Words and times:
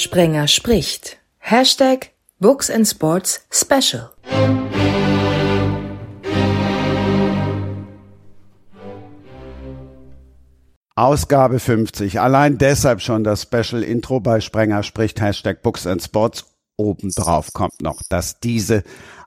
Sprenger 0.00 0.48
spricht. 0.48 1.18
Hashtag 1.40 2.12
Books 2.38 2.70
and 2.70 2.88
Sports 2.88 3.46
Special. 3.50 4.08
Ausgabe 10.96 11.58
50. 11.58 12.18
Allein 12.18 12.56
deshalb 12.56 13.02
schon 13.02 13.24
das 13.24 13.42
Special 13.42 13.82
Intro 13.82 14.20
bei 14.20 14.40
Sprenger 14.40 14.82
spricht 14.84 15.20
Hashtag 15.20 15.60
Books 15.60 15.86
and 15.86 16.02
Sports. 16.02 16.46
Obendrauf 16.78 17.52
kommt 17.52 17.82
noch, 17.82 18.00
dass 18.08 18.40
diese 18.40 18.84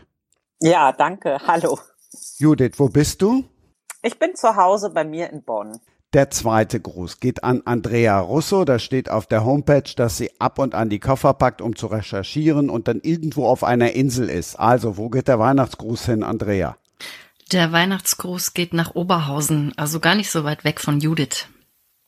Ja, 0.61 0.93
danke. 0.93 1.39
Hallo. 1.47 1.79
Judith, 2.39 2.73
wo 2.77 2.89
bist 2.89 3.23
du? 3.23 3.45
Ich 4.03 4.19
bin 4.19 4.35
zu 4.35 4.57
Hause 4.57 4.91
bei 4.91 5.05
mir 5.05 5.31
in 5.31 5.43
Bonn. 5.43 5.79
Der 6.13 6.31
zweite 6.31 6.81
Gruß 6.81 7.21
geht 7.21 7.45
an 7.45 7.63
Andrea 7.67 8.19
Russo. 8.19 8.65
Da 8.65 8.81
steht 8.81 9.09
auf 9.09 9.27
der 9.27 9.45
Homepage, 9.45 9.95
dass 9.95 10.17
sie 10.17 10.31
ab 10.41 10.59
und 10.59 10.75
an 10.75 10.91
die 10.91 10.99
Koffer 10.99 11.35
packt, 11.35 11.63
um 11.63 11.77
zu 11.77 11.87
recherchieren 11.87 12.69
und 12.69 12.89
dann 12.89 13.01
irgendwo 13.01 13.47
auf 13.47 13.63
einer 13.63 13.93
Insel 13.93 14.29
ist. 14.29 14.57
Also, 14.57 14.97
wo 14.97 15.09
geht 15.09 15.29
der 15.29 15.39
Weihnachtsgruß 15.39 16.07
hin, 16.07 16.25
Andrea? 16.25 16.77
Der 17.53 17.71
Weihnachtsgruß 17.71 18.55
geht 18.55 18.73
nach 18.73 18.95
Oberhausen, 18.95 19.73
also 19.77 20.01
gar 20.01 20.17
nicht 20.17 20.31
so 20.31 20.43
weit 20.43 20.65
weg 20.65 20.81
von 20.81 20.99
Judith. 20.99 21.47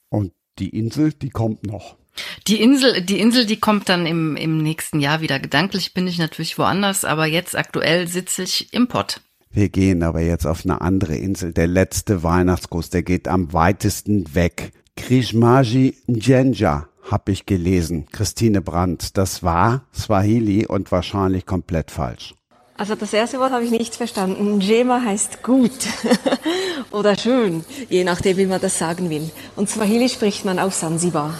Und 0.09 0.33
die 0.59 0.71
Insel, 0.71 1.13
die 1.13 1.31
kommt 1.31 1.67
noch. 1.67 1.97
Die 2.47 2.61
Insel, 2.61 3.03
die 3.03 3.21
Insel, 3.21 3.47
die 3.47 3.59
kommt 3.59 3.89
dann 3.89 4.07
im, 4.07 4.37
im 4.37 4.59
nächsten 4.59 5.01
Jahr 5.01 5.21
wieder. 5.21 5.39
Gedanklich 5.39 5.95
bin 5.95 6.07
ich 6.07 6.19
natürlich 6.19 6.59
woanders, 6.59 7.05
aber 7.05 7.27
jetzt 7.27 7.57
aktuell 7.57 8.07
sitze 8.07 8.43
ich 8.43 8.73
im 8.73 8.87
Pott. 8.87 9.21
Wir 9.51 9.69
gehen 9.69 10.03
aber 10.03 10.21
jetzt 10.21 10.47
auf 10.47 10.65
eine 10.65 10.81
andere 10.81 11.17
Insel. 11.17 11.53
Der 11.53 11.67
letzte 11.67 12.23
Weihnachtsgruß, 12.23 12.91
der 12.91 13.03
geht 13.03 13.29
am 13.29 13.53
weitesten 13.53 14.35
weg. 14.35 14.73
Krishmaji 14.97 15.97
Njenja 16.07 16.89
habe 17.11 17.33
ich 17.33 17.47
gelesen. 17.47 18.07
Christine 18.13 18.63
Brandt. 18.63 19.17
Das 19.17 19.43
war 19.43 19.85
Swahili 19.95 20.67
und 20.67 20.91
wahrscheinlich 20.93 21.47
komplett 21.47 21.91
falsch. 21.91 22.35
Also 22.83 22.97
das 22.97 23.13
erste 23.13 23.39
Wort 23.39 23.53
habe 23.53 23.63
ich 23.63 23.71
nicht 23.71 23.95
verstanden. 23.95 24.59
Njema 24.59 25.03
heißt 25.05 25.45
gut 25.45 25.71
oder 26.91 27.17
schön, 27.17 27.65
je 27.89 28.03
nachdem, 28.03 28.37
wie 28.39 28.47
man 28.47 28.61
das 28.61 28.77
sagen 28.77 29.09
will. 29.09 29.31
Und 29.55 29.71
Swahili 29.71 30.09
spricht 30.09 30.45
man 30.45 30.59
auf 30.59 30.75
Sansibar. 30.75 31.33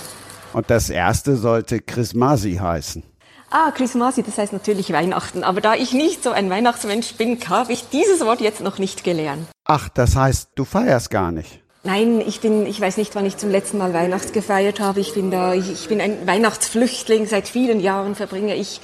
Und 0.53 0.71
das 0.71 0.89
erste 0.89 1.35
sollte 1.35 1.81
Chrismasi 1.81 2.61
heißen. 2.63 3.03
Ah, 3.51 3.73
Christmasi, 3.73 4.23
das 4.23 4.39
heißt 4.39 4.53
natürlich 4.53 4.93
Weihnachten. 4.93 5.43
Aber 5.43 5.61
da 5.61 5.75
ich 5.75 5.93
nicht 5.93 6.23
so 6.23 6.31
ein 6.31 6.49
Weihnachtsmensch 6.49 7.15
bin, 7.15 7.37
habe 7.49 7.73
ich 7.73 7.89
dieses 7.89 8.21
Wort 8.21 8.41
jetzt 8.41 8.61
noch 8.61 8.79
nicht 8.79 9.03
gelernt. 9.03 9.49
Ach, 9.65 9.89
das 9.89 10.15
heißt, 10.15 10.51
du 10.55 10.65
feierst 10.65 11.11
gar 11.11 11.33
nicht. 11.33 11.59
Nein, 11.85 12.23
ich 12.25 12.41
bin, 12.41 12.65
ich 12.67 12.81
weiß 12.81 12.97
nicht, 12.97 13.17
wann 13.17 13.27
ich 13.27 13.37
zum 13.37 13.51
letzten 13.51 13.79
Mal 13.79 13.93
Weihnachts 13.93 14.31
gefeiert 14.31 14.79
habe. 14.79 15.01
Ich 15.01 15.15
bin 15.15 15.33
da, 15.33 15.55
ich, 15.55 15.73
ich 15.73 15.89
bin 15.89 16.01
ein 16.01 16.25
Weihnachtsflüchtling. 16.25 17.27
Seit 17.27 17.49
vielen 17.49 17.81
Jahren 17.81 18.15
verbringe 18.15 18.55
ich 18.55 18.81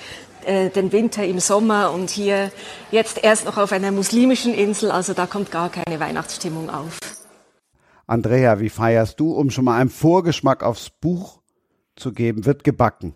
äh, 0.49 0.71
den 0.71 0.93
Winter 0.93 1.25
im 1.25 1.41
Sommer 1.41 1.93
und 1.93 2.09
hier 2.09 2.51
jetzt 2.91 3.23
erst 3.23 3.45
noch 3.45 3.59
auf 3.59 3.71
einer 3.71 3.93
muslimischen 3.93 4.55
Insel. 4.55 4.91
Also 4.91 5.13
da 5.13 5.27
kommt 5.27 5.51
gar 5.51 5.69
keine 5.69 6.01
Weihnachtsstimmung 6.01 6.71
auf. 6.71 6.99
Andrea, 8.07 8.59
wie 8.59 8.71
feierst 8.71 9.21
du, 9.21 9.33
um 9.33 9.51
schon 9.51 9.67
mal 9.67 9.79
einen 9.79 9.91
Vorgeschmack 9.91 10.63
aufs 10.63 10.89
Buch 10.89 11.43
zu 11.97 12.13
geben? 12.13 12.47
Wird 12.47 12.65
gebacken. 12.65 13.15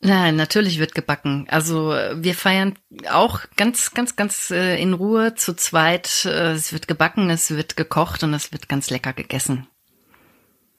Nein, 0.00 0.34
natürlich 0.36 0.78
wird 0.78 0.94
gebacken. 0.94 1.46
Also 1.48 1.90
wir 1.90 2.34
feiern 2.34 2.74
auch 3.10 3.40
ganz, 3.56 3.94
ganz, 3.94 4.16
ganz 4.16 4.50
äh, 4.50 4.80
in 4.82 4.94
Ruhe 4.94 5.36
zu 5.36 5.54
zweit. 5.54 6.24
Äh, 6.24 6.52
es 6.52 6.72
wird 6.72 6.88
gebacken, 6.88 7.30
es 7.30 7.50
wird 7.50 7.76
gekocht 7.76 8.24
und 8.24 8.34
es 8.34 8.52
wird 8.52 8.68
ganz 8.68 8.90
lecker 8.90 9.12
gegessen. 9.12 9.68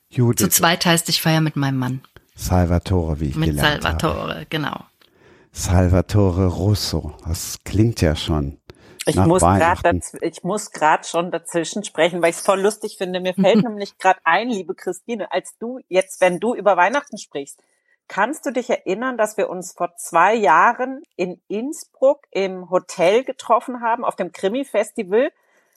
Judith. 0.09 0.39
Zu 0.39 0.49
zweit 0.49 0.85
heißt, 0.85 1.09
ich 1.09 1.21
feiere 1.21 1.41
mit 1.41 1.55
meinem 1.55 1.77
Mann. 1.77 2.01
Salvatore, 2.35 3.19
wie 3.19 3.29
ich 3.29 3.35
mit 3.35 3.49
gelernt 3.49 3.83
Salvatore, 3.83 4.35
habe. 4.35 4.45
genau. 4.49 4.85
Salvatore 5.59 6.47
Russo, 6.47 7.13
das 7.27 7.59
klingt 7.65 8.01
ja 8.01 8.15
schon. 8.15 8.61
Ich 9.05 9.15
muss 9.15 9.41
gerade 9.41 10.01
ich 10.21 10.43
muss 10.43 10.71
gerade 10.71 11.03
schon 11.03 11.31
dazwischen 11.31 11.83
sprechen, 11.83 12.21
weil 12.21 12.29
ich 12.29 12.37
es 12.37 12.41
voll 12.41 12.61
lustig 12.61 12.97
finde. 12.97 13.19
Mir 13.19 13.33
fällt 13.33 13.63
nämlich 13.63 13.97
gerade 13.97 14.19
ein, 14.23 14.49
liebe 14.49 14.75
Christine, 14.75 15.31
als 15.31 15.57
du 15.57 15.79
jetzt, 15.87 16.21
wenn 16.21 16.39
du 16.39 16.53
über 16.53 16.77
Weihnachten 16.77 17.17
sprichst, 17.17 17.61
Kannst 18.07 18.45
du 18.45 18.51
dich 18.51 18.69
erinnern, 18.69 19.17
dass 19.17 19.35
wir 19.35 19.49
uns 19.49 19.73
vor 19.73 19.95
zwei 19.97 20.33
Jahren 20.33 21.03
in 21.17 21.41
Innsbruck 21.49 22.25
im 22.31 22.69
Hotel 22.69 23.25
getroffen 23.25 23.81
haben, 23.81 24.05
auf 24.05 24.15
dem 24.15 24.31
Krimi-Festival? 24.31 25.29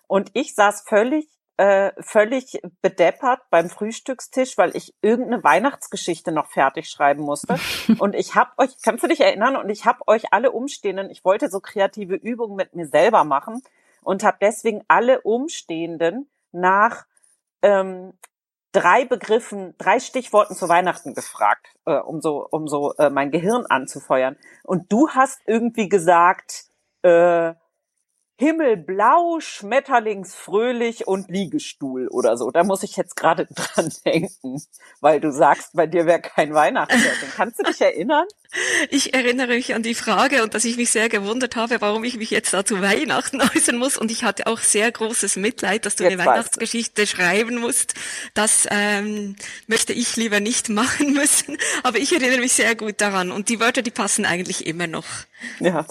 Und 0.06 0.30
ich 0.34 0.54
saß 0.54 0.84
völlig, 0.86 1.28
äh, 1.60 1.92
völlig 2.00 2.62
bedeppert 2.80 3.42
beim 3.50 3.68
Frühstückstisch, 3.68 4.56
weil 4.56 4.74
ich 4.74 4.94
irgendeine 5.02 5.44
Weihnachtsgeschichte 5.44 6.32
noch 6.32 6.46
fertig 6.46 6.88
schreiben 6.88 7.22
musste. 7.22 7.56
Und 7.98 8.14
ich 8.14 8.34
habe 8.34 8.50
euch, 8.56 8.70
kannst 8.82 9.04
du 9.04 9.08
dich 9.08 9.20
erinnern? 9.20 9.56
Und 9.56 9.68
ich 9.68 9.84
habe 9.84 10.08
euch 10.08 10.32
alle 10.32 10.52
Umstehenden, 10.52 11.10
ich 11.10 11.22
wollte 11.22 11.50
so 11.50 11.60
kreative 11.60 12.14
Übungen 12.14 12.56
mit 12.56 12.74
mir 12.74 12.86
selber 12.86 13.24
machen 13.24 13.62
und 14.00 14.24
habe 14.24 14.38
deswegen 14.40 14.82
alle 14.88 15.20
Umstehenden 15.20 16.30
nach 16.50 17.04
ähm, 17.60 18.14
drei 18.72 19.04
Begriffen, 19.04 19.74
drei 19.76 20.00
Stichworten 20.00 20.54
zu 20.54 20.66
Weihnachten 20.70 21.12
gefragt, 21.12 21.66
äh, 21.84 21.92
um 21.92 22.22
so, 22.22 22.46
um 22.50 22.68
so 22.68 22.94
äh, 22.94 23.10
mein 23.10 23.30
Gehirn 23.30 23.66
anzufeuern. 23.66 24.38
Und 24.64 24.90
du 24.90 25.10
hast 25.10 25.42
irgendwie 25.44 25.90
gesagt, 25.90 26.64
äh, 27.02 27.52
Himmelblau, 28.40 29.38
Schmetterlingsfröhlich 29.40 31.06
und 31.06 31.28
Liegestuhl 31.28 32.08
oder 32.08 32.38
so. 32.38 32.50
Da 32.50 32.64
muss 32.64 32.82
ich 32.82 32.96
jetzt 32.96 33.14
gerade 33.14 33.46
dran 33.54 33.92
denken, 34.06 34.62
weil 35.02 35.20
du 35.20 35.30
sagst, 35.30 35.74
bei 35.74 35.86
dir 35.86 36.06
wäre 36.06 36.22
kein 36.22 36.54
Weihnachtsfernsehen. 36.54 37.32
Kannst 37.36 37.58
du 37.58 37.64
dich 37.64 37.82
erinnern? 37.82 38.24
Ich 38.88 39.12
erinnere 39.12 39.48
mich 39.48 39.74
an 39.74 39.82
die 39.82 39.94
Frage 39.94 40.42
und 40.42 40.54
dass 40.54 40.64
ich 40.64 40.78
mich 40.78 40.90
sehr 40.90 41.10
gewundert 41.10 41.54
habe, 41.54 41.82
warum 41.82 42.02
ich 42.02 42.16
mich 42.16 42.30
jetzt 42.30 42.54
da 42.54 42.64
zu 42.64 42.80
Weihnachten 42.80 43.42
äußern 43.54 43.76
muss. 43.76 43.98
Und 43.98 44.10
ich 44.10 44.24
hatte 44.24 44.46
auch 44.46 44.58
sehr 44.58 44.90
großes 44.90 45.36
Mitleid, 45.36 45.84
dass 45.84 45.96
du 45.96 46.04
jetzt 46.04 46.14
eine 46.14 46.24
Weihnachtsgeschichte 46.24 47.06
schreiben 47.06 47.58
musst. 47.58 47.92
Das 48.32 48.66
ähm, 48.70 49.36
möchte 49.66 49.92
ich 49.92 50.16
lieber 50.16 50.40
nicht 50.40 50.68
machen 50.70 51.12
müssen. 51.12 51.58
Aber 51.82 51.98
ich 51.98 52.12
erinnere 52.12 52.40
mich 52.40 52.54
sehr 52.54 52.74
gut 52.74 53.02
daran. 53.02 53.32
Und 53.32 53.50
die 53.50 53.60
Wörter, 53.60 53.82
die 53.82 53.90
passen 53.90 54.24
eigentlich 54.24 54.66
immer 54.66 54.86
noch. 54.86 55.06
Ja, 55.58 55.86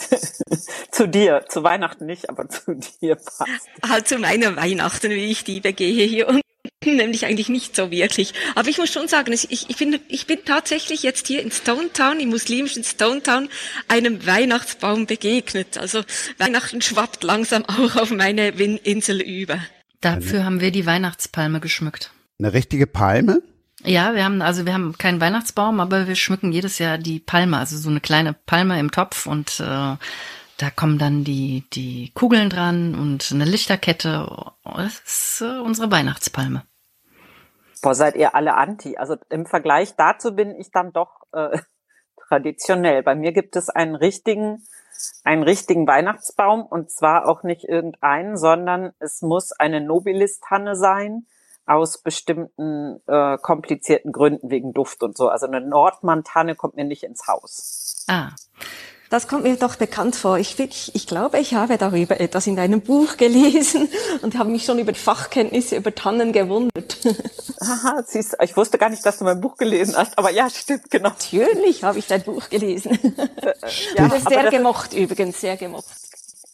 zu 0.92 1.08
dir, 1.08 1.46
zu 1.48 1.64
Weihnachten 1.64 2.06
nicht, 2.06 2.30
aber 2.30 2.38
zu 2.50 2.75
dir 2.75 3.16
passt. 3.16 3.67
Halt 3.88 4.07
zu 4.07 4.17
meiner 4.17 4.55
Weihnachten, 4.55 5.11
wie 5.11 5.31
ich 5.31 5.44
die 5.44 5.59
begehe 5.59 6.05
hier 6.05 6.27
unten, 6.27 6.44
nämlich 6.85 7.25
eigentlich 7.25 7.50
nicht 7.50 7.75
so 7.75 7.91
wirklich. 7.91 8.33
Aber 8.55 8.69
ich 8.69 8.77
muss 8.77 8.91
schon 8.91 9.07
sagen, 9.07 9.31
ich, 9.33 9.50
ich, 9.51 9.77
bin, 9.77 10.00
ich 10.07 10.27
bin 10.27 10.39
tatsächlich 10.45 11.03
jetzt 11.03 11.27
hier 11.27 11.41
in 11.41 11.51
Stone 11.51 11.91
Town, 11.94 12.19
im 12.19 12.29
muslimischen 12.29 12.83
Stone 12.83 13.23
Town, 13.23 13.50
einem 13.88 14.25
Weihnachtsbaum 14.25 15.05
begegnet. 15.05 15.77
Also 15.77 16.03
Weihnachten 16.38 16.81
schwappt 16.81 17.23
langsam 17.23 17.66
auch 17.66 17.95
auf 17.95 18.11
meine 18.11 18.50
Insel 18.50 19.21
über. 19.21 19.59
Dafür 20.01 20.45
haben 20.45 20.61
wir 20.61 20.71
die 20.71 20.85
Weihnachtspalme 20.85 21.59
geschmückt. 21.59 22.11
Eine 22.39 22.53
richtige 22.53 22.88
Palme? 22.88 23.41
Ja, 23.83 24.13
wir 24.13 24.25
haben, 24.25 24.41
also 24.41 24.66
wir 24.66 24.73
haben 24.73 24.97
keinen 24.97 25.21
Weihnachtsbaum, 25.21 25.79
aber 25.79 26.07
wir 26.07 26.16
schmücken 26.16 26.51
jedes 26.51 26.79
Jahr 26.79 26.97
die 26.97 27.19
Palme, 27.19 27.57
also 27.57 27.77
so 27.77 27.89
eine 27.89 28.01
kleine 28.01 28.33
Palme 28.33 28.79
im 28.79 28.91
Topf 28.91 29.25
und 29.25 29.59
äh, 29.61 29.95
da 30.59 30.70
kommen 30.70 31.00
dann 31.00 31.24
die, 31.24 31.64
die 31.74 32.12
Kugeln 32.14 32.50
dran 32.50 32.94
und 32.94 33.31
eine 33.31 33.46
Lichterkette. 33.46 34.28
Das 34.66 35.00
ist 35.06 35.42
äh, 35.42 35.59
unsere 35.59 35.90
Weihnachtspalme. 35.90 36.64
Boah, 37.81 37.96
seid 37.96 38.18
ihr 38.18 38.36
alle 38.36 38.56
anti. 38.56 38.98
Also 38.98 39.16
im 39.30 39.45
Vergleich 39.45 39.95
dazu 39.95 40.36
bin 40.36 40.54
ich 40.56 40.69
dann 40.72 40.92
doch 40.92 41.22
äh, 41.31 41.57
traditionell. 42.28 43.04
Bei 43.04 43.16
mir 43.16 43.31
gibt 43.31 43.56
es 43.56 43.69
einen 43.69 43.95
richtigen, 43.95 44.68
einen 45.24 45.44
richtigen 45.44 45.88
Weihnachtsbaum 45.88 46.66
und 46.66 46.92
zwar 46.92 47.30
auch 47.30 47.44
nicht 47.44 47.63
irgendeinen, 47.63 48.36
sondern 48.36 48.92
es 49.00 49.22
muss 49.22 49.54
eine 49.54 49.80
Nobilis-Tanne 49.80 50.75
sein 50.75 51.25
aus 51.66 52.00
bestimmten 52.00 53.00
äh, 53.07 53.38
komplizierten 53.38 54.12
Gründen 54.12 54.50
wegen 54.50 54.74
Duft 54.74 55.04
und 55.04 55.16
so. 55.16 55.30
Also 55.30 55.48
eine 55.48 55.62
Nordmantanne 55.62 56.56
kommt 56.56 56.75
mir 56.75 56.83
nicht 56.83 57.04
ins 57.04 57.28
Haus. 57.28 58.06
Ah. 58.10 58.31
Das 59.09 59.27
kommt 59.27 59.44
mir 59.44 59.56
doch 59.56 59.75
bekannt 59.75 60.15
vor. 60.15 60.38
Ich, 60.38 60.59
ich, 60.59 60.94
ich 60.94 61.07
glaube, 61.07 61.39
ich 61.39 61.56
habe 61.56 61.79
darüber 61.79 62.19
etwas 62.19 62.45
in 62.45 62.56
deinem 62.56 62.81
Buch 62.81 63.17
gelesen 63.17 63.89
und 64.21 64.38
habe 64.38 64.51
mich 64.51 64.65
schon 64.65 64.77
über 64.77 64.91
die 64.91 65.00
Fachkenntnisse 65.00 65.77
über 65.77 65.94
Tannen 65.95 66.31
gewundert. 66.31 66.97
Aha, 67.59 68.03
siehst, 68.06 68.38
ich 68.39 68.56
wusste 68.56 68.77
gar 68.77 68.89
nicht, 68.89 69.03
dass 69.03 69.17
du 69.17 69.25
mein 69.25 69.41
Buch 69.41 69.57
gelesen 69.57 69.95
hast, 69.97 70.15
aber 70.17 70.29
ja, 70.29 70.47
stimmt, 70.50 70.91
genau. 70.91 71.09
Natürlich 71.09 71.83
habe 71.83 71.97
ich 71.97 72.06
dein 72.06 72.21
Buch 72.21 72.50
gelesen. 72.50 73.00
ja, 73.95 74.07
das 74.07 74.19
ist 74.19 74.29
sehr 74.29 74.51
gemocht 74.51 74.94
übrigens, 74.94 75.41
sehr 75.41 75.57
gemocht. 75.57 75.85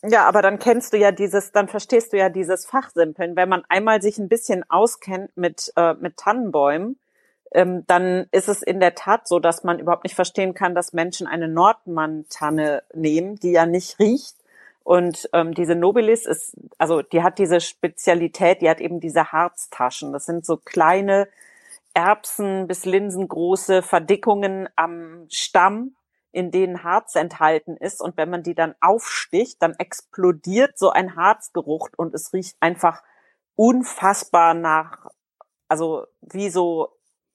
Ja, 0.08 0.26
aber 0.26 0.42
dann 0.42 0.58
kennst 0.58 0.94
du 0.94 0.98
ja 0.98 1.12
dieses, 1.12 1.52
dann 1.52 1.68
verstehst 1.68 2.14
du 2.14 2.18
ja 2.18 2.30
dieses 2.30 2.66
Fachsimpeln. 2.66 3.36
Wenn 3.36 3.50
man 3.50 3.64
einmal 3.68 4.02
sich 4.02 4.18
ein 4.18 4.30
bisschen 4.30 4.64
auskennt 4.70 5.36
mit, 5.36 5.74
äh, 5.76 5.96
mit 5.96 6.16
Tannenbäumen, 6.16 6.98
ähm, 7.56 7.86
dann 7.88 8.28
ist 8.32 8.50
es 8.50 8.62
in 8.62 8.82
der 8.82 8.96
Tat 8.96 9.30
so, 9.30 9.40
dass 9.40 9.64
man 9.64 9.80
überhaupt 9.80 10.04
nicht 10.04 10.16
verstehen 10.16 10.54
kann, 10.54 10.76
dass 10.76 10.92
Menschen 10.92 11.26
eine 11.26 11.48
Nordmann-Tanne 11.48 12.84
nehmen, 12.94 13.38
die 13.38 13.52
ja 13.52 13.66
nicht 13.66 13.98
riecht. 14.00 14.36
Und 14.84 15.30
ähm, 15.32 15.54
diese 15.54 15.74
Nobilis 15.74 16.26
ist, 16.26 16.58
also 16.78 17.02
die 17.02 17.24
hat 17.24 17.40
diese 17.40 17.62
Spezialität, 17.62 18.62
die 18.62 18.70
hat 18.70 18.82
eben 18.82 19.00
diese 19.00 19.32
Harztaschen. 19.32 20.12
Das 20.12 20.26
sind 20.26 20.46
so 20.46 20.58
kleine 20.58 21.30
Erbsen 21.94 22.68
bis 22.68 22.84
linsengroße 22.84 23.82
Verdickungen 23.82 24.68
am 24.76 25.26
Stamm, 25.30 25.96
in 26.34 26.52
denen 26.52 26.84
Harz 26.84 27.16
enthalten 27.16 27.78
ist. 27.78 28.02
Und 28.02 28.18
wenn 28.18 28.30
man 28.30 28.44
die 28.44 28.54
dann 28.54 28.76
aufsticht, 28.82 29.62
dann 29.62 29.76
explodiert 29.80 30.78
so 30.78 30.90
ein 30.90 31.16
Harzgeruch 31.16 31.88
und 31.96 32.14
es 32.14 32.34
riecht 32.34 32.58
einfach 32.60 33.02
unfassbar 33.56 34.54
nach, 34.54 35.08
also 35.70 36.06
wie 36.22 36.50
so 36.50 36.90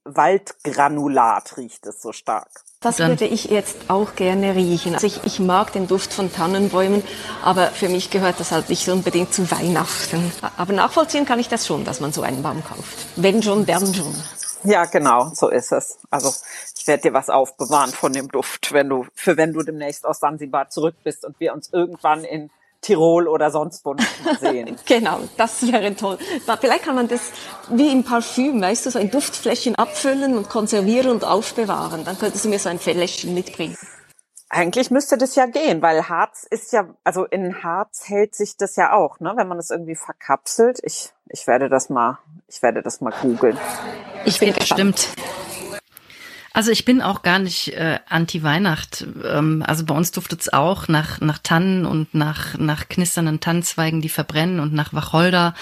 Waldgranulat 0.04 1.56
riecht 1.56 1.86
es 1.86 2.00
so 2.00 2.12
stark. 2.12 2.48
Das 2.80 2.98
würde 2.98 3.26
ich 3.26 3.44
jetzt 3.44 3.76
auch 3.88 4.14
gerne 4.14 4.54
riechen. 4.54 4.94
Also 4.94 5.06
ich, 5.06 5.22
ich 5.24 5.38
mag 5.38 5.72
den 5.72 5.86
Duft 5.86 6.14
von 6.14 6.32
Tannenbäumen, 6.32 7.02
aber 7.44 7.66
für 7.66 7.90
mich 7.90 8.08
gehört 8.10 8.40
das 8.40 8.52
halt 8.52 8.70
nicht 8.70 8.88
unbedingt 8.88 9.34
zu 9.34 9.50
Weihnachten. 9.50 10.32
Aber 10.56 10.72
nachvollziehen 10.72 11.26
kann 11.26 11.38
ich 11.38 11.48
das 11.48 11.66
schon, 11.66 11.84
dass 11.84 12.00
man 12.00 12.12
so 12.12 12.22
einen 12.22 12.42
Baum 12.42 12.64
kauft. 12.64 13.06
Wenn 13.16 13.42
schon, 13.42 13.66
dann 13.66 13.94
schon. 13.94 14.14
Ja, 14.64 14.86
genau, 14.86 15.30
so 15.34 15.50
ist 15.50 15.72
es. 15.72 15.98
Also 16.10 16.32
ich 16.76 16.86
werde 16.86 17.02
dir 17.02 17.12
was 17.12 17.28
aufbewahren 17.28 17.90
von 17.90 18.14
dem 18.14 18.28
Duft, 18.28 18.72
wenn 18.72 18.88
du, 18.88 19.06
für 19.14 19.36
wenn 19.36 19.52
du 19.52 19.62
demnächst 19.62 20.06
aus 20.06 20.20
Sansibar 20.20 20.70
zurück 20.70 20.94
bist 21.04 21.26
und 21.26 21.38
wir 21.38 21.52
uns 21.52 21.70
irgendwann 21.72 22.24
in 22.24 22.50
Tirol 22.80 23.28
oder 23.28 23.50
sonst 23.50 23.84
wo 23.84 23.94
sehen. 24.40 24.76
genau, 24.86 25.20
das 25.36 25.70
wäre 25.70 25.94
toll. 25.94 26.18
Vielleicht 26.60 26.84
kann 26.84 26.94
man 26.94 27.08
das 27.08 27.20
wie 27.68 27.92
im 27.92 28.04
Parfüm, 28.04 28.60
weißt 28.60 28.86
du, 28.86 28.90
so 28.90 28.98
ein 28.98 29.10
Duftfläschchen 29.10 29.74
abfüllen 29.74 30.36
und 30.36 30.48
konservieren 30.48 31.10
und 31.10 31.24
aufbewahren. 31.24 32.04
Dann 32.04 32.18
könntest 32.18 32.44
du 32.44 32.48
mir 32.48 32.58
so 32.58 32.68
ein 32.68 32.78
Fläschchen 32.78 33.34
mitbringen. 33.34 33.76
Eigentlich 34.52 34.90
müsste 34.90 35.16
das 35.16 35.36
ja 35.36 35.46
gehen, 35.46 35.80
weil 35.80 36.08
Harz 36.08 36.44
ist 36.50 36.72
ja, 36.72 36.88
also 37.04 37.24
in 37.24 37.62
Harz 37.62 38.08
hält 38.08 38.34
sich 38.34 38.56
das 38.56 38.74
ja 38.74 38.92
auch, 38.92 39.20
ne? 39.20 39.32
Wenn 39.36 39.46
man 39.46 39.58
das 39.58 39.70
irgendwie 39.70 39.94
verkapselt. 39.94 40.80
Ich, 40.82 41.12
ich 41.28 41.46
werde 41.46 41.68
das 41.68 41.88
mal, 41.88 42.18
ich 42.48 42.60
werde 42.60 42.82
das 42.82 43.00
mal 43.00 43.12
googeln. 43.22 43.56
Ich 44.24 44.40
bin 44.40 44.52
gestimmt. 44.52 45.10
Also 46.52 46.72
ich 46.72 46.84
bin 46.84 47.00
auch 47.00 47.22
gar 47.22 47.38
nicht 47.38 47.68
äh, 47.74 48.00
anti-Weihnacht. 48.08 49.06
Ähm, 49.24 49.62
also 49.66 49.84
bei 49.84 49.94
uns 49.94 50.10
duftet 50.10 50.40
es 50.40 50.52
auch 50.52 50.88
nach, 50.88 51.20
nach 51.20 51.38
Tannen 51.38 51.86
und 51.86 52.12
nach, 52.14 52.58
nach 52.58 52.88
knisternden 52.88 53.40
Tannenzweigen, 53.40 54.00
die 54.00 54.08
verbrennen 54.08 54.58
und 54.58 54.72
nach 54.72 54.92
Wacholder 54.92 55.54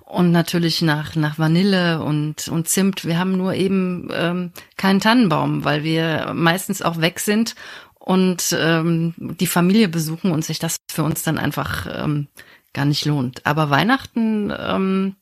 und 0.00 0.32
natürlich 0.32 0.82
nach, 0.82 1.16
nach 1.16 1.38
Vanille 1.38 2.02
und, 2.02 2.48
und 2.48 2.68
Zimt. 2.68 3.04
Wir 3.04 3.18
haben 3.18 3.36
nur 3.36 3.54
eben 3.54 4.08
ähm, 4.12 4.52
keinen 4.76 5.00
Tannenbaum, 5.00 5.64
weil 5.64 5.82
wir 5.82 6.32
meistens 6.34 6.82
auch 6.82 7.00
weg 7.00 7.20
sind 7.20 7.54
und 7.98 8.54
ähm, 8.58 9.14
die 9.16 9.46
Familie 9.46 9.88
besuchen 9.88 10.30
und 10.30 10.44
sich 10.44 10.58
das 10.58 10.76
für 10.90 11.04
uns 11.04 11.22
dann 11.22 11.38
einfach 11.38 11.86
ähm, 11.90 12.28
gar 12.74 12.84
nicht 12.84 13.06
lohnt. 13.06 13.46
Aber 13.46 13.70
Weihnachten 13.70 14.52
ähm, 14.56 15.16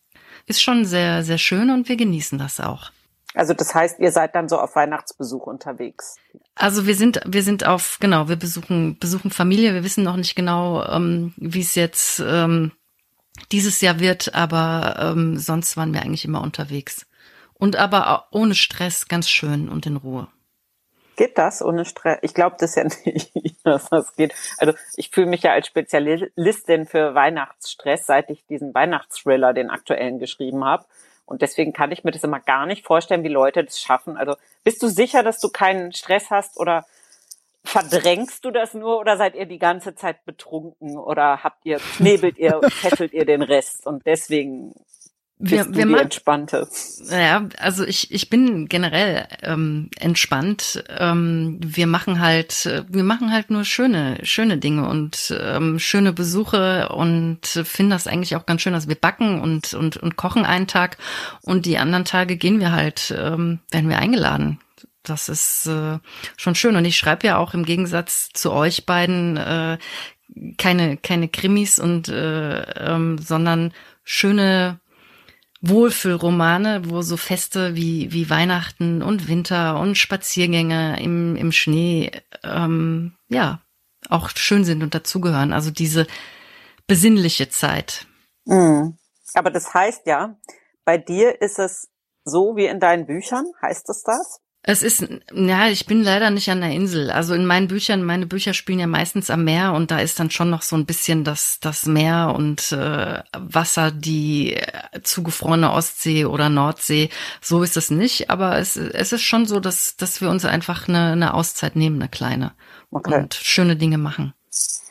ist 0.46 0.60
schon 0.60 0.84
sehr, 0.84 1.22
sehr 1.22 1.38
schön 1.38 1.70
und 1.70 1.88
wir 1.88 1.96
genießen 1.96 2.38
das 2.38 2.58
auch. 2.58 2.90
Also 3.34 3.54
das 3.54 3.74
heißt, 3.74 3.98
ihr 3.98 4.12
seid 4.12 4.34
dann 4.34 4.48
so 4.48 4.58
auf 4.58 4.76
Weihnachtsbesuch 4.76 5.46
unterwegs. 5.46 6.16
Also 6.54 6.86
wir 6.86 6.94
sind, 6.94 7.20
wir 7.26 7.42
sind 7.42 7.66
auf, 7.66 7.98
genau, 7.98 8.28
wir 8.28 8.36
besuchen, 8.36 8.98
besuchen 8.98 9.30
Familie. 9.30 9.74
Wir 9.74 9.84
wissen 9.84 10.04
noch 10.04 10.16
nicht 10.16 10.34
genau, 10.34 10.84
ähm, 10.84 11.32
wie 11.36 11.60
es 11.60 11.74
jetzt 11.74 12.20
ähm, 12.20 12.72
dieses 13.50 13.80
Jahr 13.80 14.00
wird, 14.00 14.34
aber 14.34 14.96
ähm, 14.98 15.38
sonst 15.38 15.76
waren 15.76 15.94
wir 15.94 16.02
eigentlich 16.02 16.24
immer 16.24 16.42
unterwegs. 16.42 17.06
Und 17.54 17.76
aber 17.76 18.26
ohne 18.32 18.54
Stress, 18.54 19.08
ganz 19.08 19.28
schön 19.28 19.68
und 19.68 19.86
in 19.86 19.96
Ruhe. 19.96 20.28
Geht 21.16 21.38
das 21.38 21.62
ohne 21.62 21.84
Stress? 21.84 22.18
Ich 22.22 22.34
glaube 22.34 22.56
das 22.58 22.74
ja 22.74 22.84
nicht, 23.04 23.32
dass 23.64 23.88
das 23.88 24.14
geht. 24.16 24.34
Also 24.58 24.74
ich 24.96 25.10
fühle 25.10 25.26
mich 25.26 25.42
ja 25.42 25.52
als 25.52 25.68
Spezialistin 25.68 26.86
für 26.86 27.14
Weihnachtsstress, 27.14 28.06
seit 28.06 28.30
ich 28.30 28.44
diesen 28.46 28.74
Weihnachtsthriller, 28.74 29.52
den 29.52 29.70
aktuellen, 29.70 30.18
geschrieben 30.18 30.64
habe. 30.64 30.84
Und 31.24 31.42
deswegen 31.42 31.72
kann 31.72 31.92
ich 31.92 32.04
mir 32.04 32.10
das 32.10 32.24
immer 32.24 32.40
gar 32.40 32.66
nicht 32.66 32.84
vorstellen, 32.84 33.24
wie 33.24 33.28
Leute 33.28 33.64
das 33.64 33.80
schaffen. 33.80 34.16
Also 34.16 34.34
bist 34.64 34.82
du 34.82 34.88
sicher, 34.88 35.22
dass 35.22 35.40
du 35.40 35.48
keinen 35.48 35.92
Stress 35.92 36.30
hast 36.30 36.58
oder 36.58 36.84
verdrängst 37.64 38.44
du 38.44 38.50
das 38.50 38.74
nur 38.74 38.98
oder 38.98 39.16
seid 39.16 39.34
ihr 39.34 39.46
die 39.46 39.58
ganze 39.58 39.94
Zeit 39.94 40.24
betrunken 40.24 40.98
oder 40.98 41.44
habt 41.44 41.64
ihr, 41.64 41.78
knebelt 41.96 42.38
ihr, 42.38 42.60
fesselt 42.70 43.12
ihr 43.12 43.24
den 43.24 43.42
Rest 43.42 43.86
und 43.86 44.04
deswegen 44.06 44.74
wir, 45.42 45.74
wir 45.74 45.86
die 45.86 45.94
entspannte. 45.94 46.68
Ja, 47.10 47.48
also 47.58 47.84
ich, 47.84 48.12
ich 48.12 48.30
bin 48.30 48.68
generell 48.68 49.26
ähm, 49.42 49.90
entspannt. 49.98 50.84
Ähm, 50.88 51.58
wir 51.62 51.88
machen 51.88 52.20
halt, 52.20 52.84
wir 52.88 53.02
machen 53.02 53.32
halt 53.32 53.50
nur 53.50 53.64
schöne, 53.64 54.18
schöne 54.22 54.58
Dinge 54.58 54.88
und 54.88 55.34
ähm, 55.38 55.80
schöne 55.80 56.12
Besuche 56.12 56.90
und 56.90 57.44
finden 57.46 57.90
das 57.90 58.06
eigentlich 58.06 58.36
auch 58.36 58.46
ganz 58.46 58.62
schön. 58.62 58.74
Also 58.74 58.88
wir 58.88 58.94
backen 58.94 59.40
und, 59.40 59.74
und, 59.74 59.96
und 59.96 60.16
kochen 60.16 60.44
einen 60.44 60.68
Tag 60.68 60.96
und 61.42 61.66
die 61.66 61.78
anderen 61.78 62.04
Tage 62.04 62.36
gehen 62.36 62.60
wir 62.60 62.70
halt, 62.70 63.12
ähm, 63.16 63.58
werden 63.72 63.90
wir 63.90 63.98
eingeladen. 63.98 64.60
Das 65.02 65.28
ist 65.28 65.66
äh, 65.66 65.98
schon 66.36 66.54
schön. 66.54 66.76
Und 66.76 66.84
ich 66.84 66.96
schreibe 66.96 67.26
ja 67.26 67.36
auch 67.36 67.54
im 67.54 67.64
Gegensatz 67.64 68.28
zu 68.32 68.52
euch 68.52 68.86
beiden 68.86 69.36
äh, 69.36 69.78
keine, 70.56 70.96
keine 70.96 71.28
Krimis 71.28 71.80
und 71.80 72.08
äh, 72.08 72.62
ähm, 72.62 73.18
sondern 73.18 73.72
schöne 74.04 74.78
Wohlfühlromane, 75.62 76.90
wo 76.90 77.02
so 77.02 77.16
Feste 77.16 77.76
wie, 77.76 78.12
wie 78.12 78.28
Weihnachten 78.28 79.00
und 79.00 79.28
Winter 79.28 79.78
und 79.78 79.96
Spaziergänge 79.96 81.00
im, 81.00 81.36
im 81.36 81.52
Schnee, 81.52 82.10
ähm, 82.42 83.14
ja, 83.28 83.62
auch 84.08 84.30
schön 84.30 84.64
sind 84.64 84.82
und 84.82 84.94
dazugehören. 84.94 85.52
Also 85.52 85.70
diese 85.70 86.08
besinnliche 86.88 87.48
Zeit. 87.48 88.06
Mhm. 88.44 88.98
Aber 89.34 89.50
das 89.50 89.72
heißt 89.72 90.06
ja, 90.06 90.36
bei 90.84 90.98
dir 90.98 91.40
ist 91.40 91.60
es 91.60 91.88
so 92.24 92.56
wie 92.56 92.66
in 92.66 92.80
deinen 92.80 93.06
Büchern, 93.06 93.46
heißt 93.62 93.88
es 93.88 94.02
das? 94.02 94.41
Es 94.64 94.84
ist, 94.84 95.04
ja, 95.34 95.66
ich 95.68 95.86
bin 95.86 96.04
leider 96.04 96.30
nicht 96.30 96.48
an 96.48 96.60
der 96.60 96.70
Insel. 96.70 97.10
Also 97.10 97.34
in 97.34 97.46
meinen 97.46 97.66
Büchern, 97.66 98.04
meine 98.04 98.26
Bücher 98.26 98.54
spielen 98.54 98.78
ja 98.78 98.86
meistens 98.86 99.28
am 99.28 99.42
Meer 99.42 99.72
und 99.72 99.90
da 99.90 99.98
ist 99.98 100.20
dann 100.20 100.30
schon 100.30 100.50
noch 100.50 100.62
so 100.62 100.76
ein 100.76 100.86
bisschen 100.86 101.24
das, 101.24 101.58
das 101.60 101.84
Meer 101.86 102.32
und 102.36 102.70
äh, 102.70 103.22
Wasser, 103.36 103.90
die 103.90 104.54
äh, 104.54 105.02
zugefrorene 105.02 105.72
Ostsee 105.72 106.26
oder 106.26 106.48
Nordsee. 106.48 107.08
So 107.40 107.64
ist 107.64 107.76
es 107.76 107.90
nicht, 107.90 108.30
aber 108.30 108.58
es, 108.58 108.76
es 108.76 109.12
ist 109.12 109.22
schon 109.22 109.46
so, 109.46 109.58
dass, 109.58 109.96
dass 109.96 110.20
wir 110.20 110.30
uns 110.30 110.44
einfach 110.44 110.86
eine, 110.86 111.12
eine 111.12 111.34
Auszeit 111.34 111.74
nehmen, 111.74 112.00
eine 112.00 112.08
kleine. 112.08 112.52
Okay. 112.92 113.18
Und 113.20 113.34
schöne 113.34 113.74
Dinge 113.74 113.98
machen. 113.98 114.32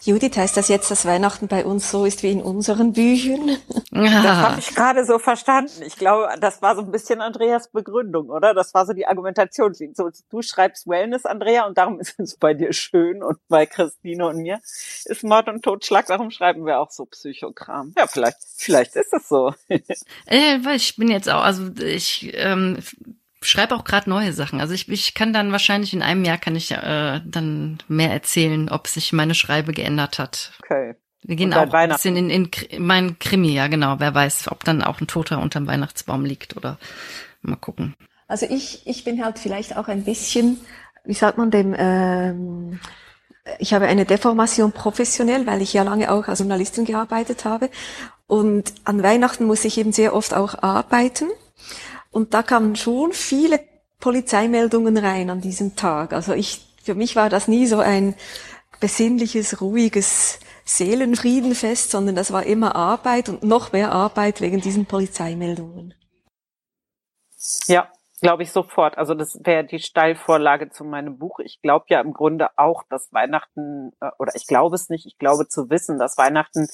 Judith, 0.03 0.35
heißt 0.35 0.57
das 0.57 0.67
jetzt, 0.67 0.89
dass 0.89 1.05
Weihnachten 1.05 1.47
bei 1.47 1.63
uns 1.63 1.91
so 1.91 2.05
ist 2.05 2.23
wie 2.23 2.31
in 2.31 2.41
unseren 2.41 2.93
Büchern? 2.93 3.57
Ja. 3.91 4.23
Das 4.23 4.37
habe 4.37 4.59
ich 4.59 4.73
gerade 4.73 5.05
so 5.05 5.19
verstanden. 5.19 5.83
Ich 5.85 5.95
glaube, 5.95 6.27
das 6.39 6.61
war 6.61 6.75
so 6.75 6.81
ein 6.81 6.91
bisschen 6.91 7.21
Andreas 7.21 7.69
Begründung, 7.69 8.29
oder? 8.29 8.55
Das 8.55 8.73
war 8.73 8.87
so 8.87 8.93
die 8.93 9.05
Argumentation. 9.05 9.75
So, 9.93 10.09
du 10.29 10.41
schreibst 10.41 10.87
Wellness, 10.87 11.25
Andrea, 11.25 11.67
und 11.67 11.77
darum 11.77 11.99
ist 11.99 12.19
es 12.19 12.35
bei 12.35 12.55
dir 12.55 12.73
schön 12.73 13.21
und 13.21 13.37
bei 13.47 13.67
Christine 13.67 14.27
und 14.27 14.37
mir 14.37 14.59
ist 15.05 15.23
Mord 15.23 15.47
und 15.49 15.61
Totschlag. 15.61 16.07
Darum 16.07 16.31
schreiben 16.31 16.65
wir 16.65 16.79
auch 16.79 16.89
so 16.89 17.05
Psychokram. 17.05 17.93
Ja, 17.95 18.07
vielleicht, 18.07 18.39
vielleicht 18.57 18.95
ist 18.95 19.13
es 19.13 19.29
so. 19.29 19.53
äh, 19.69 20.59
weil 20.63 20.77
ich 20.77 20.95
bin 20.95 21.09
jetzt 21.09 21.29
auch, 21.29 21.43
also 21.43 21.69
ich 21.79 22.31
ähm, 22.33 22.79
schreibe 23.41 23.75
auch 23.75 23.83
gerade 23.83 24.09
neue 24.09 24.33
Sachen. 24.33 24.61
Also 24.61 24.73
ich, 24.73 24.87
ich 24.89 25.13
kann 25.13 25.33
dann 25.33 25.51
wahrscheinlich 25.51 25.93
in 25.93 26.01
einem 26.01 26.23
Jahr 26.25 26.37
kann 26.37 26.55
ich 26.55 26.71
äh, 26.71 27.21
dann 27.25 27.79
mehr 27.87 28.11
erzählen, 28.11 28.69
ob 28.69 28.87
sich 28.87 29.13
meine 29.13 29.35
Schreibe 29.35 29.73
geändert 29.73 30.19
hat. 30.19 30.51
Okay. 30.63 30.95
Wir 31.23 31.35
gehen 31.35 31.53
auch 31.53 31.71
ein 31.71 31.89
bisschen 31.89 32.15
in, 32.17 32.29
in, 32.29 32.49
in 32.69 32.85
mein 32.85 33.19
Krimi, 33.19 33.53
ja 33.53 33.67
genau. 33.67 33.99
Wer 33.99 34.13
weiß, 34.13 34.51
ob 34.51 34.63
dann 34.63 34.81
auch 34.81 35.01
ein 35.01 35.07
Toter 35.07 35.39
unterm 35.39 35.67
Weihnachtsbaum 35.67 36.25
liegt 36.25 36.57
oder 36.57 36.77
mal 37.41 37.57
gucken. 37.57 37.95
Also 38.27 38.47
ich, 38.49 38.87
ich 38.87 39.03
bin 39.03 39.23
halt 39.23 39.37
vielleicht 39.37 39.77
auch 39.77 39.87
ein 39.87 40.03
bisschen, 40.03 40.59
wie 41.03 41.13
sagt 41.13 41.37
man 41.37 41.51
dem, 41.51 41.75
ähm, 41.77 42.79
ich 43.59 43.73
habe 43.73 43.87
eine 43.87 44.05
Deformation 44.05 44.71
professionell, 44.71 45.45
weil 45.45 45.61
ich 45.61 45.73
ja 45.73 45.83
lange 45.83 46.11
auch 46.11 46.27
als 46.27 46.39
Journalistin 46.39 46.85
gearbeitet 46.85 47.45
habe. 47.45 47.69
Und 48.27 48.73
an 48.85 49.03
Weihnachten 49.03 49.45
muss 49.45 49.65
ich 49.65 49.77
eben 49.77 49.91
sehr 49.91 50.15
oft 50.15 50.33
auch 50.33 50.63
arbeiten. 50.63 51.27
Und 52.11 52.33
da 52.33 52.43
kamen 52.43 52.75
schon 52.75 53.13
viele 53.13 53.59
Polizeimeldungen 53.99 54.97
rein 54.97 55.29
an 55.29 55.41
diesem 55.41 55.75
Tag. 55.75 56.13
Also 56.13 56.33
ich, 56.33 56.65
für 56.83 56.95
mich 56.95 57.15
war 57.15 57.29
das 57.29 57.47
nie 57.47 57.67
so 57.67 57.79
ein 57.79 58.15
besinnliches, 58.79 59.61
ruhiges 59.61 60.39
Seelenfriedenfest, 60.65 61.91
sondern 61.91 62.15
das 62.15 62.31
war 62.31 62.43
immer 62.45 62.75
Arbeit 62.75 63.29
und 63.29 63.43
noch 63.43 63.71
mehr 63.71 63.91
Arbeit 63.91 64.41
wegen 64.41 64.61
diesen 64.61 64.85
Polizeimeldungen. 64.85 65.93
Ja, 67.67 67.89
Glaube 68.21 68.43
ich 68.43 68.51
sofort. 68.51 68.99
Also 68.99 69.15
das 69.15 69.39
wäre 69.43 69.63
die 69.63 69.79
Steilvorlage 69.79 70.69
zu 70.69 70.83
meinem 70.83 71.17
Buch. 71.17 71.39
Ich 71.39 71.59
glaube 71.59 71.85
ja 71.89 71.99
im 72.01 72.13
Grunde 72.13 72.49
auch, 72.55 72.83
dass 72.87 73.11
Weihnachten, 73.11 73.93
äh, 73.99 74.11
oder 74.19 74.33
ich 74.35 74.45
glaube 74.45 74.75
es 74.75 74.89
nicht, 74.89 75.07
ich 75.07 75.17
glaube 75.17 75.47
zu 75.47 75.71
wissen, 75.71 75.97
dass 75.97 76.19
Weihnachten 76.19 76.67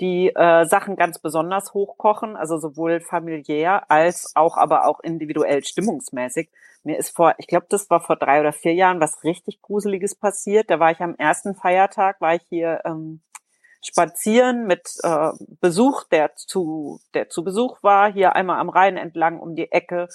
die 0.00 0.28
äh, 0.34 0.66
Sachen 0.66 0.96
ganz 0.96 1.18
besonders 1.18 1.72
hochkochen, 1.74 2.36
also 2.36 2.58
sowohl 2.58 3.00
familiär 3.00 3.90
als 3.90 4.32
auch 4.34 4.56
aber 4.56 4.86
auch 4.86 5.00
individuell 5.00 5.64
stimmungsmäßig. 5.64 6.50
Mir 6.84 6.98
ist 6.98 7.16
vor, 7.16 7.34
ich 7.38 7.46
glaube, 7.46 7.66
das 7.68 7.90
war 7.90 8.00
vor 8.00 8.16
drei 8.16 8.40
oder 8.40 8.52
vier 8.52 8.74
Jahren 8.74 9.00
was 9.00 9.24
richtig 9.24 9.60
Gruseliges 9.62 10.14
passiert. 10.14 10.70
Da 10.70 10.78
war 10.78 10.90
ich 10.90 11.00
am 11.00 11.16
ersten 11.16 11.54
Feiertag, 11.54 12.20
war 12.20 12.34
ich 12.34 12.42
hier 12.48 12.80
ähm, 12.84 13.20
spazieren 13.82 14.66
mit 14.66 14.88
äh, 15.02 15.30
Besuch, 15.60 16.04
der 16.04 16.34
zu, 16.34 17.00
der 17.14 17.28
zu 17.28 17.44
Besuch 17.44 17.82
war, 17.82 18.12
hier 18.12 18.34
einmal 18.34 18.58
am 18.58 18.68
Rhein 18.68 18.96
entlang 18.96 19.40
um 19.40 19.54
die 19.54 19.70
Ecke 19.72 20.08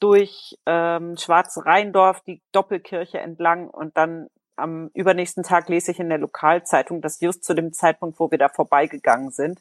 durch 0.00 0.58
ähm, 0.66 1.16
Schwarz-Rheindorf, 1.16 2.20
die 2.22 2.42
Doppelkirche 2.52 3.18
entlang 3.18 3.68
und 3.68 3.96
dann 3.96 4.28
am 4.56 4.90
übernächsten 4.94 5.42
Tag 5.42 5.68
lese 5.68 5.90
ich 5.90 6.00
in 6.00 6.08
der 6.08 6.18
Lokalzeitung, 6.18 7.00
dass 7.00 7.20
just 7.20 7.44
zu 7.44 7.54
dem 7.54 7.72
Zeitpunkt, 7.72 8.18
wo 8.20 8.30
wir 8.30 8.38
da 8.38 8.48
vorbeigegangen 8.48 9.30
sind, 9.30 9.60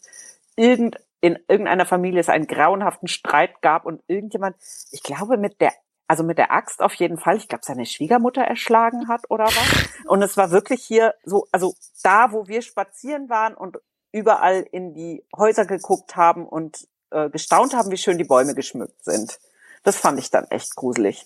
irgend, 0.56 0.98
in 1.22 1.40
irgendeiner 1.48 1.86
Familie 1.86 2.20
es 2.20 2.30
einen 2.30 2.48
grauenhaften 2.48 3.08
Streit 3.08 3.62
gab 3.62 3.86
und 3.86 4.02
irgendjemand, 4.08 4.56
ich 4.92 5.04
glaube 5.04 5.38
mit 5.38 5.62
der, 5.62 5.74
also 6.08 6.24
mit 6.24 6.38
der 6.38 6.52
Axt 6.52 6.82
auf 6.82 6.94
jeden 6.96 7.18
Fall, 7.18 7.38
ich 7.38 7.48
glaube 7.48 7.64
seine 7.66 7.86
Schwiegermutter 7.86 8.44
erschlagen 8.44 9.08
hat 9.08 9.30
oder 9.30 9.46
was. 9.46 9.90
Und 10.06 10.22
es 10.22 10.38
war 10.38 10.52
wirklich 10.52 10.84
hier 10.84 11.14
so, 11.24 11.48
also 11.52 11.76
da, 12.04 12.32
wo 12.32 12.48
wir 12.48 12.62
spazieren 12.62 13.30
waren 13.30 13.56
und 13.56 13.78
überall 14.12 14.66
in 14.72 14.94
die 14.94 15.24
Häuser 15.36 15.66
geguckt 15.66 16.16
haben 16.16 16.48
und 16.48 16.88
äh, 17.10 17.30
gestaunt 17.30 17.74
haben, 17.74 17.92
wie 17.92 17.98
schön 17.98 18.18
die 18.18 18.24
Bäume 18.26 18.54
geschmückt 18.54 19.04
sind. 19.04 19.40
Das 19.84 19.98
fand 19.98 20.20
ich 20.20 20.32
dann 20.32 20.46
echt 20.46 20.76
gruselig. 20.76 21.26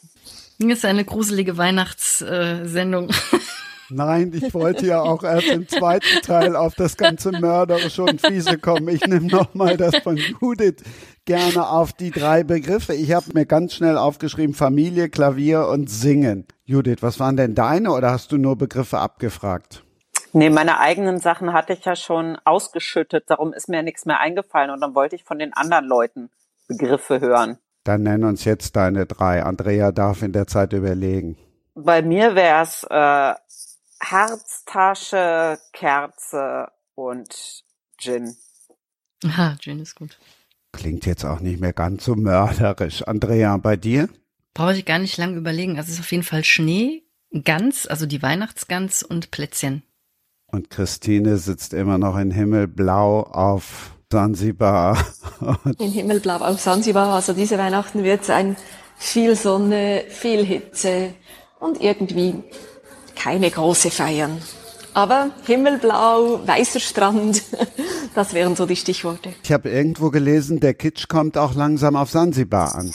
Das 0.59 0.79
ist 0.79 0.85
eine 0.85 1.05
gruselige 1.05 1.57
Weihnachtssendung. 1.57 3.09
Nein, 3.89 4.33
ich 4.33 4.53
wollte 4.53 4.85
ja 4.85 5.01
auch 5.01 5.23
erst 5.23 5.47
im 5.47 5.67
zweiten 5.67 6.21
Teil 6.21 6.57
auf 6.57 6.75
das 6.75 6.97
ganze 6.97 7.31
Mörderische 7.31 8.03
und 8.03 8.19
Fiese 8.19 8.57
kommen. 8.57 8.89
Ich 8.89 9.05
nehme 9.05 9.27
nochmal 9.27 9.77
das 9.77 9.95
von 9.99 10.17
Judith 10.17 10.83
gerne 11.23 11.69
auf 11.69 11.93
die 11.93 12.11
drei 12.11 12.43
Begriffe. 12.43 12.93
Ich 12.93 13.13
habe 13.13 13.27
mir 13.33 13.45
ganz 13.45 13.75
schnell 13.75 13.97
aufgeschrieben, 13.97 14.53
Familie, 14.53 15.09
Klavier 15.09 15.67
und 15.67 15.89
Singen. 15.89 16.47
Judith, 16.65 16.97
was 16.99 17.19
waren 17.19 17.37
denn 17.37 17.55
deine 17.55 17.91
oder 17.91 18.11
hast 18.11 18.33
du 18.33 18.37
nur 18.37 18.57
Begriffe 18.57 18.97
abgefragt? 18.97 19.83
Nee, 20.33 20.49
meine 20.49 20.79
eigenen 20.79 21.19
Sachen 21.19 21.53
hatte 21.53 21.73
ich 21.73 21.85
ja 21.85 21.95
schon 21.95 22.37
ausgeschüttet. 22.43 23.29
Darum 23.29 23.53
ist 23.53 23.69
mir 23.69 23.83
nichts 23.83 24.05
mehr 24.05 24.19
eingefallen 24.19 24.71
und 24.71 24.81
dann 24.81 24.95
wollte 24.95 25.15
ich 25.15 25.23
von 25.23 25.39
den 25.39 25.53
anderen 25.53 25.85
Leuten 25.85 26.29
Begriffe 26.67 27.21
hören. 27.21 27.57
Dann 27.87 28.03
nenn 28.03 28.25
uns 28.25 28.43
jetzt 28.43 28.75
deine 28.75 29.05
drei. 29.05 29.43
Andrea 29.43 29.93
darf 29.93 30.21
in 30.21 30.33
der 30.33 30.45
Zeit 30.45 30.73
überlegen. 30.73 31.37
Bei 31.73 32.01
mir 32.01 32.35
wäre 32.35 32.61
es 32.61 32.83
äh, 32.89 33.33
Herztasche, 34.01 35.57
Kerze 35.71 36.67
und 36.95 37.63
Gin. 37.97 38.35
Aha, 39.23 39.55
Gin 39.61 39.79
ist 39.79 39.95
gut. 39.95 40.19
Klingt 40.73 41.05
jetzt 41.05 41.23
auch 41.23 41.39
nicht 41.39 41.61
mehr 41.61 41.71
ganz 41.71 42.03
so 42.03 42.15
mörderisch. 42.15 43.03
Andrea, 43.07 43.55
bei 43.55 43.77
dir? 43.77 44.09
Brauche 44.53 44.75
ich 44.75 44.83
gar 44.83 44.99
nicht 44.99 45.17
lange 45.17 45.37
überlegen. 45.37 45.77
Also 45.77 45.87
es 45.87 45.93
ist 45.93 46.01
auf 46.01 46.11
jeden 46.11 46.23
Fall 46.23 46.43
Schnee, 46.43 47.03
Gans, 47.45 47.87
also 47.87 48.05
die 48.05 48.21
Weihnachtsgans 48.21 49.01
und 49.01 49.31
Plätzchen. 49.31 49.83
Und 50.47 50.69
Christine 50.69 51.37
sitzt 51.37 51.73
immer 51.73 51.97
noch 51.97 52.17
in 52.17 52.31
Himmelblau 52.31 53.21
auf 53.21 53.96
Sansibar. 54.11 54.97
In 55.79 55.91
Himmelblau 55.91 56.37
auf 56.37 56.61
Sansibar. 56.61 57.13
Also 57.13 57.33
diese 57.33 57.57
Weihnachten 57.57 58.03
wird 58.03 58.29
ein 58.29 58.55
viel 58.97 59.35
Sonne, 59.35 60.05
viel 60.07 60.45
Hitze 60.45 61.13
und 61.59 61.81
irgendwie 61.81 62.35
keine 63.15 63.51
große 63.51 63.91
Feiern. 63.91 64.41
Aber 64.93 65.31
Himmelblau, 65.45 66.39
weißer 66.47 66.79
Strand, 66.79 67.43
das 68.15 68.33
wären 68.33 68.55
so 68.55 68.65
die 68.65 68.77
Stichworte. 68.77 69.33
Ich 69.43 69.51
habe 69.51 69.69
irgendwo 69.69 70.09
gelesen, 70.09 70.59
der 70.59 70.73
Kitsch 70.73 71.07
kommt 71.07 71.37
auch 71.37 71.53
langsam 71.53 71.95
auf 71.95 72.09
Sansibar 72.09 72.75
an. 72.75 72.91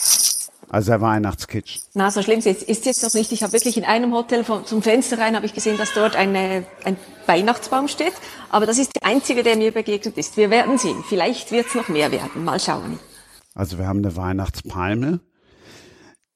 Also 0.73 0.89
der 0.89 1.01
Weihnachtskitsch. 1.01 1.81
Na, 1.93 2.09
so 2.09 2.23
schlimm 2.23 2.39
ist, 2.39 2.47
ist 2.47 2.85
jetzt 2.87 3.03
noch 3.03 3.13
nicht. 3.13 3.31
Ich 3.31 3.43
habe 3.43 3.53
wirklich 3.53 3.77
in 3.77 3.85
einem 3.85 4.11
Hotel 4.11 4.43
vom, 4.43 4.65
zum 4.65 4.81
Fenster 4.81 5.19
rein 5.19 5.35
habe 5.35 5.45
ich 5.45 5.53
gesehen, 5.53 5.77
dass 5.77 5.93
dort 5.93 6.15
eine, 6.15 6.65
ein 6.83 6.97
Weihnachtsbaum 7.27 7.87
steht. 7.87 8.13
Aber 8.49 8.65
das 8.65 8.79
ist 8.79 8.95
der 8.95 9.05
einzige, 9.05 9.43
der 9.43 9.55
mir 9.55 9.71
begegnet 9.71 10.17
ist. 10.17 10.35
Wir 10.35 10.49
werden 10.49 10.79
sehen. 10.79 11.03
Vielleicht 11.07 11.51
wird 11.51 11.67
es 11.67 11.75
noch 11.75 11.89
mehr 11.89 12.11
werden. 12.11 12.43
Mal 12.43 12.59
schauen. 12.59 12.97
Also 13.53 13.77
wir 13.77 13.85
haben 13.85 13.99
eine 13.99 14.15
Weihnachtspalme. 14.15 15.19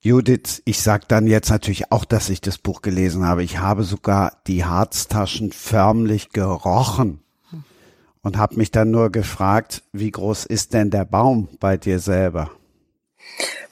Judith, 0.02 0.62
ich 0.66 0.82
sag 0.84 1.08
dann 1.08 1.26
jetzt 1.26 1.50
natürlich 1.50 1.92
auch, 1.92 2.06
dass 2.06 2.30
ich 2.30 2.40
das 2.40 2.60
Buch 2.60 2.84
gelesen 2.84 3.26
habe. 3.26 3.44
Ich 3.44 3.58
habe 3.58 3.84
sogar 3.84 4.38
die 4.46 4.64
Harztaschen 4.64 5.52
förmlich 5.52 6.30
gerochen 6.30 7.22
und 8.22 8.38
habe 8.38 8.56
mich 8.58 8.70
dann 8.70 8.92
nur 8.92 9.12
gefragt, 9.12 9.82
wie 9.94 10.12
groß 10.12 10.46
ist 10.46 10.76
denn 10.76 10.92
der 10.92 11.06
Baum 11.06 11.50
bei 11.60 11.76
dir 11.76 11.98
selber? 11.98 12.52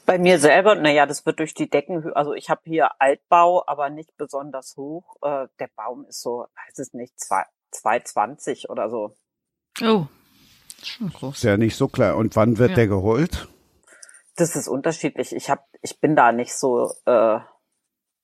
Bei 0.06 0.18
mir 0.18 0.38
selber, 0.38 0.76
naja, 0.76 1.04
das 1.04 1.26
wird 1.26 1.40
durch 1.40 1.52
die 1.52 1.68
Decken, 1.68 2.12
also 2.14 2.32
ich 2.32 2.48
habe 2.48 2.60
hier 2.64 3.00
Altbau, 3.00 3.64
aber 3.66 3.90
nicht 3.90 4.16
besonders 4.16 4.76
hoch. 4.76 5.16
Äh, 5.20 5.48
der 5.58 5.68
Baum 5.74 6.06
ist 6.08 6.22
so, 6.22 6.46
weiß 6.54 6.78
es 6.78 6.94
nicht, 6.94 7.14
2,20 7.72 8.68
oder 8.68 8.88
so. 8.88 9.16
Oh, 9.82 10.06
schon 10.82 11.10
groß. 11.10 11.38
Ist 11.38 11.42
ja 11.42 11.56
nicht 11.56 11.76
so 11.76 11.88
klar. 11.88 12.16
Und 12.16 12.36
wann 12.36 12.56
wird 12.56 12.70
ja. 12.70 12.76
der 12.76 12.86
geholt? 12.86 13.48
Das 14.36 14.54
ist 14.54 14.68
unterschiedlich. 14.68 15.34
Ich 15.34 15.50
hab, 15.50 15.66
ich 15.82 15.98
bin 16.00 16.14
da 16.14 16.30
nicht 16.30 16.54
so, 16.54 16.92
äh, 17.06 17.40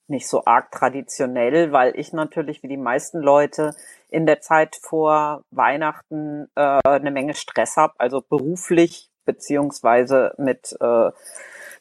nicht 0.06 0.28
so 0.28 0.44
arg 0.44 0.70
traditionell, 0.70 1.72
weil 1.72 1.98
ich 1.98 2.12
natürlich 2.12 2.62
wie 2.62 2.68
die 2.68 2.76
meisten 2.76 3.18
Leute 3.18 3.74
in 4.08 4.26
der 4.26 4.40
Zeit 4.40 4.76
vor 4.76 5.42
Weihnachten 5.50 6.48
äh, 6.54 6.80
eine 6.84 7.10
Menge 7.10 7.34
Stress 7.34 7.76
habe, 7.76 7.94
also 7.98 8.20
beruflich 8.20 9.10
beziehungsweise 9.24 10.34
mit 10.38 10.76
äh, 10.80 11.10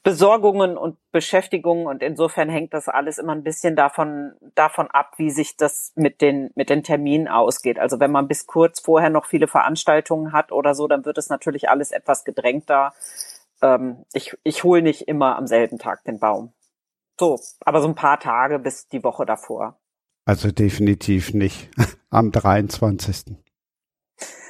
Besorgungen 0.04 0.78
und 0.78 0.98
Beschäftigungen 1.12 1.86
und 1.86 2.02
insofern 2.02 2.50
hängt 2.50 2.74
das 2.74 2.88
alles 2.88 3.20
immer 3.20 3.34
ein 3.34 3.44
bisschen 3.44 3.76
davon, 3.76 4.34
davon 4.56 4.88
ab, 4.88 5.14
wie 5.18 5.30
sich 5.30 5.58
das 5.58 5.92
mit 5.96 6.22
den, 6.22 6.50
mit 6.56 6.72
den 6.72 6.84
Terminen 6.84 7.28
ausgeht. 7.28 7.78
Also 7.78 8.00
wenn 8.00 8.12
man 8.12 8.28
bis 8.28 8.48
kurz 8.48 8.80
vorher 8.80 9.12
noch 9.12 9.26
viele 9.26 9.48
Veranstaltungen 9.48 10.34
hat 10.34 10.52
oder 10.52 10.74
so, 10.74 10.88
dann 10.88 11.06
wird 11.06 11.20
es 11.20 11.30
natürlich 11.30 11.70
alles 11.70 11.92
etwas 11.92 12.24
gedrängter. 12.24 12.94
Ähm, 13.62 14.04
ich 14.12 14.36
ich 14.44 14.64
hole 14.64 14.82
nicht 14.82 15.08
immer 15.08 15.36
am 15.36 15.46
selben 15.46 15.78
Tag 15.78 16.04
den 16.04 16.20
Baum. 16.20 16.52
So, 17.20 17.40
aber 17.64 17.82
so 17.82 17.88
ein 17.88 17.96
paar 17.96 18.20
Tage 18.20 18.58
bis 18.58 18.88
die 18.88 19.04
Woche 19.04 19.28
davor. 19.28 19.80
Also 20.26 20.52
definitiv 20.52 21.36
nicht 21.36 21.70
am 22.10 22.32
23. 22.32 23.36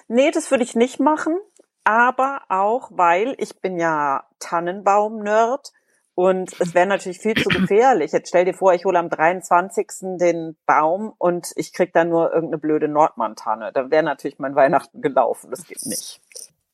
Nee, 0.07 0.31
das 0.31 0.51
würde 0.51 0.63
ich 0.63 0.75
nicht 0.75 0.99
machen 0.99 1.37
aber 1.83 2.41
auch, 2.49 2.91
weil 2.91 3.35
ich 3.37 3.59
bin 3.59 3.77
ja 3.77 4.23
Tannenbaum-Nerd 4.39 5.71
und 6.13 6.51
es 6.59 6.73
wäre 6.73 6.87
natürlich 6.87 7.19
viel 7.19 7.35
zu 7.35 7.49
gefährlich. 7.49 8.11
Jetzt 8.11 8.29
stell 8.29 8.45
dir 8.45 8.53
vor, 8.53 8.73
ich 8.73 8.85
hole 8.85 8.99
am 8.99 9.09
23. 9.09 9.87
den 10.19 10.57
Baum 10.65 11.13
und 11.17 11.51
ich 11.55 11.73
krieg 11.73 11.93
dann 11.93 12.09
nur 12.09 12.33
irgendeine 12.33 12.59
blöde 12.59 12.87
Nordmann-Tanne. 12.87 13.71
Da 13.73 13.89
wäre 13.89 14.03
natürlich 14.03 14.37
mein 14.37 14.55
Weihnachten 14.55 15.01
gelaufen. 15.01 15.49
Das 15.49 15.65
geht 15.65 15.85
nicht. 15.85 16.21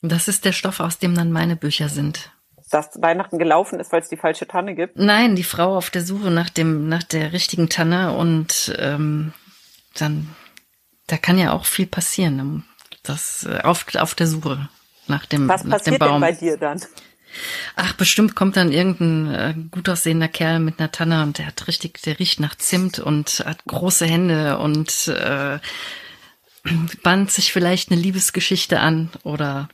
Das 0.02 0.28
ist 0.28 0.46
der 0.46 0.52
Stoff, 0.52 0.80
aus 0.80 1.00
dem 1.00 1.16
dann 1.16 1.32
meine 1.32 1.56
Bücher 1.56 1.90
sind. 1.90 2.32
Dass 2.70 3.02
Weihnachten 3.02 3.40
gelaufen 3.40 3.80
ist, 3.80 3.92
weil 3.94 4.02
es 4.02 4.10
die 4.10 4.18
falsche 4.18 4.48
Tanne 4.48 4.76
gibt? 4.76 4.98
Nein, 4.98 5.36
die 5.36 5.44
Frau 5.44 5.78
auf 5.78 5.90
der 5.90 6.02
Suche 6.02 6.32
nach 6.32 6.50
dem, 6.50 6.90
nach 6.90 7.04
der 7.04 7.32
richtigen 7.32 7.70
Tanne 7.70 8.18
und 8.18 8.76
ähm, 8.78 9.34
dann, 9.96 10.36
da 11.08 11.18
kann 11.18 11.38
ja 11.38 11.54
auch 11.54 11.66
viel 11.66 11.88
passieren. 11.88 12.66
Das 13.04 13.46
äh, 13.46 13.62
auf, 13.62 13.86
auf 13.96 14.16
der 14.16 14.28
Suche 14.28 14.68
nach 15.10 15.26
dem, 15.26 15.48
Was 15.48 15.64
nach 15.64 15.82
dem 15.82 15.98
Baum. 15.98 16.14
denn 16.14 16.22
bei 16.22 16.32
dir 16.32 16.58
dann? 16.58 16.82
Ach, 17.76 17.94
bestimmt 17.94 18.36
kommt 18.36 18.58
dann 18.58 18.72
irgendein 18.72 19.34
äh, 19.34 19.54
gut 19.70 19.90
aussehender 19.90 20.28
Kerl 20.28 20.60
mit 20.60 20.80
einer 20.80 20.92
Tanne 20.92 21.24
und 21.24 21.38
der 21.38 21.48
hat 21.48 21.68
richtig, 21.68 22.02
der 22.02 22.20
riecht 22.20 22.40
nach 22.40 22.56
Zimt 22.56 23.00
und 23.00 23.44
hat 23.46 23.66
große 23.66 24.06
Hände 24.06 24.58
und 24.58 25.08
äh, 25.08 25.60
band 27.04 27.32
sich 27.32 27.52
vielleicht 27.52 27.92
eine 27.92 28.02
Liebesgeschichte 28.02 28.80
an 28.80 29.10
oder 29.24 29.70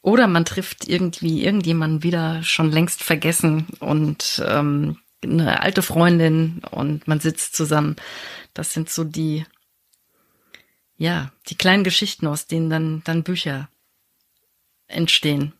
oder 0.00 0.26
man 0.26 0.44
trifft 0.44 0.88
irgendwie 0.88 1.44
irgendjemanden 1.44 2.02
wieder 2.02 2.42
schon 2.42 2.70
längst 2.70 3.02
vergessen 3.02 3.66
und 3.80 4.42
ähm, 4.46 4.98
eine 5.22 5.60
alte 5.60 5.82
Freundin 5.82 6.62
und 6.70 7.08
man 7.08 7.20
sitzt 7.20 7.56
zusammen. 7.56 7.96
Das 8.54 8.72
sind 8.72 8.88
so 8.90 9.04
die 9.04 9.44
ja 10.96 11.30
die 11.48 11.56
kleinen 11.56 11.84
Geschichten, 11.84 12.26
aus 12.26 12.46
denen 12.46 12.70
dann 12.70 13.02
dann 13.04 13.22
Bücher 13.22 13.68
entstehen. 14.88 15.54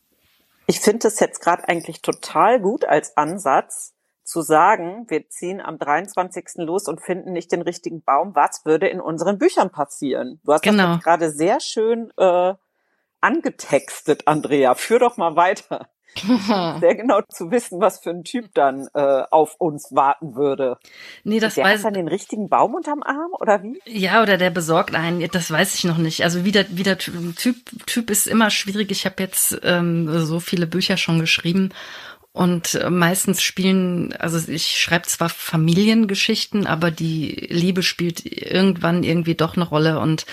Ich 0.67 0.81
finde 0.81 1.09
es 1.09 1.21
jetzt 1.21 1.41
gerade 1.41 1.69
eigentlich 1.69 2.03
total 2.03 2.61
gut 2.61 2.85
als 2.85 3.17
Ansatz 3.17 3.95
zu 4.23 4.43
sagen, 4.43 5.07
wir 5.09 5.31
ziehen 5.31 5.63
am 5.63 5.79
23. 5.79 6.57
los 6.57 6.87
und 6.87 7.01
finden 7.01 7.33
nicht 7.33 7.51
den 7.51 7.63
richtigen 7.63 8.03
Baum. 8.03 8.35
Was 8.35 8.67
würde 8.67 8.87
in 8.89 9.01
unseren 9.01 9.39
Büchern 9.39 9.71
passieren? 9.71 10.41
Du 10.45 10.53
hast 10.53 10.63
genau. 10.63 10.95
das 10.95 11.03
gerade 11.03 11.31
sehr 11.31 11.61
schön 11.61 12.13
äh, 12.19 12.53
angetextet, 13.23 14.27
Andrea. 14.27 14.75
Führ 14.75 14.99
doch 14.99 15.17
mal 15.17 15.37
weiter. 15.37 15.89
sehr 16.81 16.95
genau 16.95 17.21
zu 17.29 17.50
wissen, 17.50 17.81
was 17.81 18.00
für 18.00 18.11
ein 18.11 18.25
Typ 18.25 18.53
dann 18.55 18.88
äh, 18.95 19.23
auf 19.31 19.57
uns 19.59 19.88
warten 19.93 20.35
würde. 20.35 20.79
Nee, 21.25 21.41
das 21.41 21.55
der 21.55 21.65
weiß 21.65 21.81
hat 21.81 21.87
dann 21.87 21.95
den 21.95 22.09
richtigen 22.09 22.49
Baum 22.49 22.75
unterm 22.75 23.03
Arm 23.03 23.33
oder 23.38 23.62
wie? 23.62 23.81
Ja, 23.87 24.23
oder 24.23 24.37
der 24.37 24.50
besorgt 24.50 24.95
einen. 24.95 25.27
Das 25.31 25.50
weiß 25.50 25.75
ich 25.75 25.85
noch 25.85 25.99
nicht. 25.99 26.25
Also 26.25 26.45
wie 26.45 26.53
der, 26.53 26.67
wie 26.71 26.83
der 26.83 26.99
Typ 26.99 27.57
Typ 27.87 28.11
ist 28.11 28.27
immer 28.27 28.50
schwierig. 28.50 28.91
Ich 28.91 29.05
habe 29.05 29.23
jetzt 29.23 29.61
ähm, 29.62 30.09
so 30.19 30.41
viele 30.41 30.67
Bücher 30.67 30.97
schon 30.97 31.21
geschrieben 31.21 31.71
und 32.33 32.75
äh, 32.75 32.91
meistens 32.91 33.43
spielen, 33.43 34.12
also 34.12 34.38
ich 34.50 34.81
schreibe 34.81 35.07
zwar 35.07 35.29
Familiengeschichten, 35.29 36.67
aber 36.67 36.91
die 36.91 37.49
Liebe 37.50 37.83
spielt 37.83 38.25
irgendwann 38.25 39.03
irgendwie 39.03 39.35
doch 39.35 39.57
eine 39.57 39.67
Rolle 39.67 39.99
und 39.99 40.25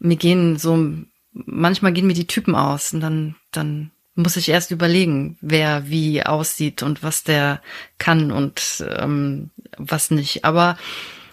mir 0.00 0.16
gehen 0.16 0.58
so 0.58 0.76
manchmal 1.32 1.92
gehen 1.92 2.06
mir 2.06 2.14
die 2.14 2.26
Typen 2.26 2.54
aus 2.54 2.92
und 2.92 3.00
dann 3.00 3.36
dann 3.52 3.92
muss 4.14 4.36
ich 4.36 4.48
erst 4.48 4.70
überlegen, 4.70 5.38
wer 5.40 5.88
wie 5.88 6.22
aussieht 6.24 6.82
und 6.82 7.02
was 7.02 7.24
der 7.24 7.60
kann 7.98 8.30
und 8.30 8.84
ähm, 8.98 9.50
was 9.78 10.10
nicht. 10.10 10.44
Aber 10.44 10.76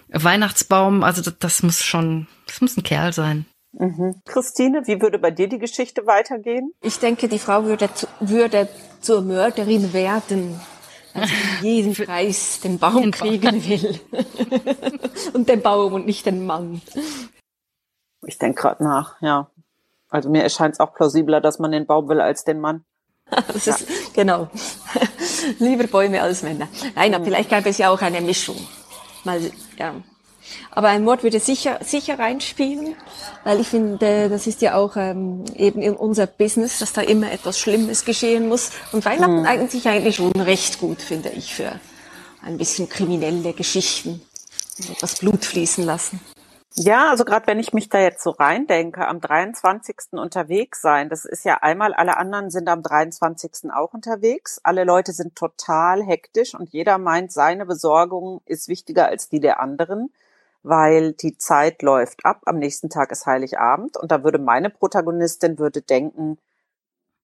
Weihnachtsbaum, 0.08 1.04
also 1.04 1.22
das, 1.22 1.38
das 1.38 1.62
muss 1.62 1.82
schon, 1.82 2.26
das 2.46 2.60
muss 2.60 2.76
ein 2.76 2.82
Kerl 2.82 3.12
sein. 3.12 3.46
Mhm. 3.72 4.20
Christine, 4.24 4.82
wie 4.86 5.00
würde 5.00 5.18
bei 5.18 5.30
dir 5.30 5.48
die 5.48 5.58
Geschichte 5.58 6.06
weitergehen? 6.06 6.72
Ich 6.82 6.98
denke, 6.98 7.28
die 7.28 7.38
Frau 7.38 7.64
würde, 7.64 7.92
zu, 7.94 8.08
würde 8.18 8.68
zur 9.00 9.22
Mörderin 9.22 9.92
werden, 9.92 10.60
also 11.14 11.32
jeden 11.62 11.94
Preis 11.94 12.60
den 12.60 12.78
Baum 12.78 13.02
den 13.02 13.10
kriegen 13.12 13.64
will. 13.68 14.00
und 15.34 15.48
den 15.48 15.62
Baum 15.62 15.92
und 15.92 16.06
nicht 16.06 16.26
den 16.26 16.46
Mann. 16.46 16.82
Ich 18.26 18.38
denke 18.38 18.60
gerade 18.60 18.82
nach, 18.82 19.20
ja. 19.22 19.50
Also 20.10 20.28
mir 20.28 20.42
erscheint 20.42 20.74
es 20.74 20.80
auch 20.80 20.92
plausibler, 20.92 21.40
dass 21.40 21.58
man 21.58 21.72
den 21.72 21.86
Baum 21.86 22.08
will 22.08 22.20
als 22.20 22.44
den 22.44 22.60
Mann. 22.60 22.84
das 23.52 23.66
ist, 23.66 23.86
genau. 24.12 24.48
Lieber 25.58 25.86
Bäume 25.86 26.20
als 26.20 26.42
Männer. 26.42 26.68
Nein, 26.96 27.14
aber 27.14 27.22
mhm. 27.22 27.28
vielleicht 27.28 27.50
gab 27.50 27.64
es 27.64 27.78
ja 27.78 27.90
auch 27.90 28.02
eine 28.02 28.20
Mischung. 28.20 28.56
Mal, 29.24 29.40
ja. 29.78 29.94
Aber 30.72 30.88
ein 30.88 31.04
Mord 31.04 31.22
würde 31.22 31.38
sicher, 31.38 31.78
sicher 31.82 32.18
reinspielen, 32.18 32.96
weil 33.44 33.60
ich 33.60 33.68
finde, 33.68 34.28
das 34.28 34.48
ist 34.48 34.62
ja 34.62 34.74
auch 34.74 34.96
ähm, 34.96 35.44
eben 35.54 35.80
in 35.80 35.94
unser 35.94 36.26
Business, 36.26 36.80
dass 36.80 36.92
da 36.92 37.02
immer 37.02 37.30
etwas 37.30 37.58
Schlimmes 37.58 38.04
geschehen 38.04 38.48
muss. 38.48 38.72
Und 38.90 39.04
Weihnachten 39.04 39.40
mhm. 39.40 39.46
eignet 39.46 39.70
sich 39.70 39.86
eigentlich 39.86 40.16
schon 40.16 40.32
recht 40.32 40.80
gut, 40.80 41.00
finde 41.02 41.28
ich, 41.30 41.54
für 41.54 41.72
ein 42.42 42.58
bisschen 42.58 42.88
kriminelle 42.88 43.52
Geschichten. 43.52 44.22
Etwas 44.90 45.16
Blut 45.16 45.44
fließen 45.44 45.84
lassen. 45.84 46.20
Ja, 46.76 47.10
also 47.10 47.24
gerade 47.24 47.48
wenn 47.48 47.58
ich 47.58 47.72
mich 47.72 47.88
da 47.88 47.98
jetzt 47.98 48.22
so 48.22 48.30
reindenke, 48.30 49.06
am 49.06 49.20
23. 49.20 50.12
unterwegs 50.12 50.80
sein, 50.80 51.08
das 51.08 51.24
ist 51.24 51.44
ja 51.44 51.56
einmal, 51.62 51.92
alle 51.94 52.16
anderen 52.16 52.50
sind 52.50 52.68
am 52.68 52.82
23. 52.82 53.72
auch 53.72 53.92
unterwegs. 53.92 54.60
Alle 54.62 54.84
Leute 54.84 55.12
sind 55.12 55.34
total 55.34 56.02
hektisch 56.02 56.54
und 56.54 56.70
jeder 56.70 56.98
meint, 56.98 57.32
seine 57.32 57.66
Besorgung 57.66 58.40
ist 58.46 58.68
wichtiger 58.68 59.06
als 59.06 59.28
die 59.28 59.40
der 59.40 59.58
anderen, 59.60 60.12
weil 60.62 61.12
die 61.12 61.36
Zeit 61.36 61.82
läuft 61.82 62.24
ab. 62.24 62.42
Am 62.46 62.58
nächsten 62.58 62.88
Tag 62.88 63.10
ist 63.10 63.26
Heiligabend 63.26 63.96
und 63.96 64.12
da 64.12 64.22
würde 64.22 64.38
meine 64.38 64.70
Protagonistin 64.70 65.58
würde 65.58 65.82
denken, 65.82 66.38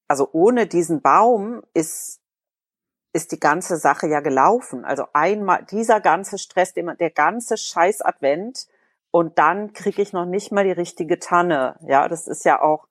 also 0.08 0.28
ohne 0.32 0.66
diesen 0.66 1.02
Baum 1.02 1.62
ist 1.74 2.20
ist 3.12 3.32
die 3.32 3.40
ganze 3.40 3.78
Sache 3.78 4.06
ja 4.08 4.20
gelaufen. 4.20 4.84
Also 4.84 5.06
einmal 5.14 5.64
dieser 5.64 6.00
ganze 6.00 6.36
Stress, 6.38 6.74
der 6.74 7.10
ganze 7.10 7.56
Scheiß 7.56 8.02
Advent, 8.02 8.66
und 9.16 9.38
dann 9.38 9.72
kriege 9.72 10.02
ich 10.02 10.12
noch 10.12 10.26
nicht 10.26 10.52
mal 10.52 10.64
die 10.64 10.72
richtige 10.72 11.18
Tanne. 11.18 11.76
Ja, 11.80 12.06
das 12.06 12.28
ist 12.28 12.44
ja 12.44 12.60
auch, 12.60 12.86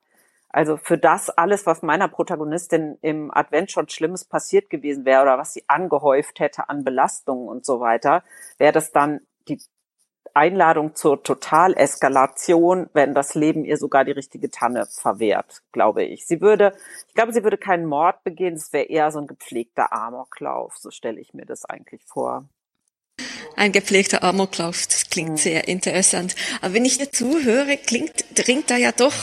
also 0.50 0.76
für 0.76 0.98
das 0.98 1.30
alles, 1.30 1.68
was 1.68 1.84
meiner 1.84 2.08
Protagonistin 2.08 2.98
im 3.04 3.30
Advent 3.32 3.70
schon 3.70 3.90
Schlimmes 3.90 4.26
passiert 4.26 4.72
gewesen 4.72 5.06
wäre 5.06 5.22
oder 5.22 5.38
was 5.38 5.54
sie 5.54 5.64
angehäuft 5.68 6.40
hätte 6.40 6.68
an 6.68 6.84
Belastungen 6.84 7.48
und 7.48 7.64
so 7.64 7.80
weiter, 7.80 8.24
wäre 8.58 8.72
das 8.72 8.92
dann 8.92 9.22
die 9.48 9.62
Einladung 10.34 10.96
zur 10.96 11.22
Totaleskalation, 11.22 12.90
wenn 12.94 13.14
das 13.14 13.36
Leben 13.36 13.64
ihr 13.64 13.78
sogar 13.78 14.04
die 14.04 14.14
richtige 14.14 14.50
Tanne 14.50 14.88
verwehrt, 14.88 15.62
glaube 15.74 16.06
ich. 16.06 16.26
Sie 16.26 16.42
würde, 16.42 16.74
ich 17.08 17.14
glaube, 17.14 17.34
sie 17.34 17.44
würde 17.44 17.60
keinen 17.60 17.86
Mord 17.86 18.24
begehen, 18.24 18.56
es 18.56 18.74
wäre 18.74 18.86
eher 18.86 19.12
so 19.12 19.20
ein 19.20 19.28
gepflegter 19.28 19.94
Amoklauf, 19.94 20.76
so 20.76 20.90
stelle 20.90 21.22
ich 21.22 21.36
mir 21.36 21.46
das 21.46 21.66
eigentlich 21.66 22.04
vor. 22.08 22.50
Ein 23.56 23.72
gepflegter 23.72 24.24
Amoklauf, 24.24 24.86
das 24.88 25.10
klingt 25.10 25.40
sehr 25.40 25.68
interessant. 25.68 26.36
Aber 26.62 26.74
wenn 26.74 26.86
ich 26.86 26.98
dir 26.98 27.12
zuhöre, 27.12 27.78
klingt, 27.78 28.26
dringt 28.36 28.70
da 28.70 28.78
ja 28.78 28.92
doch 28.92 29.14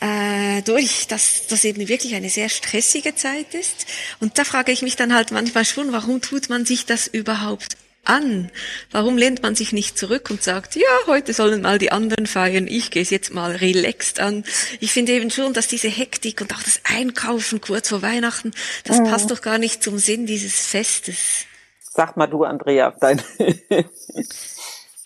äh, 0.00 0.62
durch, 0.62 1.06
dass 1.06 1.46
das 1.46 1.64
eben 1.64 1.88
wirklich 1.88 2.14
eine 2.14 2.28
sehr 2.28 2.48
stressige 2.48 3.14
Zeit 3.14 3.54
ist. 3.54 3.86
Und 4.20 4.38
da 4.38 4.44
frage 4.44 4.72
ich 4.72 4.82
mich 4.82 4.96
dann 4.96 5.14
halt 5.14 5.30
manchmal 5.30 5.64
schon, 5.64 5.92
warum 5.92 6.20
tut 6.20 6.48
man 6.48 6.66
sich 6.66 6.86
das 6.86 7.06
überhaupt 7.06 7.76
an? 8.04 8.50
Warum 8.90 9.16
lehnt 9.16 9.42
man 9.42 9.54
sich 9.54 9.72
nicht 9.72 9.96
zurück 9.96 10.28
und 10.30 10.42
sagt, 10.42 10.74
ja, 10.74 10.82
heute 11.06 11.32
sollen 11.32 11.62
mal 11.62 11.78
die 11.78 11.92
anderen 11.92 12.26
feiern, 12.26 12.66
ich 12.66 12.90
gehe 12.90 13.02
es 13.02 13.10
jetzt 13.10 13.32
mal 13.32 13.54
relaxed 13.54 14.18
an. 14.18 14.44
Ich 14.80 14.92
finde 14.92 15.12
eben 15.12 15.30
schon, 15.30 15.52
dass 15.52 15.68
diese 15.68 15.88
Hektik 15.88 16.40
und 16.40 16.52
auch 16.52 16.62
das 16.62 16.80
Einkaufen 16.84 17.60
kurz 17.60 17.88
vor 17.88 18.02
Weihnachten, 18.02 18.52
das 18.84 18.98
mhm. 18.98 19.04
passt 19.04 19.30
doch 19.30 19.40
gar 19.40 19.58
nicht 19.58 19.82
zum 19.82 19.98
Sinn 19.98 20.26
dieses 20.26 20.66
Festes. 20.66 21.46
Sag 21.94 22.16
mal 22.16 22.26
du, 22.26 22.44
Andrea, 22.44 22.94
dein. 23.00 23.20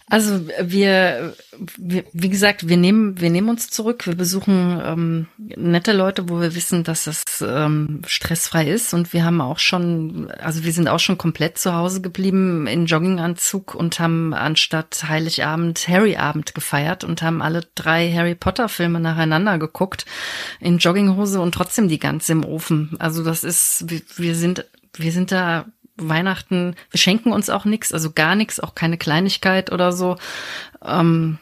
Also 0.09 0.47
wir, 0.63 1.35
wir, 1.77 2.05
wie 2.13 2.29
gesagt, 2.29 2.69
wir 2.69 2.77
nehmen, 2.77 3.21
wir 3.21 3.29
nehmen 3.29 3.49
uns 3.49 3.71
zurück. 3.71 4.07
Wir 4.07 4.15
besuchen 4.15 4.81
ähm, 4.85 5.27
nette 5.37 5.93
Leute, 5.93 6.29
wo 6.29 6.41
wir 6.41 6.55
wissen, 6.55 6.85
dass 6.85 7.09
es 7.09 7.25
ähm, 7.41 8.03
stressfrei 8.07 8.71
ist. 8.71 8.95
Und 8.95 9.13
wir 9.13 9.25
haben 9.25 9.41
auch 9.41 9.59
schon, 9.59 10.31
also 10.39 10.63
wir 10.63 10.73
sind 10.73 10.87
auch 10.87 11.01
schon 11.01 11.19
komplett 11.19 11.59
zu 11.59 11.75
Hause 11.75 12.03
geblieben 12.03 12.69
in 12.69 12.87
Jogginganzug 12.87 13.75
und 13.75 13.99
haben 13.99 14.33
anstatt 14.33 15.07
Heiligabend 15.09 15.89
Harry-Abend 15.89 16.55
gefeiert 16.55 17.03
und 17.03 17.23
haben 17.23 17.43
alle 17.43 17.63
drei 17.75 18.13
Harry 18.13 18.37
Potter-Filme 18.37 19.01
nacheinander 19.01 19.59
geguckt 19.59 20.07
in 20.61 20.79
Jogginghose 20.79 21.41
und 21.41 21.53
trotzdem 21.53 21.89
die 21.89 21.99
ganze 21.99 22.31
im 22.31 22.45
Ofen. 22.45 22.95
Also 23.01 23.25
das 23.25 23.43
ist, 23.43 23.91
wir, 23.91 24.03
wir 24.15 24.37
sind, 24.37 24.67
wir 24.95 25.11
sind 25.11 25.33
da 25.33 25.67
Weihnachten, 25.97 26.75
wir 26.91 26.99
schenken 26.99 27.33
uns 27.33 27.51
auch 27.51 27.65
nichts, 27.65 27.93
also 27.93 28.13
gar 28.13 28.35
nichts, 28.35 28.61
auch 28.61 28.75
keine 28.75 28.99
Kleinigkeit 28.99 29.73
oder 29.73 29.93
so. 29.93 30.17
Ähm, 30.85 31.39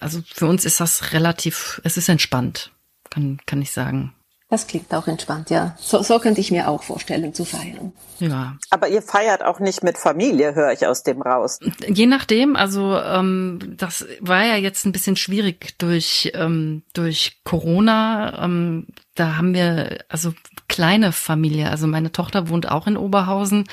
also 0.00 0.22
für 0.32 0.46
uns 0.46 0.64
ist 0.64 0.80
das 0.80 1.12
relativ, 1.12 1.80
es 1.84 1.96
ist 1.96 2.08
entspannt, 2.08 2.72
kann, 3.10 3.38
kann 3.46 3.62
ich 3.62 3.72
sagen. 3.72 4.14
Das 4.48 4.68
klingt 4.68 4.94
auch 4.94 5.08
entspannt, 5.08 5.50
ja. 5.50 5.74
So, 5.76 6.02
so 6.02 6.20
könnte 6.20 6.40
ich 6.40 6.52
mir 6.52 6.68
auch 6.68 6.84
vorstellen 6.84 7.34
zu 7.34 7.44
feiern. 7.44 7.92
Ja. 8.20 8.56
Aber 8.70 8.88
ihr 8.88 9.02
feiert 9.02 9.42
auch 9.42 9.58
nicht 9.58 9.82
mit 9.82 9.98
Familie, 9.98 10.54
höre 10.54 10.70
ich 10.70 10.86
aus 10.86 11.02
dem 11.02 11.20
raus. 11.20 11.58
Je 11.88 12.06
nachdem, 12.06 12.54
also 12.54 12.96
ähm, 12.96 13.58
das 13.76 14.06
war 14.20 14.44
ja 14.44 14.54
jetzt 14.54 14.86
ein 14.86 14.92
bisschen 14.92 15.16
schwierig 15.16 15.76
durch 15.78 16.30
ähm, 16.34 16.84
durch 16.92 17.40
Corona. 17.42 18.44
Ähm, 18.44 18.86
da 19.16 19.36
haben 19.36 19.52
wir 19.52 20.04
also 20.08 20.32
kleine 20.68 21.10
Familie. 21.10 21.68
Also 21.68 21.88
meine 21.88 22.12
Tochter 22.12 22.48
wohnt 22.48 22.70
auch 22.70 22.86
in 22.86 22.96
Oberhausen 22.96 23.64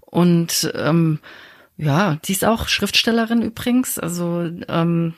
und 0.00 0.72
ähm, 0.74 1.18
ja, 1.76 2.16
die 2.24 2.32
ist 2.32 2.46
auch 2.46 2.68
Schriftstellerin 2.68 3.42
übrigens. 3.42 3.98
Also 3.98 4.48
ähm, 4.68 5.14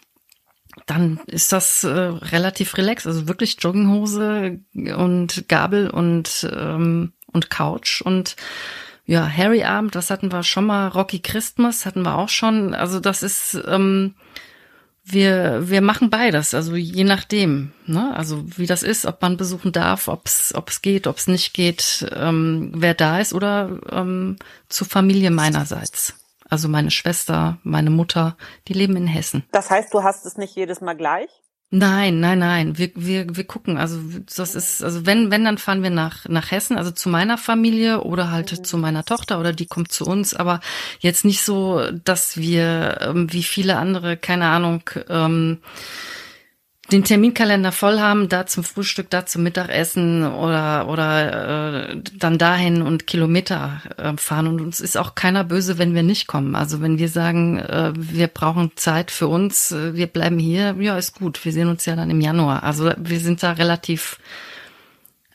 dann 0.86 1.20
ist 1.26 1.52
das 1.52 1.84
äh, 1.84 1.90
relativ 1.90 2.76
relax. 2.76 3.06
Also 3.06 3.28
wirklich 3.28 3.56
Jogginghose 3.60 4.60
und 4.74 5.48
Gabel 5.48 5.90
und 5.90 6.48
ähm, 6.50 7.12
und 7.32 7.50
Couch 7.50 8.00
und 8.00 8.36
ja, 9.04 9.28
Harry 9.28 9.62
Abend, 9.62 9.94
das 9.94 10.10
hatten 10.10 10.32
wir 10.32 10.42
schon 10.42 10.66
mal. 10.66 10.88
Rocky 10.88 11.20
Christmas 11.20 11.86
hatten 11.86 12.02
wir 12.02 12.16
auch 12.16 12.28
schon. 12.28 12.74
Also 12.74 12.98
das 12.98 13.22
ist 13.22 13.60
ähm, 13.66 14.14
wir, 15.08 15.68
wir 15.68 15.82
machen 15.82 16.10
beides, 16.10 16.52
also 16.52 16.74
je 16.74 17.04
nachdem, 17.04 17.70
ne? 17.86 18.12
also 18.16 18.44
wie 18.56 18.66
das 18.66 18.82
ist, 18.82 19.06
ob 19.06 19.22
man 19.22 19.36
besuchen 19.36 19.70
darf, 19.70 20.08
ob 20.08 20.26
es 20.26 20.52
ob 20.52 20.68
es 20.68 20.82
geht, 20.82 21.06
ob 21.06 21.16
es 21.18 21.28
nicht 21.28 21.54
geht, 21.54 22.04
ähm, 22.12 22.72
wer 22.74 22.92
da 22.92 23.20
ist 23.20 23.32
oder 23.32 23.78
ähm, 23.92 24.36
zur 24.68 24.88
Familie 24.88 25.30
meinerseits. 25.30 26.14
Also 26.48 26.68
meine 26.68 26.90
Schwester, 26.90 27.58
meine 27.62 27.90
Mutter, 27.90 28.36
die 28.68 28.72
leben 28.72 28.96
in 28.96 29.06
Hessen. 29.06 29.44
Das 29.52 29.70
heißt, 29.70 29.92
du 29.92 30.02
hast 30.02 30.26
es 30.26 30.36
nicht 30.36 30.54
jedes 30.54 30.80
Mal 30.80 30.94
gleich? 30.94 31.28
Nein, 31.70 32.20
nein, 32.20 32.38
nein. 32.38 32.78
Wir, 32.78 32.90
wir, 32.94 33.36
wir 33.36 33.44
gucken. 33.44 33.76
Also 33.76 33.98
das 34.36 34.54
ist, 34.54 34.84
also 34.84 35.04
wenn, 35.04 35.32
wenn, 35.32 35.44
dann 35.44 35.58
fahren 35.58 35.82
wir 35.82 35.90
nach, 35.90 36.28
nach 36.28 36.52
Hessen, 36.52 36.78
also 36.78 36.92
zu 36.92 37.08
meiner 37.08 37.38
Familie 37.38 38.02
oder 38.02 38.30
halt 38.30 38.52
mhm. 38.52 38.64
zu 38.64 38.78
meiner 38.78 39.04
Tochter 39.04 39.40
oder 39.40 39.52
die 39.52 39.66
kommt 39.66 39.90
zu 39.90 40.06
uns, 40.06 40.32
aber 40.32 40.60
jetzt 41.00 41.24
nicht 41.24 41.42
so, 41.42 41.90
dass 42.04 42.36
wir 42.36 42.98
ähm, 43.00 43.32
wie 43.32 43.42
viele 43.42 43.78
andere, 43.78 44.16
keine 44.16 44.46
Ahnung, 44.46 44.88
ähm, 45.08 45.58
den 46.92 47.04
Terminkalender 47.04 47.72
voll 47.72 47.98
haben, 47.98 48.28
da 48.28 48.46
zum 48.46 48.62
Frühstück, 48.62 49.10
da 49.10 49.26
zum 49.26 49.42
Mittagessen 49.42 50.24
oder 50.24 50.88
oder 50.88 51.90
äh, 51.90 52.02
dann 52.14 52.38
dahin 52.38 52.82
und 52.82 53.06
Kilometer 53.06 53.82
äh, 53.96 54.16
fahren 54.16 54.46
und 54.46 54.60
uns 54.60 54.80
ist 54.80 54.96
auch 54.96 55.14
keiner 55.14 55.42
böse, 55.42 55.78
wenn 55.78 55.94
wir 55.94 56.02
nicht 56.02 56.26
kommen. 56.26 56.54
Also 56.54 56.80
wenn 56.80 56.98
wir 56.98 57.08
sagen, 57.08 57.58
äh, 57.58 57.92
wir 57.96 58.28
brauchen 58.28 58.72
Zeit 58.76 59.10
für 59.10 59.26
uns, 59.26 59.72
äh, 59.72 59.94
wir 59.94 60.06
bleiben 60.06 60.38
hier, 60.38 60.76
ja 60.78 60.96
ist 60.96 61.18
gut. 61.18 61.44
Wir 61.44 61.52
sehen 61.52 61.68
uns 61.68 61.86
ja 61.86 61.96
dann 61.96 62.10
im 62.10 62.20
Januar. 62.20 62.62
Also 62.62 62.92
wir 62.96 63.20
sind 63.20 63.42
da 63.42 63.52
relativ 63.52 64.18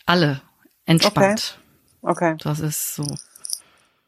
alle 0.06 0.42
entspannt. 0.86 1.58
okay. 2.02 2.36
Das 2.44 2.60
ist 2.60 2.96
so. 2.96 3.06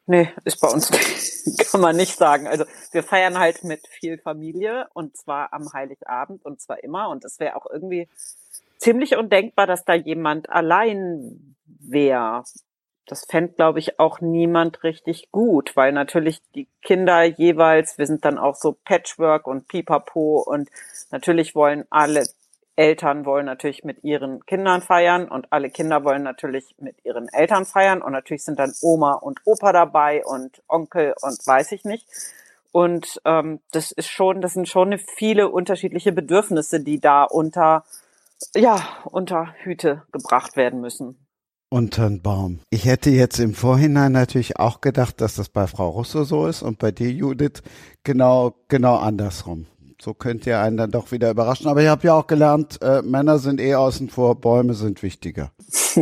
Nee, 0.06 0.30
ist 0.44 0.60
bei 0.60 0.68
uns, 0.68 0.92
kann 1.72 1.82
man 1.82 1.96
nicht 1.96 2.18
sagen. 2.18 2.48
Also 2.48 2.66
wir 2.92 3.04
feiern 3.04 3.40
halt 3.40 3.64
mit 3.64 3.88
viel 3.88 4.18
Familie 4.18 4.88
und 4.94 5.16
zwar 5.16 5.54
am 5.54 5.72
Heiligabend 5.72 6.46
und 6.46 6.62
zwar 6.62 6.84
immer. 6.84 7.10
Und 7.10 7.24
es 7.24 7.40
wäre 7.40 7.56
auch 7.56 7.66
irgendwie 7.72 8.10
ziemlich 8.78 9.16
undenkbar, 9.16 9.66
dass 9.66 9.86
da 9.86 9.94
jemand 9.94 10.50
allein 10.50 11.56
wäre. 11.66 12.44
Das 13.06 13.26
fände, 13.26 13.54
glaube 13.54 13.80
ich, 13.80 14.00
auch 14.00 14.22
niemand 14.22 14.84
richtig 14.84 15.32
gut, 15.32 15.76
weil 15.76 15.92
natürlich 15.92 16.42
die 16.56 16.68
Kinder 16.82 17.24
jeweils, 17.24 17.98
wir 17.98 18.08
sind 18.08 18.24
dann 18.26 18.38
auch 18.38 18.56
so 18.56 18.78
Patchwork 18.86 19.48
und 19.48 19.68
Pipapo 19.68 20.42
und 20.42 20.70
natürlich 21.12 21.56
wollen 21.56 21.86
alle 21.90 22.26
Eltern 22.76 23.26
wollen 23.26 23.46
natürlich 23.46 23.84
mit 23.84 24.04
ihren 24.04 24.46
Kindern 24.46 24.82
feiern 24.82 25.28
und 25.28 25.52
alle 25.52 25.70
Kinder 25.70 26.04
wollen 26.04 26.24
natürlich 26.24 26.76
mit 26.80 26.96
ihren 27.06 27.28
Eltern 27.30 27.66
feiern 27.66 28.02
und 28.02 28.12
natürlich 28.12 28.44
sind 28.44 28.60
dann 28.60 28.74
Oma 28.82 29.14
und 29.14 29.42
Opa 29.46 29.72
dabei 29.72 30.24
und 30.26 30.62
Onkel 30.68 31.14
und 31.22 31.46
weiß 31.46 31.72
ich 31.74 31.86
nicht. 31.86 32.08
Und 32.72 33.22
ähm, 33.26 33.60
das 33.72 33.92
ist 33.92 34.10
schon, 34.10 34.42
das 34.42 34.54
sind 34.54 34.68
schon 34.68 34.98
viele 34.98 35.50
unterschiedliche 35.50 36.12
Bedürfnisse, 36.12 36.80
die 36.80 37.00
da 37.00 37.24
unter 37.24 37.84
ja 38.56 38.82
unter 39.06 39.54
Hüte 39.64 40.04
gebracht 40.12 40.58
werden 40.58 40.82
müssen. 40.82 41.16
Unter 41.70 42.08
den 42.08 42.22
Baum. 42.22 42.60
Ich 42.70 42.86
hätte 42.86 43.10
jetzt 43.10 43.40
im 43.40 43.54
Vorhinein 43.54 44.12
natürlich 44.12 44.60
auch 44.60 44.82
gedacht, 44.82 45.22
dass 45.22 45.36
das 45.36 45.50
bei 45.50 45.68
Frau 45.68 45.90
Russo 45.90 46.24
so 46.24 46.48
ist 46.48 46.62
und 46.62 46.80
bei 46.80 46.92
dir, 46.92 47.12
Judith, 47.12 47.62
genau 48.04 48.56
genau 48.68 48.98
andersrum. 48.98 49.68
So 50.04 50.14
könnt 50.14 50.46
ihr 50.46 50.60
einen 50.60 50.76
dann 50.76 50.92
doch 50.92 51.14
wieder 51.14 51.32
überraschen. 51.32 51.70
Aber 51.70 51.82
ihr 51.82 51.90
habt 51.90 52.04
ja 52.04 52.14
auch 52.14 52.28
gelernt, 52.28 52.82
äh, 52.82 53.02
Männer 53.02 53.40
sind 53.40 53.62
eh 53.62 53.76
außen 53.76 54.10
vor, 54.10 54.36
Bäume 54.36 54.74
sind 54.74 55.02
wichtiger. 55.02 55.54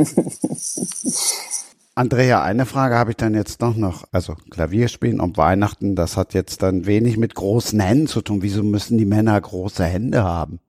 Andrea, 1.94 2.42
eine 2.42 2.66
Frage 2.66 2.96
habe 2.96 3.12
ich 3.12 3.18
dann 3.18 3.36
jetzt 3.36 3.62
doch 3.62 3.76
noch. 3.76 4.06
Also 4.12 4.34
Klavierspielen 4.50 5.20
um 5.20 5.38
Weihnachten, 5.38 5.96
das 5.96 6.18
hat 6.18 6.34
jetzt 6.34 6.64
dann 6.64 6.88
wenig 6.88 7.18
mit 7.18 7.36
großen 7.36 7.80
Händen 7.80 8.08
zu 8.08 8.22
tun. 8.24 8.42
Wieso 8.42 8.64
müssen 8.64 8.98
die 8.98 9.06
Männer 9.06 9.40
große 9.40 9.86
Hände 9.86 10.24
haben? 10.24 10.60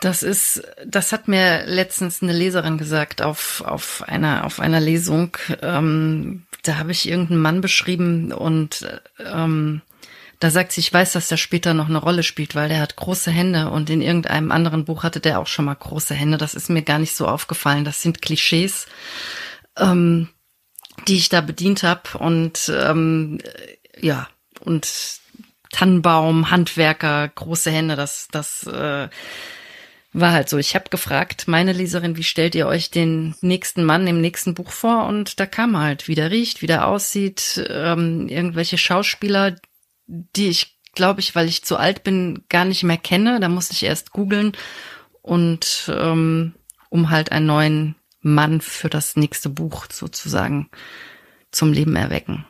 Das 0.00 0.22
ist, 0.22 0.62
das 0.86 1.10
hat 1.10 1.26
mir 1.26 1.66
letztens 1.66 2.22
eine 2.22 2.32
Leserin 2.32 2.78
gesagt 2.78 3.22
auf, 3.22 3.64
auf 3.66 4.04
einer, 4.06 4.44
auf 4.44 4.60
einer 4.60 4.78
Lesung. 4.78 5.36
Ähm, 5.62 6.44
da 6.62 6.78
habe 6.78 6.92
ich 6.92 7.08
irgendeinen 7.08 7.42
Mann 7.42 7.60
beschrieben 7.60 8.30
und 8.30 8.86
ähm, 9.18 9.82
da 10.42 10.50
sagt 10.50 10.72
sie, 10.72 10.80
ich 10.80 10.92
weiß, 10.92 11.12
dass 11.12 11.28
der 11.28 11.36
später 11.36 11.72
noch 11.72 11.88
eine 11.88 11.98
Rolle 11.98 12.24
spielt, 12.24 12.56
weil 12.56 12.68
der 12.68 12.80
hat 12.80 12.96
große 12.96 13.30
Hände 13.30 13.70
und 13.70 13.88
in 13.90 14.02
irgendeinem 14.02 14.50
anderen 14.50 14.84
Buch 14.84 15.04
hatte 15.04 15.20
der 15.20 15.38
auch 15.38 15.46
schon 15.46 15.66
mal 15.66 15.76
große 15.76 16.14
Hände. 16.14 16.36
Das 16.36 16.54
ist 16.54 16.68
mir 16.68 16.82
gar 16.82 16.98
nicht 16.98 17.14
so 17.14 17.28
aufgefallen. 17.28 17.84
Das 17.84 18.02
sind 18.02 18.22
Klischees, 18.22 18.86
ähm, 19.78 20.28
die 21.06 21.14
ich 21.14 21.28
da 21.28 21.42
bedient 21.42 21.84
habe 21.84 22.18
und 22.18 22.72
ähm, 22.74 23.38
ja 24.00 24.28
und 24.58 25.20
Tannenbaum, 25.70 26.50
Handwerker, 26.50 27.28
große 27.28 27.70
Hände, 27.70 27.94
das 27.94 28.26
das 28.32 28.66
äh, 28.66 29.08
war 30.12 30.32
halt 30.32 30.48
so. 30.48 30.58
Ich 30.58 30.74
habe 30.74 30.90
gefragt, 30.90 31.46
meine 31.46 31.72
Leserin, 31.72 32.16
wie 32.16 32.24
stellt 32.24 32.56
ihr 32.56 32.66
euch 32.66 32.90
den 32.90 33.36
nächsten 33.42 33.84
Mann 33.84 34.08
im 34.08 34.20
nächsten 34.20 34.54
Buch 34.54 34.72
vor? 34.72 35.06
Und 35.06 35.38
da 35.38 35.46
kam 35.46 35.78
halt, 35.78 36.08
wie 36.08 36.16
der 36.16 36.32
riecht, 36.32 36.62
wie 36.62 36.66
der 36.66 36.88
aussieht, 36.88 37.64
ähm, 37.70 38.28
irgendwelche 38.28 38.76
Schauspieler, 38.76 39.54
die 40.06 40.48
ich, 40.48 40.78
glaube 40.94 41.20
ich, 41.20 41.34
weil 41.34 41.48
ich 41.48 41.64
zu 41.64 41.76
alt 41.76 42.02
bin, 42.04 42.44
gar 42.48 42.64
nicht 42.64 42.82
mehr 42.82 42.98
kenne. 42.98 43.40
Da 43.40 43.48
musste 43.48 43.74
ich 43.74 43.82
erst 43.82 44.12
googeln 44.12 44.52
und 45.22 45.90
ähm, 45.94 46.54
um 46.90 47.10
halt 47.10 47.32
einen 47.32 47.46
neuen 47.46 47.94
Mann 48.20 48.60
für 48.60 48.88
das 48.88 49.16
nächste 49.16 49.48
Buch 49.48 49.86
sozusagen 49.90 50.70
zum 51.50 51.72
Leben 51.72 51.96
erwecken. 51.96 52.46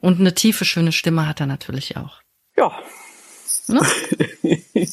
Und 0.00 0.20
eine 0.20 0.34
tiefe, 0.34 0.64
schöne 0.64 0.92
Stimme 0.92 1.26
hat 1.26 1.40
er 1.40 1.46
natürlich 1.46 1.96
auch. 1.96 2.20
Ja. 2.56 2.72
Ne? 3.68 3.80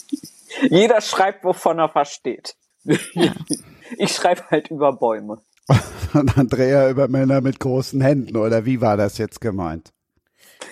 Jeder 0.69 1.01
schreibt, 1.01 1.43
wovon 1.43 1.79
er 1.79 1.89
versteht. 1.89 2.55
Ja. 2.83 3.33
Ich 3.97 4.13
schreibe 4.13 4.49
halt 4.49 4.71
über 4.71 4.93
Bäume. 4.93 5.43
Und 6.13 6.37
Andrea 6.37 6.89
über 6.89 7.07
Männer 7.09 7.41
mit 7.41 7.59
großen 7.59 8.01
Händen, 8.01 8.37
oder 8.37 8.65
wie 8.65 8.81
war 8.81 8.97
das 8.97 9.19
jetzt 9.19 9.39
gemeint? 9.39 9.93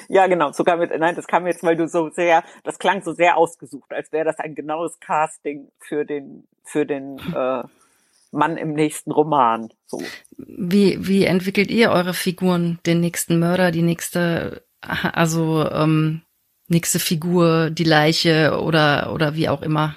Ja, 0.07 0.27
genau. 0.27 0.51
Sogar 0.51 0.77
mit, 0.77 0.91
nein, 0.97 1.15
das 1.15 1.27
kam 1.27 1.47
jetzt, 1.47 1.63
weil 1.63 1.75
du 1.75 1.87
so 1.87 2.09
sehr, 2.09 2.43
das 2.63 2.79
klang 2.79 3.01
so 3.01 3.13
sehr 3.13 3.37
ausgesucht, 3.37 3.91
als 3.93 4.11
wäre 4.11 4.25
das 4.25 4.39
ein 4.39 4.55
genaues 4.55 4.99
Casting 4.99 5.69
für 5.79 6.05
den, 6.05 6.47
für 6.63 6.85
den 6.85 7.17
äh, 7.33 7.63
Mann 8.31 8.57
im 8.57 8.73
nächsten 8.73 9.11
Roman. 9.11 9.69
So. 9.85 10.01
Wie, 10.37 11.07
wie 11.07 11.25
entwickelt 11.25 11.69
ihr 11.69 11.91
eure 11.91 12.13
Figuren, 12.13 12.79
den 12.85 13.01
nächsten 13.01 13.39
Mörder, 13.39 13.71
die 13.71 13.81
nächste, 13.81 14.63
also 14.81 15.69
ähm, 15.69 16.21
nächste 16.67 16.99
Figur, 16.99 17.69
die 17.69 17.83
Leiche 17.83 18.59
oder 18.61 19.13
oder 19.13 19.35
wie 19.35 19.49
auch 19.49 19.61
immer? 19.61 19.95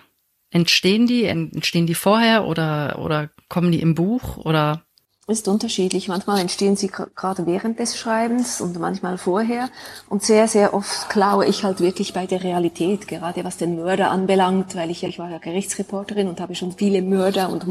Entstehen 0.50 1.06
die? 1.06 1.24
Entstehen 1.24 1.86
die 1.86 1.94
vorher 1.94 2.46
oder 2.46 2.98
oder 2.98 3.30
kommen 3.48 3.72
die 3.72 3.80
im 3.80 3.94
Buch 3.94 4.36
oder? 4.38 4.84
Ist 5.26 5.48
unterschiedlich. 5.48 6.08
Manchmal 6.08 6.40
entstehen 6.40 6.76
sie 6.76 6.88
gerade 6.88 7.46
während 7.46 7.78
des 7.78 7.98
Schreibens 7.98 8.60
und 8.60 8.78
manchmal 8.78 9.16
vorher. 9.16 9.70
Und 10.08 10.22
sehr, 10.22 10.48
sehr 10.48 10.74
oft 10.74 11.08
klaue 11.08 11.46
ich 11.46 11.64
halt 11.64 11.80
wirklich 11.80 12.12
bei 12.12 12.26
der 12.26 12.42
Realität, 12.42 13.08
gerade 13.08 13.44
was 13.44 13.56
den 13.56 13.76
Mörder 13.76 14.10
anbelangt, 14.10 14.74
weil 14.74 14.90
ich, 14.90 15.02
ich 15.02 15.18
war 15.18 15.30
ja 15.30 15.38
Gerichtsreporterin 15.38 16.28
und 16.28 16.40
habe 16.40 16.54
schon 16.54 16.72
viele 16.72 17.00
Mörder 17.02 17.48
und 17.48 17.64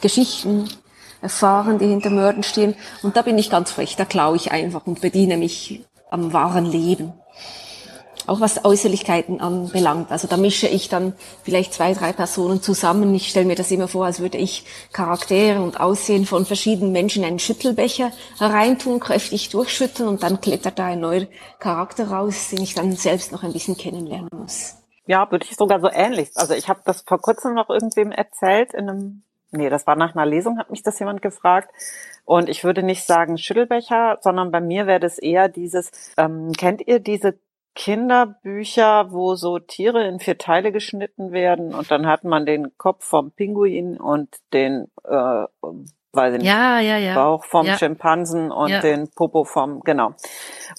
Geschichten 0.00 0.68
erfahren, 1.22 1.78
die 1.78 1.86
hinter 1.86 2.10
Mördern 2.10 2.42
stehen. 2.42 2.74
Und 3.02 3.16
da 3.16 3.22
bin 3.22 3.38
ich 3.38 3.50
ganz 3.50 3.70
frech, 3.70 3.96
da 3.96 4.04
klaue 4.04 4.36
ich 4.36 4.50
einfach 4.50 4.86
und 4.86 5.00
bediene 5.00 5.36
mich 5.36 5.84
am 6.10 6.32
wahren 6.32 6.66
Leben 6.66 7.12
auch 8.26 8.40
was 8.40 8.64
Äußerlichkeiten 8.64 9.40
anbelangt. 9.40 10.10
Also 10.10 10.28
da 10.28 10.36
mische 10.36 10.68
ich 10.68 10.88
dann 10.88 11.14
vielleicht 11.42 11.74
zwei, 11.74 11.92
drei 11.94 12.12
Personen 12.12 12.62
zusammen. 12.62 13.14
Ich 13.14 13.28
stelle 13.28 13.46
mir 13.46 13.54
das 13.54 13.70
immer 13.70 13.88
vor, 13.88 14.06
als 14.06 14.20
würde 14.20 14.38
ich 14.38 14.64
Charaktere 14.92 15.60
und 15.60 15.80
Aussehen 15.80 16.26
von 16.26 16.46
verschiedenen 16.46 16.92
Menschen 16.92 17.22
in 17.22 17.28
einen 17.28 17.38
Schüttelbecher 17.38 18.12
hereintun, 18.38 19.00
kräftig 19.00 19.50
durchschütteln 19.50 20.08
und 20.08 20.22
dann 20.22 20.40
klettert 20.40 20.78
da 20.78 20.86
ein 20.86 21.00
neuer 21.00 21.26
Charakter 21.58 22.08
raus, 22.10 22.48
den 22.50 22.62
ich 22.62 22.74
dann 22.74 22.92
selbst 22.92 23.32
noch 23.32 23.42
ein 23.42 23.52
bisschen 23.52 23.76
kennenlernen 23.76 24.28
muss. 24.32 24.76
Ja, 25.06 25.30
würde 25.30 25.46
ich 25.48 25.56
sogar 25.56 25.80
so 25.80 25.88
ähnlich. 25.88 26.30
Also 26.34 26.54
ich 26.54 26.68
habe 26.68 26.80
das 26.84 27.02
vor 27.02 27.20
kurzem 27.20 27.54
noch 27.54 27.70
irgendwem 27.70 28.10
erzählt 28.10 28.74
in 28.74 28.88
einem, 28.88 29.22
nee, 29.52 29.70
das 29.70 29.86
war 29.86 29.94
nach 29.94 30.14
einer 30.14 30.26
Lesung, 30.26 30.58
hat 30.58 30.70
mich 30.70 30.82
das 30.82 30.98
jemand 30.98 31.22
gefragt. 31.22 31.70
Und 32.24 32.48
ich 32.48 32.64
würde 32.64 32.82
nicht 32.82 33.04
sagen 33.04 33.38
Schüttelbecher, 33.38 34.18
sondern 34.20 34.50
bei 34.50 34.60
mir 34.60 34.88
wäre 34.88 34.98
das 34.98 35.18
eher 35.18 35.48
dieses, 35.48 35.92
ähm, 36.16 36.52
kennt 36.52 36.84
ihr 36.86 36.98
diese 36.98 37.38
Kinderbücher, 37.76 39.12
wo 39.12 39.34
so 39.34 39.58
Tiere 39.58 40.08
in 40.08 40.18
vier 40.18 40.38
Teile 40.38 40.72
geschnitten 40.72 41.30
werden 41.30 41.74
und 41.74 41.90
dann 41.90 42.06
hat 42.06 42.24
man 42.24 42.46
den 42.46 42.76
Kopf 42.78 43.04
vom 43.04 43.30
Pinguin 43.30 44.00
und 44.00 44.34
den, 44.54 44.90
äh, 45.04 45.10
weiß 45.10 46.32
ich 46.32 46.38
nicht, 46.38 46.48
ja, 46.48 46.80
ja, 46.80 46.96
ja. 46.96 47.14
Bauch 47.14 47.44
vom. 47.44 47.66
Schimpansen 47.66 48.50
und 48.50 48.70
den 48.82 49.10
Popo 49.10 49.44
vom, 49.44 49.80
genau. 49.80 50.14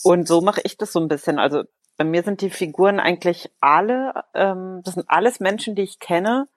Und 0.04 0.28
so 0.28 0.42
mache 0.42 0.62
ich 0.64 0.76
das 0.76 0.92
so 0.92 1.00
ein 1.00 1.08
bisschen. 1.08 1.38
Also 1.38 1.64
bei 1.98 2.04
mir 2.04 2.24
sind 2.24 2.42
die 2.42 2.50
Figuren 2.50 3.00
eigentlich 3.00 3.52
alle, 3.62 4.24
ähm, 4.34 4.82
das 4.84 4.96
sind 4.96 5.08
alles 5.08 5.40
Menschen, 5.40 5.76
die 5.76 5.84
ich 5.84 6.00
kenne. 6.00 6.48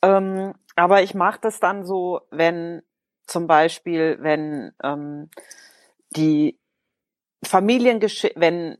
Ähm, 0.00 0.54
aber 0.76 1.02
ich 1.02 1.14
mache 1.14 1.40
das 1.42 1.58
dann 1.58 1.84
so, 1.84 2.20
wenn 2.30 2.82
zum 3.26 3.48
Beispiel, 3.48 4.18
wenn 4.20 4.72
ähm, 4.82 5.28
die 6.10 6.58
Familiengeschichte, 7.44 8.38
wenn 8.38 8.78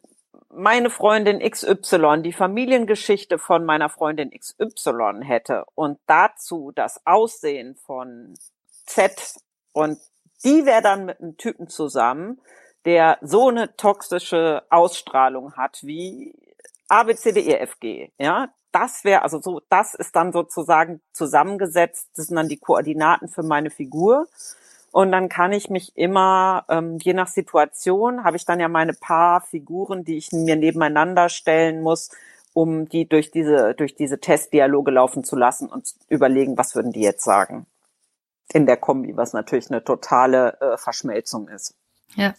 meine 0.56 0.90
Freundin 0.90 1.40
XY 1.40 2.22
die 2.22 2.32
Familiengeschichte 2.32 3.38
von 3.38 3.64
meiner 3.64 3.88
Freundin 3.88 4.30
XY 4.30 5.20
hätte 5.22 5.64
und 5.74 5.98
dazu 6.06 6.72
das 6.74 7.00
Aussehen 7.04 7.76
von 7.76 8.34
Z 8.86 9.36
und 9.72 9.98
die 10.44 10.66
wäre 10.66 10.82
dann 10.82 11.06
mit 11.06 11.20
einem 11.20 11.36
Typen 11.36 11.68
zusammen, 11.68 12.40
der 12.84 13.18
so 13.22 13.48
eine 13.48 13.76
toxische 13.76 14.62
Ausstrahlung 14.70 15.54
hat 15.54 15.80
wie 15.82 16.34
ABCDEFG, 16.88 18.12
ja, 18.18 18.48
das 18.72 19.04
wäre 19.04 19.22
also 19.22 19.40
so, 19.40 19.62
das 19.68 19.94
ist 19.94 20.14
dann 20.16 20.32
sozusagen 20.32 21.00
zusammengesetzt, 21.12 22.10
das 22.16 22.26
sind 22.26 22.36
dann 22.36 22.48
die 22.48 22.58
Koordinaten 22.58 23.28
für 23.28 23.42
meine 23.42 23.70
Figur 23.70 24.26
und 24.94 25.10
dann 25.10 25.28
kann 25.28 25.50
ich 25.50 25.70
mich 25.70 25.90
immer, 25.96 26.66
ähm, 26.68 26.98
je 27.02 27.14
nach 27.14 27.26
Situation, 27.26 28.22
habe 28.22 28.36
ich 28.36 28.44
dann 28.44 28.60
ja 28.60 28.68
meine 28.68 28.92
paar 28.92 29.40
Figuren, 29.40 30.04
die 30.04 30.16
ich 30.16 30.30
mir 30.30 30.54
nebeneinander 30.54 31.28
stellen 31.28 31.82
muss, 31.82 32.10
um 32.52 32.88
die 32.88 33.08
durch 33.08 33.32
diese, 33.32 33.74
durch 33.74 33.96
diese 33.96 34.20
Testdialoge 34.20 34.92
laufen 34.92 35.24
zu 35.24 35.34
lassen 35.34 35.68
und 35.68 35.92
überlegen, 36.08 36.56
was 36.56 36.76
würden 36.76 36.92
die 36.92 37.00
jetzt 37.00 37.24
sagen. 37.24 37.66
In 38.52 38.66
der 38.66 38.76
Kombi, 38.76 39.16
was 39.16 39.32
natürlich 39.32 39.68
eine 39.68 39.82
totale 39.82 40.60
äh, 40.60 40.76
Verschmelzung 40.76 41.48
ist. 41.48 41.74
Ja. 42.14 42.34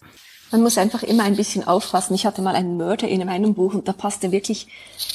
Man 0.49 0.61
muss 0.61 0.77
einfach 0.77 1.03
immer 1.03 1.25
ein 1.25 1.35
bisschen 1.35 1.67
aufpassen. 1.67 2.15
Ich 2.15 2.25
hatte 2.25 2.41
mal 2.41 2.55
einen 2.55 2.77
Mörder 2.77 3.09
in 3.09 3.25
meinem 3.25 3.53
Buch 3.53 3.73
und 3.73 3.89
da 3.89 3.91
passte 3.91 4.31
wirklich 4.31 4.69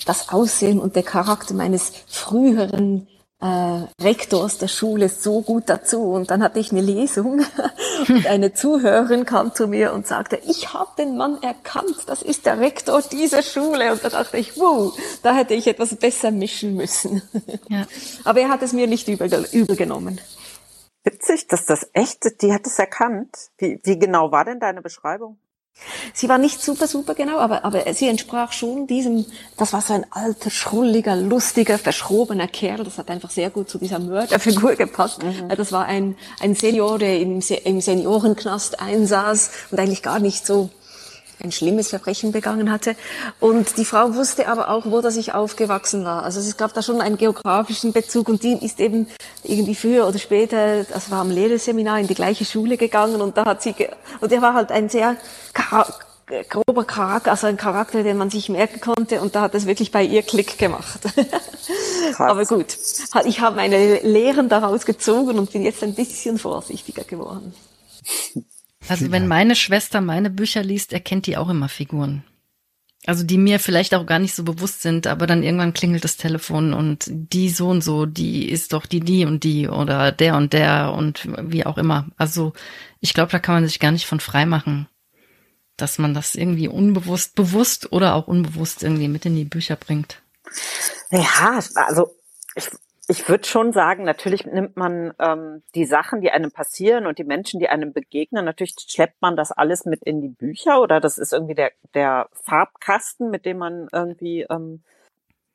das 0.04 0.28
Aussehen 0.28 0.78
und 0.78 0.94
der 0.94 1.04
Charakter 1.04 1.54
meines 1.54 1.90
früheren 2.06 3.08
äh, 3.40 4.02
Rektors 4.02 4.58
der 4.58 4.68
Schule 4.68 5.08
so 5.08 5.42
gut 5.42 5.64
dazu. 5.66 6.12
Und 6.12 6.30
dann 6.30 6.42
hatte 6.42 6.58
ich 6.58 6.72
eine 6.72 6.80
Lesung 6.80 7.44
und 8.08 8.26
eine 8.26 8.52
Zuhörerin 8.52 9.24
kam 9.24 9.54
zu 9.54 9.66
mir 9.66 9.92
und 9.92 10.06
sagte, 10.06 10.40
ich 10.46 10.72
habe 10.72 10.90
den 10.98 11.16
Mann 11.16 11.42
erkannt, 11.42 11.96
das 12.06 12.22
ist 12.22 12.46
der 12.46 12.60
Rektor 12.60 13.02
dieser 13.02 13.42
Schule. 13.42 13.92
Und 13.92 14.04
da 14.04 14.10
dachte 14.10 14.36
ich, 14.36 14.58
wow, 14.58 14.96
da 15.22 15.34
hätte 15.34 15.54
ich 15.54 15.66
etwas 15.66 15.94
besser 15.96 16.30
mischen 16.30 16.74
müssen. 16.74 17.22
Ja. 17.68 17.86
Aber 18.24 18.40
er 18.40 18.48
hat 18.48 18.62
es 18.62 18.72
mir 18.72 18.86
nicht 18.86 19.08
übel, 19.08 19.46
übel 19.52 19.76
genommen. 19.76 20.20
Witzig, 21.02 21.46
dass 21.48 21.64
das 21.64 21.88
echt, 21.94 22.42
die 22.42 22.52
hat 22.52 22.66
es 22.66 22.78
erkannt. 22.78 23.34
Wie, 23.56 23.80
wie 23.84 23.98
genau 23.98 24.32
war 24.32 24.44
denn 24.44 24.60
deine 24.60 24.82
Beschreibung? 24.82 25.38
Sie 26.12 26.28
war 26.28 26.38
nicht 26.38 26.62
super, 26.62 26.86
super 26.86 27.14
genau, 27.14 27.38
aber, 27.38 27.64
aber 27.64 27.92
sie 27.94 28.08
entsprach 28.08 28.52
schon 28.52 28.86
diesem, 28.86 29.24
das 29.56 29.72
war 29.72 29.80
so 29.80 29.94
ein 29.94 30.04
alter, 30.10 30.50
schrulliger, 30.50 31.16
lustiger, 31.16 31.78
verschrobener 31.78 32.48
Kerl. 32.48 32.84
Das 32.84 32.98
hat 32.98 33.10
einfach 33.10 33.30
sehr 33.30 33.50
gut 33.50 33.70
zu 33.70 33.78
dieser 33.78 33.98
Mörderfigur 33.98 34.74
gepasst. 34.76 35.22
Mhm. 35.22 35.48
Das 35.56 35.72
war 35.72 35.86
ein, 35.86 36.16
ein 36.40 36.54
Senior, 36.54 36.98
der 36.98 37.18
im, 37.20 37.40
im 37.64 37.80
Seniorenknast 37.80 38.80
einsaß 38.80 39.50
und 39.70 39.78
eigentlich 39.78 40.02
gar 40.02 40.18
nicht 40.18 40.46
so 40.46 40.70
ein 41.42 41.52
schlimmes 41.52 41.88
Verbrechen 41.88 42.32
begangen 42.32 42.70
hatte. 42.70 42.96
Und 43.38 43.76
die 43.76 43.84
Frau 43.84 44.14
wusste 44.14 44.48
aber 44.48 44.70
auch, 44.70 44.86
wo 44.86 45.00
dass 45.00 45.16
ich 45.16 45.34
aufgewachsen 45.34 46.04
war. 46.04 46.22
Also 46.22 46.40
es 46.40 46.56
gab 46.56 46.74
da 46.74 46.82
schon 46.82 47.00
einen 47.00 47.16
geografischen 47.16 47.92
Bezug 47.92 48.28
und 48.28 48.42
die 48.42 48.64
ist 48.64 48.80
eben 48.80 49.08
irgendwie 49.42 49.74
früher 49.74 50.06
oder 50.06 50.18
später, 50.18 50.84
das 50.84 51.10
war 51.10 51.20
am 51.20 51.30
Lehrerseminar, 51.30 52.00
in 52.00 52.06
die 52.06 52.14
gleiche 52.14 52.44
Schule 52.44 52.76
gegangen 52.76 53.20
und 53.20 53.36
da 53.36 53.44
hat 53.44 53.62
sie, 53.62 53.74
und 54.20 54.32
er 54.32 54.42
war 54.42 54.54
halt 54.54 54.70
ein 54.70 54.88
sehr 54.88 55.16
grober 56.48 56.84
Charakter, 56.84 57.32
also 57.32 57.46
ein 57.46 57.56
Charakter, 57.56 58.02
den 58.02 58.16
man 58.16 58.30
sich 58.30 58.48
merken 58.48 58.80
konnte 58.80 59.20
und 59.20 59.34
da 59.34 59.42
hat 59.42 59.54
es 59.54 59.66
wirklich 59.66 59.90
bei 59.90 60.04
ihr 60.04 60.22
Klick 60.22 60.58
gemacht. 60.58 61.00
Aber 62.18 62.44
gut, 62.44 62.76
ich 63.24 63.40
habe 63.40 63.56
meine 63.56 64.00
Lehren 64.00 64.48
daraus 64.48 64.86
gezogen 64.86 65.38
und 65.38 65.52
bin 65.52 65.62
jetzt 65.62 65.82
ein 65.82 65.94
bisschen 65.94 66.38
vorsichtiger 66.38 67.04
geworden. 67.04 67.54
Also 68.88 69.10
wenn 69.12 69.28
meine 69.28 69.56
Schwester 69.56 70.00
meine 70.00 70.30
Bücher 70.30 70.62
liest, 70.62 70.92
erkennt 70.92 71.26
die 71.26 71.36
auch 71.36 71.48
immer 71.48 71.68
Figuren. 71.68 72.24
Also 73.06 73.24
die 73.24 73.38
mir 73.38 73.58
vielleicht 73.58 73.94
auch 73.94 74.04
gar 74.04 74.18
nicht 74.18 74.34
so 74.34 74.44
bewusst 74.44 74.82
sind, 74.82 75.06
aber 75.06 75.26
dann 75.26 75.42
irgendwann 75.42 75.72
klingelt 75.72 76.04
das 76.04 76.18
Telefon 76.18 76.74
und 76.74 77.06
die 77.08 77.48
so 77.48 77.68
und 77.68 77.82
so, 77.82 78.04
die 78.04 78.50
ist 78.50 78.74
doch 78.74 78.84
die, 78.84 79.00
die 79.00 79.24
und 79.24 79.42
die 79.42 79.68
oder 79.68 80.12
der 80.12 80.36
und 80.36 80.52
der 80.52 80.92
und 80.92 81.26
wie 81.50 81.64
auch 81.64 81.78
immer. 81.78 82.08
Also 82.18 82.52
ich 83.00 83.14
glaube, 83.14 83.32
da 83.32 83.38
kann 83.38 83.54
man 83.54 83.66
sich 83.66 83.80
gar 83.80 83.90
nicht 83.90 84.06
von 84.06 84.20
frei 84.20 84.44
machen, 84.44 84.86
dass 85.78 85.98
man 85.98 86.12
das 86.12 86.34
irgendwie 86.34 86.68
unbewusst, 86.68 87.34
bewusst 87.34 87.90
oder 87.90 88.14
auch 88.14 88.26
unbewusst 88.26 88.82
irgendwie 88.82 89.08
mit 89.08 89.24
in 89.24 89.34
die 89.34 89.44
Bücher 89.44 89.76
bringt. 89.76 90.20
Ja, 91.10 91.58
also 91.74 92.14
ich 92.54 92.68
ich 93.10 93.28
würde 93.28 93.44
schon 93.44 93.72
sagen, 93.72 94.04
natürlich 94.04 94.46
nimmt 94.46 94.76
man 94.76 95.12
ähm, 95.18 95.64
die 95.74 95.84
Sachen, 95.84 96.20
die 96.20 96.30
einem 96.30 96.52
passieren 96.52 97.06
und 97.06 97.18
die 97.18 97.24
Menschen, 97.24 97.58
die 97.58 97.68
einem 97.68 97.92
begegnen, 97.92 98.44
natürlich 98.44 98.76
schleppt 98.86 99.20
man 99.20 99.34
das 99.36 99.50
alles 99.50 99.84
mit 99.84 100.04
in 100.04 100.20
die 100.20 100.28
Bücher 100.28 100.80
oder 100.80 101.00
das 101.00 101.18
ist 101.18 101.32
irgendwie 101.32 101.56
der, 101.56 101.72
der 101.94 102.28
Farbkasten, 102.44 103.28
mit 103.28 103.46
dem 103.46 103.58
man 103.58 103.88
irgendwie 103.92 104.42
ähm, 104.48 104.84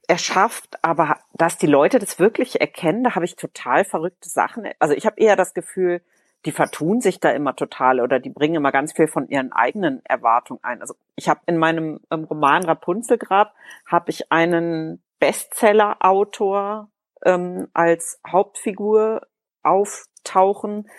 erschafft. 0.06 0.84
Aber 0.84 1.18
dass 1.34 1.58
die 1.58 1.66
Leute 1.66 1.98
das 1.98 2.20
wirklich 2.20 2.60
erkennen, 2.60 3.06
da 3.06 3.16
habe 3.16 3.24
ich 3.24 3.38
total 3.38 3.86
verrückte 3.86 4.28
Sachen. 4.28 4.68
Also 4.80 4.94
ich 4.94 5.06
habe 5.06 5.22
eher 5.22 5.38
das 5.38 5.54
Gefühl, 5.54 6.02
die 6.44 6.52
vertun 6.52 7.00
sich 7.00 7.22
da 7.22 7.30
immer 7.30 7.56
total 7.56 8.02
oder 8.02 8.20
die 8.20 8.32
bringen 8.32 8.56
immer 8.56 8.74
ganz 8.74 8.92
viel 8.92 9.08
von 9.08 9.30
ihren 9.30 9.54
eigenen 9.54 10.02
Erwartungen 10.04 10.60
ein. 10.62 10.82
Also 10.82 10.96
ich 11.16 11.30
habe 11.30 11.40
in 11.46 11.58
meinem 11.58 12.02
ähm, 12.12 12.26
Roman 12.26 12.66
Rapunzelgrab 12.66 13.56
habe 13.86 14.12
ich 14.12 14.30
einen 14.30 15.02
Bestseller-Autor 15.20 16.90
ähm, 17.26 17.68
als 17.74 18.20
Hauptfigur 18.26 19.22
auftauchen, 19.64 20.90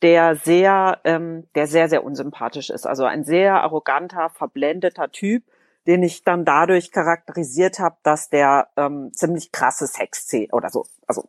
der 0.00 0.36
sehr, 0.36 1.00
ähm, 1.04 1.48
der 1.54 1.66
sehr, 1.66 1.88
sehr 1.88 2.04
unsympathisch 2.04 2.70
ist. 2.70 2.86
Also 2.86 3.04
ein 3.04 3.24
sehr 3.24 3.62
arroganter, 3.62 4.30
verblendeter 4.30 5.10
Typ, 5.10 5.44
den 5.86 6.02
ich 6.02 6.24
dann 6.24 6.44
dadurch 6.44 6.92
charakterisiert 6.92 7.78
habe, 7.78 7.96
dass 8.02 8.28
der 8.28 8.68
ähm, 8.76 9.10
ziemlich 9.12 9.52
krasse 9.52 9.86
Sexszenen 9.86 10.50
oder 10.52 10.70
so, 10.70 10.86
also 11.06 11.28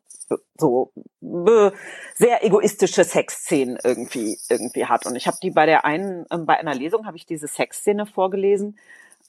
so 0.58 0.92
äh, 1.22 1.72
sehr 2.16 2.44
egoistische 2.44 3.04
Sexszenen 3.04 3.78
irgendwie 3.84 4.38
irgendwie 4.50 4.86
hat. 4.86 5.06
Und 5.06 5.16
ich 5.16 5.28
habe 5.28 5.38
die 5.42 5.52
bei 5.52 5.66
der 5.66 5.86
einen, 5.86 6.26
ähm, 6.32 6.46
bei 6.46 6.58
einer 6.58 6.74
Lesung 6.74 7.06
habe 7.06 7.18
ich 7.18 7.26
diese 7.26 7.48
Sexszene 7.48 8.06
vorgelesen 8.06 8.78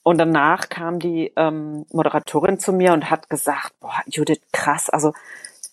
und 0.05 0.19
danach 0.19 0.69
kam 0.69 0.99
die 0.99 1.33
ähm, 1.35 1.87
Moderatorin 1.91 2.59
zu 2.59 2.71
mir 2.71 2.93
und 2.93 3.09
hat 3.09 3.27
gesagt, 3.27 3.73
boah, 3.79 4.03
Judith, 4.05 4.39
krass, 4.51 4.87
also 4.87 5.13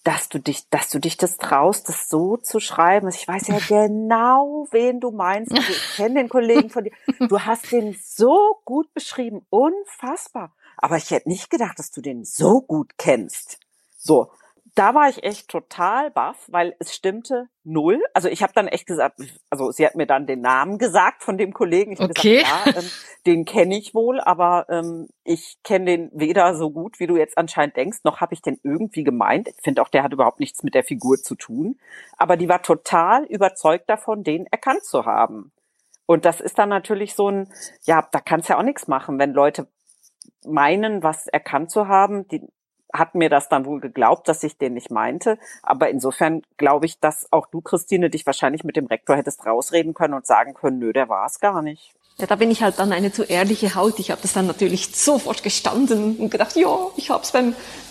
dass 0.05 0.31
du 0.31 0.38
dich, 0.38 0.66
dass 0.71 0.88
du 0.88 1.01
dich 1.01 1.18
das 1.18 1.37
traust, 1.37 1.90
das 1.90 2.09
so 2.09 2.38
zu 2.38 2.59
schreiben. 2.59 3.09
Ich 3.11 3.29
weiß 3.29 3.49
ja 3.49 3.59
genau, 3.68 4.66
wen 4.71 5.01
du 5.01 5.11
meinst. 5.11 5.53
Also 5.53 5.71
ich 5.71 5.92
kenne 5.97 6.14
den 6.14 6.31
Kollegen 6.31 6.71
von 6.71 6.85
dir. 6.85 6.92
Du 7.29 7.40
hast 7.40 7.71
den 7.73 7.95
so 8.03 8.59
gut 8.64 8.95
beschrieben, 8.95 9.45
unfassbar. 9.51 10.55
Aber 10.79 10.97
ich 10.97 11.11
hätte 11.11 11.29
nicht 11.29 11.51
gedacht, 11.51 11.79
dass 11.79 11.90
du 11.90 12.01
den 12.01 12.25
so 12.25 12.62
gut 12.62 12.92
kennst. 12.97 13.61
So 13.99 14.31
da 14.75 14.95
war 14.95 15.09
ich 15.09 15.23
echt 15.23 15.49
total 15.49 16.11
baff, 16.11 16.47
weil 16.49 16.75
es 16.79 16.95
stimmte 16.95 17.49
null. 17.63 18.03
Also 18.15 18.29
ich 18.29 18.43
habe 18.43 18.55
dann 18.55 18.69
echt 18.69 18.87
gesagt, 18.87 19.21
also 19.51 19.71
sie 19.71 19.85
hat 19.85 19.97
mir 19.97 20.07
dann 20.07 20.27
den 20.27 20.41
Namen 20.41 20.79
gesagt 20.79 21.23
von 21.23 21.37
dem 21.37 21.53
Kollegen. 21.53 21.93
Ich 21.93 22.01
okay. 22.01 22.39
gesagt, 22.39 22.67
ja, 22.67 22.81
ähm, 22.81 22.91
den 23.27 23.45
kenne 23.45 23.77
ich 23.77 23.95
wohl, 23.95 24.19
aber 24.21 24.67
ähm, 24.71 25.09
ich 25.25 25.59
kenne 25.63 25.85
den 25.85 26.11
weder 26.15 26.55
so 26.55 26.71
gut, 26.71 27.01
wie 27.01 27.07
du 27.07 27.17
jetzt 27.17 27.37
anscheinend 27.37 27.77
denkst, 27.77 27.99
noch 28.05 28.21
habe 28.21 28.33
ich 28.33 28.41
den 28.41 28.59
irgendwie 28.63 29.05
gemeint. 29.05 29.49
Ich 29.49 29.63
finde 29.63 29.83
auch, 29.83 29.89
der 29.89 30.03
hat 30.05 30.13
überhaupt 30.13 30.41
nichts 30.41 30.63
mit 30.63 30.75
der 30.75 30.85
Figur 30.85 31.19
zu 31.19 31.35
tun. 31.35 31.79
Aber 32.17 32.39
die 32.39 32.49
war 32.49 32.63
total 32.63 33.25
überzeugt 33.25 33.91
davon, 33.91 34.25
den 34.25 34.47
erkannt 34.47 34.85
zu 34.85 35.05
haben. 35.05 35.53
Und 36.07 36.25
das 36.25 36.41
ist 36.41 36.59
dann 36.59 36.71
natürlich 36.71 37.15
so 37.15 37.29
ein, 37.31 37.53
ja, 37.83 38.09
da 38.11 38.21
kannst 38.21 38.49
ja 38.49 38.59
auch 38.59 38.63
nichts 38.63 38.89
machen, 38.89 39.19
wenn 39.19 39.33
Leute 39.33 39.69
meinen, 40.45 41.03
was 41.03 41.27
erkannt 41.27 41.71
zu 41.71 41.89
haben, 41.89 42.27
die, 42.29 42.43
hat 42.92 43.14
mir 43.14 43.31
das 43.31 43.48
dann 43.48 43.64
wohl 43.64 43.81
geglaubt, 43.81 44.28
dass 44.28 44.42
ich 44.42 44.59
den 44.59 44.74
nicht 44.74 44.90
meinte. 44.90 45.38
Aber 45.62 45.88
insofern 45.88 46.42
glaube 46.57 46.87
ich, 46.87 47.00
dass 47.00 47.26
auch 47.33 47.46
du, 47.46 47.61
Christine, 47.61 48.11
dich 48.11 48.26
wahrscheinlich 48.26 48.64
mit 48.64 48.76
dem 48.76 48.87
Rektor 48.87 49.16
hättest 49.16 49.46
rausreden 49.46 49.94
können 49.94 50.14
und 50.14 50.26
sagen 50.26 50.55
können, 50.55 50.78
nö, 50.78 50.92
der 50.92 51.09
war 51.09 51.26
es 51.26 51.40
gar 51.40 51.62
nicht. 51.62 51.94
Ja, 52.18 52.26
da 52.26 52.37
bin 52.37 52.50
ich 52.50 52.62
halt 52.62 52.78
dann 52.78 52.92
eine 52.92 53.11
zu 53.11 53.24
ehrliche 53.24 53.74
Haut. 53.74 53.98
Ich 53.98 54.11
habe 54.11 54.20
das 54.20 54.35
dann 54.35 54.46
natürlich 54.46 54.94
sofort 54.94 55.42
gestanden 55.42 56.16
und 56.16 56.31
gedacht, 56.31 56.55
ja, 56.57 56.68
ich 56.96 57.11
habe 57.11 57.22
es 57.22 57.33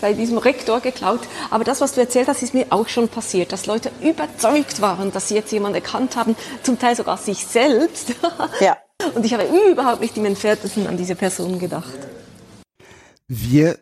bei 0.00 0.12
diesem 0.12 0.38
Rektor 0.38 0.80
geklaut. 0.80 1.20
Aber 1.50 1.64
das, 1.64 1.80
was 1.80 1.94
du 1.94 2.00
erzählt 2.00 2.28
hast, 2.28 2.42
ist 2.42 2.54
mir 2.54 2.66
auch 2.70 2.88
schon 2.88 3.08
passiert, 3.08 3.52
dass 3.52 3.66
Leute 3.66 3.90
überzeugt 4.00 4.80
waren, 4.80 5.12
dass 5.12 5.28
sie 5.28 5.34
jetzt 5.34 5.50
jemanden 5.50 5.76
erkannt 5.76 6.16
haben, 6.16 6.36
zum 6.62 6.78
Teil 6.78 6.94
sogar 6.94 7.16
sich 7.16 7.44
selbst. 7.44 8.14
Ja. 8.60 8.78
Und 9.14 9.26
ich 9.26 9.34
habe 9.34 9.44
überhaupt 9.70 10.00
nicht 10.00 10.16
im 10.16 10.24
Entferntesten 10.24 10.86
an 10.86 10.96
diese 10.96 11.16
Person 11.16 11.58
gedacht. 11.58 11.98
Wir 13.26 13.78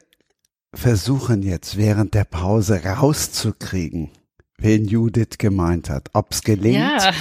versuchen 0.74 1.42
jetzt 1.42 1.76
während 1.76 2.14
der 2.14 2.24
Pause 2.24 2.84
rauszukriegen, 2.84 4.10
wen 4.58 4.86
Judith 4.86 5.38
gemeint 5.38 5.90
hat. 5.90 6.10
Ob's 6.12 6.42
gelingt? 6.42 6.76
Ja. 6.76 7.12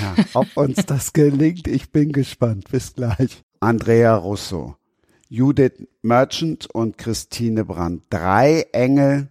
ja. 0.00 0.24
Ob 0.34 0.56
uns 0.56 0.86
das 0.86 1.12
gelingt, 1.12 1.68
ich 1.68 1.90
bin 1.90 2.12
gespannt. 2.12 2.70
Bis 2.70 2.94
gleich. 2.94 3.42
Andrea 3.60 4.16
Russo, 4.16 4.76
Judith 5.28 5.86
Merchant 6.02 6.68
und 6.72 6.98
Christine 6.98 7.64
Brandt. 7.64 8.04
Drei 8.10 8.66
Engel 8.72 9.28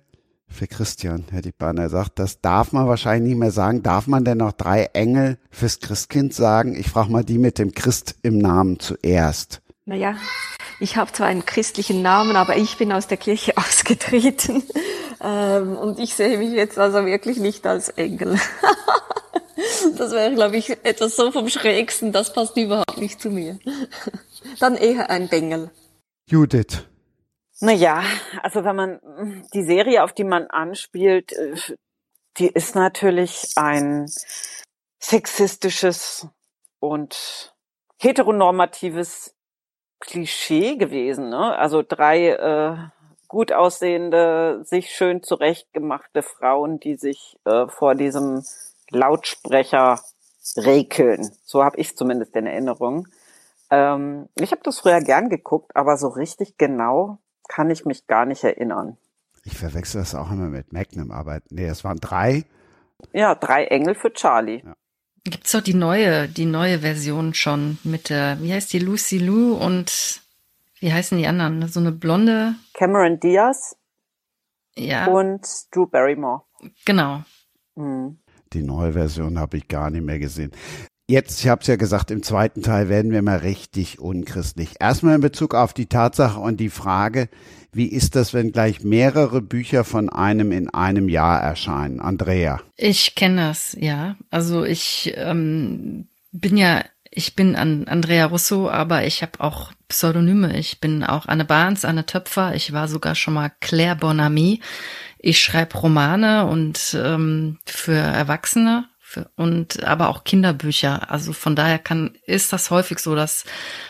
für 0.47 0.67
Christian, 0.67 1.25
hätte 1.32 1.49
ich 1.49 1.56
beinahe 1.56 1.86
gesagt. 1.86 2.17
Das 2.17 2.41
darf 2.41 2.71
man 2.71 2.88
wahrscheinlich 2.88 3.32
nicht 3.32 3.39
mehr 3.39 3.51
sagen. 3.51 3.84
Darf 3.84 4.08
man 4.08 4.23
denn 4.23 4.38
noch 4.39 4.54
drei 4.54 4.86
Engel 4.93 5.38
fürs 5.49 5.80
Christkind 5.80 6.34
sagen? 6.34 6.75
Ich 6.75 6.89
frage 6.89 7.12
mal 7.12 7.23
die 7.23 7.38
mit 7.38 7.60
dem 7.60 7.73
Christ 7.73 8.15
im 8.23 8.38
Namen 8.38 8.80
zuerst. 8.80 9.62
Naja, 9.86 10.17
ich 10.80 10.98
habe 10.98 11.12
zwar 11.12 11.28
einen 11.28 11.45
christlichen 11.45 12.02
Namen, 12.02 12.36
aber 12.36 12.58
ich 12.58 12.78
bin 12.78 12.91
aus 12.91 13.08
der 13.08 13.17
Kirche 13.17 13.54
ausgetreten. 13.58 14.63
Ähm, 15.21 15.78
und 15.78 16.00
ich 16.00 16.15
sehe 16.15 16.38
mich 16.38 16.52
jetzt 16.52 16.78
also 16.78 17.06
wirklich 17.06 17.38
nicht 17.38 17.65
als 17.67 17.89
Engel. 17.89 18.39
das 19.98 20.12
wäre, 20.12 20.34
glaube 20.34 20.58
ich, 20.58 20.71
etwas 20.84 21.15
so 21.15 21.32
vom 21.32 21.50
Schrägsten, 21.50 22.12
das 22.12 22.34
passt 22.34 22.58
überhaupt 22.58 22.98
nicht 22.98 23.21
zu 23.21 23.30
mir. 23.30 23.60
Dann 24.60 24.76
eher 24.76 25.10
ein 25.10 25.28
Bengel. 25.30 25.69
Judith. 26.28 26.84
Naja, 27.62 28.04
also 28.41 28.63
wenn 28.63 28.76
man 28.76 29.00
die 29.54 29.63
Serie, 29.63 30.04
auf 30.04 30.13
die 30.13 30.24
man 30.24 30.48
anspielt, 30.48 31.32
äh, 31.34 31.56
die 32.38 32.48
ist 32.48 32.76
natürlich 32.76 33.52
ein 33.56 34.08
sexistisches 35.00 36.28
und 36.80 37.56
heteronormatives 37.98 39.35
Klischee 40.06 40.78
gewesen. 40.78 41.30
Ne? 41.30 41.58
Also 41.58 41.84
drei 41.88 42.30
äh, 42.30 42.78
gut 43.28 43.52
aussehende, 43.52 44.62
sich 44.63 44.91
schön 44.91 45.24
zurechtgemachte 45.24 46.22
Frauen, 46.22 46.80
die 46.80 46.96
sich 46.96 47.38
äh, 47.46 47.68
vor 47.68 47.96
diesem 47.96 48.44
Lautsprecher 48.89 50.00
rekeln. 50.58 51.32
So 51.44 51.63
habe 51.63 51.78
ich 51.78 51.96
zumindest 51.98 52.36
in 52.36 52.46
Erinnerung. 52.46 53.08
Ähm, 53.72 54.30
ich 54.36 54.52
habe 54.52 54.62
das 54.63 54.80
früher 54.80 55.02
gern 55.02 55.30
geguckt, 55.30 55.76
aber 55.76 55.98
so 55.98 56.08
richtig 56.08 56.58
genau 56.58 57.20
kann 57.48 57.70
ich 57.70 57.86
mich 57.86 58.08
gar 58.08 58.26
nicht 58.26 58.44
erinnern. 58.44 58.98
Ich 59.44 59.58
verwechsel 59.58 60.02
das 60.02 60.15
auch 60.15 60.32
immer 60.32 60.48
mit 60.48 60.74
Magnum, 60.74 61.12
aber 61.12 61.39
nee, 61.50 61.68
es 61.68 61.84
waren 61.84 61.98
drei. 61.98 62.46
Ja, 63.12 63.36
drei 63.36 63.65
Engel 63.65 63.96
für 63.96 64.12
Charlie. 64.13 64.63
Ja. 64.65 64.76
Gibt's 65.26 65.54
doch 65.54 65.62
die 65.62 65.74
neue, 65.74 66.28
die 66.28 66.46
neue 66.46 66.80
Version 66.80 67.34
schon 67.34 67.80
mit 67.84 68.10
der, 68.10 68.38
wie 68.42 68.54
heißt 68.54 68.72
die, 68.72 68.80
Lucy 68.80 69.18
Lou 69.18 69.54
und 69.56 70.22
wie 70.80 70.94
heißen 70.94 71.18
die 71.18 71.26
anderen? 71.26 71.68
So 71.68 71.80
eine 71.80 71.92
blonde. 71.92 72.56
Cameron 72.74 73.20
Diaz. 73.20 73.76
Ja. 74.76 75.08
Und 75.08 75.48
Drew 75.72 75.88
Barrymore. 75.88 76.44
Genau. 76.86 77.24
Mhm. 77.76 78.20
Die 78.54 78.62
neue 78.62 78.94
Version 78.94 79.40
habe 79.40 79.58
ich 79.58 79.68
gar 79.68 79.90
nicht 79.90 80.04
mehr 80.04 80.20
gesehen. 80.20 80.52
Jetzt, 81.08 81.41
ich 81.41 81.48
habe 81.48 81.62
es 81.62 81.68
ja 81.68 81.76
gesagt, 81.76 82.10
im 82.10 82.24
zweiten 82.24 82.63
Teil 82.63 82.89
werden 82.89 83.12
wir 83.12 83.22
mal 83.22 83.38
richtig 83.38 84.00
unchristlich. 84.00 84.70
Erstmal 84.80 85.15
in 85.15 85.22
Bezug 85.22 85.54
auf 85.54 85.72
die 85.72 85.86
Tatsache 85.86 86.39
und 86.39 86.60
die 86.60 86.72
Frage, 86.72 87.30
wie 87.72 87.86
ist 87.86 88.15
das, 88.15 88.34
wenn 88.34 88.52
gleich 88.52 88.84
mehrere 88.84 89.41
Bücher 89.41 89.84
von 89.84 90.10
einem 90.10 90.52
in 90.52 90.70
einem 90.72 91.08
Jahr 91.08 91.39
erscheinen? 91.39 92.00
Andrea. 92.00 92.60
Ich 92.76 93.13
kenne 93.13 93.50
das, 93.50 93.78
ja. 93.80 94.15
Also 94.32 94.63
ich 94.63 95.13
ähm, 95.15 96.08
bin 96.32 96.58
ja, 96.58 96.84
ich 97.12 97.36
bin 97.36 97.56
an 97.56 97.88
Andrea 97.88 98.26
Russo, 98.26 98.68
aber 98.68 99.06
ich 99.06 99.22
habe 99.22 99.41
auch 99.41 99.74
Pseudonyme. 99.89 100.58
Ich 100.58 100.80
bin 100.80 101.04
auch 101.04 101.28
Anne 101.28 101.46
Barnes, 101.46 101.86
Anne 101.86 102.08
Töpfer. 102.08 102.56
Ich 102.56 102.74
war 102.74 102.88
sogar 102.88 103.13
schon 103.13 103.36
mal 103.36 103.52
Claire 103.62 103.96
Bonamy. 103.96 104.60
Ich 105.20 105.39
schreibe 105.39 105.78
Romane 105.78 106.48
und 106.48 106.98
ähm, 107.00 107.60
für 107.65 107.94
Erwachsene 107.94 108.86
und 109.36 109.84
aber 109.84 110.10
auch 110.10 110.23
Kinderbücher. 110.23 111.10
Also 111.10 111.34
von 111.34 111.56
daher 111.56 111.80
kann 111.80 112.17
ist 112.25 112.54
das 112.54 112.71
häufig 112.71 112.99
so, 112.99 113.15
dass 113.15 113.45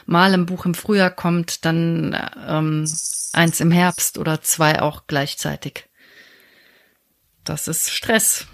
mal 0.06 0.34
ein 0.34 0.46
Buch 0.46 0.66
im 0.66 0.74
Frühjahr 0.74 1.12
kommt, 1.12 1.66
dann 1.66 2.18
ähm, 2.48 2.88
eins 3.34 3.60
im 3.60 3.72
Herbst 3.72 4.18
oder 4.18 4.42
zwei 4.42 4.82
auch 4.82 5.04
gleichzeitig. 5.08 5.90
Das 7.44 7.68
ist 7.68 7.92
Stress, 7.92 8.48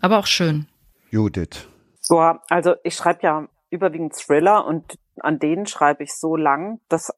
aber 0.00 0.18
auch 0.18 0.26
schön. 0.26 0.66
Judith. 1.10 1.66
Ja, 2.10 2.42
also 2.48 2.74
ich 2.82 2.94
schreibe 2.94 3.20
ja 3.22 3.48
überwiegend 3.70 4.14
Thriller 4.14 4.66
und 4.66 4.98
an 5.20 5.38
denen 5.38 5.66
schreibe 5.66 6.02
ich 6.02 6.14
so 6.14 6.36
lang, 6.36 6.80
dass 6.88 7.12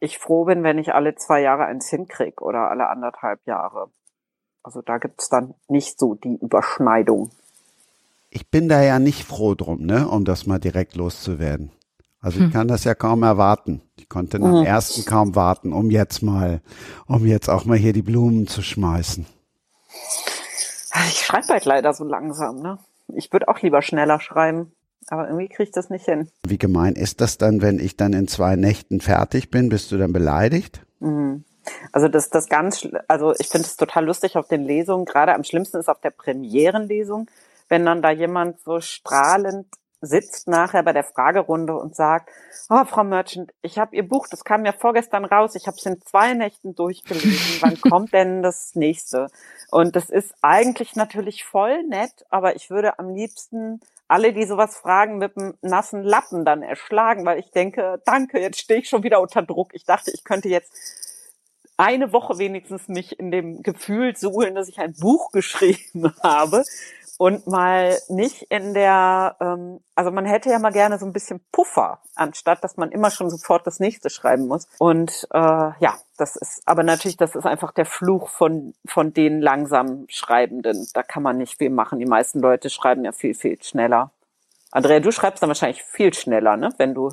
ich 0.00 0.18
froh 0.18 0.44
bin, 0.44 0.62
wenn 0.62 0.78
ich 0.78 0.94
alle 0.94 1.14
zwei 1.14 1.40
Jahre 1.40 1.64
eins 1.66 1.88
hinkrieg 1.88 2.42
oder 2.42 2.70
alle 2.70 2.88
anderthalb 2.88 3.46
Jahre. 3.46 3.90
Also 4.62 4.82
da 4.82 4.98
gibt's 4.98 5.28
dann 5.28 5.54
nicht 5.68 5.98
so 5.98 6.14
die 6.14 6.38
Überschneidung 6.40 7.30
ich 8.34 8.50
bin 8.50 8.68
da 8.68 8.82
ja 8.82 8.98
nicht 8.98 9.24
froh 9.24 9.54
drum, 9.54 9.86
ne, 9.86 10.08
um 10.08 10.24
das 10.24 10.46
mal 10.46 10.58
direkt 10.58 10.96
loszuwerden. 10.96 11.70
Also 12.20 12.38
ich 12.38 12.46
hm. 12.46 12.52
kann 12.52 12.68
das 12.68 12.84
ja 12.84 12.94
kaum 12.94 13.22
erwarten. 13.22 13.82
Ich 13.96 14.08
konnte 14.08 14.38
dem 14.38 14.60
mhm. 14.60 14.64
ersten 14.64 15.04
kaum 15.04 15.34
warten, 15.34 15.72
um 15.72 15.90
jetzt 15.90 16.22
mal, 16.22 16.62
um 17.06 17.26
jetzt 17.26 17.48
auch 17.48 17.64
mal 17.64 17.76
hier 17.76 17.92
die 17.92 18.02
Blumen 18.02 18.46
zu 18.46 18.62
schmeißen. 18.62 19.26
Ich 21.08 21.20
schreibe 21.20 21.48
halt 21.48 21.64
leider 21.64 21.92
so 21.92 22.04
langsam, 22.04 22.60
ne? 22.60 22.78
Ich 23.14 23.32
würde 23.32 23.48
auch 23.48 23.60
lieber 23.60 23.82
schneller 23.82 24.20
schreiben, 24.20 24.72
aber 25.08 25.26
irgendwie 25.26 25.48
kriege 25.48 25.64
ich 25.64 25.70
das 25.70 25.90
nicht 25.90 26.06
hin. 26.06 26.30
Wie 26.46 26.58
gemein 26.58 26.94
ist 26.94 27.20
das 27.20 27.36
dann, 27.36 27.60
wenn 27.60 27.78
ich 27.78 27.96
dann 27.96 28.14
in 28.14 28.26
zwei 28.26 28.56
Nächten 28.56 29.00
fertig 29.00 29.50
bin? 29.50 29.68
Bist 29.68 29.92
du 29.92 29.98
dann 29.98 30.12
beleidigt? 30.12 30.80
Mhm. 31.00 31.44
Also 31.92 32.08
das, 32.08 32.30
das 32.30 32.48
ganz, 32.48 32.88
also 33.06 33.34
ich 33.38 33.48
finde 33.48 33.66
es 33.66 33.76
total 33.76 34.06
lustig 34.06 34.36
auf 34.36 34.48
den 34.48 34.64
Lesungen. 34.64 35.04
Gerade 35.04 35.34
am 35.34 35.44
schlimmsten 35.44 35.78
ist 35.78 35.88
auf 35.88 36.00
der 36.00 36.10
Premierenlesung, 36.10 37.28
wenn 37.68 37.84
dann 37.84 38.02
da 38.02 38.10
jemand 38.10 38.60
so 38.60 38.80
strahlend 38.80 39.66
sitzt 40.06 40.48
nachher 40.48 40.82
bei 40.82 40.92
der 40.92 41.04
Fragerunde 41.04 41.74
und 41.74 41.96
sagt, 41.96 42.30
oh, 42.68 42.84
Frau 42.84 43.04
Merchant, 43.04 43.52
ich 43.62 43.78
habe 43.78 43.96
Ihr 43.96 44.06
Buch, 44.06 44.26
das 44.28 44.44
kam 44.44 44.64
ja 44.64 44.72
vorgestern 44.72 45.24
raus, 45.24 45.54
ich 45.54 45.66
habe 45.66 45.76
es 45.78 45.86
in 45.86 46.00
zwei 46.02 46.34
Nächten 46.34 46.74
durchgelesen, 46.74 47.58
wann 47.60 47.80
kommt 47.90 48.12
denn 48.12 48.42
das 48.42 48.74
nächste? 48.74 49.28
Und 49.70 49.96
das 49.96 50.10
ist 50.10 50.34
eigentlich 50.42 50.96
natürlich 50.96 51.44
voll 51.44 51.82
nett, 51.84 52.24
aber 52.30 52.56
ich 52.56 52.70
würde 52.70 52.98
am 52.98 53.14
liebsten 53.14 53.80
alle, 54.06 54.32
die 54.32 54.44
sowas 54.44 54.76
fragen, 54.76 55.18
mit 55.18 55.36
einem 55.36 55.54
nassen 55.62 56.02
Lappen 56.02 56.44
dann 56.44 56.62
erschlagen, 56.62 57.24
weil 57.24 57.38
ich 57.38 57.50
denke, 57.50 58.02
danke, 58.04 58.38
jetzt 58.38 58.60
stehe 58.60 58.80
ich 58.80 58.88
schon 58.88 59.02
wieder 59.02 59.20
unter 59.20 59.42
Druck. 59.42 59.74
Ich 59.74 59.84
dachte, 59.84 60.10
ich 60.12 60.24
könnte 60.24 60.48
jetzt 60.48 60.72
eine 61.76 62.12
Woche 62.12 62.38
wenigstens 62.38 62.86
mich 62.88 63.18
in 63.18 63.30
dem 63.30 63.62
Gefühl 63.62 64.14
suhlen, 64.14 64.54
dass 64.54 64.68
ich 64.68 64.78
ein 64.78 64.92
Buch 64.92 65.30
geschrieben 65.32 66.14
habe 66.22 66.62
und 67.18 67.46
mal 67.46 67.96
nicht 68.08 68.42
in 68.50 68.74
der, 68.74 69.36
ähm, 69.40 69.80
also 69.94 70.10
man 70.10 70.26
hätte 70.26 70.50
ja 70.50 70.58
mal 70.58 70.72
gerne 70.72 70.98
so 70.98 71.06
ein 71.06 71.12
bisschen 71.12 71.40
Puffer, 71.52 72.00
anstatt 72.14 72.62
dass 72.64 72.76
man 72.76 72.90
immer 72.90 73.10
schon 73.10 73.30
sofort 73.30 73.66
das 73.66 73.80
nächste 73.80 74.10
schreiben 74.10 74.46
muss. 74.46 74.66
Und 74.78 75.26
äh, 75.32 75.38
ja, 75.38 75.94
das 76.16 76.36
ist, 76.36 76.62
aber 76.66 76.82
natürlich, 76.82 77.16
das 77.16 77.34
ist 77.34 77.46
einfach 77.46 77.72
der 77.72 77.86
Fluch 77.86 78.28
von 78.28 78.74
von 78.86 79.12
den 79.12 79.40
langsam 79.40 80.06
Schreibenden. 80.08 80.88
Da 80.94 81.02
kann 81.02 81.22
man 81.22 81.38
nicht 81.38 81.58
viel 81.58 81.70
machen. 81.70 81.98
Die 81.98 82.06
meisten 82.06 82.40
Leute 82.40 82.70
schreiben 82.70 83.04
ja 83.04 83.12
viel 83.12 83.34
viel 83.34 83.62
schneller. 83.62 84.10
Andrea, 84.70 84.98
du 85.00 85.12
schreibst 85.12 85.42
dann 85.42 85.48
wahrscheinlich 85.48 85.84
viel 85.84 86.12
schneller, 86.12 86.56
ne? 86.56 86.70
Wenn 86.78 86.94
du 86.94 87.10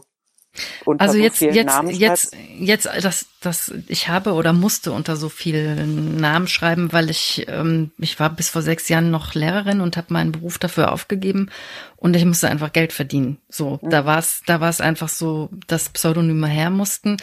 also 0.98 1.18
jetzt, 1.18 1.42
jetzt, 1.42 1.82
jetzt, 1.92 2.36
jetzt, 2.60 2.90
das, 3.02 3.26
das, 3.40 3.74
ich 3.88 4.10
habe 4.10 4.34
oder 4.34 4.52
musste 4.52 4.92
unter 4.92 5.16
so 5.16 5.30
vielen 5.30 6.18
Namen 6.18 6.48
schreiben, 6.48 6.92
weil 6.92 7.10
ich, 7.10 7.46
ähm, 7.48 7.92
ich 7.98 8.20
war 8.20 8.30
bis 8.30 8.50
vor 8.50 8.62
sechs 8.62 8.90
Jahren 8.90 9.12
noch 9.12 9.34
Lehrerin 9.34 9.80
und 9.80 9.96
habe 9.96 10.14
meinen 10.14 10.32
Beruf 10.32 10.60
dafür 10.60 10.92
aufgegeben 10.92 11.50
und 11.96 12.16
ich 12.16 12.26
musste 12.26 12.50
einfach 12.50 12.74
Geld 12.74 12.92
verdienen. 12.92 13.38
So, 13.48 13.80
mhm. 13.82 13.90
da 13.90 14.06
war 14.06 14.20
es, 14.20 14.42
da 14.46 14.60
war 14.60 14.70
es 14.70 14.82
einfach 14.82 15.10
so, 15.10 15.50
dass 15.68 15.90
Pseudonyme 15.90 16.48
her 16.48 16.70
mussten. 16.70 17.18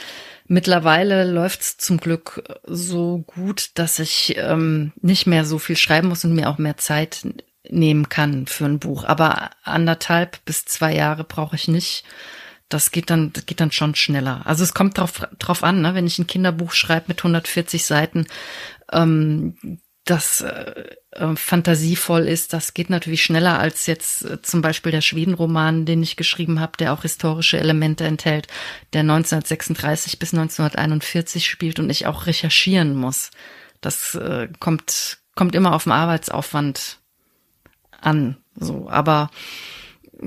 Mittlerweile 0.46 1.30
läuft's 1.30 1.76
zum 1.76 1.98
Glück 1.98 2.42
so 2.64 3.24
gut, 3.26 3.72
dass 3.74 3.98
ich 3.98 4.36
ähm, 4.38 4.92
nicht 5.02 5.26
mehr 5.26 5.44
so 5.44 5.58
viel 5.58 5.76
schreiben 5.76 6.08
muss 6.08 6.24
und 6.24 6.34
mir 6.34 6.48
auch 6.48 6.56
mehr 6.56 6.78
Zeit 6.78 7.26
nehmen 7.68 8.08
kann 8.08 8.46
für 8.46 8.64
ein 8.64 8.78
Buch. 8.78 9.04
Aber 9.04 9.50
anderthalb 9.62 10.42
bis 10.46 10.64
zwei 10.64 10.94
Jahre 10.94 11.24
brauche 11.24 11.56
ich 11.56 11.68
nicht 11.68 12.04
das 12.68 12.90
geht 12.90 13.10
dann, 13.10 13.32
das 13.32 13.46
geht 13.46 13.60
dann 13.60 13.72
schon 13.72 13.94
schneller. 13.94 14.42
Also 14.44 14.64
es 14.64 14.74
kommt 14.74 14.98
drauf, 14.98 15.26
drauf 15.38 15.64
an, 15.64 15.80
ne? 15.80 15.94
wenn 15.94 16.06
ich 16.06 16.18
ein 16.18 16.26
Kinderbuch 16.26 16.72
schreibe 16.72 17.06
mit 17.08 17.20
140 17.20 17.84
Seiten, 17.84 18.26
ähm, 18.92 19.80
das 20.04 20.40
äh, 20.40 20.84
äh, 21.10 21.36
fantasievoll 21.36 22.26
ist, 22.26 22.54
das 22.54 22.72
geht 22.72 22.88
natürlich 22.88 23.22
schneller 23.22 23.58
als 23.58 23.86
jetzt 23.86 24.24
äh, 24.24 24.40
zum 24.40 24.62
Beispiel 24.62 24.90
der 24.90 25.02
Schwedenroman, 25.02 25.84
den 25.84 26.02
ich 26.02 26.16
geschrieben 26.16 26.60
habe, 26.60 26.78
der 26.78 26.94
auch 26.94 27.02
historische 27.02 27.58
Elemente 27.58 28.04
enthält, 28.04 28.48
der 28.94 29.00
1936 29.00 30.18
bis 30.18 30.32
1941 30.32 31.46
spielt 31.46 31.78
und 31.78 31.90
ich 31.90 32.06
auch 32.06 32.26
recherchieren 32.26 32.96
muss. 32.96 33.30
Das 33.80 34.14
äh, 34.14 34.48
kommt 34.58 35.18
kommt 35.38 35.54
immer 35.54 35.72
auf 35.72 35.84
den 35.84 35.92
Arbeitsaufwand 35.92 36.98
an. 38.00 38.38
So, 38.56 38.88
aber 38.90 39.30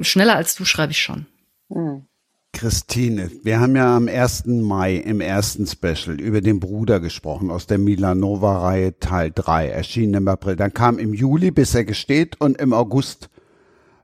schneller 0.02 0.38
als 0.38 0.56
du 0.56 0.64
schreibe 0.64 0.94
ich 0.94 1.02
schon. 1.02 1.26
Hm. 1.70 2.08
Christine, 2.54 3.32
wir 3.44 3.60
haben 3.60 3.76
ja 3.76 3.96
am 3.96 4.08
1. 4.08 4.46
Mai 4.46 4.96
im 4.96 5.22
ersten 5.22 5.66
Special 5.66 6.20
über 6.20 6.42
den 6.42 6.60
Bruder 6.60 7.00
gesprochen 7.00 7.50
aus 7.50 7.66
der 7.66 7.78
Milanova-Reihe 7.78 9.00
Teil 9.00 9.32
3, 9.34 9.70
erschienen 9.70 10.16
im 10.16 10.28
April. 10.28 10.56
Dann 10.56 10.74
kam 10.74 11.00
im 11.00 11.14
Juli, 11.14 11.52
bis 11.52 11.74
er 11.74 11.86
gesteht, 11.86 12.40
und 12.40 12.58
im 12.60 12.74
August 12.74 13.30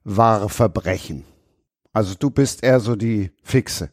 wahre 0.03 0.49
Verbrechen. 0.49 1.23
Also 1.93 2.15
du 2.17 2.29
bist 2.29 2.63
eher 2.63 2.79
so 2.79 2.95
die 2.95 3.31
Fixe. 3.43 3.91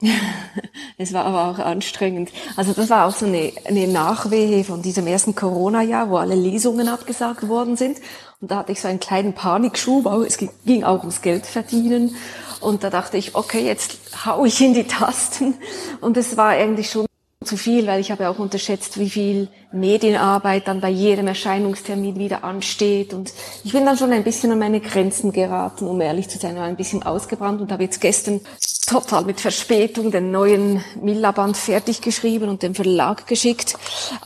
es 0.98 1.12
war 1.12 1.24
aber 1.24 1.50
auch 1.50 1.64
anstrengend. 1.64 2.30
Also 2.56 2.72
das 2.72 2.90
war 2.90 3.06
auch 3.06 3.14
so 3.14 3.26
eine, 3.26 3.52
eine 3.64 3.88
Nachwehe 3.88 4.64
von 4.64 4.82
diesem 4.82 5.06
ersten 5.06 5.34
Corona-Jahr, 5.34 6.10
wo 6.10 6.16
alle 6.16 6.34
Lesungen 6.34 6.88
abgesagt 6.88 7.48
worden 7.48 7.76
sind. 7.76 7.98
Und 8.40 8.50
da 8.50 8.58
hatte 8.58 8.72
ich 8.72 8.80
so 8.80 8.88
einen 8.88 9.00
kleinen 9.00 9.32
Panikschub, 9.32 10.06
es 10.26 10.38
ging 10.38 10.84
auch 10.84 11.00
ums 11.00 11.22
Geld 11.22 11.46
verdienen. 11.46 12.16
Und 12.60 12.82
da 12.82 12.90
dachte 12.90 13.16
ich, 13.16 13.34
okay, 13.34 13.64
jetzt 13.64 13.98
hau 14.24 14.44
ich 14.44 14.60
in 14.60 14.74
die 14.74 14.84
Tasten. 14.84 15.54
Und 16.00 16.16
es 16.16 16.36
war 16.36 16.50
eigentlich 16.50 16.90
schon 16.90 17.06
zu 17.44 17.56
viel, 17.56 17.86
weil 17.86 18.00
ich 18.00 18.10
habe 18.10 18.28
auch 18.28 18.38
unterschätzt, 18.38 18.98
wie 18.98 19.10
viel 19.10 19.48
Medienarbeit 19.74 20.68
dann 20.68 20.80
bei 20.80 20.88
jedem 20.88 21.26
Erscheinungstermin 21.26 22.18
wieder 22.18 22.44
ansteht. 22.44 23.12
Und 23.12 23.32
ich 23.64 23.72
bin 23.72 23.84
dann 23.84 23.98
schon 23.98 24.12
ein 24.12 24.24
bisschen 24.24 24.52
an 24.52 24.58
meine 24.58 24.80
Grenzen 24.80 25.32
geraten, 25.32 25.86
um 25.86 26.00
ehrlich 26.00 26.28
zu 26.28 26.38
sein, 26.38 26.56
war 26.56 26.64
ein 26.64 26.76
bisschen 26.76 27.02
ausgebrannt 27.02 27.60
und 27.60 27.72
habe 27.72 27.82
jetzt 27.82 28.00
gestern 28.00 28.40
total 28.86 29.24
mit 29.24 29.40
Verspätung 29.40 30.10
den 30.10 30.30
neuen 30.30 30.84
Milla-Band 31.00 31.56
fertig 31.56 32.00
geschrieben 32.02 32.48
und 32.48 32.62
dem 32.62 32.74
Verlag 32.74 33.26
geschickt. 33.26 33.76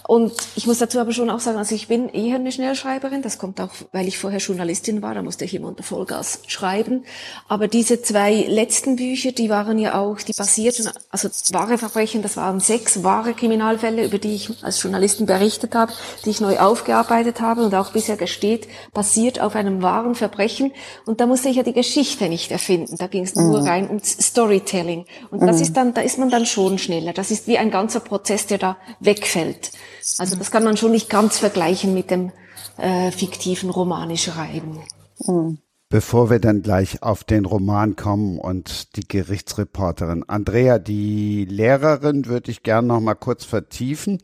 Und 0.06 0.32
ich 0.56 0.66
muss 0.66 0.78
dazu 0.78 0.98
aber 0.98 1.12
schon 1.12 1.30
auch 1.30 1.40
sagen, 1.40 1.58
also 1.58 1.74
ich 1.74 1.88
bin 1.88 2.08
eher 2.08 2.36
eine 2.36 2.50
Schnellschreiberin. 2.50 3.22
Das 3.22 3.38
kommt 3.38 3.60
auch, 3.60 3.70
weil 3.92 4.08
ich 4.08 4.18
vorher 4.18 4.40
Journalistin 4.40 5.00
war, 5.00 5.14
da 5.14 5.22
musste 5.22 5.44
ich 5.44 5.54
immer 5.54 5.68
unter 5.68 5.82
Vollgas 5.82 6.40
schreiben. 6.48 7.04
Aber 7.46 7.68
diese 7.68 8.02
zwei 8.02 8.46
letzten 8.48 8.96
Bücher, 8.96 9.32
die 9.32 9.48
waren 9.48 9.78
ja 9.78 9.98
auch, 9.98 10.18
die 10.18 10.32
basierten, 10.32 10.88
also 11.10 11.28
wahre 11.52 11.78
Verbrechen, 11.78 12.22
das 12.22 12.36
waren 12.36 12.60
sechs 12.60 13.02
wahre 13.02 13.34
Kriminalfälle, 13.34 14.04
über 14.04 14.18
die 14.18 14.34
ich 14.34 14.50
als 14.62 14.82
Journalistin 14.82 15.26
errichtet 15.38 15.74
habe, 15.74 15.92
die 16.24 16.30
ich 16.30 16.40
neu 16.40 16.58
aufgearbeitet 16.58 17.40
habe 17.40 17.62
und 17.64 17.74
auch 17.74 17.92
bisher 17.92 18.16
gesteht, 18.16 18.68
basiert 18.92 19.40
auf 19.40 19.54
einem 19.54 19.82
wahren 19.82 20.14
Verbrechen. 20.14 20.72
Und 21.06 21.20
da 21.20 21.26
musste 21.26 21.48
ich 21.48 21.56
ja 21.56 21.62
die 21.62 21.72
Geschichte 21.72 22.28
nicht 22.28 22.50
erfinden. 22.50 22.96
Da 22.98 23.06
ging 23.06 23.24
es 23.24 23.34
nur 23.34 23.60
mhm. 23.60 23.66
rein 23.66 23.88
um 23.88 24.00
Storytelling. 24.02 25.06
Und 25.30 25.42
das 25.42 25.56
mhm. 25.56 25.62
ist 25.62 25.72
dann, 25.76 25.94
da 25.94 26.00
ist 26.00 26.18
man 26.18 26.30
dann 26.30 26.46
schon 26.46 26.78
schneller. 26.78 27.12
Das 27.12 27.30
ist 27.30 27.46
wie 27.46 27.58
ein 27.58 27.70
ganzer 27.70 28.00
Prozess, 28.00 28.46
der 28.46 28.58
da 28.58 28.76
wegfällt. 29.00 29.72
Also 30.18 30.36
das 30.36 30.50
kann 30.50 30.64
man 30.64 30.76
schon 30.76 30.92
nicht 30.92 31.08
ganz 31.08 31.38
vergleichen 31.38 31.94
mit 31.94 32.10
dem 32.10 32.32
äh, 32.76 33.10
fiktiven 33.10 33.70
Romane 33.70 34.16
schreiben. 34.16 34.80
Mhm. 35.26 35.58
Bevor 35.90 36.28
wir 36.28 36.38
dann 36.38 36.60
gleich 36.60 37.02
auf 37.02 37.24
den 37.24 37.46
Roman 37.46 37.96
kommen 37.96 38.38
und 38.38 38.96
die 38.96 39.08
Gerichtsreporterin. 39.08 40.22
Andrea, 40.28 40.78
die 40.78 41.46
Lehrerin 41.46 42.26
würde 42.26 42.50
ich 42.50 42.62
gerne 42.62 42.88
noch 42.88 43.00
mal 43.00 43.14
kurz 43.14 43.46
vertiefen. 43.46 44.18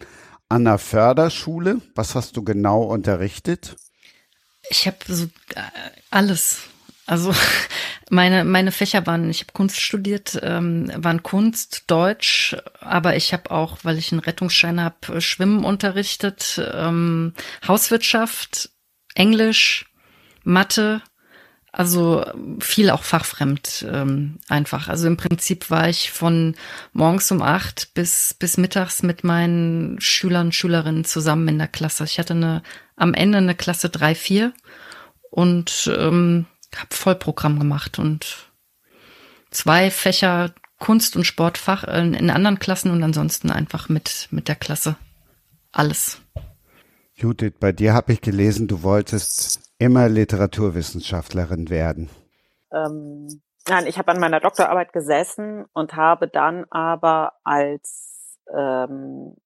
An 0.49 0.65
der 0.65 0.79
Förderschule, 0.79 1.81
was 1.95 2.15
hast 2.15 2.37
du 2.37 2.45
genau 2.45 2.83
unterrichtet? 2.83 3.77
Ich 4.71 4.87
habe 4.87 4.99
so 5.07 5.25
äh, 5.55 5.61
alles. 6.11 6.59
Also 7.07 7.35
meine 8.11 8.45
meine 8.45 8.73
Fächer 8.73 9.07
waren, 9.07 9.29
ich 9.31 9.41
habe 9.41 9.53
Kunst 9.53 9.81
studiert, 9.81 10.39
ähm, 10.43 10.91
waren 10.97 11.23
Kunst, 11.23 11.85
Deutsch, 11.87 12.57
aber 12.81 13.17
ich 13.17 13.33
habe 13.33 13.51
auch, 13.51 13.79
weil 13.83 13.99
ich 13.99 14.13
einen 14.13 14.21
Rettungsschein 14.21 14.81
habe, 14.81 15.21
Schwimmen 15.21 15.65
unterrichtet, 15.65 16.61
ähm, 16.75 17.35
Hauswirtschaft, 17.67 18.71
Englisch, 19.15 19.87
Mathe, 20.45 21.03
also 21.77 22.25
viel 22.61 22.89
auch 22.91 23.03
fachfremd 23.03 23.85
ähm, 23.91 24.39
einfach. 24.49 24.87
Also 24.89 25.09
im 25.09 25.16
Prinzip 25.16 25.70
war 25.70 25.89
ich 25.89 26.12
von 26.12 26.55
morgens 26.93 27.33
um 27.33 27.43
acht 27.43 27.95
bis, 27.95 28.33
bis 28.39 28.57
mittags 28.57 29.03
mit 29.03 29.25
meinen 29.25 30.01
Schülern 30.01 30.53
Schülerinnen 30.53 31.05
zusammen 31.05 31.49
in 31.49 31.59
der 31.59 31.66
Klasse. 31.66 32.05
Ich 32.05 32.20
hatte 32.20 32.35
eine, 32.35 32.62
am 32.95 33.12
Ende 33.12 33.39
eine 33.39 33.57
Klasse 33.57 33.89
drei 33.89 34.14
vier 34.14 34.53
und 35.31 35.93
ähm, 35.99 36.47
habe 36.77 36.95
Vollprogramm 36.95 37.59
gemacht 37.59 37.99
und 37.99 38.51
zwei 39.51 39.91
Fächer 39.91 40.55
Kunst- 40.79 41.16
und 41.16 41.25
Sportfach 41.25 41.83
in, 41.85 42.14
in 42.14 42.31
anderen 42.31 42.61
Klassen 42.61 42.93
und 42.93 43.03
ansonsten 43.03 43.51
einfach 43.51 43.89
mit, 43.89 44.29
mit 44.31 44.47
der 44.47 44.57
Klasse. 44.57 44.97
Alles. 45.72 46.20
Judith, 47.14 47.55
bei 47.59 47.72
dir 47.72 47.95
habe 47.95 48.12
ich 48.12 48.20
gelesen, 48.20 48.68
du 48.68 48.83
wolltest 48.83 49.64
immer 49.85 50.09
Literaturwissenschaftlerin 50.09 51.70
werden? 51.70 52.11
Ähm, 52.72 53.41
nein, 53.68 53.87
ich 53.87 53.99
habe 53.99 54.11
an 54.11 54.20
meiner 54.20 54.41
Doktorarbeit 54.41 54.93
gesessen 54.93 55.66
und 55.72 55.95
habe 55.95 56.28
dann 56.28 56.64
aber 56.70 57.35
als 57.45 58.39
ähm, 58.53 59.37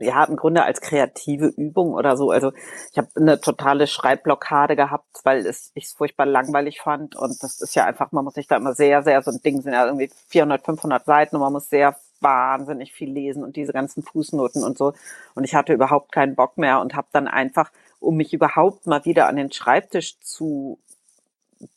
ja 0.00 0.24
im 0.24 0.36
Grunde 0.36 0.64
als 0.64 0.80
kreative 0.80 1.46
Übung 1.46 1.92
oder 1.92 2.16
so. 2.16 2.30
Also 2.30 2.52
ich 2.92 2.98
habe 2.98 3.08
eine 3.16 3.40
totale 3.40 3.86
Schreibblockade 3.86 4.76
gehabt, 4.76 5.20
weil 5.24 5.46
es 5.46 5.70
ich 5.74 5.84
es 5.84 5.92
furchtbar 5.92 6.26
langweilig 6.26 6.80
fand 6.80 7.16
und 7.16 7.42
das 7.42 7.60
ist 7.60 7.74
ja 7.74 7.84
einfach, 7.84 8.12
man 8.12 8.24
muss 8.24 8.34
sich 8.34 8.46
da 8.46 8.56
immer 8.56 8.74
sehr, 8.74 9.02
sehr 9.02 9.22
so 9.22 9.30
ein 9.30 9.40
Ding 9.44 9.60
sind 9.60 9.72
ja 9.72 9.86
irgendwie 9.86 10.10
400, 10.28 10.64
500 10.64 11.04
Seiten 11.04 11.36
und 11.36 11.42
man 11.42 11.52
muss 11.52 11.68
sehr 11.68 11.96
wahnsinnig 12.20 12.92
viel 12.92 13.10
lesen 13.10 13.44
und 13.44 13.56
diese 13.56 13.72
ganzen 13.72 14.02
Fußnoten 14.02 14.64
und 14.64 14.78
so. 14.78 14.94
Und 15.34 15.44
ich 15.44 15.54
hatte 15.54 15.74
überhaupt 15.74 16.10
keinen 16.10 16.34
Bock 16.34 16.56
mehr 16.56 16.80
und 16.80 16.94
habe 16.94 17.08
dann 17.12 17.28
einfach, 17.28 17.70
um 18.04 18.16
mich 18.16 18.32
überhaupt 18.32 18.86
mal 18.86 19.04
wieder 19.04 19.26
an 19.26 19.36
den 19.36 19.52
Schreibtisch 19.52 20.18
zu 20.20 20.78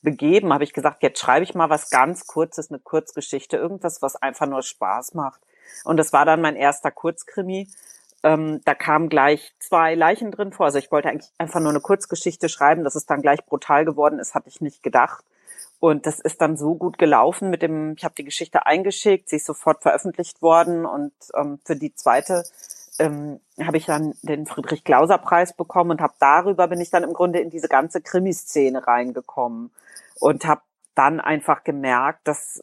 begeben, 0.01 0.53
habe 0.53 0.63
ich 0.63 0.73
gesagt, 0.73 1.03
jetzt 1.03 1.19
schreibe 1.19 1.43
ich 1.43 1.55
mal 1.55 1.69
was 1.69 1.89
ganz 1.89 2.27
Kurzes, 2.27 2.69
eine 2.69 2.79
Kurzgeschichte, 2.79 3.57
irgendwas, 3.57 4.01
was 4.01 4.15
einfach 4.15 4.47
nur 4.47 4.61
Spaß 4.61 5.13
macht. 5.13 5.41
Und 5.83 5.97
das 5.97 6.13
war 6.13 6.25
dann 6.25 6.41
mein 6.41 6.55
erster 6.55 6.91
Kurzkrimi. 6.91 7.69
Ähm, 8.23 8.61
da 8.65 8.73
kamen 8.73 9.09
gleich 9.09 9.53
zwei 9.59 9.95
Leichen 9.95 10.31
drin 10.31 10.51
vor. 10.51 10.65
Also 10.65 10.79
ich 10.79 10.91
wollte 10.91 11.09
eigentlich 11.09 11.31
einfach 11.37 11.59
nur 11.59 11.69
eine 11.69 11.81
Kurzgeschichte 11.81 12.49
schreiben, 12.49 12.83
dass 12.83 12.95
es 12.95 13.05
dann 13.05 13.21
gleich 13.21 13.45
brutal 13.45 13.85
geworden 13.85 14.19
ist, 14.19 14.33
hatte 14.33 14.49
ich 14.49 14.61
nicht 14.61 14.83
gedacht. 14.83 15.23
Und 15.79 16.07
das 16.07 16.19
ist 16.19 16.41
dann 16.41 16.57
so 16.57 16.73
gut 16.73 16.97
gelaufen 16.97 17.49
mit 17.51 17.61
dem, 17.61 17.93
ich 17.95 18.03
habe 18.03 18.15
die 18.17 18.23
Geschichte 18.23 18.65
eingeschickt, 18.65 19.29
sie 19.29 19.35
ist 19.35 19.45
sofort 19.45 19.83
veröffentlicht 19.83 20.41
worden 20.41 20.87
und 20.87 21.13
ähm, 21.35 21.59
für 21.63 21.75
die 21.75 21.93
zweite 21.93 22.43
ähm, 22.99 23.39
habe 23.61 23.77
ich 23.77 23.85
dann 23.85 24.13
den 24.21 24.45
Friedrich 24.45 24.83
Glauser 24.83 25.17
Preis 25.17 25.55
bekommen 25.55 25.91
und 25.91 26.01
habe 26.01 26.13
darüber 26.19 26.67
bin 26.67 26.81
ich 26.81 26.89
dann 26.89 27.03
im 27.03 27.13
Grunde 27.13 27.39
in 27.39 27.49
diese 27.49 27.67
ganze 27.67 28.01
Krimiszene 28.01 28.85
reingekommen 28.85 29.71
und 30.19 30.45
habe 30.45 30.61
dann 30.95 31.19
einfach 31.19 31.63
gemerkt, 31.63 32.27
dass 32.27 32.59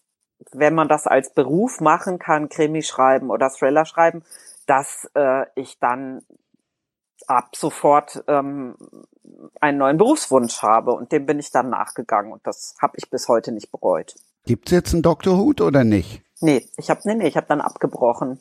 wenn 0.53 0.75
man 0.75 0.89
das 0.89 1.07
als 1.07 1.33
Beruf 1.33 1.81
machen 1.81 2.19
kann, 2.19 2.49
Krimi 2.49 2.83
schreiben 2.83 3.31
oder 3.31 3.51
Thriller 3.51 3.85
schreiben, 3.85 4.23
dass 4.67 5.09
äh, 5.15 5.47
ich 5.55 5.79
dann 5.79 6.23
ab 7.27 7.57
sofort 7.57 8.25
ähm, 8.29 8.77
einen 9.61 9.79
neuen 9.79 9.97
Berufswunsch 9.97 10.63
habe 10.63 10.93
und 10.93 11.13
dem 11.13 11.27
bin 11.27 11.39
ich 11.39 11.51
dann 11.51 11.71
nachgegangen 11.71 12.33
und 12.33 12.47
das 12.47 12.75
habe 12.81 12.95
ich 12.97 13.11
bis 13.11 13.29
heute 13.29 13.53
nicht 13.53 13.71
bereut. 13.71 14.15
Gibt's 14.47 14.73
jetzt 14.73 14.93
einen 14.93 15.03
Doktorhut 15.03 15.61
oder 15.61 15.85
nicht? 15.85 16.23
Nee, 16.41 16.69
ich 16.77 16.91
habe 16.91 17.01
nee, 17.05 17.15
nee, 17.15 17.29
ich 17.29 17.37
habe 17.37 17.47
dann 17.47 17.61
abgebrochen. 17.61 18.41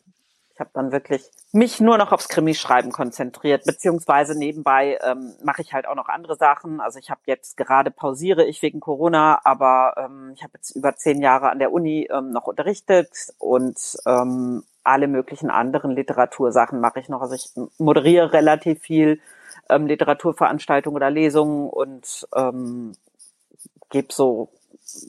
Ich 0.53 0.59
habe 0.59 0.69
dann 0.73 0.91
wirklich 0.91 1.23
mich 1.51 1.79
nur 1.79 1.97
noch 1.97 2.11
aufs 2.11 2.29
Krimi-Schreiben 2.29 2.91
konzentriert, 2.91 3.65
beziehungsweise 3.65 4.37
nebenbei 4.37 4.99
ähm, 5.03 5.33
mache 5.43 5.63
ich 5.63 5.73
halt 5.73 5.87
auch 5.87 5.95
noch 5.95 6.09
andere 6.09 6.35
Sachen. 6.35 6.79
Also 6.79 6.99
ich 6.99 7.09
habe 7.09 7.21
jetzt 7.25 7.57
gerade 7.57 7.89
pausiere 7.89 8.45
ich 8.45 8.61
wegen 8.61 8.79
Corona, 8.79 9.41
aber 9.43 9.95
ähm, 9.97 10.33
ich 10.35 10.43
habe 10.43 10.53
jetzt 10.55 10.75
über 10.75 10.95
zehn 10.95 11.21
Jahre 11.21 11.49
an 11.49 11.57
der 11.57 11.71
Uni 11.73 12.07
ähm, 12.11 12.31
noch 12.31 12.45
unterrichtet 12.45 13.09
und 13.39 13.97
ähm, 14.05 14.63
alle 14.83 15.07
möglichen 15.07 15.49
anderen 15.49 15.91
Literatursachen 15.91 16.79
mache 16.79 16.99
ich 16.99 17.09
noch. 17.09 17.21
Also 17.21 17.33
ich 17.33 17.49
moderiere 17.79 18.33
relativ 18.33 18.81
viel 18.81 19.19
ähm, 19.69 19.87
Literaturveranstaltungen 19.87 20.95
oder 20.95 21.09
Lesungen 21.09 21.69
und 21.69 22.27
ähm, 22.35 22.93
gebe 23.89 24.13
so 24.13 24.49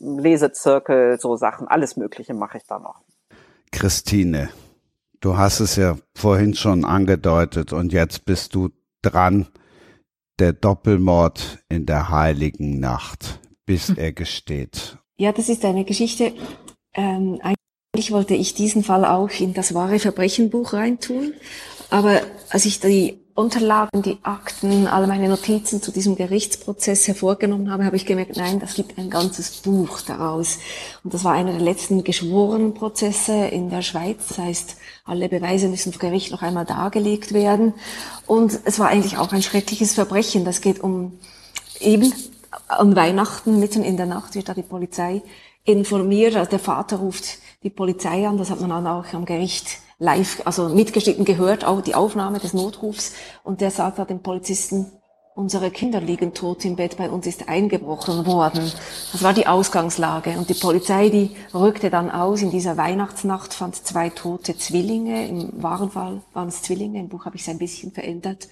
Lesezirkel, 0.01 1.19
so 1.21 1.37
Sachen, 1.37 1.69
alles 1.69 1.97
Mögliche 1.97 2.33
mache 2.35 2.59
ich 2.59 2.65
da 2.67 2.79
noch. 2.79 3.01
Christine, 3.73 4.51
du 5.25 5.39
hast 5.39 5.61
es 5.61 5.77
ja 5.77 5.97
vorhin 6.15 6.55
schon 6.55 6.85
angedeutet 6.85 7.73
und 7.73 7.93
jetzt 7.93 8.25
bist 8.27 8.55
du 8.55 8.71
dran. 9.03 9.47
Der 10.41 10.53
Doppelmord 10.53 11.61
in 11.69 11.87
der 11.87 12.09
heiligen 12.09 12.81
Nacht, 12.81 13.41
bis 13.67 13.89
hm. 13.89 13.97
er 13.99 14.13
gesteht. 14.13 14.99
Ja, 15.17 15.31
das 15.31 15.49
ist 15.49 15.65
eine 15.65 15.85
Geschichte. 15.85 16.33
Ähm, 16.93 17.41
eigentlich 17.43 18.11
wollte 18.11 18.35
ich 18.35 18.55
diesen 18.55 18.83
Fall 18.83 19.05
auch 19.05 19.31
in 19.39 19.55
das 19.55 19.75
wahre 19.75 20.01
Verbrechenbuch 20.01 20.73
reintun, 20.73 21.35
aber 21.89 22.21
als 22.51 22.65
ich 22.65 22.81
die 22.81 23.24
Unterlagen, 23.37 24.03
die 24.03 24.19
Akten, 24.23 24.87
alle 24.87 25.09
meine 25.09 25.29
Notizen 25.29 25.83
zu 25.83 25.91
diesem 25.91 26.15
Gerichtsprozess 26.15 27.09
hervorgenommen 27.09 27.69
habe, 27.69 27.85
habe 27.85 27.97
ich 27.97 28.07
gemerkt, 28.07 28.37
nein, 28.37 28.61
das 28.61 28.75
gibt 28.75 28.97
ein 28.97 29.11
ganzes 29.11 29.51
Buch 29.63 30.03
daraus. 30.03 30.59
Und 31.03 31.13
das 31.13 31.25
war 31.25 31.33
einer 31.33 31.51
der 31.51 31.61
letzten 31.61 32.05
geschworenen 32.05 32.75
Prozesse 32.75 33.47
in 33.47 33.71
der 33.71 33.83
Schweiz. 33.83 34.29
Das 34.29 34.39
heißt, 34.39 34.77
alle 35.05 35.29
Beweise 35.29 35.67
müssen 35.67 35.93
vor 35.93 36.01
Gericht 36.01 36.31
noch 36.31 36.43
einmal 36.43 36.65
dargelegt 36.65 37.33
werden. 37.35 37.75
Und 38.27 38.57
es 38.67 38.79
war 38.79 38.87
eigentlich 38.87 39.19
auch 39.19 39.33
ein 39.33 39.43
schreckliches 39.43 39.95
Verbrechen. 39.95 40.45
Das 40.45 40.61
geht 40.61 40.79
um 40.79 41.19
eben 41.81 42.13
an 42.69 42.95
Weihnachten, 42.95 43.59
mitten 43.59 43.83
in 43.83 43.97
der 43.97 44.07
Nacht 44.07 44.37
wird 44.37 44.49
da 44.49 44.55
die 44.55 44.63
Polizei 44.63 45.23
informiert. 45.65 46.37
Also 46.37 46.51
der 46.51 46.61
Vater 46.61 46.99
ruft 46.99 47.39
die 47.65 47.71
Polizei 47.71 48.29
an, 48.29 48.39
das 48.39 48.51
hat 48.51 48.61
man 48.61 48.71
dann 48.71 48.87
auch 48.87 49.13
am 49.13 49.25
Gericht 49.25 49.79
live, 49.99 50.43
also 50.45 50.69
mitgeschnitten 50.69 51.25
gehört, 51.25 51.65
auch 51.65 51.81
die 51.81 51.95
Aufnahme 51.95 52.39
des 52.39 52.53
Notrufs. 52.53 53.13
Und 53.43 53.61
der 53.61 53.71
sagt 53.71 53.99
da 53.99 54.05
dem 54.05 54.21
Polizisten, 54.21 54.91
unsere 55.35 55.71
Kinder 55.71 56.01
liegen 56.01 56.33
tot 56.33 56.65
im 56.65 56.77
Bett, 56.77 56.97
bei 56.97 57.11
uns 57.11 57.27
ist 57.27 57.49
eingebrochen 57.49 58.25
worden. 58.27 58.73
Das 59.13 59.23
war 59.23 59.33
die 59.33 59.47
Ausgangslage. 59.47 60.31
Und 60.39 60.49
die 60.49 60.55
Polizei, 60.55 61.09
die 61.09 61.37
rückte 61.53 61.91
dann 61.91 62.11
aus. 62.11 62.43
In 62.43 62.51
dieser 62.51 62.77
Weihnachtsnacht 62.77 63.53
fand 63.53 63.75
zwei 63.77 64.11
tote 64.11 64.57
Zwillinge. 64.57 65.27
Im 65.27 65.63
wahren 65.63 65.91
Fall 65.91 66.23
waren 66.33 66.49
es 66.49 66.63
Zwillinge. 66.63 67.01
Im 67.01 67.09
Buch 67.09 67.25
habe 67.25 67.37
ich 67.37 67.43
es 67.43 67.49
ein 67.49 67.59
bisschen 67.59 67.93
verändert. 67.93 68.49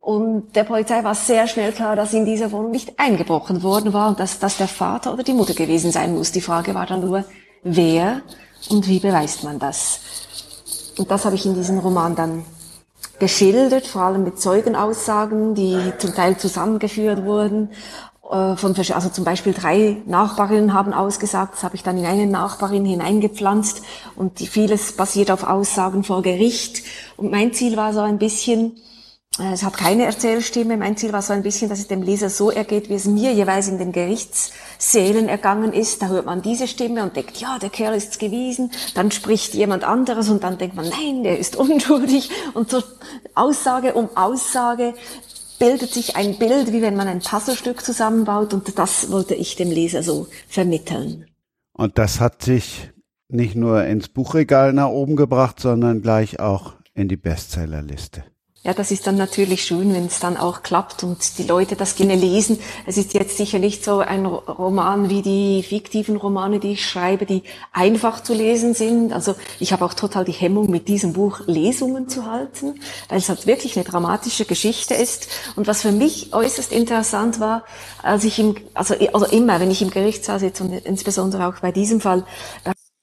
Und 0.00 0.56
der 0.56 0.64
Polizei 0.64 1.04
war 1.04 1.14
sehr 1.14 1.46
schnell 1.48 1.72
klar, 1.72 1.94
dass 1.94 2.14
in 2.14 2.24
dieser 2.24 2.50
Wohnung 2.52 2.70
nicht 2.70 2.98
eingebrochen 2.98 3.62
worden 3.62 3.92
war 3.92 4.08
und 4.08 4.20
dass 4.20 4.38
das 4.38 4.56
der 4.56 4.68
Vater 4.68 5.12
oder 5.12 5.22
die 5.22 5.34
Mutter 5.34 5.54
gewesen 5.54 5.92
sein 5.92 6.14
muss. 6.14 6.32
Die 6.32 6.40
Frage 6.40 6.74
war 6.74 6.86
dann 6.86 7.00
nur, 7.00 7.24
wer 7.62 8.22
und 8.70 8.88
wie 8.88 9.00
beweist 9.00 9.44
man 9.44 9.58
das? 9.58 10.00
Und 10.98 11.10
das 11.10 11.24
habe 11.24 11.36
ich 11.36 11.46
in 11.46 11.54
diesem 11.54 11.78
Roman 11.78 12.14
dann 12.14 12.44
geschildert, 13.18 13.86
vor 13.86 14.02
allem 14.02 14.24
mit 14.24 14.40
Zeugenaussagen, 14.40 15.54
die 15.54 15.92
zum 15.98 16.14
Teil 16.14 16.36
zusammengeführt 16.36 17.24
wurden. 17.24 17.70
Äh, 18.30 18.56
von, 18.56 18.74
also 18.76 19.08
zum 19.08 19.24
Beispiel 19.24 19.54
drei 19.54 20.02
Nachbarinnen 20.06 20.74
haben 20.74 20.92
ausgesagt, 20.92 21.54
das 21.54 21.62
habe 21.62 21.76
ich 21.76 21.82
dann 21.82 21.96
in 21.98 22.06
eine 22.06 22.26
Nachbarin 22.26 22.84
hineingepflanzt 22.84 23.82
und 24.16 24.38
vieles 24.38 24.92
basiert 24.92 25.30
auf 25.30 25.44
Aussagen 25.44 26.04
vor 26.04 26.22
Gericht. 26.22 26.82
Und 27.16 27.30
mein 27.30 27.52
Ziel 27.52 27.76
war 27.76 27.92
so 27.92 28.00
ein 28.00 28.18
bisschen, 28.18 28.76
es 29.38 29.62
hat 29.62 29.76
keine 29.76 30.04
Erzählstimme. 30.04 30.76
Mein 30.76 30.96
Ziel 30.96 31.12
war 31.12 31.22
so 31.22 31.32
ein 31.32 31.42
bisschen, 31.42 31.68
dass 31.68 31.78
es 31.78 31.86
dem 31.86 32.02
Leser 32.02 32.28
so 32.28 32.50
ergeht, 32.50 32.88
wie 32.88 32.94
es 32.94 33.04
mir 33.04 33.32
jeweils 33.32 33.68
in 33.68 33.78
den 33.78 33.92
Gerichtssälen 33.92 35.28
ergangen 35.28 35.72
ist. 35.72 36.02
Da 36.02 36.08
hört 36.08 36.26
man 36.26 36.42
diese 36.42 36.66
Stimme 36.66 37.04
und 37.04 37.14
denkt, 37.14 37.36
ja, 37.38 37.58
der 37.58 37.70
Kerl 37.70 37.94
ist 37.94 38.18
gewiesen. 38.18 38.70
Dann 38.94 39.10
spricht 39.10 39.54
jemand 39.54 39.84
anderes 39.84 40.28
und 40.28 40.42
dann 40.42 40.58
denkt 40.58 40.74
man, 40.74 40.88
nein, 40.88 41.22
der 41.22 41.38
ist 41.38 41.56
unschuldig. 41.56 42.30
Und 42.54 42.70
so 42.70 42.82
Aussage 43.34 43.94
um 43.94 44.08
Aussage 44.16 44.94
bildet 45.58 45.92
sich 45.92 46.16
ein 46.16 46.38
Bild, 46.38 46.72
wie 46.72 46.82
wenn 46.82 46.96
man 46.96 47.08
ein 47.08 47.20
Puzzlestück 47.20 47.84
zusammenbaut. 47.84 48.52
Und 48.54 48.78
das 48.78 49.10
wollte 49.10 49.34
ich 49.34 49.56
dem 49.56 49.70
Leser 49.70 50.02
so 50.02 50.26
vermitteln. 50.48 51.26
Und 51.72 51.98
das 51.98 52.20
hat 52.20 52.42
sich 52.42 52.90
nicht 53.28 53.54
nur 53.54 53.84
ins 53.84 54.08
Buchregal 54.08 54.72
nach 54.72 54.88
oben 54.88 55.14
gebracht, 55.14 55.60
sondern 55.60 56.02
gleich 56.02 56.40
auch 56.40 56.74
in 56.94 57.08
die 57.08 57.16
Bestsellerliste. 57.16 58.24
Ja, 58.64 58.74
das 58.74 58.90
ist 58.90 59.06
dann 59.06 59.16
natürlich 59.16 59.62
schön, 59.64 59.94
wenn 59.94 60.06
es 60.06 60.18
dann 60.18 60.36
auch 60.36 60.62
klappt 60.64 61.04
und 61.04 61.38
die 61.38 61.44
Leute 61.44 61.76
das 61.76 61.94
gerne 61.94 62.16
lesen. 62.16 62.58
Es 62.86 62.96
ist 62.98 63.14
jetzt 63.14 63.36
sicher 63.36 63.60
nicht 63.60 63.84
so 63.84 64.00
ein 64.00 64.26
Roman 64.26 65.08
wie 65.08 65.22
die 65.22 65.62
fiktiven 65.62 66.16
Romane, 66.16 66.58
die 66.58 66.72
ich 66.72 66.84
schreibe, 66.84 67.24
die 67.24 67.44
einfach 67.72 68.20
zu 68.22 68.34
lesen 68.34 68.74
sind. 68.74 69.12
Also 69.12 69.36
ich 69.60 69.72
habe 69.72 69.84
auch 69.84 69.94
total 69.94 70.24
die 70.24 70.32
Hemmung, 70.32 70.70
mit 70.70 70.88
diesem 70.88 71.12
Buch 71.12 71.40
Lesungen 71.46 72.08
zu 72.08 72.26
halten, 72.26 72.80
weil 73.08 73.18
es 73.18 73.28
halt 73.28 73.46
wirklich 73.46 73.76
eine 73.76 73.84
dramatische 73.84 74.44
Geschichte 74.44 74.92
ist. 74.94 75.28
Und 75.54 75.68
was 75.68 75.82
für 75.82 75.92
mich 75.92 76.34
äußerst 76.34 76.72
interessant 76.72 77.38
war, 77.38 77.64
als 78.02 78.24
ich 78.24 78.40
im, 78.40 78.56
also, 78.74 78.94
also 79.12 79.26
immer, 79.26 79.60
wenn 79.60 79.70
ich 79.70 79.82
im 79.82 79.90
Gerichtssaal 79.90 80.40
sitze 80.40 80.64
und 80.64 80.72
insbesondere 80.72 81.46
auch 81.46 81.60
bei 81.60 81.70
diesem 81.70 82.00
Fall, 82.00 82.24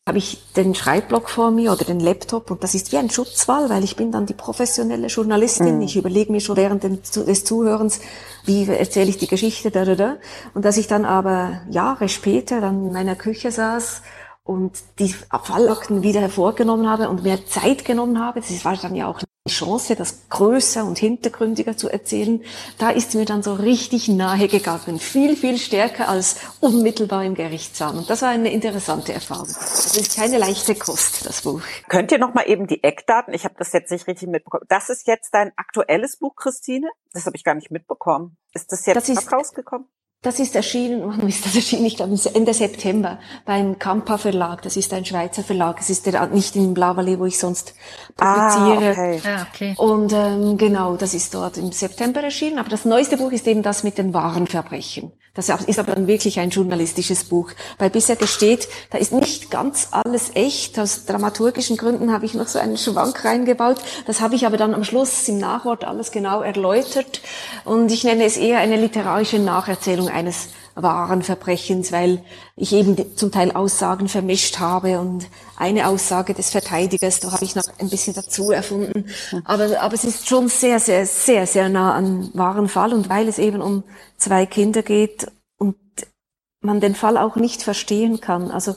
habe 0.08 0.20
ich 0.20 0.54
den 0.56 0.76
Schreibblock 0.76 1.32
vor 1.32 1.50
mir 1.50 1.72
oder 1.72 1.84
den 1.84 2.00
Laptop 2.00 2.52
und 2.52 2.64
das 2.64 2.76
ist 2.76 2.92
wie 2.92 2.98
ein 2.98 3.10
Schutzwall, 3.10 3.72
weil 3.72 3.84
ich 3.84 3.96
bin 3.96 4.12
dann 4.12 4.28
die 4.28 4.36
professionelle 4.36 5.08
Journalistin. 5.08 5.78
Mhm. 5.78 5.82
Ich 5.82 5.98
überlege 5.98 6.32
mir 6.32 6.42
schon 6.42 6.58
während 6.58 6.84
des 6.84 7.44
Zuhörens, 7.44 8.00
wie 8.44 8.68
erzähle 8.68 9.10
ich 9.10 9.18
die 9.18 9.26
Geschichte, 9.26 9.72
da, 9.72 9.84
da, 9.84 9.96
da. 9.96 10.18
Und 10.54 10.64
dass 10.64 10.78
ich 10.78 10.86
dann 10.86 11.06
aber 11.06 11.62
Jahre 11.72 12.08
später 12.08 12.62
dann 12.62 12.86
in 12.86 12.94
meiner 12.94 13.16
Küche 13.16 13.50
saß 13.50 14.04
und 14.46 14.78
die 15.00 15.10
Fallakten 15.12 16.04
wieder 16.04 16.22
hervorgenommen 16.22 16.88
habe 16.88 17.10
und 17.10 17.24
mehr 17.24 17.46
Zeit 17.48 17.84
genommen 17.84 18.20
habe, 18.20 18.40
das 18.40 18.64
war 18.64 18.78
dann 18.78 18.96
ja 18.96 19.08
auch 19.08 19.20
die 19.20 19.52
Chance, 19.52 19.96
das 19.96 20.30
größer 20.30 20.86
und 20.86 21.00
hintergründiger 21.00 21.76
zu 21.78 21.90
erzählen, 21.90 22.44
da 22.78 22.92
ist 22.92 23.16
mir 23.16 23.26
dann 23.26 23.42
so 23.42 23.54
richtig 23.54 24.08
nahe 24.08 24.48
gegangen. 24.48 25.00
Viel, 25.00 25.36
viel 25.36 25.58
stärker 25.58 26.10
als 26.10 26.38
unmittelbar 26.62 27.24
im 27.24 27.34
Gerichtssaal. 27.34 27.98
Und 27.98 28.10
das 28.10 28.22
war 28.22 28.30
eine 28.30 28.52
interessante 28.52 29.14
Erfahrung. 29.14 29.48
Das 29.48 29.98
ist 29.98 30.16
keine 30.16 30.38
leichte 30.38 30.76
Kost, 30.76 31.26
das 31.26 31.42
Buch. 31.42 31.62
Könnt 31.90 32.12
ihr 32.12 32.20
noch 32.20 32.34
mal 32.36 32.48
eben 32.48 32.68
die 32.68 32.84
Eckdaten, 32.84 33.34
ich 33.34 33.46
habe 33.46 33.56
das 33.58 33.74
jetzt 33.74 33.92
nicht 33.92 34.08
richtig 34.08 34.30
mitbekommen. 34.30 34.66
Das 34.68 34.90
ist 34.90 35.08
jetzt 35.08 35.34
dein 35.34 35.52
aktuelles 35.56 36.18
Buch, 36.18 36.36
Christine? 36.36 36.90
Das 37.14 37.26
habe 37.26 37.36
ich 37.36 37.44
gar 37.44 37.56
nicht 37.56 37.72
mitbekommen. 37.72 38.38
Ist 38.54 38.72
das 38.72 38.86
jetzt 38.86 38.96
das 38.96 39.10
ist, 39.10 39.32
rausgekommen? 39.32 39.88
Das 40.26 40.40
ist 40.40 40.56
erschienen, 40.56 41.04
wann 41.06 41.30
ist 41.30 41.46
das 41.46 41.54
erschienen? 41.54 41.86
Ich 41.86 41.98
glaube 41.98 42.18
Ende 42.34 42.52
September 42.52 43.20
beim 43.46 43.78
Kampa 43.78 44.18
Verlag. 44.18 44.64
Das 44.64 44.76
ist 44.76 44.92
ein 44.92 45.06
Schweizer 45.06 45.44
Verlag. 45.44 45.78
Es 45.80 45.92
ist 45.92 46.08
der, 46.08 46.26
nicht 46.26 46.56
in 46.56 46.74
Blauwallee, 46.74 47.20
wo 47.20 47.28
ich 47.28 47.38
sonst 47.38 47.76
publiziere. 48.18 48.88
Ah, 48.88 48.92
okay. 48.92 49.22
Ah, 49.24 49.46
okay. 49.54 49.76
Und 49.78 50.14
ähm, 50.14 50.58
genau, 50.58 50.96
das 50.96 51.14
ist 51.14 51.32
dort 51.36 51.58
im 51.58 51.72
September 51.72 52.24
erschienen. 52.24 52.58
Aber 52.58 52.70
das 52.70 52.86
neueste 52.86 53.18
Buch 53.18 53.32
ist 53.34 53.46
eben 53.46 53.62
das 53.62 53.84
mit 53.84 54.00
den 54.00 54.16
wahren 54.16 54.48
Verbrechen. 54.48 55.12
Das 55.36 55.50
ist 55.50 55.80
aber 55.80 55.94
dann 55.94 56.08
wirklich 56.08 56.40
ein 56.40 56.50
journalistisches 56.50 57.26
Buch. 57.26 57.52
Weil 57.78 57.90
bisher 57.90 58.16
gesteht, 58.16 58.70
da 58.90 58.98
ist 58.98 59.12
nicht 59.12 59.52
ganz 59.52 59.90
alles 59.92 60.32
echt. 60.34 60.80
Aus 60.80 61.06
dramaturgischen 61.06 61.76
Gründen 61.76 62.12
habe 62.14 62.26
ich 62.26 62.34
noch 62.34 62.48
so 62.48 62.58
einen 62.58 62.78
Schwank 62.78 63.26
reingebaut. 63.26 63.78
Das 64.08 64.22
habe 64.22 64.36
ich 64.36 64.46
aber 64.46 64.56
dann 64.56 64.74
am 64.74 64.86
Schluss 64.86 65.28
im 65.28 65.38
Nachwort 65.38 65.84
alles 65.84 66.12
genau 66.12 66.42
erläutert. 66.42 67.22
Und 67.66 67.92
ich 67.92 68.06
nenne 68.06 68.24
es 68.24 68.38
eher 68.38 68.60
eine 68.60 68.78
literarische 68.78 69.40
Nacherzählung 69.40 70.08
eines 70.16 70.50
wahren 70.74 71.22
Verbrechens, 71.22 71.92
weil 71.92 72.24
ich 72.56 72.74
eben 72.74 73.16
zum 73.16 73.32
Teil 73.32 73.52
Aussagen 73.52 74.08
vermischt 74.08 74.60
habe 74.60 75.00
und 75.00 75.28
eine 75.58 75.88
Aussage 75.88 76.34
des 76.34 76.50
Verteidigers, 76.50 77.20
da 77.20 77.32
habe 77.32 77.46
ich 77.46 77.56
noch 77.56 77.66
ein 77.80 77.90
bisschen 77.90 78.16
dazu 78.16 78.52
erfunden. 78.52 79.06
Aber, 79.44 79.80
aber 79.82 79.94
es 79.94 80.04
ist 80.04 80.28
schon 80.28 80.48
sehr, 80.48 80.80
sehr, 80.80 81.06
sehr, 81.06 81.46
sehr 81.46 81.70
nah 81.70 81.94
an 81.94 82.32
wahren 82.34 82.68
Fall 82.68 82.94
und 82.94 83.10
weil 83.10 83.28
es 83.28 83.38
eben 83.38 83.62
um 83.62 83.84
zwei 84.18 84.46
Kinder 84.46 84.82
geht 84.82 85.28
und 85.58 85.76
man 86.62 86.80
den 86.80 86.96
Fall 86.96 87.18
auch 87.18 87.36
nicht 87.36 87.62
verstehen 87.62 88.20
kann. 88.20 88.52
Also 88.52 88.76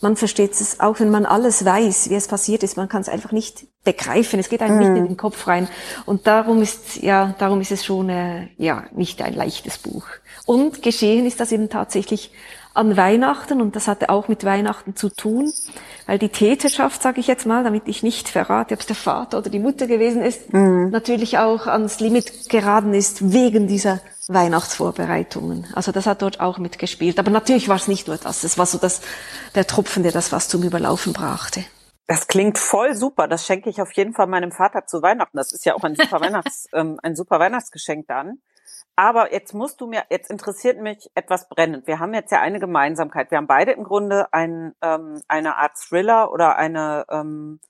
man 0.00 0.16
versteht 0.16 0.52
es 0.52 0.80
auch, 0.80 1.00
wenn 1.00 1.10
man 1.10 1.26
alles 1.26 1.64
weiß, 1.64 2.10
wie 2.10 2.14
es 2.14 2.28
passiert 2.28 2.62
ist. 2.62 2.76
Man 2.76 2.88
kann 2.88 3.02
es 3.02 3.08
einfach 3.08 3.32
nicht 3.32 3.66
begreifen. 3.86 4.38
Es 4.38 4.50
geht 4.50 4.60
einem 4.60 4.78
nicht 4.78 4.88
in 4.88 5.02
mhm. 5.04 5.08
den 5.08 5.16
Kopf 5.16 5.46
rein. 5.46 5.68
Und 6.04 6.26
darum 6.26 6.60
ist, 6.60 7.02
ja, 7.02 7.34
darum 7.38 7.62
ist 7.62 7.72
es 7.72 7.86
schon, 7.86 8.10
äh, 8.10 8.48
ja, 8.58 8.84
nicht 8.92 9.22
ein 9.22 9.34
leichtes 9.34 9.78
Buch. 9.78 10.04
Und 10.44 10.82
geschehen 10.82 11.24
ist 11.24 11.40
das 11.40 11.52
eben 11.52 11.70
tatsächlich 11.70 12.30
an 12.74 12.96
Weihnachten 12.96 13.62
und 13.62 13.74
das 13.74 13.88
hatte 13.88 14.10
auch 14.10 14.28
mit 14.28 14.44
Weihnachten 14.44 14.94
zu 14.94 15.08
tun, 15.08 15.50
weil 16.06 16.18
die 16.18 16.28
Täterschaft, 16.28 17.02
sage 17.02 17.20
ich 17.20 17.26
jetzt 17.26 17.46
mal, 17.46 17.64
damit 17.64 17.84
ich 17.86 18.02
nicht 18.02 18.28
verrate, 18.28 18.74
ob 18.74 18.80
es 18.80 18.86
der 18.86 18.96
Vater 18.96 19.38
oder 19.38 19.48
die 19.48 19.58
Mutter 19.58 19.86
gewesen 19.86 20.22
ist, 20.22 20.52
mhm. 20.52 20.90
natürlich 20.90 21.38
auch 21.38 21.66
ans 21.66 22.00
Limit 22.00 22.50
geraten 22.50 22.92
ist 22.92 23.32
wegen 23.32 23.66
dieser 23.66 24.00
Weihnachtsvorbereitungen. 24.28 25.66
Also 25.72 25.90
das 25.90 26.06
hat 26.06 26.20
dort 26.20 26.40
auch 26.40 26.58
mitgespielt. 26.58 27.18
Aber 27.18 27.30
natürlich 27.30 27.68
war 27.68 27.76
es 27.76 27.88
nicht 27.88 28.08
nur 28.08 28.18
das. 28.18 28.44
Es 28.44 28.58
war 28.58 28.66
so 28.66 28.76
das, 28.76 29.00
der 29.54 29.66
Tropfen, 29.66 30.02
der 30.02 30.12
das 30.12 30.32
was 30.32 30.48
zum 30.48 30.62
Überlaufen 30.62 31.12
brachte. 31.12 31.64
Das 32.06 32.28
klingt 32.28 32.58
voll 32.58 32.94
super. 32.94 33.26
Das 33.26 33.46
schenke 33.46 33.68
ich 33.68 33.82
auf 33.82 33.92
jeden 33.92 34.12
Fall 34.14 34.26
meinem 34.28 34.52
Vater 34.52 34.86
zu 34.86 35.02
Weihnachten. 35.02 35.36
Das 35.36 35.52
ist 35.52 35.64
ja 35.64 35.74
auch 35.74 35.82
ein 35.82 35.96
super 35.96 36.20
Weihnachts, 36.20 36.68
ähm, 36.72 37.00
ein 37.02 37.16
super 37.16 37.40
Weihnachtsgeschenk 37.40 38.06
dann. 38.06 38.40
Aber 38.94 39.32
jetzt 39.32 39.52
musst 39.52 39.80
du 39.80 39.86
mir, 39.86 40.04
jetzt 40.08 40.30
interessiert 40.30 40.80
mich 40.80 41.10
etwas 41.14 41.48
brennend. 41.50 41.86
Wir 41.86 41.98
haben 41.98 42.14
jetzt 42.14 42.32
ja 42.32 42.40
eine 42.40 42.60
Gemeinsamkeit. 42.60 43.30
Wir 43.30 43.38
haben 43.38 43.46
beide 43.46 43.72
im 43.72 43.84
Grunde 43.84 44.32
ein, 44.32 44.74
ähm, 44.80 45.20
eine 45.28 45.56
Art 45.56 45.76
Thriller 45.76 46.32
oder 46.32 46.56
eine, 46.56 47.04
ähm, 47.10 47.60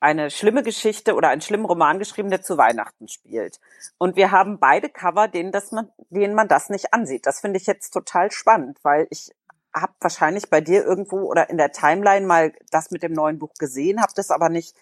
eine 0.00 0.30
schlimme 0.30 0.62
Geschichte 0.62 1.14
oder 1.14 1.28
einen 1.30 1.40
schlimmen 1.40 1.64
Roman 1.64 1.98
geschrieben, 1.98 2.28
der 2.28 2.42
zu 2.42 2.58
Weihnachten 2.58 3.08
spielt. 3.08 3.58
Und 3.96 4.16
wir 4.16 4.32
haben 4.32 4.58
beide 4.58 4.90
Cover, 4.90 5.28
denen, 5.28 5.52
das 5.52 5.72
man, 5.72 5.90
denen 6.10 6.34
man 6.34 6.48
das 6.48 6.68
nicht 6.68 6.92
ansieht. 6.92 7.26
Das 7.26 7.40
finde 7.40 7.58
ich 7.58 7.66
jetzt 7.66 7.90
total 7.92 8.30
spannend, 8.30 8.78
weil 8.82 9.06
ich 9.10 9.30
habe 9.74 9.92
wahrscheinlich 10.00 10.50
bei 10.50 10.60
dir 10.60 10.84
irgendwo 10.84 11.22
oder 11.22 11.50
in 11.50 11.56
der 11.56 11.72
Timeline 11.72 12.26
mal 12.26 12.52
das 12.70 12.90
mit 12.90 13.02
dem 13.02 13.12
neuen 13.12 13.38
Buch 13.38 13.54
gesehen, 13.58 14.00
habe 14.00 14.12
das 14.14 14.30
aber 14.30 14.48
nicht 14.48 14.76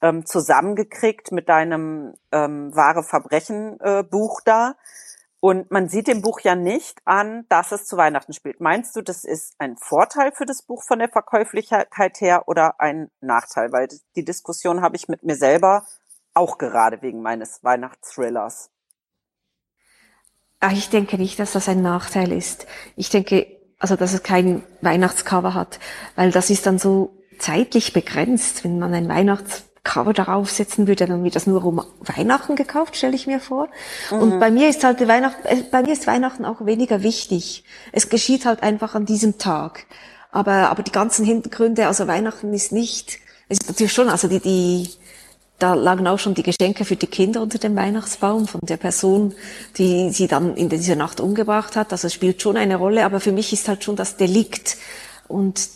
ähm, 0.00 0.26
zusammengekriegt 0.26 1.32
mit 1.32 1.48
deinem 1.48 2.14
ähm, 2.32 2.74
wahre 2.74 3.02
Verbrechen 3.02 3.78
äh, 3.80 4.02
Buch 4.02 4.40
da. 4.44 4.76
Und 5.40 5.70
man 5.70 5.88
sieht 5.88 6.08
dem 6.08 6.20
Buch 6.20 6.40
ja 6.40 6.56
nicht 6.56 7.00
an, 7.04 7.46
dass 7.48 7.70
es 7.70 7.86
zu 7.86 7.96
Weihnachten 7.96 8.32
spielt. 8.32 8.60
Meinst 8.60 8.96
du, 8.96 9.02
das 9.02 9.24
ist 9.24 9.54
ein 9.58 9.76
Vorteil 9.76 10.32
für 10.32 10.46
das 10.46 10.62
Buch 10.62 10.82
von 10.82 10.98
der 10.98 11.08
Verkäuflichkeit 11.08 12.20
her 12.20 12.48
oder 12.48 12.80
ein 12.80 13.10
Nachteil? 13.20 13.70
Weil 13.70 13.88
die 14.16 14.24
Diskussion 14.24 14.82
habe 14.82 14.96
ich 14.96 15.06
mit 15.06 15.22
mir 15.22 15.36
selber 15.36 15.86
auch 16.34 16.58
gerade 16.58 17.02
wegen 17.02 17.22
meines 17.22 17.62
Weihnachtsthrillers. 17.62 18.70
Ach, 20.60 20.72
ich 20.72 20.90
denke 20.90 21.18
nicht, 21.18 21.38
dass 21.38 21.52
das 21.52 21.68
ein 21.68 21.82
Nachteil 21.82 22.32
ist. 22.32 22.66
Ich 22.96 23.10
denke, 23.10 23.57
also, 23.78 23.96
dass 23.96 24.12
es 24.12 24.22
kein 24.22 24.62
Weihnachtscover 24.80 25.54
hat, 25.54 25.78
weil 26.16 26.30
das 26.30 26.50
ist 26.50 26.66
dann 26.66 26.78
so 26.78 27.14
zeitlich 27.38 27.92
begrenzt, 27.92 28.64
wenn 28.64 28.78
man 28.78 28.92
ein 28.94 29.08
Weihnachts 29.08 29.64
Cover 29.84 30.12
darauf 30.12 30.50
setzen 30.50 30.86
würde, 30.86 31.06
dann 31.06 31.24
wird 31.24 31.34
das 31.34 31.46
nur 31.46 31.64
um 31.64 31.82
Weihnachten 32.00 32.56
gekauft, 32.56 32.96
stelle 32.96 33.14
ich 33.14 33.26
mir 33.26 33.40
vor. 33.40 33.68
Mhm. 34.10 34.18
Und 34.18 34.40
bei 34.40 34.50
mir 34.50 34.68
ist 34.68 34.84
halt 34.84 35.06
Weihnachten, 35.08 35.46
äh, 35.46 35.62
bei 35.70 35.82
mir 35.82 35.94
ist 35.94 36.06
Weihnachten 36.06 36.44
auch 36.44 36.66
weniger 36.66 37.02
wichtig. 37.02 37.64
Es 37.90 38.10
geschieht 38.10 38.44
halt 38.44 38.62
einfach 38.62 38.94
an 38.94 39.06
diesem 39.06 39.38
Tag. 39.38 39.86
Aber, 40.30 40.68
aber 40.68 40.82
die 40.82 40.92
ganzen 40.92 41.24
Hintergründe, 41.24 41.86
also 41.86 42.06
Weihnachten 42.06 42.52
ist 42.52 42.70
nicht, 42.70 43.18
es 43.48 43.60
ist 43.60 43.68
natürlich 43.68 43.94
schon, 43.94 44.10
also 44.10 44.28
die, 44.28 44.40
die, 44.40 44.90
da 45.58 45.74
lagen 45.74 46.06
auch 46.06 46.18
schon 46.18 46.34
die 46.34 46.42
Geschenke 46.42 46.84
für 46.84 46.96
die 46.96 47.06
Kinder 47.06 47.42
unter 47.42 47.58
dem 47.58 47.74
Weihnachtsbaum 47.74 48.46
von 48.46 48.60
der 48.62 48.76
Person, 48.76 49.34
die 49.76 50.10
sie 50.10 50.28
dann 50.28 50.56
in 50.56 50.68
dieser 50.68 50.96
Nacht 50.96 51.20
umgebracht 51.20 51.74
hat. 51.74 51.92
Also 51.92 52.06
es 52.06 52.14
spielt 52.14 52.40
schon 52.40 52.56
eine 52.56 52.76
Rolle, 52.76 53.04
aber 53.04 53.20
für 53.20 53.32
mich 53.32 53.52
ist 53.52 53.68
halt 53.68 53.82
schon 53.82 53.96
das 53.96 54.16
Delikt 54.16 54.76
und 55.26 55.68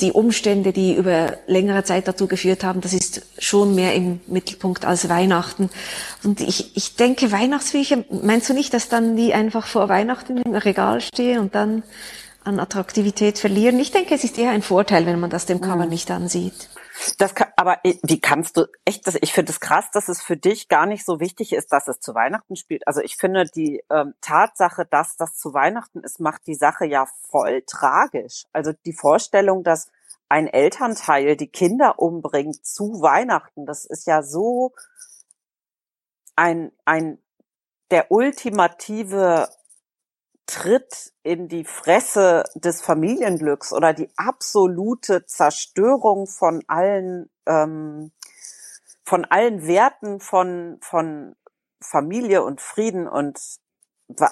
die 0.00 0.12
Umstände, 0.12 0.72
die 0.72 0.94
über 0.94 1.38
längere 1.46 1.84
Zeit 1.84 2.08
dazu 2.08 2.26
geführt 2.26 2.64
haben, 2.64 2.80
das 2.80 2.92
ist 2.92 3.22
schon 3.38 3.74
mehr 3.74 3.94
im 3.94 4.20
Mittelpunkt 4.26 4.84
als 4.84 5.08
Weihnachten. 5.08 5.68
Und 6.24 6.40
ich, 6.40 6.74
ich 6.76 6.96
denke, 6.96 7.32
Weihnachtsbücher, 7.32 8.04
meinst 8.22 8.48
du 8.48 8.54
nicht, 8.54 8.72
dass 8.72 8.88
dann 8.88 9.16
die 9.16 9.34
einfach 9.34 9.66
vor 9.66 9.88
Weihnachten 9.88 10.38
im 10.38 10.54
Regal 10.54 11.00
stehen 11.00 11.38
und 11.38 11.54
dann 11.54 11.82
an 12.44 12.60
Attraktivität 12.60 13.38
verlieren? 13.38 13.78
Ich 13.78 13.90
denke, 13.90 14.14
es 14.14 14.24
ist 14.24 14.38
eher 14.38 14.50
ein 14.50 14.62
Vorteil, 14.62 15.04
wenn 15.06 15.20
man 15.20 15.30
das 15.30 15.46
dem 15.46 15.60
Cover 15.60 15.84
mhm. 15.84 15.90
nicht 15.90 16.10
ansieht. 16.10 16.68
Das 17.18 17.34
kann, 17.34 17.48
aber 17.56 17.78
wie 17.82 18.20
kannst 18.20 18.56
du 18.56 18.66
echt 18.84 19.06
das? 19.06 19.16
Ich 19.20 19.32
finde 19.32 19.52
es 19.52 19.60
krass, 19.60 19.90
dass 19.90 20.08
es 20.08 20.22
für 20.22 20.36
dich 20.36 20.68
gar 20.68 20.86
nicht 20.86 21.04
so 21.04 21.20
wichtig 21.20 21.52
ist, 21.52 21.72
dass 21.72 21.88
es 21.88 22.00
zu 22.00 22.14
Weihnachten 22.14 22.56
spielt. 22.56 22.86
Also 22.86 23.00
ich 23.00 23.16
finde 23.16 23.44
die 23.44 23.82
ähm, 23.90 24.14
Tatsache, 24.20 24.84
dass 24.84 25.16
das 25.16 25.36
zu 25.36 25.54
Weihnachten 25.54 26.00
ist, 26.00 26.20
macht 26.20 26.46
die 26.46 26.54
Sache 26.54 26.84
ja 26.84 27.06
voll 27.30 27.62
tragisch. 27.66 28.44
Also 28.52 28.72
die 28.84 28.92
Vorstellung, 28.92 29.64
dass 29.64 29.90
ein 30.28 30.46
Elternteil 30.46 31.36
die 31.36 31.48
Kinder 31.48 31.98
umbringt 31.98 32.64
zu 32.64 33.00
Weihnachten, 33.00 33.66
das 33.66 33.84
ist 33.84 34.06
ja 34.06 34.22
so 34.22 34.72
ein, 36.36 36.72
ein, 36.84 37.18
der 37.90 38.10
ultimative 38.12 39.48
Tritt 40.46 41.12
in 41.22 41.48
die 41.48 41.64
Fresse 41.64 42.44
des 42.54 42.80
Familienglücks 42.80 43.72
oder 43.72 43.92
die 43.92 44.10
absolute 44.16 45.26
Zerstörung 45.26 46.26
von 46.26 46.62
allen, 46.66 47.28
ähm, 47.46 48.12
von 49.04 49.24
allen 49.26 49.66
Werten 49.66 50.20
von, 50.20 50.78
von 50.80 51.36
Familie 51.80 52.42
und 52.42 52.60
Frieden 52.60 53.06
und 53.06 53.38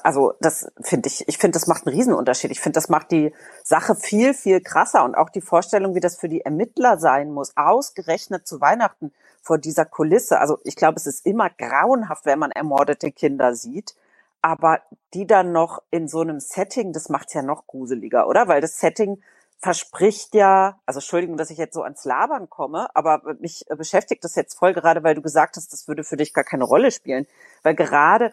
also 0.02 0.34
das 0.40 0.72
finde 0.80 1.08
ich, 1.08 1.28
ich 1.28 1.38
finde, 1.38 1.56
das 1.56 1.68
macht 1.68 1.86
einen 1.86 1.94
Riesenunterschied. 1.94 2.50
Ich 2.50 2.60
finde, 2.60 2.74
das 2.78 2.88
macht 2.88 3.12
die 3.12 3.32
Sache 3.62 3.94
viel, 3.94 4.34
viel 4.34 4.60
krasser 4.60 5.04
und 5.04 5.14
auch 5.14 5.30
die 5.30 5.40
Vorstellung, 5.40 5.94
wie 5.94 6.00
das 6.00 6.16
für 6.16 6.28
die 6.28 6.40
Ermittler 6.40 6.98
sein 6.98 7.30
muss, 7.30 7.56
ausgerechnet 7.56 8.44
zu 8.44 8.60
Weihnachten 8.60 9.12
vor 9.40 9.58
dieser 9.58 9.84
Kulisse. 9.84 10.40
Also 10.40 10.58
ich 10.64 10.74
glaube, 10.74 10.96
es 10.96 11.06
ist 11.06 11.24
immer 11.24 11.48
grauenhaft, 11.50 12.26
wenn 12.26 12.40
man 12.40 12.50
ermordete 12.50 13.12
Kinder 13.12 13.54
sieht 13.54 13.94
aber 14.42 14.80
die 15.14 15.26
dann 15.26 15.52
noch 15.52 15.82
in 15.90 16.08
so 16.08 16.20
einem 16.20 16.40
Setting, 16.40 16.92
das 16.92 17.08
macht's 17.08 17.34
ja 17.34 17.42
noch 17.42 17.66
gruseliger, 17.66 18.28
oder? 18.28 18.48
Weil 18.48 18.60
das 18.60 18.78
Setting 18.78 19.22
verspricht 19.60 20.34
ja, 20.34 20.78
also 20.86 20.98
Entschuldigung, 20.98 21.36
dass 21.36 21.50
ich 21.50 21.58
jetzt 21.58 21.74
so 21.74 21.82
ans 21.82 22.04
Labern 22.04 22.48
komme, 22.48 22.94
aber 22.94 23.22
mich 23.40 23.64
beschäftigt 23.76 24.22
das 24.22 24.36
jetzt 24.36 24.54
voll 24.56 24.72
gerade, 24.72 25.02
weil 25.02 25.16
du 25.16 25.22
gesagt 25.22 25.56
hast, 25.56 25.72
das 25.72 25.88
würde 25.88 26.04
für 26.04 26.16
dich 26.16 26.32
gar 26.32 26.44
keine 26.44 26.64
Rolle 26.64 26.92
spielen. 26.92 27.26
Weil 27.64 27.74
gerade 27.74 28.32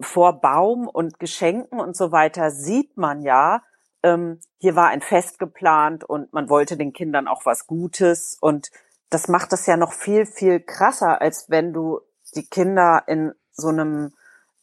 vor 0.00 0.40
Baum 0.40 0.88
und 0.88 1.20
Geschenken 1.20 1.78
und 1.78 1.96
so 1.96 2.10
weiter 2.10 2.50
sieht 2.50 2.96
man 2.96 3.22
ja, 3.22 3.62
ähm, 4.02 4.40
hier 4.58 4.74
war 4.74 4.88
ein 4.88 5.02
Fest 5.02 5.38
geplant 5.38 6.04
und 6.04 6.32
man 6.32 6.48
wollte 6.48 6.76
den 6.76 6.92
Kindern 6.92 7.28
auch 7.28 7.46
was 7.46 7.66
Gutes 7.66 8.36
und 8.40 8.70
das 9.08 9.28
macht 9.28 9.52
das 9.52 9.66
ja 9.66 9.76
noch 9.76 9.92
viel, 9.92 10.26
viel 10.26 10.60
krasser, 10.60 11.20
als 11.20 11.48
wenn 11.48 11.72
du 11.72 12.00
die 12.34 12.46
Kinder 12.46 13.04
in 13.06 13.32
so 13.52 13.68
einem 13.68 14.12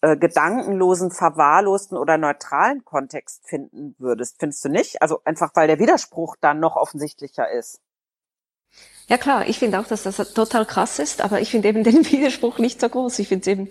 äh, 0.04 0.18
gedankenlosen, 0.18 1.12
verwahrlosten 1.12 1.98
oder 1.98 2.18
neutralen 2.18 2.84
Kontext 2.84 3.48
finden 3.48 3.96
würdest. 4.00 4.36
Findest 4.38 4.66
du 4.66 4.68
nicht? 4.68 5.02
Also 5.02 5.22
einfach, 5.24 5.52
weil 5.56 5.68
der 5.68 5.80
Widerspruch 5.80 6.36
dann 6.42 6.60
noch 6.60 6.76
offensichtlicher 6.76 7.50
ist. 7.50 7.80
Ja 9.08 9.18
klar, 9.18 9.48
ich 9.48 9.60
finde 9.60 9.80
auch, 9.80 9.88
dass 9.88 10.04
das 10.04 10.18
total 10.34 10.66
krass 10.66 11.00
ist, 11.00 11.22
aber 11.22 11.40
ich 11.40 11.52
finde 11.52 11.70
eben 11.70 11.86
den 11.86 12.06
Widerspruch 12.12 12.60
nicht 12.60 12.82
so 12.82 12.90
groß. 12.90 13.18
Ich 13.20 13.30
finde 13.30 13.42
es 13.44 13.48
eben, 13.48 13.70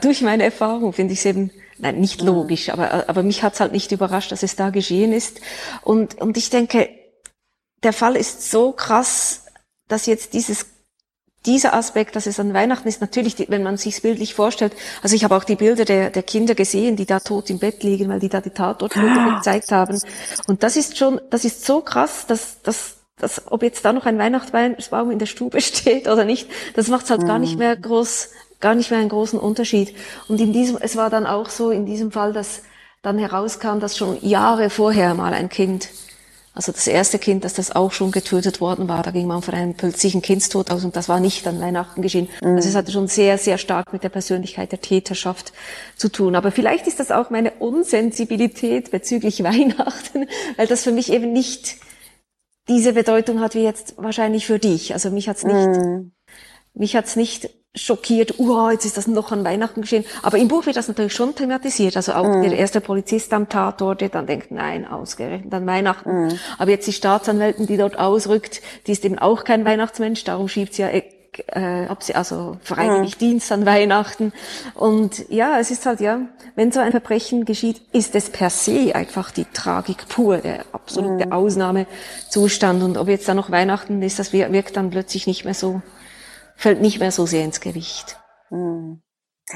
durch 0.00 0.22
meine 0.22 0.44
Erfahrung 0.44 0.92
finde 0.92 1.12
ich 1.12 1.18
es 1.18 1.24
eben, 1.24 1.50
nein, 1.78 1.98
nicht 1.98 2.20
mhm. 2.20 2.28
logisch, 2.28 2.68
aber, 2.68 3.08
aber 3.08 3.24
mich 3.24 3.42
hat 3.42 3.54
es 3.54 3.60
halt 3.60 3.72
nicht 3.72 3.90
überrascht, 3.90 4.30
dass 4.30 4.44
es 4.44 4.54
da 4.54 4.70
geschehen 4.70 5.12
ist. 5.12 5.40
Und, 5.82 6.20
und 6.20 6.36
ich 6.36 6.50
denke, 6.50 6.88
der 7.82 7.92
Fall 7.92 8.14
ist 8.14 8.48
so 8.48 8.70
krass, 8.70 9.46
dass 9.88 10.06
jetzt 10.06 10.34
dieses 10.34 10.66
dieser 11.46 11.74
Aspekt, 11.74 12.16
dass 12.16 12.26
es 12.26 12.40
an 12.40 12.52
Weihnachten 12.52 12.88
ist, 12.88 13.00
natürlich, 13.00 13.36
wenn 13.48 13.62
man 13.62 13.76
sich 13.76 14.02
bildlich 14.02 14.34
vorstellt, 14.34 14.74
also 15.02 15.14
ich 15.14 15.24
habe 15.24 15.36
auch 15.36 15.44
die 15.44 15.56
Bilder 15.56 15.84
der, 15.84 16.10
der 16.10 16.22
Kinder 16.22 16.54
gesehen, 16.54 16.96
die 16.96 17.06
da 17.06 17.20
tot 17.20 17.48
im 17.50 17.58
Bett 17.58 17.82
liegen, 17.82 18.08
weil 18.08 18.20
die 18.20 18.28
da 18.28 18.40
die 18.40 18.50
Tatortbilder 18.50 19.20
ah. 19.32 19.36
gezeigt 19.36 19.72
haben. 19.72 20.00
Und 20.46 20.62
das 20.62 20.76
ist 20.76 20.98
schon, 20.98 21.20
das 21.30 21.44
ist 21.44 21.64
so 21.64 21.80
krass, 21.80 22.26
dass, 22.26 22.60
dass, 22.62 22.96
dass 23.18 23.50
ob 23.50 23.62
jetzt 23.62 23.84
da 23.84 23.92
noch 23.92 24.06
ein 24.06 24.18
Weihnachtsbaum 24.18 25.10
in 25.10 25.18
der 25.18 25.26
Stube 25.26 25.60
steht 25.62 26.08
oder 26.08 26.24
nicht, 26.24 26.48
das 26.74 26.88
macht 26.88 27.08
halt 27.08 27.22
mhm. 27.22 27.26
gar 27.26 27.38
nicht 27.38 27.52
mhm. 27.52 27.60
mehr 27.60 27.76
groß, 27.76 28.30
gar 28.60 28.74
nicht 28.74 28.90
mehr 28.90 29.00
einen 29.00 29.08
großen 29.08 29.38
Unterschied. 29.38 29.94
Und 30.28 30.40
in 30.40 30.52
diesem, 30.52 30.78
es 30.80 30.96
war 30.96 31.10
dann 31.10 31.26
auch 31.26 31.48
so 31.48 31.70
in 31.70 31.86
diesem 31.86 32.12
Fall, 32.12 32.32
dass 32.32 32.62
dann 33.02 33.18
herauskam, 33.18 33.78
dass 33.78 33.96
schon 33.96 34.18
Jahre 34.20 34.68
vorher 34.68 35.14
mal 35.14 35.32
ein 35.32 35.48
Kind 35.48 35.88
also 36.56 36.72
das 36.72 36.86
erste 36.86 37.18
Kind, 37.18 37.44
dass 37.44 37.52
das 37.52 37.76
auch 37.76 37.92
schon 37.92 38.12
getötet 38.12 38.62
worden 38.62 38.88
war, 38.88 39.02
da 39.02 39.10
ging 39.10 39.26
man 39.26 39.42
von 39.42 39.52
einem 39.52 39.74
plötzlichen 39.74 40.22
Kindstod 40.22 40.70
aus 40.70 40.84
und 40.84 40.96
das 40.96 41.06
war 41.06 41.20
nicht 41.20 41.46
an 41.46 41.60
Weihnachten 41.60 42.00
geschehen. 42.00 42.28
Mhm. 42.40 42.56
Also 42.56 42.70
es 42.70 42.74
hatte 42.74 42.90
schon 42.92 43.08
sehr, 43.08 43.36
sehr 43.36 43.58
stark 43.58 43.92
mit 43.92 44.02
der 44.02 44.08
Persönlichkeit 44.08 44.72
der 44.72 44.80
Täterschaft 44.80 45.52
zu 45.96 46.08
tun. 46.08 46.34
Aber 46.34 46.50
vielleicht 46.50 46.86
ist 46.86 46.98
das 46.98 47.10
auch 47.10 47.28
meine 47.28 47.50
Unsensibilität 47.50 48.90
bezüglich 48.90 49.42
Weihnachten, 49.44 50.28
weil 50.56 50.66
das 50.66 50.82
für 50.82 50.92
mich 50.92 51.12
eben 51.12 51.30
nicht 51.34 51.76
diese 52.68 52.94
Bedeutung 52.94 53.40
hat 53.40 53.54
wie 53.54 53.62
jetzt 53.62 53.94
wahrscheinlich 53.98 54.46
für 54.46 54.58
dich. 54.58 54.94
Also 54.94 55.10
mich 55.10 55.28
hat's 55.28 55.44
nicht, 55.44 55.54
mhm. 55.54 56.12
mich 56.72 56.96
hat's 56.96 57.16
nicht 57.16 57.50
schockiert, 57.76 58.38
uh, 58.38 58.70
jetzt 58.70 58.84
ist 58.84 58.96
das 58.96 59.06
noch 59.06 59.30
an 59.30 59.44
Weihnachten 59.44 59.82
geschehen. 59.82 60.04
Aber 60.22 60.38
im 60.38 60.48
Buch 60.48 60.66
wird 60.66 60.76
das 60.76 60.88
natürlich 60.88 61.14
schon 61.14 61.34
thematisiert. 61.34 61.96
Also 61.96 62.14
auch 62.14 62.26
mm. 62.26 62.42
der 62.42 62.58
erste 62.58 62.80
Polizist 62.80 63.32
am 63.32 63.48
Tatort, 63.48 64.00
der 64.00 64.08
dann 64.08 64.26
denkt, 64.26 64.50
nein, 64.50 64.86
ausgerechnet 64.86 65.52
an 65.52 65.66
Weihnachten. 65.66 66.28
Mm. 66.28 66.38
Aber 66.58 66.70
jetzt 66.70 66.86
die 66.86 66.92
Staatsanwältin, 66.92 67.66
die 67.66 67.76
dort 67.76 67.98
ausrückt, 67.98 68.62
die 68.86 68.92
ist 68.92 69.04
eben 69.04 69.18
auch 69.18 69.44
kein 69.44 69.64
Weihnachtsmensch, 69.64 70.24
darum 70.24 70.48
schiebt 70.48 70.74
sie 70.74 70.82
ja 70.82 70.88
äh, 70.88 71.86
also 72.14 72.56
freiwillig 72.62 73.16
mm. 73.16 73.18
Dienst 73.18 73.52
an 73.52 73.66
Weihnachten. 73.66 74.32
Und 74.74 75.28
ja, 75.28 75.58
es 75.60 75.70
ist 75.70 75.84
halt, 75.84 76.00
ja, 76.00 76.20
wenn 76.54 76.72
so 76.72 76.80
ein 76.80 76.92
Verbrechen 76.92 77.44
geschieht, 77.44 77.82
ist 77.92 78.14
es 78.14 78.30
per 78.30 78.48
se 78.48 78.94
einfach 78.94 79.30
die 79.30 79.44
Tragik 79.44 80.08
pur, 80.08 80.38
der 80.38 80.64
absolute 80.72 81.30
Ausnahmezustand. 81.30 82.82
Und 82.82 82.96
ob 82.96 83.08
jetzt 83.08 83.28
da 83.28 83.34
noch 83.34 83.50
Weihnachten 83.50 84.00
ist, 84.02 84.18
das 84.18 84.32
wirkt 84.32 84.78
dann 84.78 84.90
plötzlich 84.90 85.26
nicht 85.26 85.44
mehr 85.44 85.54
so 85.54 85.82
fällt 86.56 86.80
nicht 86.80 86.98
mehr 86.98 87.12
so 87.12 87.26
sehr 87.26 87.44
ins 87.44 87.60
Gewicht. 87.60 88.18
Hm. 88.48 89.02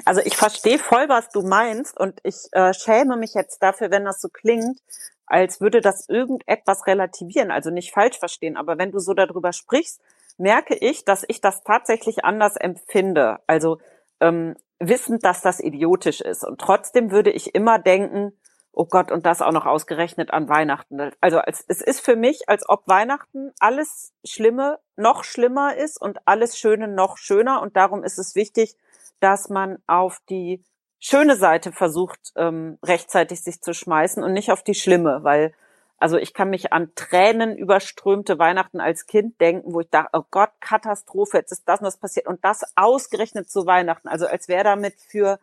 Also 0.04 0.20
ich 0.24 0.36
verstehe 0.36 0.78
voll, 0.78 1.08
was 1.08 1.30
du 1.30 1.42
meinst 1.42 1.98
und 1.98 2.20
ich 2.22 2.36
äh, 2.52 2.72
schäme 2.72 3.16
mich 3.16 3.34
jetzt 3.34 3.60
dafür, 3.60 3.90
wenn 3.90 4.04
das 4.04 4.20
so 4.20 4.28
klingt, 4.28 4.78
als 5.26 5.60
würde 5.60 5.80
das 5.80 6.08
irgendetwas 6.08 6.86
relativieren, 6.86 7.50
also 7.50 7.70
nicht 7.70 7.92
falsch 7.92 8.18
verstehen, 8.18 8.56
aber 8.56 8.78
wenn 8.78 8.92
du 8.92 9.00
so 9.00 9.14
darüber 9.14 9.52
sprichst, 9.52 10.00
merke 10.38 10.74
ich, 10.74 11.04
dass 11.04 11.24
ich 11.26 11.40
das 11.40 11.62
tatsächlich 11.64 12.24
anders 12.24 12.56
empfinde. 12.56 13.38
Also 13.46 13.78
ähm, 14.20 14.56
wissend, 14.78 15.24
dass 15.24 15.42
das 15.42 15.60
idiotisch 15.60 16.20
ist. 16.20 16.44
Und 16.44 16.60
trotzdem 16.60 17.10
würde 17.10 17.30
ich 17.30 17.54
immer 17.54 17.78
denken, 17.78 18.32
oh 18.72 18.86
Gott, 18.86 19.10
und 19.10 19.26
das 19.26 19.42
auch 19.42 19.52
noch 19.52 19.66
ausgerechnet 19.66 20.32
an 20.32 20.48
Weihnachten. 20.48 21.12
Also 21.20 21.38
als, 21.38 21.64
es 21.68 21.80
ist 21.80 22.00
für 22.00 22.16
mich, 22.16 22.48
als 22.48 22.68
ob 22.68 22.86
Weihnachten 22.86 23.52
alles 23.58 24.12
Schlimme 24.24 24.78
noch 25.00 25.24
schlimmer 25.24 25.76
ist 25.76 26.00
und 26.00 26.18
alles 26.26 26.58
Schöne 26.58 26.88
noch 26.88 27.16
schöner. 27.16 27.62
Und 27.62 27.76
darum 27.76 28.04
ist 28.04 28.18
es 28.18 28.34
wichtig, 28.34 28.76
dass 29.20 29.48
man 29.48 29.78
auf 29.86 30.20
die 30.28 30.62
schöne 30.98 31.36
Seite 31.36 31.72
versucht, 31.72 32.20
ähm, 32.36 32.78
rechtzeitig 32.84 33.42
sich 33.42 33.60
zu 33.60 33.74
schmeißen 33.74 34.22
und 34.22 34.32
nicht 34.32 34.52
auf 34.52 34.62
die 34.62 34.74
schlimme, 34.74 35.20
weil 35.22 35.52
also 36.00 36.16
ich 36.16 36.32
kann 36.32 36.48
mich 36.48 36.72
an 36.72 36.92
Tränen 36.94 37.56
überströmte 37.56 38.38
Weihnachten 38.38 38.80
als 38.80 39.06
Kind 39.06 39.38
denken, 39.38 39.74
wo 39.74 39.80
ich 39.80 39.90
dachte, 39.90 40.08
oh 40.14 40.24
Gott, 40.30 40.48
Katastrophe, 40.58 41.36
jetzt 41.36 41.52
ist 41.52 41.68
das 41.68 41.80
und 41.80 41.84
das 41.84 41.98
passiert 41.98 42.26
und 42.26 42.42
das 42.42 42.64
ausgerechnet 42.74 43.50
zu 43.50 43.66
Weihnachten. 43.66 44.08
Also 44.08 44.26
als 44.26 44.48
wäre 44.48 44.64
damit 44.64 44.94
für 44.98 45.38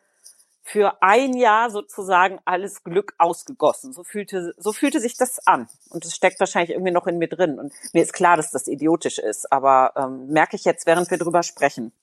für 0.67 1.01
ein 1.01 1.33
Jahr 1.33 1.69
sozusagen 1.69 2.39
alles 2.43 2.83
Glück 2.83 3.13
ausgegossen. 3.17 3.93
So 3.93 4.03
fühlte, 4.03 4.53
so 4.57 4.73
fühlte 4.73 4.99
sich 4.99 5.15
das 5.15 5.47
an. 5.47 5.69
Und 5.89 6.03
es 6.03 6.13
steckt 6.13 6.41
wahrscheinlich 6.41 6.71
irgendwie 6.71 6.91
noch 6.91 7.07
in 7.07 7.17
mir 7.17 7.29
drin. 7.29 7.57
Und 7.57 7.71
mir 7.93 8.03
ist 8.03 8.11
klar, 8.11 8.35
dass 8.35 8.51
das 8.51 8.67
idiotisch 8.67 9.17
ist, 9.17 9.49
aber 9.51 9.93
ähm, 9.95 10.27
merke 10.27 10.57
ich 10.57 10.65
jetzt, 10.65 10.85
während 10.85 11.09
wir 11.09 11.17
drüber 11.17 11.41
sprechen. 11.41 11.93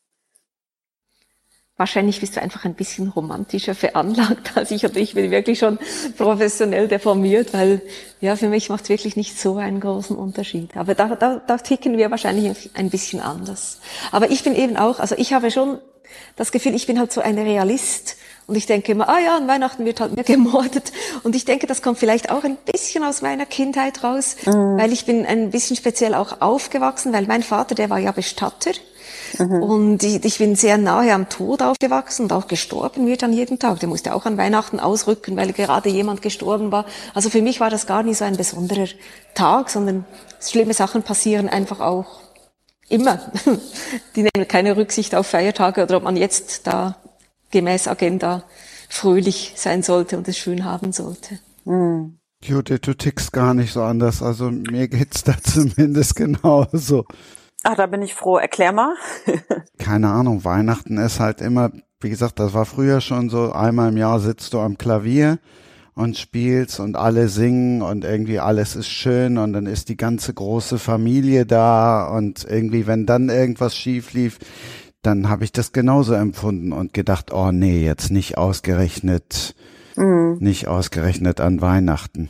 Wahrscheinlich 1.77 2.21
bist 2.21 2.37
du 2.37 2.41
einfach 2.41 2.65
ein 2.65 2.75
bisschen 2.75 3.09
romantischer 3.09 3.75
veranlagt 3.75 4.57
als 4.57 4.71
ich. 4.71 4.87
Und 4.87 4.97
ich 4.97 5.12
bin 5.12 5.31
wirklich 5.31 5.59
schon 5.59 5.79
professionell 6.17 6.89
deformiert, 6.89 7.53
weil 7.53 7.83
ja, 8.23 8.35
für 8.35 8.49
mich 8.49 8.71
macht 8.71 8.85
es 8.85 8.89
wirklich 8.89 9.15
nicht 9.17 9.39
so 9.39 9.57
einen 9.57 9.81
großen 9.81 10.17
Unterschied. 10.17 10.75
Aber 10.75 10.95
da, 10.95 11.17
da, 11.17 11.43
da 11.47 11.59
ticken 11.59 11.99
wir 11.99 12.11
wahrscheinlich 12.11 12.71
ein 12.75 12.89
bisschen 12.89 13.21
anders. 13.21 13.81
Aber 14.11 14.31
ich 14.31 14.43
bin 14.43 14.55
eben 14.55 14.79
auch, 14.79 15.01
also 15.01 15.17
ich 15.19 15.35
habe 15.35 15.51
schon 15.51 15.81
das 16.37 16.53
Gefühl, 16.53 16.75
ich 16.75 16.87
bin 16.87 16.99
halt 16.99 17.12
so 17.12 17.21
ein 17.21 17.39
Realist 17.39 18.17
und 18.47 18.57
ich 18.57 18.67
denke 18.67 18.93
immer, 18.93 19.09
ah 19.09 19.19
ja, 19.19 19.37
an 19.37 19.49
Weihnachten 19.49 19.85
wird 19.85 20.01
halt 20.01 20.15
mehr 20.15 20.25
gemordet. 20.25 20.93
Und 21.23 21.35
ich 21.35 21.45
denke, 21.45 21.67
das 21.67 21.83
kommt 21.83 21.99
vielleicht 21.99 22.31
auch 22.31 22.45
ein 22.45 22.57
bisschen 22.57 23.05
aus 23.05 23.23
meiner 23.23 23.47
Kindheit 23.47 24.05
raus, 24.05 24.37
mhm. 24.45 24.79
weil 24.79 24.93
ich 24.93 25.07
bin 25.07 25.25
ein 25.25 25.51
bisschen 25.51 25.77
speziell 25.77 26.15
auch 26.15 26.41
aufgewachsen, 26.41 27.12
weil 27.12 27.27
mein 27.27 27.43
Vater, 27.43 27.75
der 27.75 27.91
war 27.91 27.99
ja 27.99 28.12
Bestatter. 28.12 28.73
Mhm. 29.39 29.62
Und 29.62 30.03
ich, 30.03 30.25
ich, 30.25 30.39
bin 30.39 30.57
sehr 30.57 30.79
nahe 30.79 31.12
am 31.12 31.29
Tod 31.29 31.62
aufgewachsen 31.62 32.25
und 32.25 32.33
auch 32.33 32.47
gestorben 32.47 33.07
wird 33.07 33.23
an 33.25 33.33
jedem 33.33 33.59
Tag. 33.59 33.81
Der 33.81 33.89
musste 33.89 34.15
auch 34.15 34.27
an 34.27 34.37
Weihnachten 34.37 34.79
ausrücken, 34.79 35.37
weil 35.37 35.53
gerade 35.53 35.89
jemand 35.89 36.23
gestorben 36.23 36.71
war. 36.71 36.85
Also 37.15 37.31
für 37.31 37.43
mich 37.43 37.61
war 37.61 37.71
das 37.71 37.87
gar 37.87 38.03
nicht 38.03 38.19
so 38.19 38.25
ein 38.25 38.37
besonderer 38.37 38.89
Tag, 39.35 39.71
sondern 39.71 40.05
schlimme 40.41 40.75
Sachen 40.75 41.03
passieren 41.03 41.49
einfach 41.49 41.81
auch 41.81 42.24
immer. 42.89 43.20
Die 44.16 44.22
nehmen 44.22 44.49
keine 44.49 44.76
Rücksicht 44.76 45.14
auf 45.14 45.26
Feiertage 45.26 45.82
oder 45.82 45.99
ob 45.99 46.05
man 46.05 46.16
jetzt 46.16 46.66
da 46.66 46.97
gemäß 47.51 47.89
Agenda 47.89 48.45
fröhlich 48.89 49.55
sein 49.57 49.82
sollte 49.82 50.16
und 50.16 50.28
es 50.28 50.39
schön 50.39 50.64
haben 50.64 50.93
sollte. 50.93 51.39
Mhm. 51.64 52.18
Judith, 52.43 52.80
du 52.82 52.95
tickst 52.95 53.32
gar 53.32 53.55
nicht 53.55 53.72
so 53.72 53.82
anders. 53.82 54.22
Also 54.22 54.51
mir 54.51 54.89
geht's 54.89 55.24
da 55.24 55.35
zumindest 55.43 56.16
genauso. 56.16 57.05
Ach, 57.62 57.74
da 57.74 57.87
bin 57.87 58.03
ich 58.03 58.14
froh. 58.14 58.37
Erklär 58.37 58.72
mal. 58.72 58.95
Keine 59.78 60.11
Ahnung. 60.11 60.45
Weihnachten 60.45 60.99
ist 60.99 61.20
halt 61.20 61.41
immer, 61.41 61.72
wie 62.01 62.11
gesagt, 62.11 62.39
das 62.39 62.53
war 62.53 62.66
früher 62.66 63.01
schon 63.01 63.30
so. 63.30 63.53
Einmal 63.53 63.89
im 63.89 63.97
Jahr 63.97 64.20
sitzt 64.20 64.53
du 64.53 64.61
am 64.61 64.76
Klavier 64.76 65.39
und 65.95 66.18
spielst 66.18 66.80
und 66.80 66.97
alle 66.97 67.28
singen 67.28 67.82
und 67.82 68.05
irgendwie 68.05 68.40
alles 68.40 68.74
ist 68.74 68.88
schön 68.88 69.38
und 69.38 69.53
dann 69.53 69.66
ist 69.66 69.88
die 69.88 69.97
ganze 69.97 70.34
große 70.34 70.78
Familie 70.78 71.47
da 71.47 72.07
und 72.09 72.45
irgendwie, 72.49 72.86
wenn 72.86 73.07
dann 73.07 73.28
irgendwas 73.28 73.76
schief 73.76 74.12
lief, 74.12 74.38
dann 75.03 75.28
habe 75.28 75.45
ich 75.45 75.53
das 75.53 75.72
genauso 75.72 76.14
empfunden 76.14 76.72
und 76.72 76.95
gedacht, 76.95 77.32
oh 77.32 77.53
nee, 77.53 77.84
jetzt 77.84 78.11
nicht 78.11 78.38
ausgerechnet, 78.38 79.55
mhm. 79.97 80.38
nicht 80.40 80.66
ausgerechnet 80.66 81.40
an 81.40 81.61
Weihnachten. 81.61 82.28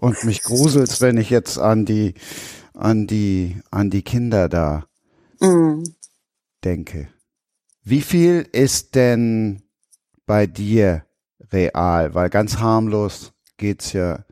Und 0.00 0.24
mich 0.24 0.42
gruselt's, 0.42 1.00
wenn 1.00 1.16
ich 1.16 1.30
jetzt 1.30 1.58
an 1.58 1.84
die, 1.84 2.14
an 2.74 3.06
die, 3.06 3.56
an 3.70 3.90
die 3.90 4.02
Kinder 4.02 4.48
da 4.48 4.84
mhm. 5.40 5.84
denke. 6.64 7.08
Wie 7.82 8.02
viel 8.02 8.46
ist 8.52 8.94
denn 8.94 9.62
bei 10.26 10.46
dir 10.46 11.04
real? 11.52 12.14
Weil 12.14 12.30
ganz 12.30 12.58
harmlos 12.58 13.32
geht's 13.56 13.92
ja 13.92 14.24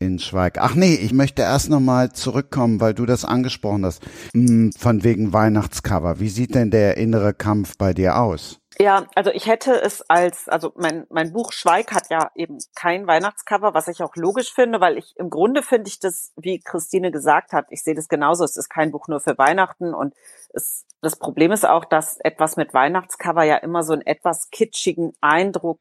in 0.00 0.18
Schweig. 0.18 0.58
Ach 0.58 0.74
nee, 0.74 0.94
ich 0.94 1.12
möchte 1.12 1.42
erst 1.42 1.68
nochmal 1.68 2.12
zurückkommen, 2.12 2.80
weil 2.80 2.94
du 2.94 3.04
das 3.04 3.24
angesprochen 3.24 3.84
hast, 3.84 4.02
hm, 4.32 4.72
von 4.72 5.04
wegen 5.04 5.32
Weihnachtscover. 5.32 6.20
Wie 6.20 6.30
sieht 6.30 6.54
denn 6.54 6.70
der 6.70 6.96
innere 6.96 7.34
Kampf 7.34 7.76
bei 7.76 7.92
dir 7.92 8.16
aus? 8.18 8.60
Ja, 8.78 9.06
also 9.14 9.30
ich 9.30 9.46
hätte 9.46 9.78
es 9.82 10.00
als, 10.08 10.48
also 10.48 10.72
mein, 10.74 11.06
mein 11.10 11.34
Buch 11.34 11.52
Schweig 11.52 11.92
hat 11.92 12.08
ja 12.08 12.30
eben 12.34 12.56
kein 12.74 13.06
Weihnachtscover, 13.06 13.74
was 13.74 13.88
ich 13.88 14.02
auch 14.02 14.16
logisch 14.16 14.54
finde, 14.54 14.80
weil 14.80 14.96
ich 14.96 15.14
im 15.18 15.28
Grunde 15.28 15.62
finde 15.62 15.88
ich 15.88 16.00
das, 16.00 16.32
wie 16.36 16.60
Christine 16.60 17.10
gesagt 17.10 17.52
hat, 17.52 17.66
ich 17.68 17.82
sehe 17.82 17.94
das 17.94 18.08
genauso, 18.08 18.42
es 18.42 18.56
ist 18.56 18.70
kein 18.70 18.90
Buch 18.90 19.06
nur 19.06 19.20
für 19.20 19.36
Weihnachten 19.36 19.92
und 19.92 20.14
es, 20.54 20.86
das 21.02 21.16
Problem 21.16 21.52
ist 21.52 21.68
auch, 21.68 21.84
dass 21.84 22.16
etwas 22.20 22.56
mit 22.56 22.72
Weihnachtscover 22.72 23.42
ja 23.42 23.56
immer 23.56 23.82
so 23.82 23.92
einen 23.92 24.06
etwas 24.06 24.48
kitschigen 24.50 25.12
Eindruck 25.20 25.80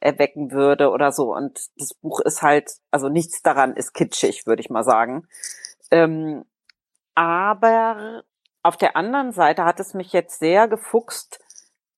erwecken 0.00 0.50
würde 0.50 0.90
oder 0.90 1.12
so. 1.12 1.34
Und 1.34 1.60
das 1.76 1.94
Buch 1.94 2.20
ist 2.20 2.42
halt, 2.42 2.70
also 2.90 3.08
nichts 3.08 3.42
daran 3.42 3.74
ist 3.74 3.94
kitschig, 3.94 4.46
würde 4.46 4.60
ich 4.60 4.70
mal 4.70 4.84
sagen. 4.84 5.26
Ähm, 5.90 6.44
aber 7.14 8.24
auf 8.62 8.76
der 8.76 8.96
anderen 8.96 9.32
Seite 9.32 9.64
hat 9.64 9.80
es 9.80 9.94
mich 9.94 10.12
jetzt 10.12 10.38
sehr 10.38 10.68
gefuchst, 10.68 11.40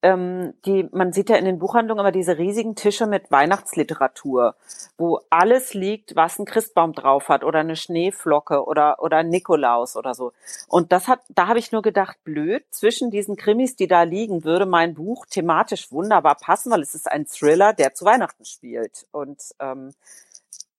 ähm, 0.02 0.54
die, 0.64 0.88
man 0.92 1.12
sieht 1.12 1.28
ja 1.28 1.36
in 1.36 1.44
den 1.44 1.58
Buchhandlungen 1.58 2.00
immer 2.00 2.12
diese 2.12 2.38
riesigen 2.38 2.76
Tische 2.76 3.06
mit 3.06 3.30
Weihnachtsliteratur, 3.30 4.54
wo 4.96 5.20
alles 5.28 5.74
liegt, 5.74 6.14
was 6.14 6.38
ein 6.38 6.44
Christbaum 6.44 6.92
drauf 6.92 7.28
hat 7.28 7.42
oder 7.42 7.60
eine 7.60 7.74
Schneeflocke 7.74 8.64
oder 8.64 9.02
oder 9.02 9.22
Nikolaus 9.22 9.96
oder 9.96 10.14
so. 10.14 10.32
Und 10.68 10.92
das 10.92 11.08
hat, 11.08 11.20
da 11.28 11.48
habe 11.48 11.58
ich 11.58 11.72
nur 11.72 11.82
gedacht, 11.82 12.16
blöd. 12.24 12.64
Zwischen 12.70 13.10
diesen 13.10 13.36
Krimis, 13.36 13.74
die 13.74 13.88
da 13.88 14.02
liegen, 14.02 14.44
würde 14.44 14.66
mein 14.66 14.94
Buch 14.94 15.26
thematisch 15.26 15.90
wunderbar 15.90 16.36
passen, 16.36 16.70
weil 16.70 16.82
es 16.82 16.94
ist 16.94 17.10
ein 17.10 17.26
Thriller, 17.26 17.72
der 17.72 17.94
zu 17.94 18.04
Weihnachten 18.04 18.44
spielt. 18.44 19.06
Und 19.10 19.42
ähm, 19.58 19.94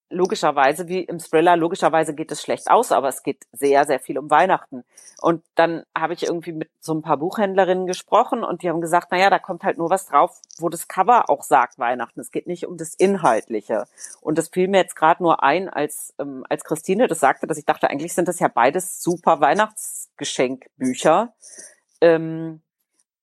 logischerweise, 0.09 0.87
wie 0.87 1.03
im 1.03 1.19
Thriller, 1.19 1.55
logischerweise 1.55 2.13
geht 2.15 2.31
es 2.31 2.41
schlecht 2.41 2.69
aus, 2.69 2.91
aber 2.91 3.07
es 3.09 3.23
geht 3.23 3.45
sehr, 3.51 3.85
sehr 3.85 3.99
viel 3.99 4.17
um 4.17 4.29
Weihnachten. 4.29 4.83
Und 5.21 5.43
dann 5.55 5.83
habe 5.97 6.13
ich 6.13 6.23
irgendwie 6.23 6.53
mit 6.53 6.69
so 6.79 6.93
ein 6.93 7.01
paar 7.01 7.17
Buchhändlerinnen 7.17 7.85
gesprochen 7.85 8.43
und 8.43 8.63
die 8.63 8.69
haben 8.69 8.81
gesagt, 8.81 9.11
naja, 9.11 9.29
da 9.29 9.39
kommt 9.39 9.63
halt 9.63 9.77
nur 9.77 9.89
was 9.89 10.07
drauf, 10.07 10.39
wo 10.57 10.69
das 10.69 10.87
Cover 10.87 11.29
auch 11.29 11.43
sagt 11.43 11.77
Weihnachten. 11.77 12.19
Es 12.19 12.31
geht 12.31 12.47
nicht 12.47 12.65
um 12.65 12.77
das 12.77 12.95
Inhaltliche. 12.95 13.85
Und 14.21 14.37
das 14.37 14.49
fiel 14.49 14.67
mir 14.67 14.77
jetzt 14.77 14.95
gerade 14.95 15.21
nur 15.21 15.43
ein, 15.43 15.69
als, 15.69 16.13
ähm, 16.19 16.45
als 16.49 16.63
Christine 16.63 17.07
das 17.07 17.19
sagte, 17.19 17.47
dass 17.47 17.57
ich 17.57 17.65
dachte, 17.65 17.89
eigentlich 17.89 18.13
sind 18.13 18.27
das 18.27 18.39
ja 18.39 18.47
beides 18.47 19.01
super 19.03 19.41
Weihnachtsgeschenkbücher. 19.41 21.33
Ähm, 22.01 22.61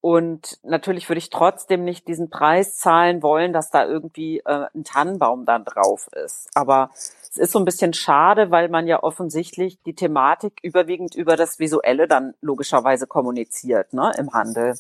und 0.07 0.61
natürlich 0.63 1.09
würde 1.09 1.19
ich 1.19 1.31
trotzdem 1.31 1.83
nicht 1.83 2.07
diesen 2.07 2.31
Preis 2.31 2.77
zahlen 2.77 3.25
wollen, 3.25 3.53
dass 3.53 3.71
da 3.71 3.85
irgendwie 3.85 4.39
äh, 4.45 4.67
ein 4.73 4.85
Tannenbaum 4.85 5.47
dann 5.47 5.65
drauf 5.65 6.07
ist. 6.25 6.49
Aber 6.55 6.91
es 6.95 7.37
ist 7.37 7.51
so 7.51 7.59
ein 7.59 7.65
bisschen 7.65 7.93
schade, 7.93 8.53
weil 8.53 8.69
man 8.69 8.87
ja 8.87 9.03
offensichtlich 9.03 9.83
die 9.85 9.97
Thematik 9.97 10.61
überwiegend 10.63 11.17
über 11.17 11.35
das 11.37 11.59
Visuelle 11.59 12.07
dann 12.07 12.35
logischerweise 12.41 13.09
kommuniziert, 13.09 13.95
ne, 13.95 14.13
im 14.17 14.33
Handel. 14.33 14.79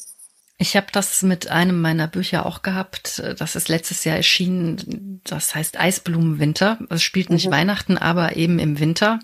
Ich 0.58 0.76
habe 0.76 0.86
das 0.92 1.24
mit 1.24 1.50
einem 1.50 1.80
meiner 1.80 2.06
Bücher 2.06 2.46
auch 2.46 2.62
gehabt. 2.62 3.20
Das 3.40 3.56
ist 3.56 3.68
letztes 3.68 4.04
Jahr 4.04 4.18
erschienen. 4.18 5.20
Das 5.24 5.56
heißt 5.56 5.80
Eisblumenwinter. 5.80 6.78
Es 6.88 7.02
spielt 7.02 7.30
nicht 7.30 7.48
mhm. 7.48 7.52
Weihnachten, 7.52 7.98
aber 7.98 8.36
eben 8.36 8.60
im 8.60 8.78
Winter. 8.78 9.18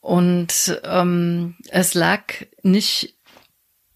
Und 0.00 0.80
ähm, 0.82 1.54
es 1.68 1.94
lag 1.94 2.24
nicht 2.62 3.19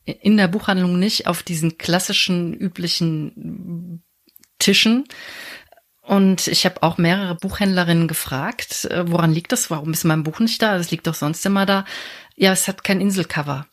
in 0.05 0.37
der 0.37 0.49
Buchhandlung 0.49 0.99
nicht 0.99 1.27
auf 1.27 1.43
diesen 1.43 1.79
klassischen, 1.79 2.55
üblichen 2.55 4.03
Tischen. 4.59 5.05
Und 6.03 6.49
ich 6.49 6.67
habe 6.67 6.83
auch 6.83 6.99
mehrere 6.99 7.35
Buchhändlerinnen 7.35 8.09
gefragt, 8.09 8.85
äh, 8.87 9.11
woran 9.11 9.33
liegt 9.33 9.53
das? 9.53 9.71
Warum 9.71 9.93
ist 9.93 10.05
mein 10.05 10.23
Buch 10.23 10.39
nicht 10.39 10.61
da? 10.61 10.77
Das 10.77 10.91
liegt 10.91 11.07
doch 11.07 11.15
sonst 11.15 11.45
immer 11.47 11.65
da. 11.65 11.87
Ja, 12.37 12.53
es 12.53 12.69
hat 12.69 12.85
kein 12.85 13.01
Inselcover. 13.01 13.67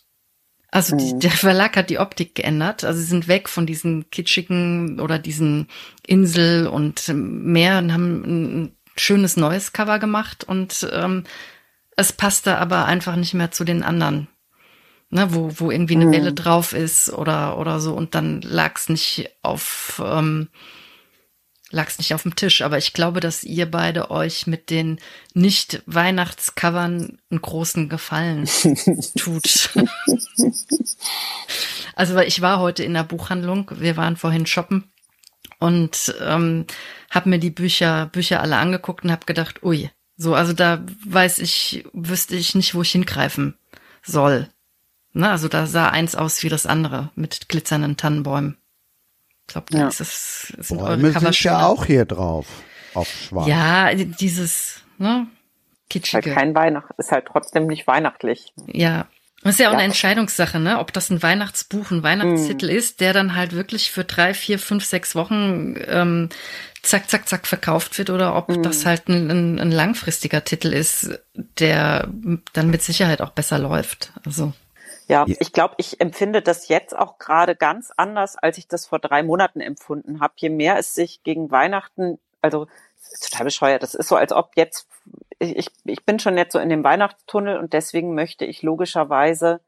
Also 0.69 0.95
die, 0.95 1.13
mhm. 1.13 1.19
der 1.19 1.31
Verlag 1.31 1.75
hat 1.75 1.89
die 1.89 1.99
Optik 1.99 2.35
geändert. 2.35 2.85
Also 2.85 3.01
sie 3.01 3.05
sind 3.05 3.27
weg 3.27 3.49
von 3.49 3.65
diesen 3.65 4.09
kitschigen 4.09 5.01
oder 5.01 5.19
diesen 5.19 5.67
Insel 6.07 6.67
und 6.67 7.09
mehr 7.13 7.79
und 7.79 7.91
haben 7.91 8.23
ein 8.23 8.75
schönes 8.95 9.35
neues 9.35 9.73
Cover 9.73 9.99
gemacht 9.99 10.45
und 10.45 10.87
ähm, 10.93 11.25
es 11.97 12.13
passte 12.13 12.57
aber 12.57 12.85
einfach 12.85 13.15
nicht 13.17 13.33
mehr 13.33 13.51
zu 13.51 13.63
den 13.63 13.83
anderen 13.83 14.27
ne, 15.11 15.33
wo, 15.33 15.51
wo 15.55 15.71
irgendwie 15.71 15.95
eine 15.95 16.07
mhm. 16.07 16.11
Welle 16.11 16.33
drauf 16.33 16.73
ist 16.73 17.11
oder, 17.13 17.57
oder 17.57 17.79
so 17.79 17.93
und 17.93 18.15
dann 18.15 18.41
lag's 18.41 18.89
nicht 18.89 19.29
auf, 19.43 20.01
ähm, 20.03 20.47
lag's 21.69 21.99
nicht 21.99 22.13
auf 22.13 22.23
dem 22.23 22.35
Tisch. 22.35 22.61
Aber 22.61 22.77
ich 22.77 22.93
glaube, 22.93 23.19
dass 23.19 23.43
ihr 23.43 23.69
beide 23.69 24.09
euch 24.09 24.47
mit 24.47 24.69
den 24.69 24.99
Nicht-Weihnachtscovern 25.33 27.19
einen 27.29 27.41
großen 27.41 27.89
Gefallen 27.89 28.45
tut. 29.17 29.69
also, 31.95 32.15
weil 32.15 32.27
ich 32.27 32.41
war 32.41 32.59
heute 32.59 32.83
in 32.83 32.93
der 32.93 33.03
Buchhandlung, 33.03 33.71
wir 33.75 33.97
waren 33.97 34.15
vorhin 34.17 34.45
shoppen 34.45 34.85
und 35.59 36.15
ähm, 36.21 36.65
habe 37.09 37.29
mir 37.29 37.39
die 37.39 37.51
Bücher, 37.51 38.07
Bücher 38.07 38.41
alle 38.41 38.57
angeguckt 38.57 39.03
und 39.03 39.11
habe 39.11 39.25
gedacht, 39.25 39.61
ui, 39.61 39.91
so, 40.17 40.35
also 40.35 40.53
da 40.53 40.83
weiß 41.05 41.39
ich, 41.39 41.85
wüsste 41.93 42.35
ich 42.35 42.55
nicht, 42.55 42.75
wo 42.75 42.81
ich 42.81 42.91
hingreifen 42.91 43.55
soll. 44.03 44.49
Ne, 45.13 45.29
also 45.29 45.47
da 45.47 45.65
sah 45.65 45.89
eins 45.89 46.15
aus 46.15 46.41
wie 46.43 46.49
das 46.49 46.65
andere 46.65 47.09
mit 47.15 47.49
glitzernden 47.49 47.97
Tannenbäumen. 47.97 48.57
Ich 49.47 49.53
glaube, 49.53 49.67
da 49.71 49.79
ja. 49.79 49.87
ist 49.87 49.99
es 49.99 50.53
sind 50.57 50.77
Bäume 50.77 51.07
eure 51.09 51.19
sind 51.19 51.43
ja 51.43 51.65
auch 51.65 51.85
hier 51.85 52.05
drauf 52.05 52.47
auf 52.93 53.09
Schwarz. 53.09 53.47
Ja, 53.47 53.93
dieses 53.93 54.81
ne, 54.97 55.27
kitschige. 55.89 56.29
Halt 56.29 56.37
kein 56.37 56.55
Weihnacht, 56.55 56.91
ist 56.97 57.11
halt 57.11 57.27
trotzdem 57.29 57.67
nicht 57.67 57.87
weihnachtlich. 57.87 58.53
Ja, 58.67 59.07
das 59.43 59.55
ist 59.55 59.59
ja 59.59 59.69
auch 59.69 59.73
ja. 59.73 59.79
eine 59.79 59.87
Entscheidungssache, 59.87 60.59
ne? 60.59 60.79
Ob 60.79 60.93
das 60.93 61.09
ein 61.09 61.23
Weihnachtsbuch, 61.23 61.89
ein 61.89 62.03
Weihnachtstitel 62.03 62.67
mm. 62.67 62.77
ist, 62.77 63.01
der 63.01 63.11
dann 63.11 63.35
halt 63.35 63.53
wirklich 63.53 63.91
für 63.91 64.03
drei, 64.03 64.35
vier, 64.35 64.59
fünf, 64.59 64.85
sechs 64.85 65.15
Wochen 65.15 65.75
ähm, 65.87 66.29
zack, 66.83 67.09
zack, 67.09 67.27
zack 67.27 67.47
verkauft 67.47 67.97
wird 67.97 68.11
oder 68.11 68.35
ob 68.35 68.49
mm. 68.49 68.61
das 68.61 68.85
halt 68.85 69.07
ein, 69.07 69.31
ein, 69.31 69.59
ein 69.59 69.71
langfristiger 69.71 70.43
Titel 70.43 70.71
ist, 70.71 71.19
der 71.33 72.07
dann 72.53 72.69
mit 72.69 72.83
Sicherheit 72.83 73.21
auch 73.21 73.31
besser 73.31 73.57
läuft. 73.57 74.13
Also 74.25 74.53
ja, 75.11 75.25
ich 75.27 75.51
glaube, 75.51 75.73
ich 75.75 75.99
empfinde 75.99 76.41
das 76.41 76.69
jetzt 76.69 76.97
auch 76.97 77.19
gerade 77.19 77.53
ganz 77.53 77.91
anders, 77.97 78.37
als 78.37 78.57
ich 78.57 78.69
das 78.69 78.85
vor 78.85 78.97
drei 78.97 79.23
Monaten 79.23 79.59
empfunden 79.59 80.21
habe. 80.21 80.35
Je 80.37 80.47
mehr 80.47 80.77
es 80.77 80.95
sich 80.95 81.21
gegen 81.23 81.51
Weihnachten, 81.51 82.17
also 82.39 82.67
total 83.21 83.43
bescheuert, 83.43 83.83
das 83.83 83.93
ist 83.93 84.07
so, 84.07 84.15
als 84.15 84.31
ob 84.31 84.51
jetzt, 84.55 84.87
ich, 85.37 85.69
ich 85.83 86.05
bin 86.05 86.17
schon 86.17 86.37
jetzt 86.37 86.53
so 86.53 86.59
in 86.59 86.69
dem 86.69 86.85
Weihnachtstunnel 86.85 87.57
und 87.57 87.73
deswegen 87.73 88.15
möchte 88.15 88.45
ich 88.45 88.61
logischerweise 88.61 89.59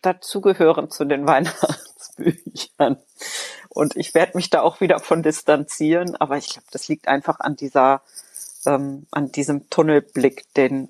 dazugehören 0.00 0.90
zu 0.90 1.04
den 1.04 1.26
Weihnachtsbüchern. 1.26 2.96
Und 3.68 3.96
ich 3.96 4.14
werde 4.14 4.38
mich 4.38 4.48
da 4.48 4.62
auch 4.62 4.80
wieder 4.80 4.98
von 4.98 5.22
distanzieren, 5.22 6.16
aber 6.16 6.38
ich 6.38 6.48
glaube, 6.48 6.68
das 6.70 6.88
liegt 6.88 7.06
einfach 7.06 7.40
an 7.40 7.54
dieser, 7.56 8.00
ähm, 8.64 9.06
an 9.10 9.30
diesem 9.30 9.68
Tunnelblick, 9.68 10.54
den 10.54 10.88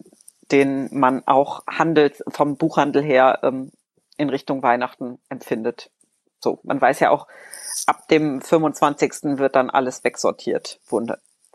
den 0.53 0.89
man 0.93 1.23
auch 1.27 1.65
handelt 1.67 2.23
vom 2.29 2.57
Buchhandel 2.57 3.03
her 3.03 3.41
ähm, 3.43 3.73
in 4.17 4.29
Richtung 4.31 4.63
Weihnachten 4.63 5.19
empfindet. 5.29 5.91
So, 6.41 6.61
man 6.63 6.81
weiß 6.81 7.01
ja 7.01 7.11
auch, 7.11 7.27
ab 7.87 8.09
dem 8.09 8.41
25. 8.41 9.39
wird 9.39 9.57
dann 9.57 9.71
alles 9.71 10.05
wegsortiert, 10.05 10.81
wo, 10.87 11.05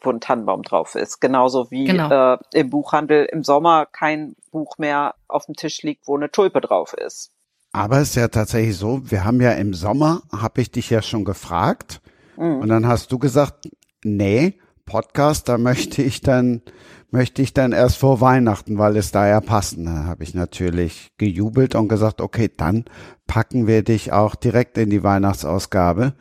wo 0.02 0.10
ein 0.10 0.20
Tannenbaum 0.20 0.64
drauf 0.64 0.96
ist. 0.96 1.20
Genauso 1.22 1.72
wie 1.72 1.86
genau. 1.86 2.34
äh, 2.34 2.38
im 2.54 2.70
Buchhandel 2.70 3.26
im 3.26 3.44
Sommer 3.44 3.86
kein 3.86 4.36
Buch 4.52 4.78
mehr 4.78 5.16
auf 5.28 5.46
dem 5.46 5.56
Tisch 5.56 5.82
liegt, 5.84 6.08
wo 6.08 6.16
eine 6.16 6.32
Tulpe 6.32 6.62
drauf 6.62 6.94
ist. 6.94 7.32
Aber 7.74 8.00
es 8.00 8.10
ist 8.10 8.16
ja 8.16 8.28
tatsächlich 8.28 8.78
so, 8.78 9.00
wir 9.10 9.24
haben 9.24 9.39
ja 9.39 9.54
im 9.54 9.74
Sommer, 9.74 10.24
habe 10.32 10.62
ich 10.62 10.72
dich 10.72 10.89
ja 10.89 11.02
schon 11.02 11.24
gefragt, 11.24 12.02
mhm. 12.36 12.58
und 12.58 12.68
dann 12.68 12.86
hast 12.86 13.12
du 13.12 13.20
gesagt, 13.20 13.70
nee, 14.04 14.60
Podcast, 14.86 15.48
da 15.48 15.58
möchte 15.58 16.02
ich 16.02 16.20
dann 16.20 16.62
möchte 17.12 17.41
ich 17.41 17.53
dann 17.53 17.74
erst 17.74 17.97
vor 17.97 18.22
Weihnachten, 18.22 18.78
weil 18.78 18.97
es 18.97 19.12
da 19.12 19.28
ja 19.28 19.41
passen. 19.41 19.86
Da 19.86 20.05
habe 20.05 20.24
ich 20.24 20.34
natürlich 20.34 21.09
gejubelt 21.18 21.76
und 21.76 21.89
gesagt, 21.89 22.22
okay, 22.22 22.49
dann 22.55 22.86
packen 23.28 23.68
wir 23.68 23.84
dich 23.84 24.12
auch 24.12 24.36
direkt 24.36 24.78
in 24.78 24.89
die 24.89 25.03
Weihnachtsausgabe, 25.03 26.14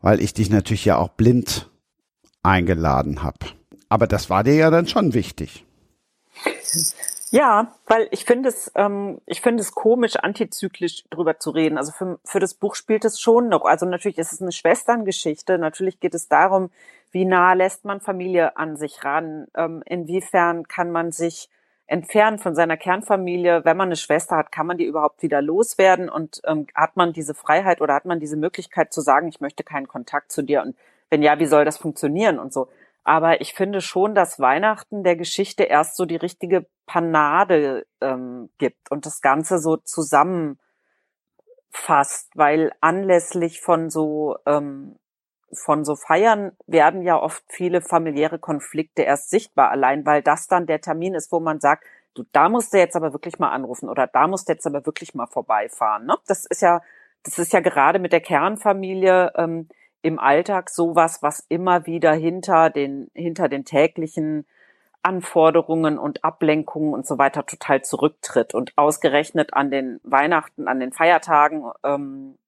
weil 0.00 0.20
ich 0.20 0.34
dich 0.34 0.50
natürlich 0.50 0.84
ja 0.84 0.98
auch 0.98 1.08
blind 1.08 1.70
eingeladen 2.42 3.22
habe. 3.22 3.38
Aber 3.88 4.06
das 4.06 4.30
war 4.30 4.44
dir 4.44 4.54
ja 4.54 4.70
dann 4.70 4.86
schon 4.86 5.14
wichtig. 5.14 5.64
Ja, 7.30 7.74
weil 7.86 8.06
ich 8.12 8.24
finde 8.24 8.48
es, 8.48 8.70
ähm, 8.76 9.20
ich 9.26 9.40
finde 9.40 9.60
es 9.60 9.72
komisch, 9.72 10.14
antizyklisch 10.16 11.04
drüber 11.10 11.40
zu 11.40 11.50
reden. 11.50 11.78
Also 11.78 11.90
für, 11.90 12.20
für 12.24 12.38
das 12.38 12.54
Buch 12.54 12.76
spielt 12.76 13.04
es 13.04 13.18
schon 13.18 13.48
noch. 13.48 13.64
Also 13.64 13.86
natürlich 13.86 14.18
ist 14.18 14.32
es 14.32 14.40
eine 14.40 14.52
Schwesterngeschichte. 14.52 15.58
Natürlich 15.58 15.98
geht 15.98 16.14
es 16.14 16.28
darum, 16.28 16.70
wie 17.14 17.24
nah 17.24 17.52
lässt 17.52 17.84
man 17.84 18.00
Familie 18.00 18.56
an 18.56 18.76
sich 18.76 19.04
ran? 19.04 19.46
Ähm, 19.56 19.84
inwiefern 19.86 20.66
kann 20.66 20.90
man 20.90 21.12
sich 21.12 21.48
entfernen 21.86 22.40
von 22.40 22.56
seiner 22.56 22.76
Kernfamilie? 22.76 23.64
Wenn 23.64 23.76
man 23.76 23.86
eine 23.86 23.94
Schwester 23.96 24.36
hat, 24.36 24.50
kann 24.50 24.66
man 24.66 24.78
die 24.78 24.84
überhaupt 24.84 25.22
wieder 25.22 25.40
loswerden? 25.40 26.08
Und 26.08 26.42
ähm, 26.44 26.66
hat 26.74 26.96
man 26.96 27.12
diese 27.12 27.34
Freiheit 27.34 27.80
oder 27.80 27.94
hat 27.94 28.04
man 28.04 28.18
diese 28.18 28.36
Möglichkeit 28.36 28.92
zu 28.92 29.00
sagen, 29.00 29.28
ich 29.28 29.40
möchte 29.40 29.62
keinen 29.62 29.86
Kontakt 29.86 30.32
zu 30.32 30.42
dir? 30.42 30.62
Und 30.62 30.76
wenn 31.08 31.22
ja, 31.22 31.38
wie 31.38 31.46
soll 31.46 31.64
das 31.64 31.78
funktionieren 31.78 32.40
und 32.40 32.52
so? 32.52 32.66
Aber 33.04 33.40
ich 33.40 33.54
finde 33.54 33.80
schon, 33.80 34.16
dass 34.16 34.40
Weihnachten 34.40 35.04
der 35.04 35.14
Geschichte 35.14 35.62
erst 35.62 35.96
so 35.96 36.06
die 36.06 36.16
richtige 36.16 36.66
Panade 36.84 37.86
ähm, 38.00 38.50
gibt 38.58 38.90
und 38.90 39.06
das 39.06 39.20
Ganze 39.20 39.60
so 39.60 39.76
zusammenfasst, 39.76 40.58
weil 42.34 42.72
anlässlich 42.80 43.60
von 43.60 43.88
so 43.88 44.36
ähm, 44.46 44.96
von 45.54 45.84
so 45.84 45.96
Feiern 45.96 46.52
werden 46.66 47.02
ja 47.02 47.20
oft 47.20 47.42
viele 47.48 47.80
familiäre 47.80 48.38
Konflikte 48.38 49.02
erst 49.02 49.30
sichtbar, 49.30 49.70
allein 49.70 50.04
weil 50.06 50.22
das 50.22 50.46
dann 50.46 50.66
der 50.66 50.80
Termin 50.80 51.14
ist, 51.14 51.32
wo 51.32 51.40
man 51.40 51.60
sagt, 51.60 51.84
du, 52.14 52.24
da 52.32 52.48
musst 52.48 52.72
du 52.72 52.78
jetzt 52.78 52.96
aber 52.96 53.12
wirklich 53.12 53.38
mal 53.38 53.50
anrufen 53.50 53.88
oder 53.88 54.06
da 54.06 54.26
musst 54.26 54.48
du 54.48 54.52
jetzt 54.52 54.66
aber 54.66 54.86
wirklich 54.86 55.14
mal 55.14 55.26
vorbeifahren. 55.26 56.06
Ne? 56.06 56.16
Das 56.26 56.46
ist 56.46 56.62
ja, 56.62 56.82
das 57.24 57.38
ist 57.38 57.52
ja 57.52 57.60
gerade 57.60 57.98
mit 57.98 58.12
der 58.12 58.20
Kernfamilie 58.20 59.32
ähm, 59.36 59.68
im 60.02 60.18
Alltag 60.18 60.70
sowas, 60.70 61.22
was 61.22 61.44
immer 61.48 61.86
wieder 61.86 62.12
hinter 62.12 62.70
den, 62.70 63.10
hinter 63.14 63.48
den 63.48 63.64
täglichen 63.64 64.46
Anforderungen 65.02 65.98
und 65.98 66.24
Ablenkungen 66.24 66.94
und 66.94 67.06
so 67.06 67.18
weiter 67.18 67.44
total 67.46 67.82
zurücktritt. 67.82 68.54
Und 68.54 68.72
ausgerechnet 68.76 69.54
an 69.54 69.70
den 69.70 70.00
Weihnachten, 70.02 70.68
an 70.68 70.80
den 70.80 70.92
Feiertagen, 70.92 71.70
ähm, 71.84 72.38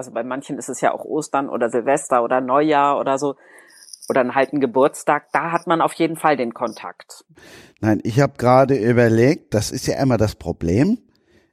also 0.00 0.12
bei 0.12 0.24
manchen 0.24 0.56
ist 0.56 0.70
es 0.70 0.80
ja 0.80 0.92
auch 0.94 1.04
Ostern 1.04 1.50
oder 1.50 1.68
Silvester 1.68 2.24
oder 2.24 2.40
Neujahr 2.40 2.98
oder 2.98 3.18
so, 3.18 3.36
oder 4.08 4.22
einen 4.22 4.34
halten 4.34 4.58
Geburtstag, 4.58 5.26
da 5.32 5.52
hat 5.52 5.66
man 5.66 5.82
auf 5.82 5.92
jeden 5.92 6.16
Fall 6.16 6.38
den 6.38 6.54
Kontakt. 6.54 7.24
Nein, 7.80 8.00
ich 8.02 8.18
habe 8.18 8.32
gerade 8.38 8.74
überlegt, 8.76 9.52
das 9.52 9.70
ist 9.70 9.86
ja 9.86 10.02
immer 10.02 10.16
das 10.16 10.34
Problem, 10.34 10.98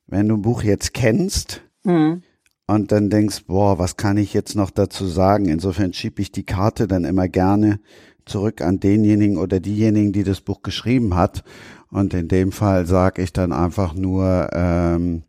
wenn 0.08 0.30
du 0.30 0.38
ein 0.38 0.42
Buch 0.42 0.64
jetzt 0.64 0.94
kennst, 0.94 1.62
hm 1.84 2.24
und 2.68 2.92
dann 2.92 3.10
denkst, 3.10 3.46
boah, 3.48 3.80
was 3.80 3.96
kann 3.96 4.18
ich 4.18 4.34
jetzt 4.34 4.56
noch 4.56 4.70
dazu 4.72 5.06
sagen? 5.06 5.46
Insofern 5.48 5.94
schiebe 5.94 6.22
ich 6.22 6.34
die 6.34 6.46
Karte 6.46 6.86
dann 6.88 7.06
immer 7.06 7.30
gerne 7.30 7.80
zurück 8.26 8.62
an 8.62 8.82
denjenigen 8.82 9.38
oder 9.38 9.62
diejenigen, 9.62 10.12
die 10.12 10.24
das 10.24 10.42
Buch 10.42 10.62
geschrieben 10.64 11.16
hat. 11.16 11.46
Und 11.90 12.14
in 12.14 12.28
dem 12.28 12.52
Fall 12.52 12.86
sage 12.86 13.22
ich 13.22 13.32
dann 13.32 13.54
einfach 13.54 13.94
nur, 13.94 14.50
ähm, 14.52 15.24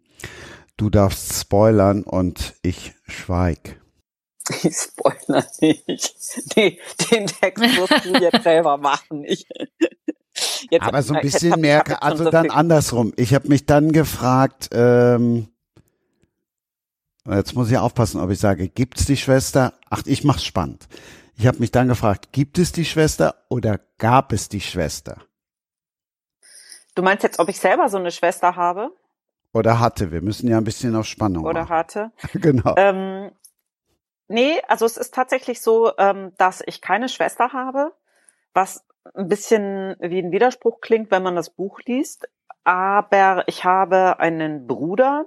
du 0.76 0.90
darfst 0.90 1.32
spoilern 1.40 2.02
und 2.02 2.54
ich 2.62 2.94
schweig. 3.08 3.80
Ich 4.62 4.76
spoiler 4.76 5.44
nicht. 5.60 6.14
Nee, 6.56 6.80
den 7.10 7.26
Text 7.26 7.64
musst 7.76 8.04
du 8.04 8.18
jetzt 8.18 8.42
selber 8.42 8.78
machen. 8.78 9.24
Ich, 9.24 9.46
jetzt, 10.70 10.82
Aber 10.82 11.02
so 11.02 11.12
ein 11.12 11.20
bisschen 11.20 11.60
mehr, 11.60 12.02
also 12.02 12.30
dann 12.30 12.50
andersrum. 12.50 13.12
Ich 13.16 13.34
habe 13.34 13.48
mich 13.48 13.66
dann 13.66 13.92
gefragt, 13.92 14.70
ähm, 14.72 15.48
Jetzt 17.36 17.54
muss 17.54 17.70
ich 17.70 17.76
aufpassen, 17.76 18.20
ob 18.20 18.30
ich 18.30 18.38
sage, 18.38 18.68
gibt's 18.68 19.04
die 19.04 19.16
Schwester? 19.16 19.74
Ach, 19.90 20.02
ich 20.06 20.24
mach's 20.24 20.44
spannend. 20.44 20.88
Ich 21.36 21.46
habe 21.46 21.58
mich 21.58 21.70
dann 21.70 21.88
gefragt, 21.88 22.32
gibt 22.32 22.58
es 22.58 22.72
die 22.72 22.86
Schwester 22.86 23.44
oder 23.48 23.78
gab 23.98 24.32
es 24.32 24.48
die 24.48 24.62
Schwester? 24.62 25.18
Du 26.94 27.02
meinst 27.02 27.22
jetzt, 27.22 27.38
ob 27.38 27.48
ich 27.48 27.60
selber 27.60 27.88
so 27.90 27.98
eine 27.98 28.10
Schwester 28.10 28.56
habe? 28.56 28.90
Oder 29.52 29.80
hatte. 29.80 30.12
Wir 30.12 30.22
müssen 30.22 30.48
ja 30.48 30.58
ein 30.58 30.64
bisschen 30.64 30.94
auf 30.94 31.06
Spannung 31.06 31.44
Oder 31.44 31.62
machen. 31.62 31.76
hatte. 31.76 32.12
genau. 32.34 32.74
Ähm, 32.76 33.32
nee, 34.28 34.60
also 34.68 34.86
es 34.86 34.96
ist 34.96 35.14
tatsächlich 35.14 35.60
so, 35.60 35.92
ähm, 35.98 36.32
dass 36.36 36.62
ich 36.66 36.80
keine 36.80 37.08
Schwester 37.08 37.52
habe, 37.52 37.92
was 38.54 38.84
ein 39.14 39.28
bisschen 39.28 39.96
wie 40.00 40.18
ein 40.18 40.32
Widerspruch 40.32 40.80
klingt, 40.80 41.10
wenn 41.10 41.22
man 41.22 41.36
das 41.36 41.50
Buch 41.50 41.80
liest. 41.86 42.28
Aber 42.64 43.44
ich 43.46 43.64
habe 43.64 44.20
einen 44.20 44.66
Bruder, 44.66 45.24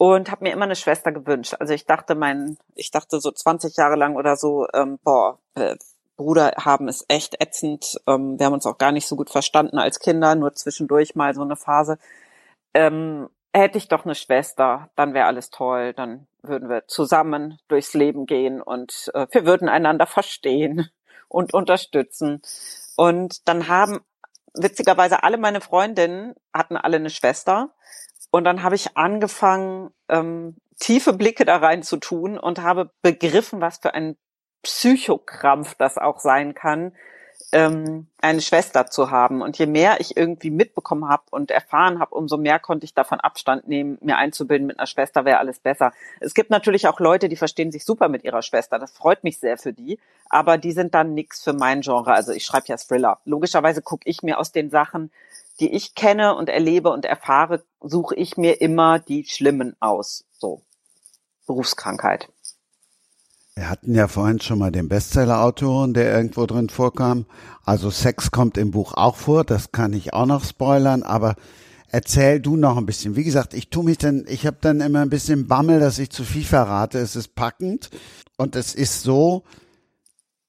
und 0.00 0.30
habe 0.30 0.44
mir 0.44 0.52
immer 0.52 0.64
eine 0.64 0.76
Schwester 0.76 1.12
gewünscht. 1.12 1.56
Also 1.58 1.74
ich 1.74 1.84
dachte, 1.84 2.14
mein, 2.14 2.56
ich 2.74 2.90
dachte 2.90 3.20
so 3.20 3.30
20 3.30 3.76
Jahre 3.76 3.96
lang 3.96 4.16
oder 4.16 4.34
so, 4.34 4.66
ähm, 4.72 4.98
boah, 5.04 5.38
äh, 5.54 5.76
Bruder 6.16 6.52
haben 6.56 6.88
ist 6.88 7.04
echt 7.08 7.38
ätzend. 7.38 8.00
Ähm, 8.06 8.38
wir 8.38 8.46
haben 8.46 8.54
uns 8.54 8.64
auch 8.64 8.78
gar 8.78 8.92
nicht 8.92 9.06
so 9.06 9.14
gut 9.14 9.28
verstanden 9.28 9.76
als 9.76 9.98
Kinder, 9.98 10.34
nur 10.36 10.54
zwischendurch 10.54 11.16
mal 11.16 11.34
so 11.34 11.42
eine 11.42 11.54
Phase. 11.54 11.98
Ähm, 12.72 13.28
hätte 13.52 13.78
ich 13.78 13.88
doch 13.88 14.04
eine 14.04 14.14
Schwester, 14.14 14.90
dann 14.96 15.14
wäre 15.14 15.26
alles 15.26 15.50
toll, 15.50 15.92
dann 15.92 16.26
würden 16.42 16.68
wir 16.68 16.86
zusammen 16.86 17.58
durchs 17.68 17.94
Leben 17.94 18.26
gehen 18.26 18.62
und 18.62 19.10
äh, 19.14 19.26
wir 19.30 19.44
würden 19.46 19.68
einander 19.68 20.06
verstehen 20.06 20.88
und 21.28 21.54
unterstützen. 21.54 22.42
Und 22.96 23.48
dann 23.48 23.68
haben 23.68 24.00
witzigerweise 24.54 25.22
alle 25.22 25.38
meine 25.38 25.60
Freundinnen 25.60 26.34
hatten 26.52 26.76
alle 26.76 26.96
eine 26.96 27.10
Schwester 27.10 27.74
und 28.30 28.44
dann 28.44 28.62
habe 28.62 28.74
ich 28.74 28.96
angefangen, 28.96 29.90
ähm, 30.08 30.56
tiefe 30.78 31.12
Blicke 31.12 31.44
da 31.44 31.56
rein 31.56 31.82
zu 31.82 31.98
tun 31.98 32.38
und 32.38 32.62
habe 32.62 32.90
begriffen, 33.02 33.60
was 33.60 33.78
für 33.78 33.94
ein 33.94 34.16
Psychokrampf 34.62 35.74
das 35.74 35.98
auch 35.98 36.18
sein 36.18 36.54
kann, 36.54 36.94
ähm, 37.52 38.06
eine 38.20 38.40
Schwester 38.40 38.86
zu 38.86 39.10
haben. 39.10 39.42
Und 39.42 39.58
je 39.58 39.66
mehr 39.66 40.00
ich 40.00 40.16
irgendwie 40.16 40.50
mitbekommen 40.50 41.08
habe 41.08 41.24
und 41.30 41.50
erfahren 41.50 41.98
habe, 41.98 42.14
umso 42.14 42.36
mehr 42.36 42.58
konnte 42.58 42.84
ich 42.84 42.94
davon 42.94 43.20
Abstand 43.20 43.68
nehmen, 43.68 43.98
mir 44.00 44.16
einzubilden, 44.16 44.66
mit 44.66 44.78
einer 44.78 44.86
Schwester 44.86 45.24
wäre 45.24 45.38
alles 45.38 45.58
besser. 45.58 45.92
Es 46.20 46.34
gibt 46.34 46.50
natürlich 46.50 46.88
auch 46.88 47.00
Leute, 47.00 47.28
die 47.28 47.36
verstehen 47.36 47.72
sich 47.72 47.84
super 47.84 48.08
mit 48.08 48.24
ihrer 48.24 48.42
Schwester. 48.42 48.78
Das 48.78 48.92
freut 48.92 49.24
mich 49.24 49.38
sehr 49.38 49.58
für 49.58 49.72
die. 49.72 49.98
Aber 50.28 50.58
die 50.58 50.72
sind 50.72 50.94
dann 50.94 51.14
nix 51.14 51.42
für 51.42 51.52
mein 51.52 51.80
Genre. 51.80 52.12
Also 52.12 52.32
ich 52.32 52.44
schreibe 52.44 52.66
ja 52.68 52.76
Thriller. 52.76 53.18
Logischerweise 53.24 53.82
gucke 53.82 54.08
ich 54.08 54.22
mir 54.22 54.38
aus 54.38 54.52
den 54.52 54.70
Sachen 54.70 55.10
die 55.60 55.74
ich 55.74 55.94
kenne 55.94 56.34
und 56.34 56.48
erlebe 56.48 56.90
und 56.90 57.04
erfahre, 57.04 57.62
suche 57.80 58.14
ich 58.14 58.36
mir 58.36 58.60
immer 58.60 58.98
die 58.98 59.26
schlimmen 59.26 59.76
aus. 59.78 60.24
So. 60.32 60.62
Berufskrankheit. 61.46 62.28
Wir 63.60 63.68
hatten 63.68 63.94
ja 63.94 64.08
vorhin 64.08 64.40
schon 64.40 64.58
mal 64.58 64.72
den 64.72 64.88
Bestseller-Autoren, 64.88 65.92
der 65.92 66.16
irgendwo 66.16 66.46
drin 66.46 66.70
vorkam. 66.70 67.26
Also 67.62 67.90
Sex 67.90 68.30
kommt 68.30 68.56
im 68.56 68.70
Buch 68.70 68.94
auch 68.94 69.16
vor, 69.16 69.44
das 69.44 69.70
kann 69.70 69.92
ich 69.92 70.14
auch 70.14 70.24
noch 70.24 70.46
spoilern, 70.46 71.02
aber 71.02 71.34
erzähl 71.88 72.40
du 72.40 72.56
noch 72.56 72.78
ein 72.78 72.86
bisschen. 72.86 73.16
Wie 73.16 73.22
gesagt, 73.22 73.52
ich 73.52 73.68
tu 73.68 73.82
mich 73.82 73.98
dann, 73.98 74.24
ich 74.28 74.46
habe 74.46 74.56
dann 74.62 74.80
immer 74.80 75.00
ein 75.00 75.10
bisschen 75.10 75.46
Bammel, 75.46 75.78
dass 75.78 75.98
ich 75.98 76.08
zu 76.08 76.24
viel 76.24 76.44
verrate. 76.44 77.00
Es 77.00 77.16
ist 77.16 77.34
packend 77.34 77.90
und 78.38 78.56
es 78.56 78.74
ist 78.74 79.02
so, 79.02 79.44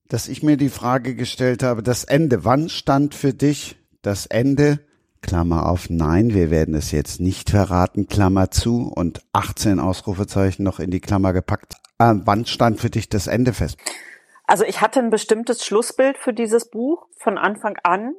dass 0.08 0.30
ich 0.30 0.42
mir 0.42 0.56
die 0.56 0.70
Frage 0.70 1.14
gestellt 1.14 1.64
habe, 1.64 1.84
das 1.84 2.06
Ende, 2.06 2.46
wann 2.46 2.70
stand 2.70 3.14
für 3.14 3.34
dich 3.34 3.76
das 4.02 4.26
Ende 4.26 4.80
Klammer 5.22 5.68
auf, 5.68 5.90
nein, 5.90 6.34
wir 6.34 6.50
werden 6.50 6.76
es 6.76 6.92
jetzt 6.92 7.20
nicht 7.20 7.50
verraten, 7.50 8.08
Klammer 8.08 8.52
zu 8.52 8.88
und 8.88 9.22
18 9.34 9.82
Ausrufezeichen 9.82 10.64
noch 10.64 10.80
in 10.80 10.92
die 10.92 11.02
Klammer 11.02 11.34
gepackt. 11.34 11.81
Äh, 12.02 12.16
wann 12.26 12.46
stand 12.46 12.80
für 12.80 12.90
dich 12.90 13.10
das 13.10 13.28
Ende 13.28 13.54
fest? 13.54 13.78
Also 14.46 14.64
ich 14.64 14.82
hatte 14.82 15.00
ein 15.00 15.12
bestimmtes 15.12 15.64
Schlussbild 15.64 16.18
für 16.18 16.34
dieses 16.34 16.70
Buch 16.70 17.08
von 17.18 17.38
Anfang 17.38 17.78
an. 17.84 18.16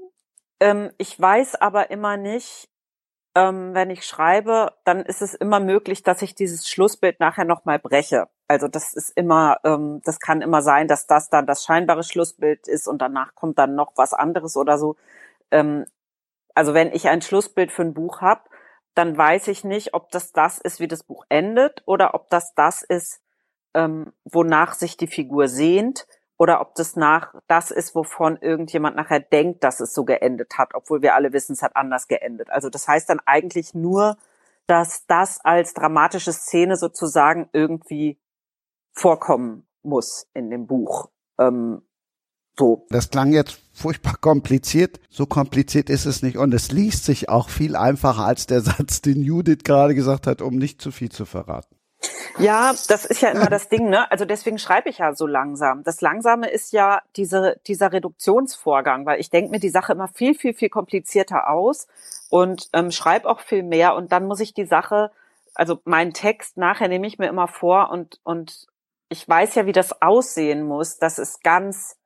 Ähm, 0.61 0.91
ich 0.99 1.19
weiß 1.21 1.57
aber 1.57 1.91
immer 1.91 2.17
nicht, 2.17 2.69
ähm, 3.35 3.75
wenn 3.75 3.91
ich 3.91 4.05
schreibe, 4.07 4.73
dann 4.85 5.01
ist 5.01 5.21
es 5.21 5.35
immer 5.35 5.59
möglich, 5.59 6.03
dass 6.03 6.23
ich 6.23 6.35
dieses 6.35 6.69
Schlussbild 6.69 7.19
nachher 7.19 7.45
nochmal 7.45 7.81
breche. 7.81 8.29
Also 8.47 8.69
das 8.69 8.95
ist 8.95 9.11
immer, 9.17 9.57
ähm, 9.65 10.01
das 10.05 10.21
kann 10.21 10.43
immer 10.43 10.63
sein, 10.63 10.87
dass 10.87 11.07
das 11.07 11.29
dann 11.29 11.47
das 11.47 11.65
scheinbare 11.65 12.05
Schlussbild 12.05 12.69
ist 12.69 12.87
und 12.87 13.03
danach 13.03 13.35
kommt 13.35 13.59
dann 13.59 13.75
noch 13.75 13.93
was 13.97 14.13
anderes 14.15 14.57
oder 14.57 14.79
so. 14.79 14.97
Also 16.55 16.73
wenn 16.73 16.93
ich 16.93 17.09
ein 17.09 17.21
Schlussbild 17.21 17.71
für 17.73 17.83
ein 17.83 17.93
Buch 17.93 18.23
habe, 18.23 18.43
dann 18.95 19.17
weiß 19.17 19.49
ich 19.49 19.65
nicht, 19.65 19.93
ob 19.93 20.11
das 20.11 20.33
das 20.33 20.59
ist, 20.59 20.81
wie 20.81 20.89
das 20.89 21.03
Buch 21.03 21.25
endet, 21.29 21.83
oder 21.87 22.15
ob 22.15 22.31
das 22.31 22.55
das 22.55 22.83
ist, 22.83 23.22
ähm, 23.75 24.13
wonach 24.25 24.75
sich 24.75 24.97
die 24.97 25.07
Figur 25.07 25.49
sehnt, 25.49 26.07
oder 26.43 26.61
ob 26.61 26.75
das 26.75 26.97
nach 26.97 27.35
das 27.47 27.71
ist, 27.71 27.95
wovon 27.95 28.37
irgendjemand 28.37 28.97
nachher 28.97 29.21
denkt, 29.21 29.63
dass 29.63 29.79
es 29.79 29.95
so 29.95 30.05
geendet 30.05 30.59
hat, 30.59 30.75
obwohl 30.75 31.01
wir 31.01 31.15
alle 31.15 31.33
wissen, 31.33 31.53
es 31.53 31.63
hat 31.63 31.77
anders 31.77 32.09
geendet. 32.09 32.51
Also 32.51 32.69
das 32.69 32.89
heißt 32.89 33.09
dann 33.09 33.21
eigentlich 33.25 33.75
nur, 33.75 34.17
dass 34.67 35.07
das 35.07 35.39
als 35.45 35.73
dramatische 35.73 36.33
Szene 36.33 36.77
sozusagen 36.77 37.49
irgendwie 37.53 38.19
vorkommen 38.93 39.69
muss 39.85 40.27
in 40.35 40.51
dem 40.51 40.67
Buch. 40.67 41.11
Ähm, 41.39 41.83
so. 42.59 42.87
Das 42.91 43.11
klang 43.11 43.33
jetzt 43.33 43.61
furchtbar 43.73 44.17
kompliziert. 44.21 44.99
So 45.11 45.27
kompliziert 45.27 45.89
ist 45.91 46.07
es 46.07 46.23
nicht. 46.23 46.37
Und 46.37 46.53
es 46.55 46.73
liest 46.73 47.05
sich 47.05 47.29
auch 47.29 47.51
viel 47.51 47.77
einfacher 47.77 48.25
als 48.25 48.47
der 48.47 48.61
Satz, 48.63 49.01
den 49.01 49.23
Judith 49.23 49.63
gerade 49.65 49.95
gesagt 49.95 50.27
hat, 50.27 50.43
um 50.43 50.57
nicht 50.57 50.83
zu 50.83 50.91
viel 50.91 51.13
zu 51.13 51.25
verraten. 51.25 51.77
Ja, 52.39 52.73
das 52.89 53.05
ist 53.05 53.21
ja 53.21 53.31
immer 53.31 53.47
das 53.47 53.69
Ding, 53.69 53.91
ne? 53.91 54.11
Also 54.11 54.25
deswegen 54.25 54.59
schreibe 54.59 54.89
ich 54.89 54.99
ja 54.99 55.15
so 55.15 55.27
langsam. 55.27 55.85
Das 55.85 56.01
Langsame 56.01 56.49
ist 56.51 56.73
ja 56.73 57.03
diese, 57.17 57.61
dieser 57.67 57.93
Reduktionsvorgang, 57.93 59.05
weil 59.07 59.21
ich 59.21 59.31
denke 59.31 59.51
mir 59.51 59.61
die 59.61 59.69
Sache 59.69 59.93
immer 59.93 60.09
viel, 60.09 60.35
viel, 60.35 60.55
viel 60.55 60.71
komplizierter 60.71 61.51
aus 61.51 61.87
und 62.31 62.69
ähm, 62.73 62.91
schreibe 62.91 63.29
auch 63.29 63.41
viel 63.41 63.63
mehr 63.63 63.95
und 63.95 64.13
dann 64.13 64.27
muss 64.27 64.41
ich 64.41 64.55
die 64.55 64.65
Sache, 64.65 65.11
also 65.55 65.81
meinen 65.85 66.15
Text 66.15 66.57
nachher 66.57 66.89
nehme 66.89 67.07
ich 67.07 67.19
mir 67.19 67.29
immer 67.29 67.49
vor 67.49 67.91
und, 67.91 68.19
und 68.25 68.67
ich 69.09 69.29
weiß 69.29 69.55
ja, 69.57 69.67
wie 69.67 69.73
das 69.73 70.01
aussehen 70.01 70.63
muss, 70.63 70.99
dass 70.99 71.19
es 71.19 71.41
ganz 71.41 71.97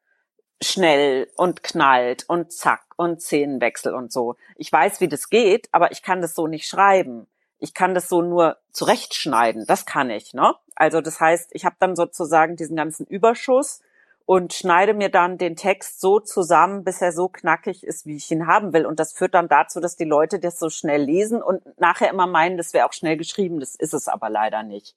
schnell 0.61 1.29
und 1.37 1.63
knallt 1.63 2.25
und 2.29 2.53
zack 2.53 2.83
und 2.97 3.23
Szenenwechsel 3.23 3.95
und 3.95 4.11
so. 4.13 4.35
Ich 4.57 4.73
weiß, 4.73 5.01
wie 5.01 5.09
das 5.09 5.31
geht, 5.31 5.69
aber 5.71 5.93
ich 5.93 6.03
kann 6.03 6.21
das 6.21 6.35
so 6.35 6.47
nicht 6.49 6.67
schreiben 6.67 7.29
ich 7.59 7.75
kann 7.75 7.95
das 7.95 8.09
so 8.09 8.23
nur 8.23 8.59
zurechtschneiden. 8.71 9.67
Das 9.67 9.87
kann 9.87 10.11
ich, 10.11 10.35
ne? 10.35 10.55
Also 10.75 11.01
das 11.01 11.21
heißt, 11.21 11.51
ich 11.53 11.65
habe 11.65 11.77
dann 11.79 11.97
sozusagen 11.97 12.57
diesen 12.57 12.77
ganzen 12.77 13.07
Überschuss 13.07 13.81
und 14.27 14.53
schneide 14.53 14.93
mir 14.93 15.09
dann 15.09 15.39
den 15.39 15.57
Text 15.57 16.01
so 16.01 16.19
zusammen, 16.21 16.85
bis 16.85 17.01
er 17.01 17.13
so 17.13 17.29
knackig 17.29 17.85
ist, 17.85 18.07
wie 18.07 18.17
ich 18.17 18.31
ihn 18.31 18.47
haben 18.47 18.73
will. 18.73 18.85
Und 18.85 18.99
das 18.99 19.13
führt 19.13 19.35
dann 19.35 19.49
dazu, 19.49 19.81
dass 19.81 19.97
die 19.97 20.05
Leute 20.05 20.41
das 20.41 20.59
so 20.59 20.69
schnell 20.69 21.03
lesen 21.03 21.43
und 21.43 21.63
nachher 21.79 22.11
immer 22.11 22.27
meinen, 22.27 22.57
das 22.57 22.75
wäre 22.75 22.87
auch 22.87 22.93
schnell 22.93 23.17
geschrieben. 23.17 23.61
Das 23.61 23.77
ist 23.77 23.95
es 23.95 24.09
aber 24.09 24.29
leider 24.29 24.65
nicht. 24.65 24.97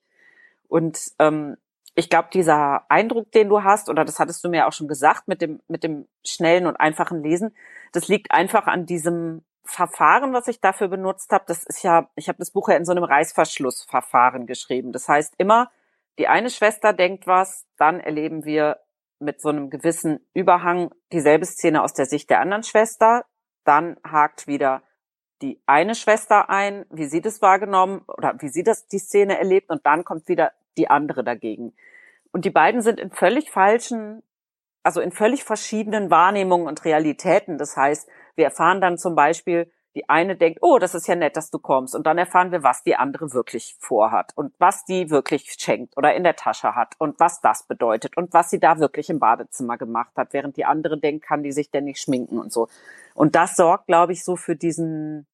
Und 0.67 1.11
ähm, 1.19 1.57
ich 1.95 2.09
glaube, 2.09 2.29
dieser 2.33 2.89
Eindruck, 2.89 3.31
den 3.31 3.49
du 3.49 3.63
hast, 3.63 3.89
oder 3.89 4.03
das 4.03 4.19
hattest 4.19 4.43
du 4.43 4.49
mir 4.49 4.67
auch 4.67 4.73
schon 4.73 4.87
gesagt, 4.87 5.27
mit 5.27 5.41
dem, 5.41 5.61
mit 5.67 5.83
dem 5.83 6.07
schnellen 6.25 6.65
und 6.65 6.77
einfachen 6.77 7.21
Lesen, 7.21 7.55
das 7.91 8.07
liegt 8.07 8.31
einfach 8.31 8.67
an 8.67 8.85
diesem 8.85 9.43
Verfahren, 9.69 10.33
was 10.33 10.47
ich 10.47 10.61
dafür 10.61 10.87
benutzt 10.87 11.31
habe, 11.31 11.45
das 11.47 11.63
ist 11.63 11.83
ja, 11.83 12.09
ich 12.15 12.27
habe 12.27 12.39
das 12.39 12.51
Buch 12.51 12.69
ja 12.69 12.75
in 12.75 12.85
so 12.85 12.91
einem 12.91 13.03
Reißverschlussverfahren 13.03 14.45
geschrieben. 14.45 14.91
Das 14.91 15.07
heißt 15.07 15.35
immer, 15.37 15.71
die 16.17 16.27
eine 16.27 16.49
Schwester 16.49 16.91
denkt 16.91 17.27
was, 17.27 17.65
dann 17.77 17.99
erleben 17.99 18.45
wir 18.45 18.79
mit 19.19 19.41
so 19.41 19.49
einem 19.49 19.69
gewissen 19.69 20.25
Überhang 20.33 20.91
dieselbe 21.11 21.45
Szene 21.45 21.83
aus 21.83 21.93
der 21.93 22.05
Sicht 22.05 22.29
der 22.29 22.39
anderen 22.39 22.63
Schwester, 22.63 23.25
dann 23.63 23.97
hakt 24.03 24.47
wieder 24.47 24.81
die 25.41 25.61
eine 25.65 25.95
Schwester 25.95 26.49
ein, 26.49 26.85
wie 26.89 27.05
sie 27.05 27.21
das 27.21 27.41
wahrgenommen 27.41 28.01
oder 28.07 28.35
wie 28.39 28.49
sie 28.49 28.63
das 28.63 28.87
die 28.87 28.99
Szene 28.99 29.37
erlebt 29.37 29.69
und 29.69 29.85
dann 29.85 30.03
kommt 30.03 30.27
wieder 30.27 30.51
die 30.77 30.89
andere 30.89 31.23
dagegen. 31.23 31.73
Und 32.31 32.45
die 32.45 32.49
beiden 32.49 32.81
sind 32.81 32.99
in 32.99 33.11
völlig 33.11 33.51
falschen, 33.51 34.23
also 34.83 35.01
in 35.01 35.11
völlig 35.11 35.43
verschiedenen 35.43 36.09
Wahrnehmungen 36.11 36.67
und 36.67 36.83
Realitäten. 36.85 37.57
Das 37.57 37.77
heißt, 37.77 38.09
wir 38.39 38.45
erfahren 38.45 38.81
dann 38.81 38.97
zum 38.97 39.13
Beispiel, 39.13 39.71
die 39.95 40.07
eine 40.07 40.37
denkt, 40.37 40.59
oh, 40.61 40.77
das 40.77 40.95
ist 40.95 41.07
ja 41.07 41.15
nett, 41.15 41.35
dass 41.35 41.49
du 41.49 41.59
kommst. 41.59 41.93
Und 41.95 42.07
dann 42.07 42.17
erfahren 42.17 42.51
wir, 42.51 42.63
was 42.63 42.83
die 42.83 42.95
andere 42.95 43.33
wirklich 43.33 43.75
vorhat 43.79 44.31
und 44.35 44.53
was 44.57 44.85
die 44.85 45.09
wirklich 45.09 45.55
schenkt 45.59 45.97
oder 45.97 46.15
in 46.15 46.23
der 46.23 46.35
Tasche 46.35 46.75
hat 46.75 46.95
und 46.99 47.19
was 47.19 47.41
das 47.41 47.63
bedeutet 47.63 48.15
und 48.15 48.33
was 48.33 48.49
sie 48.49 48.59
da 48.59 48.79
wirklich 48.79 49.09
im 49.09 49.19
Badezimmer 49.19 49.77
gemacht 49.77 50.11
hat, 50.15 50.31
während 50.31 50.57
die 50.57 50.65
andere 50.65 50.99
denkt, 50.99 51.25
kann 51.25 51.43
die 51.43 51.51
sich 51.51 51.69
denn 51.69 51.83
nicht 51.85 51.99
schminken 51.99 52.39
und 52.39 52.53
so. 52.53 52.67
Und 53.13 53.35
das 53.35 53.55
sorgt, 53.55 53.87
glaube 53.87 54.13
ich, 54.13 54.23
so 54.23 54.35
für 54.35 54.55
diesen, 54.55 55.27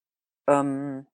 ähm, 0.47 1.05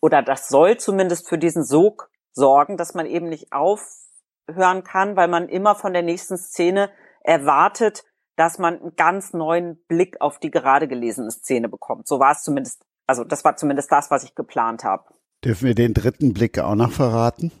oder 0.00 0.22
das 0.22 0.48
soll 0.48 0.78
zumindest 0.78 1.28
für 1.28 1.38
diesen 1.38 1.64
Sog 1.64 2.10
sorgen, 2.32 2.76
dass 2.76 2.94
man 2.94 3.06
eben 3.06 3.28
nicht 3.28 3.52
aufhören 3.52 4.84
kann, 4.84 5.16
weil 5.16 5.28
man 5.28 5.48
immer 5.48 5.74
von 5.74 5.92
der 5.92 6.02
nächsten 6.02 6.38
Szene 6.38 6.90
erwartet, 7.22 8.04
dass 8.40 8.58
man 8.58 8.80
einen 8.80 8.96
ganz 8.96 9.34
neuen 9.34 9.76
Blick 9.86 10.18
auf 10.22 10.38
die 10.38 10.50
gerade 10.50 10.88
gelesene 10.88 11.30
Szene 11.30 11.68
bekommt. 11.68 12.08
So 12.08 12.20
war 12.20 12.32
es 12.32 12.42
zumindest, 12.42 12.82
also 13.06 13.22
das 13.22 13.44
war 13.44 13.56
zumindest 13.56 13.92
das, 13.92 14.10
was 14.10 14.24
ich 14.24 14.34
geplant 14.34 14.82
habe. 14.82 15.04
Dürfen 15.44 15.66
wir 15.66 15.74
den 15.74 15.92
dritten 15.92 16.32
Blick 16.32 16.58
auch 16.58 16.74
noch 16.74 16.90
verraten? 16.90 17.52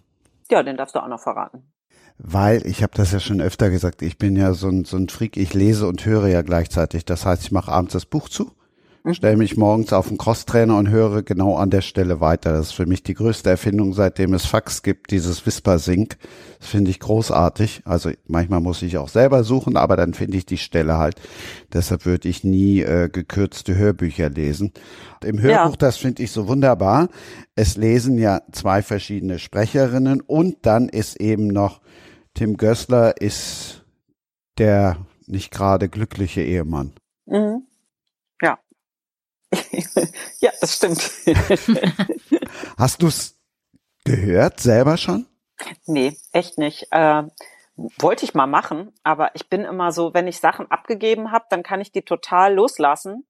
Ja, 0.50 0.62
den 0.62 0.78
darfst 0.78 0.94
du 0.94 1.00
auch 1.00 1.08
noch 1.08 1.20
verraten. 1.20 1.70
Weil, 2.16 2.66
ich 2.66 2.82
habe 2.82 2.94
das 2.96 3.12
ja 3.12 3.20
schon 3.20 3.42
öfter 3.42 3.68
gesagt, 3.68 4.00
ich 4.00 4.16
bin 4.16 4.36
ja 4.36 4.54
so 4.54 4.68
ein, 4.68 4.86
so 4.86 4.96
ein 4.96 5.10
Freak, 5.10 5.36
ich 5.36 5.52
lese 5.52 5.86
und 5.86 6.06
höre 6.06 6.28
ja 6.28 6.40
gleichzeitig. 6.40 7.04
Das 7.04 7.26
heißt, 7.26 7.42
ich 7.42 7.52
mache 7.52 7.70
abends 7.70 7.92
das 7.92 8.06
Buch 8.06 8.30
zu. 8.30 8.50
Stelle 9.12 9.36
mich 9.38 9.56
morgens 9.56 9.92
auf 9.92 10.08
den 10.08 10.18
Crosstrainer 10.18 10.76
und 10.76 10.90
höre 10.90 11.22
genau 11.22 11.56
an 11.56 11.70
der 11.70 11.80
Stelle 11.80 12.20
weiter. 12.20 12.52
Das 12.52 12.68
ist 12.68 12.72
für 12.72 12.84
mich 12.84 13.02
die 13.02 13.14
größte 13.14 13.48
Erfindung, 13.48 13.94
seitdem 13.94 14.34
es 14.34 14.44
Fax 14.44 14.82
gibt, 14.82 15.10
dieses 15.10 15.44
Whisper 15.46 15.78
Sync. 15.78 16.18
Das 16.58 16.68
finde 16.68 16.90
ich 16.90 17.00
großartig. 17.00 17.82
Also 17.86 18.10
manchmal 18.26 18.60
muss 18.60 18.82
ich 18.82 18.98
auch 18.98 19.08
selber 19.08 19.42
suchen, 19.42 19.76
aber 19.76 19.96
dann 19.96 20.12
finde 20.12 20.36
ich 20.36 20.44
die 20.44 20.58
Stelle 20.58 20.98
halt. 20.98 21.16
Deshalb 21.72 22.04
würde 22.04 22.28
ich 22.28 22.44
nie 22.44 22.80
äh, 22.80 23.08
gekürzte 23.10 23.74
Hörbücher 23.74 24.28
lesen. 24.28 24.72
Im 25.24 25.40
Hörbuch, 25.40 25.72
ja. 25.72 25.76
das 25.78 25.96
finde 25.96 26.22
ich 26.22 26.30
so 26.30 26.46
wunderbar. 26.46 27.08
Es 27.56 27.76
lesen 27.76 28.18
ja 28.18 28.42
zwei 28.52 28.82
verschiedene 28.82 29.38
Sprecherinnen 29.38 30.20
und 30.20 30.58
dann 30.62 30.88
ist 30.90 31.20
eben 31.20 31.46
noch 31.46 31.80
Tim 32.34 32.56
Gößler 32.56 33.20
ist 33.20 33.84
der 34.58 34.98
nicht 35.26 35.50
gerade 35.50 35.88
glückliche 35.88 36.42
Ehemann. 36.42 36.92
Mhm. 37.26 37.62
Ja, 40.40 40.50
das 40.60 40.76
stimmt. 40.76 41.10
Hast 42.78 43.02
du 43.02 43.08
es 43.08 43.36
gehört 44.04 44.60
selber 44.60 44.96
schon? 44.96 45.26
Nee, 45.86 46.16
echt 46.32 46.58
nicht. 46.58 46.88
Äh, 46.90 47.24
wollte 47.98 48.24
ich 48.24 48.34
mal 48.34 48.46
machen, 48.46 48.92
aber 49.02 49.34
ich 49.34 49.48
bin 49.48 49.64
immer 49.64 49.92
so, 49.92 50.14
wenn 50.14 50.26
ich 50.26 50.38
Sachen 50.38 50.70
abgegeben 50.70 51.32
habe, 51.32 51.46
dann 51.50 51.62
kann 51.62 51.80
ich 51.80 51.92
die 51.92 52.02
total 52.02 52.54
loslassen 52.54 53.26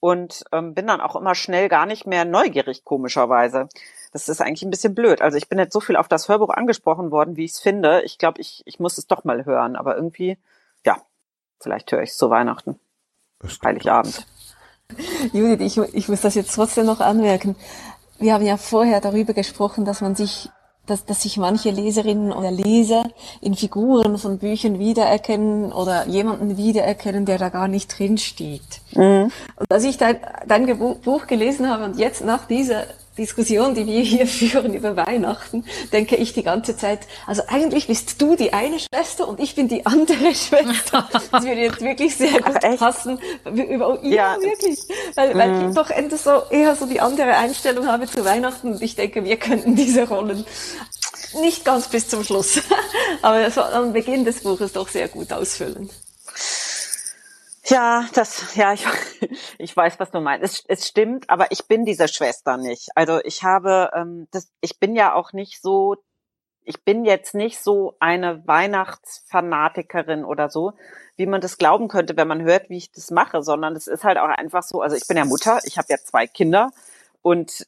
und 0.00 0.44
ähm, 0.52 0.74
bin 0.74 0.86
dann 0.86 1.00
auch 1.00 1.16
immer 1.16 1.34
schnell 1.34 1.68
gar 1.68 1.86
nicht 1.86 2.06
mehr 2.06 2.24
neugierig, 2.24 2.84
komischerweise. 2.84 3.68
Das 4.12 4.28
ist 4.28 4.40
eigentlich 4.40 4.62
ein 4.62 4.70
bisschen 4.70 4.94
blöd. 4.94 5.20
Also 5.20 5.36
ich 5.36 5.48
bin 5.48 5.58
jetzt 5.58 5.72
so 5.72 5.80
viel 5.80 5.96
auf 5.96 6.08
das 6.08 6.28
Hörbuch 6.28 6.50
angesprochen 6.50 7.10
worden, 7.10 7.36
wie 7.36 7.44
ich 7.44 7.52
es 7.52 7.60
finde. 7.60 8.02
Ich 8.02 8.18
glaube, 8.18 8.40
ich, 8.40 8.62
ich 8.64 8.80
muss 8.80 8.98
es 8.98 9.06
doch 9.06 9.24
mal 9.24 9.44
hören, 9.44 9.76
aber 9.76 9.94
irgendwie, 9.94 10.38
ja, 10.84 10.96
vielleicht 11.60 11.92
höre 11.92 12.02
ich 12.02 12.10
es 12.10 12.16
zu 12.16 12.30
Weihnachten. 12.30 12.80
Heiligabend. 13.62 14.26
Judith, 15.32 15.60
ich, 15.60 15.94
ich 15.94 16.08
muss 16.08 16.20
das 16.20 16.34
jetzt 16.34 16.54
trotzdem 16.54 16.86
noch 16.86 17.00
anmerken. 17.00 17.56
Wir 18.18 18.34
haben 18.34 18.44
ja 18.44 18.56
vorher 18.56 19.00
darüber 19.00 19.32
gesprochen, 19.32 19.84
dass 19.84 20.00
man 20.00 20.14
sich 20.14 20.50
dass, 20.90 21.04
dass 21.04 21.22
sich 21.22 21.36
manche 21.36 21.70
Leserinnen 21.70 22.32
oder 22.32 22.50
Leser 22.50 23.04
in 23.40 23.54
Figuren 23.54 24.18
von 24.18 24.38
Büchern 24.38 24.78
wiedererkennen 24.78 25.72
oder 25.72 26.06
jemanden 26.08 26.56
wiedererkennen, 26.56 27.24
der 27.24 27.38
da 27.38 27.48
gar 27.48 27.68
nicht 27.68 27.96
drinsteht. 27.98 28.80
Mhm. 28.92 29.30
Und 29.56 29.70
als 29.70 29.84
ich 29.84 29.98
dein, 29.98 30.18
dein 30.46 30.78
Buch 30.78 31.26
gelesen 31.26 31.68
habe 31.70 31.84
und 31.84 31.98
jetzt 31.98 32.24
nach 32.24 32.46
dieser 32.46 32.84
Diskussion, 33.20 33.74
die 33.74 33.86
wir 33.86 34.00
hier 34.00 34.26
führen 34.40 34.74
über 34.74 34.96
Weihnachten, 34.96 35.64
denke 35.92 36.16
ich 36.16 36.32
die 36.32 36.42
ganze 36.42 36.76
Zeit, 36.76 37.00
also 37.26 37.42
eigentlich 37.48 37.86
bist 37.86 38.20
du 38.20 38.34
die 38.34 38.52
eine 38.52 38.78
Schwester 38.78 39.28
und 39.28 39.38
ich 39.40 39.54
bin 39.54 39.68
die 39.68 39.86
andere 39.86 40.34
Schwester. 40.34 41.08
Das 41.12 41.30
würde 41.30 41.60
jetzt 41.60 41.80
wirklich 41.80 42.16
sehr 42.16 42.40
gut 42.40 42.56
Ach, 42.62 42.76
passen. 42.78 43.18
Über, 43.44 43.98
ja, 44.02 44.36
ja, 44.36 44.40
wirklich. 44.40 44.78
Weil, 45.14 45.36
weil 45.36 45.50
ich 45.52 45.66
mhm. 45.68 45.74
doch 45.74 45.90
so, 46.18 46.42
eher 46.50 46.74
so 46.74 46.86
die 46.86 47.00
andere 47.00 47.36
Einstellung 47.36 47.86
habe 47.86 48.06
zu 48.06 48.24
Weihnachten 48.24 48.72
und 48.72 48.82
ich 48.82 48.96
denke, 48.96 49.24
wir 49.24 49.36
könnten 49.36 49.76
diese 49.76 50.08
Rollen 50.08 50.44
nicht 51.40 51.64
ganz 51.64 51.88
bis 51.88 52.08
zum 52.08 52.24
Schluss, 52.24 52.60
aber 53.22 53.50
so 53.50 53.62
am 53.62 53.92
Beginn 53.92 54.24
des 54.24 54.42
Buches 54.42 54.72
doch 54.72 54.88
sehr 54.88 55.08
gut 55.08 55.32
ausfüllen. 55.32 55.90
Ja, 57.70 58.04
das, 58.14 58.56
ja, 58.56 58.72
ich, 58.72 58.84
ich 59.58 59.76
weiß, 59.76 60.00
was 60.00 60.10
du 60.10 60.20
meinst. 60.20 60.44
Es, 60.44 60.64
es 60.66 60.88
stimmt, 60.88 61.30
aber 61.30 61.52
ich 61.52 61.66
bin 61.68 61.84
diese 61.84 62.08
Schwester 62.08 62.56
nicht. 62.56 62.88
Also 62.96 63.20
ich 63.22 63.44
habe, 63.44 63.90
ähm, 63.94 64.26
das, 64.32 64.50
ich 64.60 64.80
bin 64.80 64.96
ja 64.96 65.14
auch 65.14 65.32
nicht 65.32 65.62
so, 65.62 65.96
ich 66.64 66.84
bin 66.84 67.04
jetzt 67.04 67.34
nicht 67.34 67.60
so 67.60 67.94
eine 68.00 68.46
Weihnachtsfanatikerin 68.46 70.24
oder 70.24 70.50
so, 70.50 70.72
wie 71.16 71.26
man 71.26 71.40
das 71.40 71.58
glauben 71.58 71.86
könnte, 71.86 72.16
wenn 72.16 72.28
man 72.28 72.42
hört, 72.42 72.70
wie 72.70 72.76
ich 72.76 72.90
das 72.90 73.10
mache, 73.12 73.42
sondern 73.42 73.76
es 73.76 73.86
ist 73.86 74.02
halt 74.02 74.18
auch 74.18 74.28
einfach 74.28 74.64
so. 74.64 74.82
Also 74.82 74.96
ich 74.96 75.06
bin 75.06 75.16
ja 75.16 75.24
Mutter, 75.24 75.60
ich 75.64 75.78
habe 75.78 75.86
ja 75.90 75.98
zwei 75.98 76.26
Kinder 76.26 76.72
und 77.22 77.66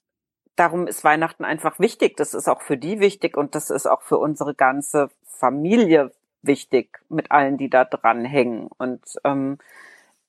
darum 0.56 0.88
ist 0.88 1.04
Weihnachten 1.04 1.44
einfach 1.44 1.78
wichtig. 1.78 2.16
Das 2.16 2.34
ist 2.34 2.48
auch 2.48 2.62
für 2.62 2.76
die 2.76 2.98
wichtig 2.98 3.36
und 3.36 3.54
das 3.54 3.70
ist 3.70 3.86
auch 3.86 4.02
für 4.02 4.18
unsere 4.18 4.54
ganze 4.54 5.10
Familie 5.26 6.12
wichtig 6.42 6.98
mit 7.08 7.30
allen, 7.30 7.56
die 7.56 7.70
da 7.70 7.84
dran 7.84 8.24
hängen. 8.24 8.68
Und 8.78 9.00
ähm, 9.24 9.58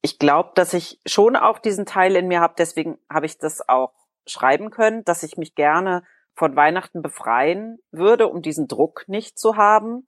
ich 0.03 0.19
glaube, 0.19 0.51
dass 0.53 0.73
ich 0.73 0.99
schon 1.05 1.35
auch 1.37 1.59
diesen 1.59 1.85
Teil 1.85 2.15
in 2.17 2.27
mir 2.27 2.41
habe, 2.41 2.55
deswegen 2.57 2.99
habe 3.09 3.25
ich 3.25 3.37
das 3.37 3.67
auch 3.67 3.93
schreiben 4.27 4.69
können, 4.69 5.03
dass 5.05 5.23
ich 5.23 5.37
mich 5.37 5.55
gerne 5.55 6.03
von 6.35 6.55
Weihnachten 6.57 7.01
befreien 7.01 7.79
würde, 7.91 8.27
um 8.27 8.41
diesen 8.41 8.67
Druck 8.67 9.05
nicht 9.07 9.39
zu 9.39 9.55
haben. 9.55 10.05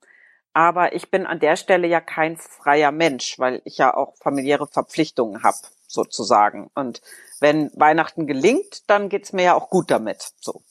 Aber 0.52 0.94
ich 0.94 1.10
bin 1.10 1.26
an 1.26 1.40
der 1.40 1.56
Stelle 1.56 1.88
ja 1.88 2.02
kein 2.02 2.36
freier 2.36 2.92
Mensch, 2.92 3.38
weil 3.38 3.62
ich 3.64 3.78
ja 3.78 3.94
auch 3.94 4.16
familiäre 4.18 4.66
Verpflichtungen 4.66 5.42
habe, 5.42 5.56
sozusagen. 5.86 6.70
Und 6.74 7.00
wenn 7.40 7.70
Weihnachten 7.74 8.26
gelingt, 8.26 8.88
dann 8.90 9.08
geht's 9.08 9.32
mir 9.32 9.44
ja 9.44 9.54
auch 9.54 9.70
gut 9.70 9.90
damit. 9.90 10.32
So. 10.40 10.62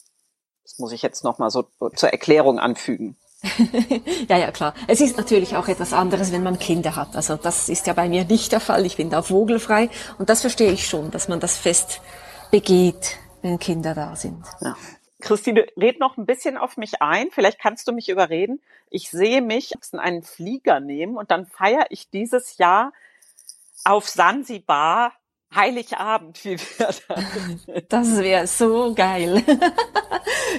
Das 0.64 0.78
muss 0.78 0.92
ich 0.92 1.02
jetzt 1.02 1.24
nochmal 1.24 1.50
so 1.50 1.68
zur 1.96 2.10
Erklärung 2.10 2.60
anfügen. 2.60 3.18
ja, 4.30 4.38
ja, 4.38 4.52
klar. 4.52 4.74
Es 4.88 5.02
ist 5.02 5.18
natürlich 5.18 5.56
auch 5.56 5.68
etwas 5.68 5.94
anderes, 5.94 6.32
wenn 6.32 6.44
man 6.44 6.60
Kinder 6.60 6.96
hat. 6.96 7.16
Also 7.16 7.36
das 7.36 7.70
ist 7.70 7.88
ja 7.88 7.94
bei 7.94 8.10
mir 8.10 8.26
nicht 8.26 8.52
der 8.52 8.60
Fall. 8.60 8.86
Ich 8.86 8.98
bin 8.98 9.10
da 9.10 9.22
vogelfrei 9.22 9.90
und 10.18 10.30
das 10.30 10.42
verstehe 10.42 10.72
ich 10.72 10.88
schon, 10.88 11.12
dass 11.12 11.28
man 11.28 11.40
das 11.40 11.58
Fest 11.58 12.02
begeht, 12.52 13.18
wenn 13.42 13.60
Kinder 13.60 13.94
da 13.94 14.16
sind. 14.16 14.44
Ja. 14.62 14.76
Christine, 15.22 15.66
red 15.78 16.00
noch 16.00 16.18
ein 16.18 16.26
bisschen 16.26 16.58
auf 16.58 16.78
mich 16.78 17.02
ein. 17.02 17.30
Vielleicht 17.32 17.60
kannst 17.60 17.88
du 17.88 17.92
mich 17.92 18.10
überreden. 18.10 18.62
Ich 18.90 19.10
sehe 19.10 19.42
mich 19.42 19.74
in 19.92 20.00
einen 20.00 20.24
Flieger 20.24 20.80
nehmen 20.80 21.18
und 21.18 21.32
dann 21.32 21.46
feiere 21.46 21.86
ich 21.90 22.10
dieses 22.10 22.58
Jahr 22.58 22.94
auf 23.84 24.08
Sansibar 24.08 25.14
Heiligabend, 25.54 26.44
wie 26.44 26.58
wäre 26.60 26.94
das? 27.08 27.88
Das 27.90 28.18
wäre 28.18 28.48
so 28.48 28.94
geil. 28.94 29.44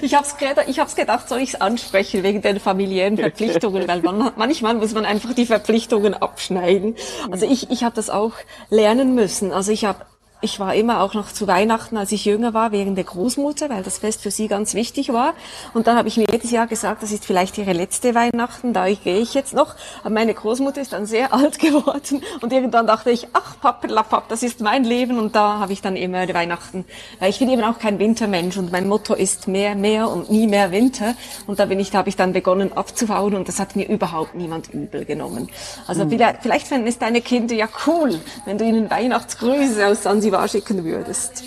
Ich 0.01 0.13
habe 0.13 0.25
es 0.25 0.67
ich 0.67 0.79
hab's 0.79 0.95
gedacht, 0.95 1.27
soll 1.27 1.39
ich 1.39 1.49
es 1.53 1.61
ansprechen 1.61 2.23
wegen 2.23 2.41
den 2.41 2.59
familiären 2.59 3.17
Verpflichtungen, 3.17 3.87
weil 3.87 4.01
man, 4.01 4.31
manchmal 4.35 4.75
muss 4.75 4.93
man 4.93 5.05
einfach 5.05 5.33
die 5.33 5.45
Verpflichtungen 5.45 6.13
abschneiden. 6.13 6.95
Also 7.31 7.45
ich, 7.45 7.69
ich 7.71 7.83
habe 7.83 7.95
das 7.95 8.09
auch 8.09 8.33
lernen 8.69 9.15
müssen. 9.15 9.51
Also 9.51 9.71
ich 9.71 9.85
habe 9.85 10.05
ich 10.39 10.59
war 10.59 10.75
immer 10.75 11.01
auch 11.01 11.15
noch 11.15 11.31
zu 11.31 11.47
Weihnachten, 11.47 11.97
als 11.97 12.11
ich 12.11 12.25
jünger 12.25 12.53
war, 12.53 12.71
wegen 12.71 12.93
der 12.93 13.05
Großmutter, 13.05 13.69
weil 13.69 13.81
das 13.81 13.97
Fest 13.97 14.21
für 14.21 14.29
sie 14.29 14.47
ganz 14.47 14.75
wichtig 14.75 15.11
war. 15.11 15.33
Und 15.73 15.87
dann 15.87 15.97
habe 15.97 16.07
ich 16.07 16.17
mir 16.17 16.27
jedes 16.29 16.51
Jahr 16.51 16.67
gesagt, 16.67 17.01
das 17.01 17.11
ist 17.11 17.25
vielleicht 17.25 17.57
ihre 17.57 17.73
letzte 17.73 18.13
Weihnachten, 18.13 18.71
da 18.71 18.87
gehe 18.87 19.17
ich 19.17 19.33
jetzt 19.33 19.55
noch. 19.55 19.73
Aber 20.01 20.11
meine 20.11 20.35
Großmutter 20.35 20.79
ist 20.79 20.93
dann 20.93 21.07
sehr 21.07 21.33
alt 21.37 21.57
geworden 21.57 22.21
und 22.41 22.53
irgendwann 22.53 22.85
dachte 22.85 23.09
ich, 23.09 23.27
ach 23.33 23.59
pappelapapp, 23.59 24.29
das 24.29 24.43
ist 24.43 24.61
mein 24.61 24.83
Leben 24.83 25.17
und 25.17 25.35
da 25.35 25.57
habe 25.57 25.73
ich 25.73 25.81
dann 25.81 25.95
immer 25.95 26.27
Weihnachten. 26.31 26.85
Weil 27.19 27.31
ich 27.31 27.39
bin 27.39 27.49
eben 27.49 27.63
auch 27.63 27.79
kein 27.79 27.97
Wintermensch 27.97 28.57
und 28.57 28.71
mein 28.71 28.87
Motto 28.87 29.15
ist 29.15 29.47
mehr, 29.47 29.73
mehr 29.73 30.07
und 30.07 30.29
nie 30.29 30.45
mehr 30.45 30.71
Winter. 30.71 31.15
Und 31.47 31.57
da 31.59 31.65
bin 31.65 31.79
ich, 31.79 31.89
da 31.89 31.99
habe 31.99 32.09
ich 32.09 32.15
dann 32.15 32.33
begonnen 32.33 32.73
abzubauen 32.73 33.33
und 33.33 33.47
das 33.47 33.59
hat 33.59 33.75
mir 33.75 33.89
überhaupt 33.89 34.35
niemand 34.35 34.71
übel 34.71 35.03
genommen. 35.03 35.49
Also 35.87 36.05
mhm. 36.05 36.09
vielleicht, 36.09 36.41
vielleicht 36.43 36.67
fänden 36.67 36.87
es 36.87 36.99
deine 36.99 37.21
Kinder 37.21 37.55
ja 37.55 37.67
cool, 37.87 38.19
wenn 38.45 38.59
du 38.59 38.65
ihnen 38.65 38.91
Weihnachtsgrüße 38.91 39.87
aus 39.87 40.03
San 40.03 40.26
Sansibar 40.27 40.47
schicken 40.49 40.83
würdest? 40.83 41.43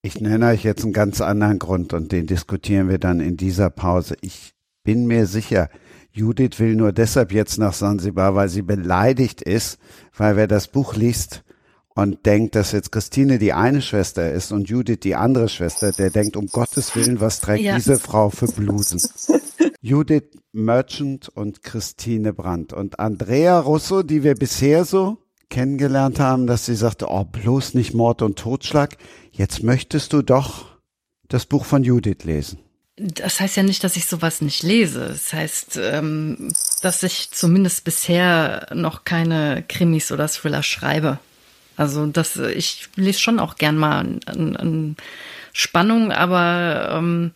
Ich 0.00 0.18
nenne 0.20 0.46
euch 0.46 0.64
jetzt 0.64 0.82
einen 0.82 0.94
ganz 0.94 1.20
anderen 1.20 1.58
Grund 1.58 1.92
und 1.92 2.10
den 2.10 2.26
diskutieren 2.26 2.88
wir 2.88 2.98
dann 2.98 3.20
in 3.20 3.36
dieser 3.36 3.68
Pause. 3.68 4.16
Ich 4.22 4.52
bin 4.82 5.06
mir 5.06 5.26
sicher, 5.26 5.68
Judith 6.10 6.58
will 6.58 6.74
nur 6.74 6.92
deshalb 6.92 7.32
jetzt 7.32 7.58
nach 7.58 7.74
Sansibar, 7.74 8.34
weil 8.34 8.48
sie 8.48 8.62
beleidigt 8.62 9.42
ist, 9.42 9.78
weil 10.16 10.36
wer 10.36 10.46
das 10.46 10.68
Buch 10.68 10.94
liest 10.94 11.44
und 11.94 12.24
denkt, 12.24 12.54
dass 12.54 12.72
jetzt 12.72 12.92
Christine 12.92 13.38
die 13.38 13.52
eine 13.52 13.82
Schwester 13.82 14.32
ist 14.32 14.52
und 14.52 14.70
Judith 14.70 15.00
die 15.02 15.14
andere 15.14 15.50
Schwester, 15.50 15.92
der 15.92 16.08
denkt, 16.08 16.36
um 16.36 16.46
Gottes 16.46 16.96
Willen, 16.96 17.20
was 17.20 17.40
trägt 17.40 17.64
ja. 17.64 17.74
diese 17.74 17.98
Frau 17.98 18.30
für 18.30 18.46
Blusen? 18.46 19.02
Judith 19.82 20.30
Merchant 20.52 21.28
und 21.28 21.62
Christine 21.62 22.32
Brandt 22.32 22.72
und 22.72 22.98
Andrea 22.98 23.60
Russo, 23.60 24.02
die 24.02 24.22
wir 24.22 24.34
bisher 24.34 24.86
so 24.86 25.18
kennengelernt 25.50 26.20
haben, 26.20 26.46
dass 26.46 26.66
sie 26.66 26.74
sagte, 26.74 27.06
oh, 27.08 27.24
bloß 27.24 27.74
nicht 27.74 27.94
Mord 27.94 28.22
und 28.22 28.38
Totschlag. 28.38 28.96
Jetzt 29.32 29.62
möchtest 29.62 30.12
du 30.12 30.22
doch 30.22 30.66
das 31.28 31.46
Buch 31.46 31.64
von 31.64 31.84
Judith 31.84 32.24
lesen. 32.24 32.58
Das 32.96 33.38
heißt 33.38 33.56
ja 33.56 33.62
nicht, 33.62 33.84
dass 33.84 33.96
ich 33.96 34.06
sowas 34.06 34.40
nicht 34.40 34.62
lese. 34.62 35.06
Das 35.08 35.32
heißt, 35.32 35.78
ähm, 35.80 36.52
dass 36.82 37.02
ich 37.02 37.30
zumindest 37.30 37.84
bisher 37.84 38.66
noch 38.74 39.04
keine 39.04 39.64
Krimis 39.68 40.10
oder 40.10 40.26
Thriller 40.26 40.64
schreibe. 40.64 41.18
Also 41.76 42.06
das, 42.06 42.36
ich 42.36 42.88
lese 42.96 43.20
schon 43.20 43.38
auch 43.38 43.54
gern 43.54 43.76
mal 43.76 44.18
an 44.26 44.96
Spannung, 45.52 46.10
aber 46.10 46.90
ähm, 46.92 47.32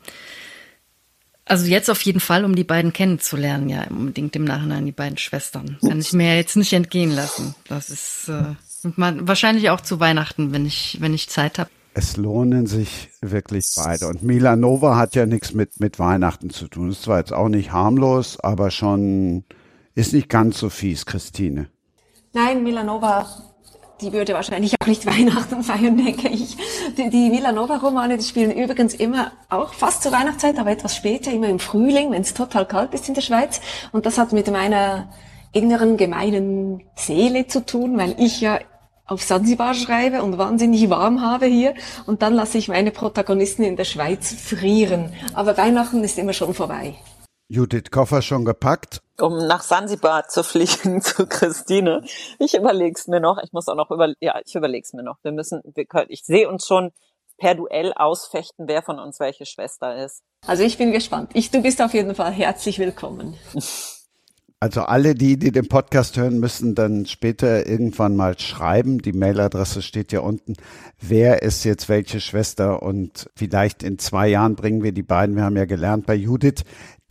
also 1.44 1.66
jetzt 1.66 1.90
auf 1.90 2.02
jeden 2.02 2.20
Fall, 2.20 2.44
um 2.44 2.54
die 2.54 2.64
beiden 2.64 2.92
kennenzulernen, 2.92 3.68
ja, 3.68 3.84
unbedingt 3.88 4.36
im 4.36 4.44
Nachhinein 4.44 4.86
die 4.86 4.92
beiden 4.92 5.18
Schwestern. 5.18 5.78
Kann 5.80 6.00
ich 6.00 6.12
mir 6.12 6.36
jetzt 6.36 6.56
nicht 6.56 6.72
entgehen 6.72 7.10
lassen. 7.10 7.54
Das 7.68 7.90
ist 7.90 8.28
äh, 8.28 8.54
wahrscheinlich 8.84 9.70
auch 9.70 9.80
zu 9.80 10.00
Weihnachten, 10.00 10.52
wenn 10.52 10.66
ich, 10.66 10.98
wenn 11.00 11.14
ich 11.14 11.28
Zeit 11.28 11.58
habe. 11.58 11.70
Es 11.94 12.16
lohnen 12.16 12.66
sich 12.66 13.10
wirklich 13.20 13.66
beide. 13.76 14.08
Und 14.08 14.22
Milanova 14.22 14.96
hat 14.96 15.14
ja 15.14 15.26
nichts 15.26 15.52
mit, 15.52 15.78
mit 15.78 15.98
Weihnachten 15.98 16.48
zu 16.48 16.68
tun. 16.68 16.90
Ist 16.90 17.02
zwar 17.02 17.18
jetzt 17.18 17.34
auch 17.34 17.48
nicht 17.48 17.70
harmlos, 17.70 18.40
aber 18.40 18.70
schon 18.70 19.44
ist 19.94 20.14
nicht 20.14 20.30
ganz 20.30 20.58
so 20.58 20.70
fies, 20.70 21.04
Christine. 21.04 21.68
Nein, 22.32 22.62
Milanova 22.62 23.28
die 24.02 24.12
würde 24.12 24.34
wahrscheinlich 24.34 24.74
auch 24.82 24.86
nicht 24.86 25.06
Weihnachten 25.18 25.62
feiern, 25.62 25.96
denke 25.96 26.28
ich. 26.28 26.56
Die, 26.96 27.08
die 27.08 27.32
Villanova-Romane, 27.32 28.18
die 28.18 28.24
spielen 28.24 28.50
übrigens 28.50 28.94
immer 28.94 29.32
auch 29.48 29.72
fast 29.72 30.02
zur 30.02 30.12
Weihnachtszeit, 30.12 30.58
aber 30.58 30.70
etwas 30.70 30.96
später, 30.96 31.32
immer 31.32 31.48
im 31.48 31.58
Frühling, 31.58 32.10
wenn 32.10 32.22
es 32.22 32.34
total 32.34 32.66
kalt 32.66 32.92
ist 32.92 33.08
in 33.08 33.14
der 33.14 33.22
Schweiz. 33.22 33.60
Und 33.92 34.04
das 34.04 34.18
hat 34.18 34.32
mit 34.32 34.50
meiner 34.50 35.08
inneren 35.52 35.96
gemeinen 35.96 36.82
Seele 36.96 37.46
zu 37.46 37.64
tun, 37.64 37.96
weil 37.98 38.14
ich 38.18 38.40
ja 38.40 38.58
auf 39.06 39.22
Sansibar 39.22 39.74
schreibe 39.74 40.22
und 40.22 40.38
wahnsinnig 40.38 40.88
warm 40.88 41.20
habe 41.20 41.46
hier 41.46 41.74
und 42.06 42.22
dann 42.22 42.34
lasse 42.34 42.56
ich 42.56 42.68
meine 42.68 42.90
Protagonisten 42.90 43.62
in 43.62 43.76
der 43.76 43.84
Schweiz 43.84 44.32
frieren. 44.32 45.12
Aber 45.34 45.56
Weihnachten 45.56 46.02
ist 46.02 46.18
immer 46.18 46.32
schon 46.32 46.54
vorbei. 46.54 46.94
Judith 47.52 47.90
Koffer 47.90 48.22
schon 48.22 48.46
gepackt? 48.46 49.02
Um 49.20 49.46
nach 49.46 49.62
Sansibar 49.62 50.26
zu 50.26 50.42
fliegen 50.42 51.02
zu 51.02 51.26
Christine. 51.26 52.02
Ich 52.38 52.54
überleg's 52.54 53.08
mir 53.08 53.20
noch. 53.20 53.36
Ich 53.44 53.52
muss 53.52 53.68
auch 53.68 53.76
noch 53.76 53.90
über, 53.90 54.14
ja, 54.20 54.40
ich 54.42 54.54
überleg's 54.54 54.94
mir 54.94 55.02
noch. 55.02 55.18
Wir 55.22 55.32
müssen, 55.32 55.60
wir 55.74 55.84
können, 55.84 56.06
ich 56.08 56.24
sehe 56.24 56.48
uns 56.48 56.66
schon 56.66 56.92
per 57.36 57.54
Duell 57.54 57.92
ausfechten, 57.94 58.68
wer 58.68 58.82
von 58.82 58.98
uns 58.98 59.20
welche 59.20 59.44
Schwester 59.44 60.02
ist. 60.02 60.22
Also 60.46 60.62
ich 60.62 60.78
bin 60.78 60.92
gespannt. 60.92 61.30
Ich, 61.34 61.50
du 61.50 61.60
bist 61.60 61.82
auf 61.82 61.92
jeden 61.92 62.14
Fall 62.14 62.32
herzlich 62.32 62.78
willkommen. 62.78 63.36
Also 64.62 64.82
alle 64.82 65.16
die, 65.16 65.40
die 65.40 65.50
den 65.50 65.66
Podcast 65.66 66.16
hören, 66.16 66.38
müssen 66.38 66.76
dann 66.76 67.04
später 67.06 67.66
irgendwann 67.66 68.14
mal 68.14 68.38
schreiben. 68.38 69.02
Die 69.02 69.12
Mailadresse 69.12 69.82
steht 69.82 70.12
ja 70.12 70.20
unten. 70.20 70.54
Wer 71.00 71.42
ist 71.42 71.64
jetzt 71.64 71.88
welche 71.88 72.20
Schwester? 72.20 72.80
Und 72.80 73.28
vielleicht 73.34 73.82
in 73.82 73.98
zwei 73.98 74.28
Jahren 74.28 74.54
bringen 74.54 74.84
wir 74.84 74.92
die 74.92 75.02
beiden. 75.02 75.34
Wir 75.34 75.42
haben 75.42 75.56
ja 75.56 75.64
gelernt 75.64 76.06
bei 76.06 76.14
Judith, 76.14 76.62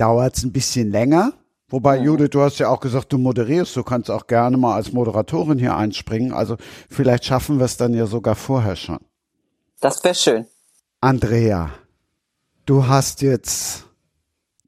dauert 0.02 0.36
es 0.36 0.44
ein 0.44 0.52
bisschen 0.52 0.90
länger. 0.90 1.34
Wobei, 1.70 1.98
ja. 1.98 2.04
Judith, 2.04 2.32
du 2.32 2.42
hast 2.42 2.58
ja 2.58 2.70
auch 2.70 2.80
gesagt, 2.80 3.14
du 3.14 3.20
moderierst, 3.20 3.76
du 3.76 3.84
kannst 3.84 4.10
auch 4.10 4.26
gerne 4.26 4.58
mal 4.58 4.76
als 4.76 4.92
Moderatorin 4.92 5.60
hier 5.60 5.76
einspringen. 5.76 6.34
Also 6.34 6.58
vielleicht 6.90 7.24
schaffen 7.24 7.60
wir 7.60 7.66
es 7.66 7.78
dann 7.78 7.94
ja 7.94 8.08
sogar 8.08 8.36
vorher 8.36 8.76
schon. 8.76 9.00
Das 9.80 10.04
wäre 10.04 10.16
schön. 10.16 10.48
Andrea, 11.02 11.70
du 12.66 12.88
hast 12.88 13.22
jetzt 13.22 13.86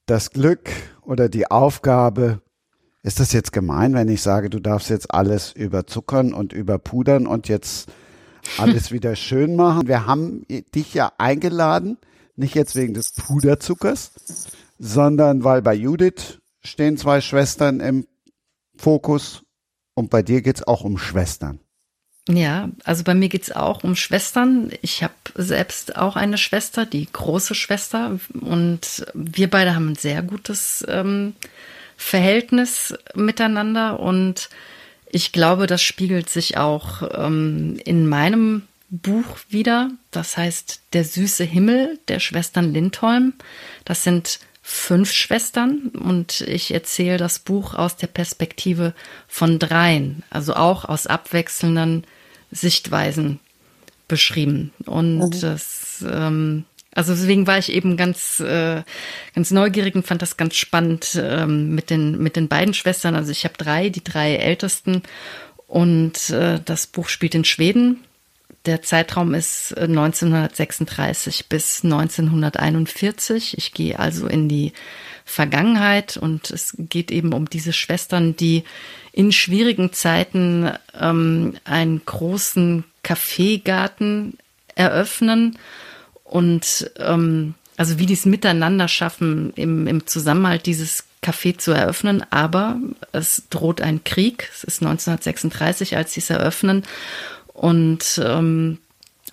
das 0.05 0.29
Glück 0.29 0.69
oder 1.01 1.29
die 1.29 1.49
Aufgabe, 1.49 2.41
ist 3.01 3.19
das 3.19 3.33
jetzt 3.33 3.51
gemein, 3.51 3.93
wenn 3.95 4.09
ich 4.09 4.21
sage, 4.21 4.49
du 4.49 4.59
darfst 4.59 4.89
jetzt 4.89 5.13
alles 5.13 5.51
überzuckern 5.51 6.33
und 6.33 6.53
überpudern 6.53 7.25
und 7.25 7.47
jetzt 7.49 7.89
alles 8.59 8.91
wieder 8.93 9.15
schön 9.15 9.55
machen? 9.55 9.87
Wir 9.87 10.05
haben 10.05 10.45
dich 10.47 10.93
ja 10.93 11.11
eingeladen, 11.17 11.97
nicht 12.35 12.55
jetzt 12.55 12.75
wegen 12.75 12.93
des 12.93 13.11
Puderzuckers, 13.11 14.11
sondern 14.83 15.45
weil 15.45 15.61
bei 15.61 15.73
Judith 15.73 16.39
stehen 16.61 16.97
zwei 16.97 17.21
Schwestern 17.21 17.79
im 17.79 18.05
Fokus 18.75 19.43
und 19.93 20.09
bei 20.09 20.21
dir 20.21 20.41
geht's 20.41 20.61
auch 20.63 20.83
um 20.83 20.97
Schwestern. 20.97 21.59
Ja, 22.27 22.69
also 22.83 23.05
bei 23.05 23.13
mir 23.13 23.29
geht's 23.29 23.51
auch 23.51 23.85
um 23.85 23.95
Schwestern. 23.95 24.71
Ich 24.81 25.01
habe 25.01 25.13
selbst 25.35 25.95
auch 25.95 26.17
eine 26.17 26.37
Schwester, 26.37 26.85
die 26.85 27.07
große 27.11 27.55
Schwester. 27.55 28.19
Und 28.41 29.05
wir 29.13 29.49
beide 29.49 29.73
haben 29.73 29.91
ein 29.91 29.95
sehr 29.95 30.21
gutes 30.21 30.85
ähm, 30.89 31.33
Verhältnis 31.95 32.93
miteinander. 33.13 34.01
Und 34.01 34.49
ich 35.09 35.31
glaube, 35.31 35.65
das 35.65 35.81
spiegelt 35.81 36.29
sich 36.29 36.57
auch 36.57 37.03
ähm, 37.13 37.79
in 37.85 38.07
meinem 38.07 38.63
Buch 38.89 39.37
wieder. 39.49 39.91
Das 40.11 40.35
heißt 40.35 40.81
Der 40.91 41.05
süße 41.05 41.45
Himmel 41.45 41.99
der 42.09 42.19
Schwestern 42.19 42.73
Lindholm. 42.73 43.33
Das 43.85 44.03
sind 44.03 44.39
fünf 44.65 45.11
Schwestern 45.11 45.89
und 45.89 46.39
ich 46.39 46.73
erzähle 46.73 47.17
das 47.17 47.37
Buch 47.37 47.73
aus 47.73 47.97
der 47.97 48.07
Perspektive 48.07 48.93
von 49.27 49.59
dreien, 49.59 50.23
also 50.29 50.55
auch 50.55 50.85
aus 50.85 51.05
abwechselnden 51.05 52.05
Sichtweisen 52.49 53.41
beschrieben. 54.07 54.71
Und 54.85 55.19
mhm. 55.19 55.41
das, 55.41 56.05
ähm, 56.09 56.63
also 56.95 57.13
deswegen 57.13 57.45
war 57.45 57.57
ich 57.57 57.73
eben 57.73 57.97
ganz, 57.97 58.39
äh, 58.39 58.83
ganz 59.35 59.51
neugierig 59.51 59.95
und 59.95 60.07
fand 60.07 60.21
das 60.21 60.37
ganz 60.37 60.55
spannend 60.55 61.21
ähm, 61.21 61.75
mit 61.75 61.89
den 61.89 62.17
mit 62.23 62.37
den 62.37 62.47
beiden 62.47 62.73
Schwestern. 62.73 63.15
Also 63.15 63.31
ich 63.31 63.43
habe 63.43 63.57
drei, 63.57 63.89
die 63.89 64.03
drei 64.03 64.37
ältesten 64.37 65.03
und 65.67 66.29
äh, 66.29 66.61
das 66.63 66.87
Buch 66.87 67.09
spielt 67.09 67.35
in 67.35 67.43
Schweden 67.43 67.99
der 68.65 68.81
Zeitraum 68.81 69.33
ist 69.33 69.77
1936 69.77 71.41
äh, 71.41 71.43
bis 71.49 71.83
1941. 71.83 73.57
Ich 73.57 73.73
gehe 73.73 73.99
also 73.99 74.27
in 74.27 74.47
die 74.47 74.71
Vergangenheit 75.25 76.17
und 76.17 76.49
es 76.49 76.75
geht 76.77 77.11
eben 77.11 77.33
um 77.33 77.49
diese 77.49 77.73
Schwestern, 77.73 78.35
die 78.35 78.63
in 79.11 79.31
schwierigen 79.31 79.93
Zeiten 79.93 80.71
ähm, 80.99 81.57
einen 81.65 82.05
großen 82.05 82.83
Kaffeegarten 83.03 84.37
eröffnen 84.75 85.57
und 86.23 86.91
ähm, 86.97 87.55
also 87.75 87.99
wie 87.99 88.05
die 88.05 88.13
es 88.13 88.25
miteinander 88.25 88.87
schaffen, 88.87 89.51
im, 89.55 89.87
im 89.87 90.05
Zusammenhalt 90.07 90.65
dieses 90.65 91.05
Café 91.23 91.57
zu 91.57 91.71
eröffnen, 91.71 92.23
aber 92.31 92.79
es 93.13 93.43
droht 93.49 93.81
ein 93.81 94.03
Krieg. 94.03 94.49
Es 94.53 94.63
ist 94.63 94.81
1936, 94.81 95.95
als 95.97 96.13
sie 96.13 96.19
es 96.19 96.29
eröffnen 96.29 96.83
und 97.53 98.21
ähm, 98.23 98.79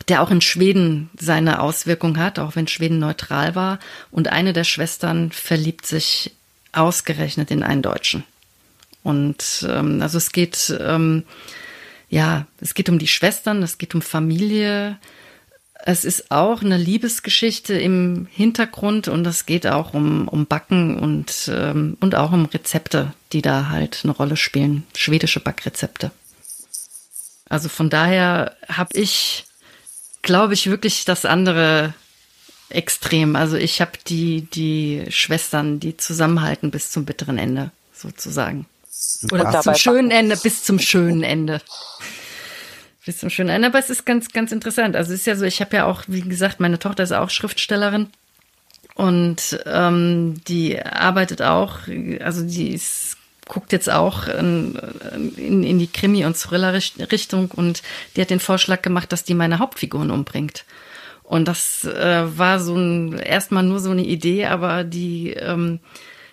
der 0.09 0.23
auch 0.23 0.31
in 0.31 0.41
Schweden 0.41 1.11
seine 1.19 1.61
Auswirkung 1.61 2.19
hat, 2.19 2.39
auch 2.39 2.57
wenn 2.57 2.67
Schweden 2.67 2.99
neutral 2.99 3.55
war. 3.55 3.79
Und 4.11 4.29
eine 4.29 4.53
der 4.53 4.65
Schwestern 4.65 5.31
verliebt 5.31 5.87
sich 5.87 6.33
ausgerechnet 6.73 7.51
in 7.51 7.63
einen 7.63 7.83
Deutschen. 7.83 8.25
Und 9.03 9.67
ähm, 9.69 10.01
also 10.03 10.19
es 10.19 10.33
geht 10.33 10.75
ähm, 10.79 11.25
ja, 12.11 12.47
es 12.61 12.75
geht 12.75 12.89
um 12.89 12.99
die 12.99 13.07
Schwestern, 13.07 13.63
es 13.63 13.79
geht 13.79 13.95
um 13.95 14.03
Familie. 14.03 14.99
Es 15.87 16.05
ist 16.05 16.31
auch 16.31 16.61
eine 16.61 16.77
Liebesgeschichte 16.77 17.75
im 17.75 18.27
Hintergrund 18.31 19.09
und 19.09 19.27
es 19.27 19.47
geht 19.47 19.67
auch 19.67 19.95
um, 19.95 20.29
um 20.29 20.45
Backen 20.45 20.99
und, 20.99 21.51
ähm, 21.55 21.97
und 22.01 22.17
auch 22.17 22.33
um 22.33 22.45
Rezepte, 22.45 23.15
die 23.33 23.41
da 23.41 23.71
halt 23.71 24.01
eine 24.03 24.13
Rolle 24.13 24.37
spielen. 24.37 24.83
Schwedische 24.95 25.41
Backrezepte. 25.41 26.11
Also 27.51 27.69
von 27.69 27.91
daher 27.91 28.57
habe 28.69 28.91
ich, 28.95 29.45
glaube 30.23 30.55
ich, 30.55 30.71
wirklich 30.71 31.05
das 31.05 31.27
andere 31.27 31.93
Extrem. 32.71 33.35
Also 33.35 33.57
ich 33.57 33.81
habe 33.81 33.93
die, 34.07 34.43
die 34.43 35.05
Schwestern, 35.11 35.81
die 35.81 35.97
zusammenhalten 35.97 36.71
bis 36.71 36.93
zum 36.93 37.05
bitteren 37.05 37.37
Ende, 37.37 37.73
sozusagen. 37.93 38.67
Oder 39.33 39.61
zum 39.61 39.75
schönen 39.75 40.13
Ende, 40.13 40.37
bis 40.37 40.63
zum 40.63 40.79
schönen 40.79 41.25
Ende. 41.25 41.61
Bis 43.05 43.19
zum 43.19 43.31
schönen 43.31 43.51
Ende. 43.51 43.67
Aber 43.67 43.81
es 43.81 43.91
ist 43.91 44.07
ganz, 44.07 44.31
ganz 44.31 44.53
interessant. 44.53 44.95
Also 44.95 45.13
es 45.13 45.21
ist 45.21 45.27
ja 45.27 45.35
so, 45.35 45.45
ich 45.45 45.61
habe 45.61 45.77
ja 45.77 45.87
auch, 45.87 46.05
wie 46.07 46.21
gesagt, 46.21 46.61
meine 46.61 46.79
Tochter 46.79 47.03
ist 47.03 47.13
auch 47.13 47.31
Schriftstellerin. 47.31 48.09
Und 48.95 49.59
ähm, 49.67 50.41
die 50.47 50.81
arbeitet 50.81 51.43
auch, 51.43 51.79
also 52.21 52.43
die 52.43 52.75
ist, 52.75 53.17
guckt 53.51 53.73
jetzt 53.73 53.91
auch 53.91 54.29
in, 54.29 54.79
in, 55.37 55.63
in 55.65 55.79
die 55.79 55.89
Krimi- 55.89 56.25
und 56.25 56.37
Thriller-Richtung 56.39 57.51
und 57.51 57.83
die 58.15 58.21
hat 58.23 58.31
den 58.31 58.41
Vorschlag 58.41 58.81
gemacht, 58.81 59.13
dass 59.13 59.25
die 59.25 59.35
meine 59.35 59.59
Hauptfiguren 59.59 60.11
umbringt. 60.11 60.65
Und 61.25 61.47
das 61.47 61.85
äh, 61.85 62.39
war 62.39 62.61
so 62.61 62.75
ein 62.77 63.19
erstmal 63.19 63.65
nur 63.65 63.81
so 63.81 63.91
eine 63.91 64.05
Idee, 64.05 64.47
aber 64.47 64.85
die 64.85 65.31
ähm, 65.31 65.81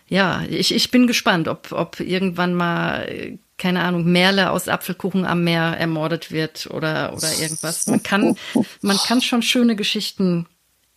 ja, 0.07 0.44
ich, 0.48 0.73
ich 0.73 0.89
bin 0.91 1.07
gespannt, 1.07 1.48
ob, 1.48 1.72
ob 1.72 1.99
irgendwann 1.99 2.53
mal, 2.53 3.38
keine 3.57 3.81
Ahnung, 3.81 4.06
Merle 4.06 4.52
aus 4.52 4.69
Apfelkuchen 4.69 5.26
am 5.26 5.44
Meer 5.44 5.76
ermordet 5.77 6.31
wird 6.31 6.68
oder, 6.72 7.14
oder 7.14 7.30
irgendwas. 7.41 7.88
Man 7.88 8.03
kann, 8.03 8.38
man 8.81 8.98
kann 8.98 9.22
schon 9.22 9.41
schöne 9.41 9.76
Geschichten 9.76 10.45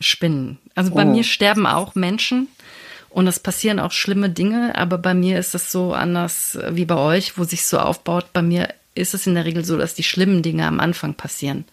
spinnen. 0.01 0.59
Also 0.75 0.93
bei 0.93 1.05
oh. 1.05 1.09
mir 1.09 1.25
sterben 1.25 1.67
auch 1.67 1.95
Menschen 1.95 2.49
und 3.11 3.27
es 3.27 3.41
passieren 3.41 3.81
auch 3.81 3.93
schlimme 3.93 4.31
Dinge, 4.31 4.77
aber 4.77 4.99
bei 4.99 5.15
mir 5.15 5.39
ist 5.39 5.55
es 5.55 5.71
so 5.71 5.93
anders 5.93 6.59
wie 6.71 6.85
bei 6.85 6.97
euch, 6.97 7.37
wo 7.37 7.45
sich 7.45 7.67
so 7.67 7.79
aufbaut. 7.79 8.33
Bei 8.33 8.43
mir 8.43 8.69
ist 8.95 9.15
es 9.15 9.27
in 9.27 9.35
der 9.35 9.45
Regel 9.45 9.65
so, 9.65 9.77
dass 9.77 9.95
die 9.95 10.03
schlimmen 10.03 10.43
Dinge 10.43 10.67
am 10.67 10.81
Anfang 10.81 11.15
passieren 11.15 11.65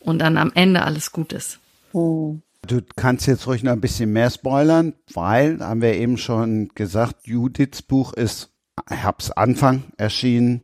und 0.00 0.20
dann 0.20 0.38
am 0.38 0.52
Ende 0.54 0.82
alles 0.82 1.12
gut 1.12 1.32
ist. 1.32 1.58
Oh. 1.92 2.36
Du 2.66 2.80
kannst 2.96 3.26
jetzt 3.26 3.46
ruhig 3.46 3.62
noch 3.62 3.72
ein 3.72 3.80
bisschen 3.80 4.12
mehr 4.12 4.30
spoilern, 4.30 4.94
weil, 5.14 5.60
haben 5.60 5.80
wir 5.80 5.94
eben 5.94 6.18
schon 6.18 6.70
gesagt, 6.74 7.26
Judiths 7.26 7.82
Buch 7.82 8.12
ist 8.12 8.50
Herbstanfang 8.88 9.84
erschienen, 9.96 10.62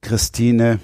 Christine 0.00 0.80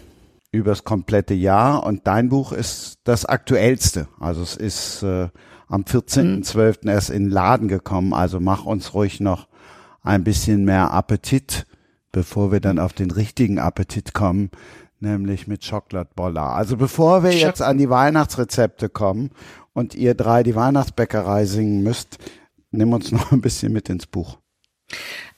übers 0.50 0.84
komplette 0.84 1.34
Jahr 1.34 1.84
und 1.84 2.06
dein 2.06 2.28
Buch 2.28 2.52
ist 2.52 3.00
das 3.04 3.24
aktuellste. 3.26 4.08
Also 4.18 4.42
es 4.42 4.56
ist 4.56 5.02
äh, 5.02 5.28
am 5.74 5.82
14.12. 5.82 6.78
Mhm. 6.82 6.88
erst 6.88 7.10
in 7.10 7.24
den 7.24 7.30
Laden 7.30 7.68
gekommen. 7.68 8.14
Also 8.14 8.40
mach 8.40 8.64
uns 8.64 8.94
ruhig 8.94 9.20
noch 9.20 9.48
ein 10.02 10.22
bisschen 10.22 10.64
mehr 10.64 10.92
Appetit, 10.92 11.66
bevor 12.12 12.52
wir 12.52 12.60
dann 12.60 12.78
auf 12.78 12.92
den 12.92 13.10
richtigen 13.10 13.58
Appetit 13.58 14.14
kommen, 14.14 14.50
nämlich 15.00 15.46
mit 15.48 15.68
Chocolate 15.68 16.10
Bolla. 16.14 16.54
Also 16.54 16.76
bevor 16.76 17.24
wir 17.24 17.32
jetzt 17.32 17.60
an 17.60 17.78
die 17.78 17.90
Weihnachtsrezepte 17.90 18.88
kommen 18.88 19.30
und 19.72 19.94
ihr 19.94 20.14
drei 20.14 20.42
die 20.42 20.54
Weihnachtsbäckerei 20.54 21.44
singen 21.44 21.82
müsst, 21.82 22.18
nimm 22.70 22.92
uns 22.92 23.10
noch 23.12 23.32
ein 23.32 23.40
bisschen 23.40 23.72
mit 23.72 23.88
ins 23.88 24.06
Buch. 24.06 24.38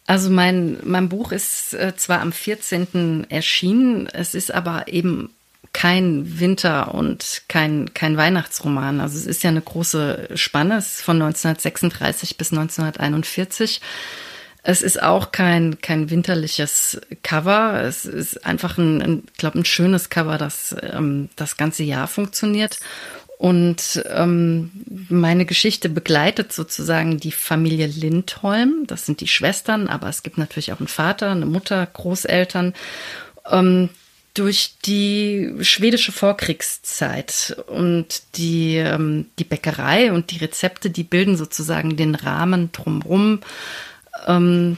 Also 0.06 0.30
mein, 0.30 0.78
mein 0.84 1.08
Buch 1.08 1.32
ist 1.32 1.74
äh, 1.74 1.94
zwar 1.96 2.20
am 2.20 2.30
14. 2.30 3.26
erschienen, 3.28 4.06
es 4.06 4.34
ist 4.34 4.54
aber 4.54 4.86
eben 4.86 5.30
kein 5.76 6.40
Winter- 6.40 6.94
und 6.94 7.42
kein, 7.48 7.92
kein 7.92 8.16
Weihnachtsroman. 8.16 8.98
Also 8.98 9.18
es 9.18 9.26
ist 9.26 9.42
ja 9.42 9.50
eine 9.50 9.60
große 9.60 10.30
Spanne, 10.34 10.78
es 10.78 10.86
ist 10.86 11.02
von 11.02 11.20
1936 11.20 12.38
bis 12.38 12.50
1941. 12.50 13.82
Es 14.62 14.80
ist 14.80 15.02
auch 15.02 15.32
kein, 15.32 15.78
kein 15.82 16.08
winterliches 16.08 16.98
Cover. 17.22 17.82
Es 17.82 18.06
ist 18.06 18.46
einfach 18.46 18.78
ein, 18.78 19.02
ein 19.02 19.22
glaube 19.36 19.58
ein 19.58 19.66
schönes 19.66 20.08
Cover, 20.08 20.38
das 20.38 20.74
ähm, 20.80 21.28
das 21.36 21.58
ganze 21.58 21.82
Jahr 21.82 22.08
funktioniert. 22.08 22.80
Und 23.36 24.02
ähm, 24.08 24.70
meine 25.10 25.44
Geschichte 25.44 25.90
begleitet 25.90 26.54
sozusagen 26.54 27.20
die 27.20 27.32
Familie 27.32 27.86
Lindholm. 27.86 28.84
Das 28.86 29.04
sind 29.04 29.20
die 29.20 29.28
Schwestern, 29.28 29.88
aber 29.88 30.08
es 30.08 30.22
gibt 30.22 30.38
natürlich 30.38 30.72
auch 30.72 30.80
einen 30.80 30.88
Vater, 30.88 31.32
eine 31.32 31.44
Mutter, 31.44 31.84
Großeltern. 31.84 32.72
Ähm, 33.50 33.90
durch 34.38 34.74
die 34.84 35.52
schwedische 35.62 36.12
Vorkriegszeit 36.12 37.56
und 37.66 38.22
die, 38.36 38.76
ähm, 38.76 39.26
die 39.38 39.44
Bäckerei 39.44 40.12
und 40.12 40.30
die 40.30 40.38
Rezepte, 40.38 40.90
die 40.90 41.04
bilden 41.04 41.36
sozusagen 41.36 41.96
den 41.96 42.14
Rahmen 42.14 42.70
drumrum. 42.72 43.40
Ähm, 44.26 44.76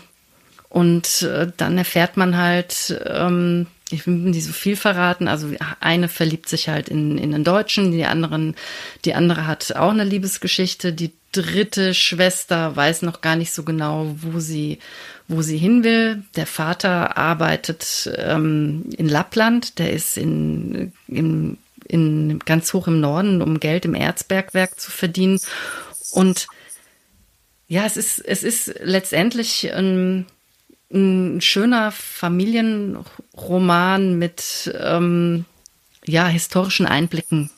und 0.68 1.22
äh, 1.22 1.50
dann 1.56 1.78
erfährt 1.78 2.16
man 2.16 2.36
halt, 2.36 3.00
ähm, 3.06 3.66
ich 3.90 4.06
will 4.06 4.14
nicht 4.14 4.44
so 4.44 4.52
viel 4.52 4.76
verraten. 4.76 5.26
Also 5.26 5.50
eine 5.80 6.08
verliebt 6.08 6.48
sich 6.48 6.68
halt 6.68 6.88
in, 6.88 7.18
in 7.18 7.32
den 7.32 7.44
Deutschen, 7.44 7.90
die 7.90 8.04
anderen, 8.04 8.54
die 9.04 9.14
andere 9.14 9.46
hat 9.46 9.74
auch 9.74 9.90
eine 9.90 10.04
Liebesgeschichte. 10.04 10.92
Die 10.92 11.12
dritte 11.32 11.94
Schwester 11.94 12.76
weiß 12.76 13.02
noch 13.02 13.20
gar 13.20 13.36
nicht 13.36 13.52
so 13.52 13.64
genau, 13.64 14.14
wo 14.20 14.40
sie, 14.40 14.78
wo 15.28 15.42
sie 15.42 15.58
hin 15.58 15.84
will. 15.84 16.24
Der 16.36 16.46
Vater 16.46 17.16
arbeitet 17.16 18.10
ähm, 18.16 18.86
in 18.96 19.08
Lappland, 19.08 19.78
der 19.78 19.92
ist 19.92 20.16
in, 20.16 20.92
in, 21.06 21.58
in 21.86 22.38
ganz 22.40 22.72
hoch 22.72 22.88
im 22.88 23.00
Norden, 23.00 23.42
um 23.42 23.60
Geld 23.60 23.84
im 23.84 23.94
Erzbergwerk 23.94 24.80
zu 24.80 24.90
verdienen. 24.90 25.38
Und 26.12 26.48
ja, 27.68 27.84
es 27.84 27.96
ist, 27.96 28.18
es 28.18 28.42
ist 28.42 28.74
letztendlich 28.82 29.72
ein 29.72 30.26
ein 30.92 31.40
schöner 31.40 31.92
Familienroman 31.92 34.18
mit 34.18 34.74
ähm, 34.80 35.44
ja 36.04 36.26
historischen 36.26 36.86
Einblicken 36.86 37.50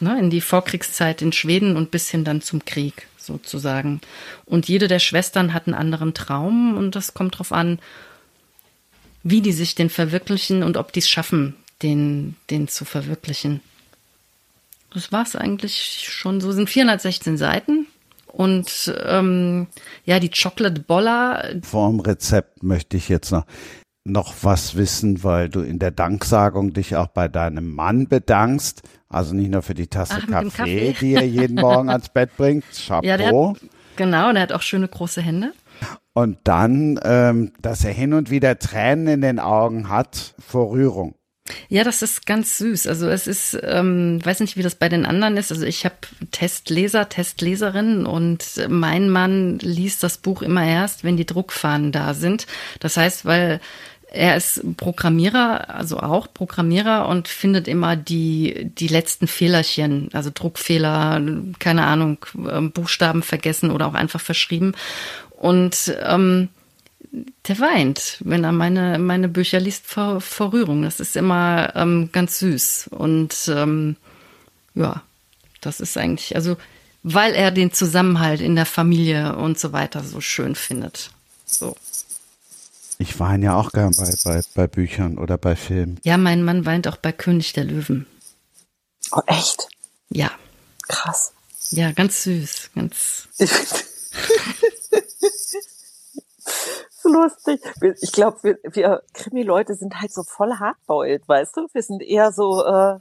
ne, 0.00 0.18
in 0.18 0.28
die 0.30 0.40
Vorkriegszeit 0.40 1.22
in 1.22 1.32
Schweden 1.32 1.76
und 1.76 1.92
bis 1.92 2.10
hin 2.10 2.24
dann 2.24 2.42
zum 2.42 2.64
Krieg 2.64 3.06
sozusagen. 3.26 4.00
Und 4.44 4.68
jede 4.68 4.88
der 4.88 4.98
Schwestern 4.98 5.52
hat 5.52 5.66
einen 5.66 5.74
anderen 5.74 6.14
Traum 6.14 6.76
und 6.76 6.94
das 6.94 7.14
kommt 7.14 7.34
darauf 7.34 7.52
an, 7.52 7.78
wie 9.22 9.40
die 9.40 9.52
sich 9.52 9.74
den 9.74 9.90
verwirklichen 9.90 10.62
und 10.62 10.76
ob 10.76 10.92
die 10.92 11.00
es 11.00 11.08
schaffen, 11.08 11.56
den, 11.82 12.36
den 12.50 12.68
zu 12.68 12.84
verwirklichen. 12.84 13.60
Das 14.92 15.10
war 15.10 15.22
es 15.22 15.34
eigentlich 15.34 16.06
schon 16.08 16.40
so. 16.40 16.52
Sind 16.52 16.70
416 16.70 17.36
Seiten 17.36 17.86
und 18.26 18.94
ähm, 19.04 19.66
ja, 20.04 20.20
die 20.20 20.30
Chocolate 20.30 20.80
Bolla. 20.80 21.42
Vorm 21.62 22.00
Rezept 22.00 22.62
möchte 22.62 22.96
ich 22.96 23.08
jetzt 23.08 23.30
noch 23.30 23.44
noch 24.04 24.34
was 24.42 24.76
wissen, 24.76 25.24
weil 25.24 25.48
du 25.48 25.60
in 25.60 25.78
der 25.78 25.90
Danksagung 25.90 26.74
dich 26.74 26.94
auch 26.96 27.08
bei 27.08 27.26
deinem 27.28 27.74
Mann 27.74 28.06
bedankst. 28.06 28.82
Also 29.08 29.34
nicht 29.34 29.50
nur 29.50 29.62
für 29.62 29.74
die 29.74 29.86
Tasse 29.86 30.18
Ach, 30.22 30.26
Kaffee, 30.26 30.50
Kaffee, 30.50 30.96
die 31.00 31.14
er 31.14 31.26
jeden 31.26 31.56
Morgen 31.56 31.88
ans 31.88 32.10
Bett 32.10 32.36
bringt. 32.36 32.64
Chapeau. 32.72 33.02
Ja, 33.06 33.16
der 33.16 33.28
hat, 33.28 33.60
genau, 33.96 34.32
der 34.32 34.42
hat 34.42 34.52
auch 34.52 34.62
schöne 34.62 34.88
große 34.88 35.22
Hände. 35.22 35.52
Und 36.12 36.38
dann, 36.44 37.00
ähm, 37.02 37.52
dass 37.60 37.84
er 37.84 37.92
hin 37.92 38.12
und 38.12 38.30
wieder 38.30 38.58
Tränen 38.58 39.08
in 39.08 39.20
den 39.20 39.40
Augen 39.40 39.88
hat 39.88 40.34
vor 40.38 40.70
Rührung. 40.70 41.14
Ja, 41.68 41.84
das 41.84 42.00
ist 42.00 42.24
ganz 42.24 42.56
süß. 42.56 42.86
Also 42.86 43.08
es 43.08 43.26
ist, 43.26 43.58
ähm, 43.62 44.24
weiß 44.24 44.40
nicht, 44.40 44.56
wie 44.56 44.62
das 44.62 44.76
bei 44.76 44.88
den 44.88 45.04
anderen 45.04 45.36
ist. 45.36 45.52
Also 45.52 45.66
ich 45.66 45.84
habe 45.84 45.96
Testleser, 46.30 47.10
Testleserinnen 47.10 48.06
und 48.06 48.66
mein 48.68 49.10
Mann 49.10 49.58
liest 49.58 50.02
das 50.02 50.16
Buch 50.16 50.40
immer 50.40 50.64
erst, 50.64 51.04
wenn 51.04 51.18
die 51.18 51.26
Druckfahnen 51.26 51.92
da 51.92 52.14
sind. 52.14 52.46
Das 52.80 52.96
heißt, 52.96 53.26
weil 53.26 53.60
er 54.14 54.36
ist 54.36 54.62
Programmierer, 54.76 55.74
also 55.74 55.98
auch 55.98 56.32
Programmierer 56.32 57.08
und 57.08 57.28
findet 57.28 57.68
immer 57.68 57.96
die, 57.96 58.70
die 58.78 58.88
letzten 58.88 59.26
Fehlerchen, 59.26 60.08
also 60.12 60.30
Druckfehler, 60.32 61.20
keine 61.58 61.84
Ahnung, 61.84 62.18
ähm, 62.48 62.70
Buchstaben 62.70 63.22
vergessen 63.22 63.70
oder 63.70 63.86
auch 63.86 63.94
einfach 63.94 64.20
verschrieben. 64.20 64.74
Und 65.30 65.96
ähm, 66.02 66.48
der 67.46 67.58
weint, 67.60 68.18
wenn 68.20 68.44
er 68.44 68.52
meine, 68.52 68.98
meine 68.98 69.28
Bücher 69.28 69.60
liest 69.60 69.86
vor, 69.86 70.20
vor 70.20 70.52
Rührung. 70.52 70.82
Das 70.82 71.00
ist 71.00 71.16
immer 71.16 71.72
ähm, 71.74 72.10
ganz 72.12 72.38
süß. 72.38 72.88
Und 72.90 73.34
ähm, 73.48 73.96
ja, 74.74 75.02
das 75.60 75.80
ist 75.80 75.96
eigentlich, 75.96 76.36
also 76.36 76.56
weil 77.02 77.34
er 77.34 77.50
den 77.50 77.72
Zusammenhalt 77.72 78.40
in 78.40 78.56
der 78.56 78.66
Familie 78.66 79.36
und 79.36 79.58
so 79.58 79.72
weiter 79.72 80.02
so 80.02 80.20
schön 80.20 80.54
findet. 80.54 81.10
So. 81.44 81.76
Ich 83.04 83.20
weine 83.20 83.44
ja 83.44 83.56
auch 83.56 83.70
gern 83.70 83.92
bei, 83.94 84.10
bei, 84.24 84.40
bei 84.54 84.66
Büchern 84.66 85.18
oder 85.18 85.36
bei 85.36 85.56
Filmen. 85.56 86.00
Ja, 86.04 86.16
mein 86.16 86.42
Mann 86.42 86.64
weint 86.64 86.88
auch 86.88 86.96
bei 86.96 87.12
König 87.12 87.52
der 87.52 87.64
Löwen. 87.64 88.06
Oh, 89.12 89.20
echt? 89.26 89.68
Ja. 90.08 90.30
Krass. 90.88 91.34
Ja, 91.68 91.92
ganz 91.92 92.22
süß, 92.22 92.70
ganz. 92.74 93.28
so 97.02 97.08
lustig. 97.12 97.60
Ich 98.00 98.12
glaube, 98.12 98.42
wir, 98.42 98.58
wir 98.72 99.02
Krimi-Leute 99.12 99.74
sind 99.74 100.00
halt 100.00 100.14
so 100.14 100.22
voll 100.22 100.54
hardboiled, 100.54 101.28
weißt 101.28 101.58
du? 101.58 101.68
Wir 101.74 101.82
sind 101.82 102.02
eher 102.02 102.32
so, 102.32 102.64
äh, 102.64 102.98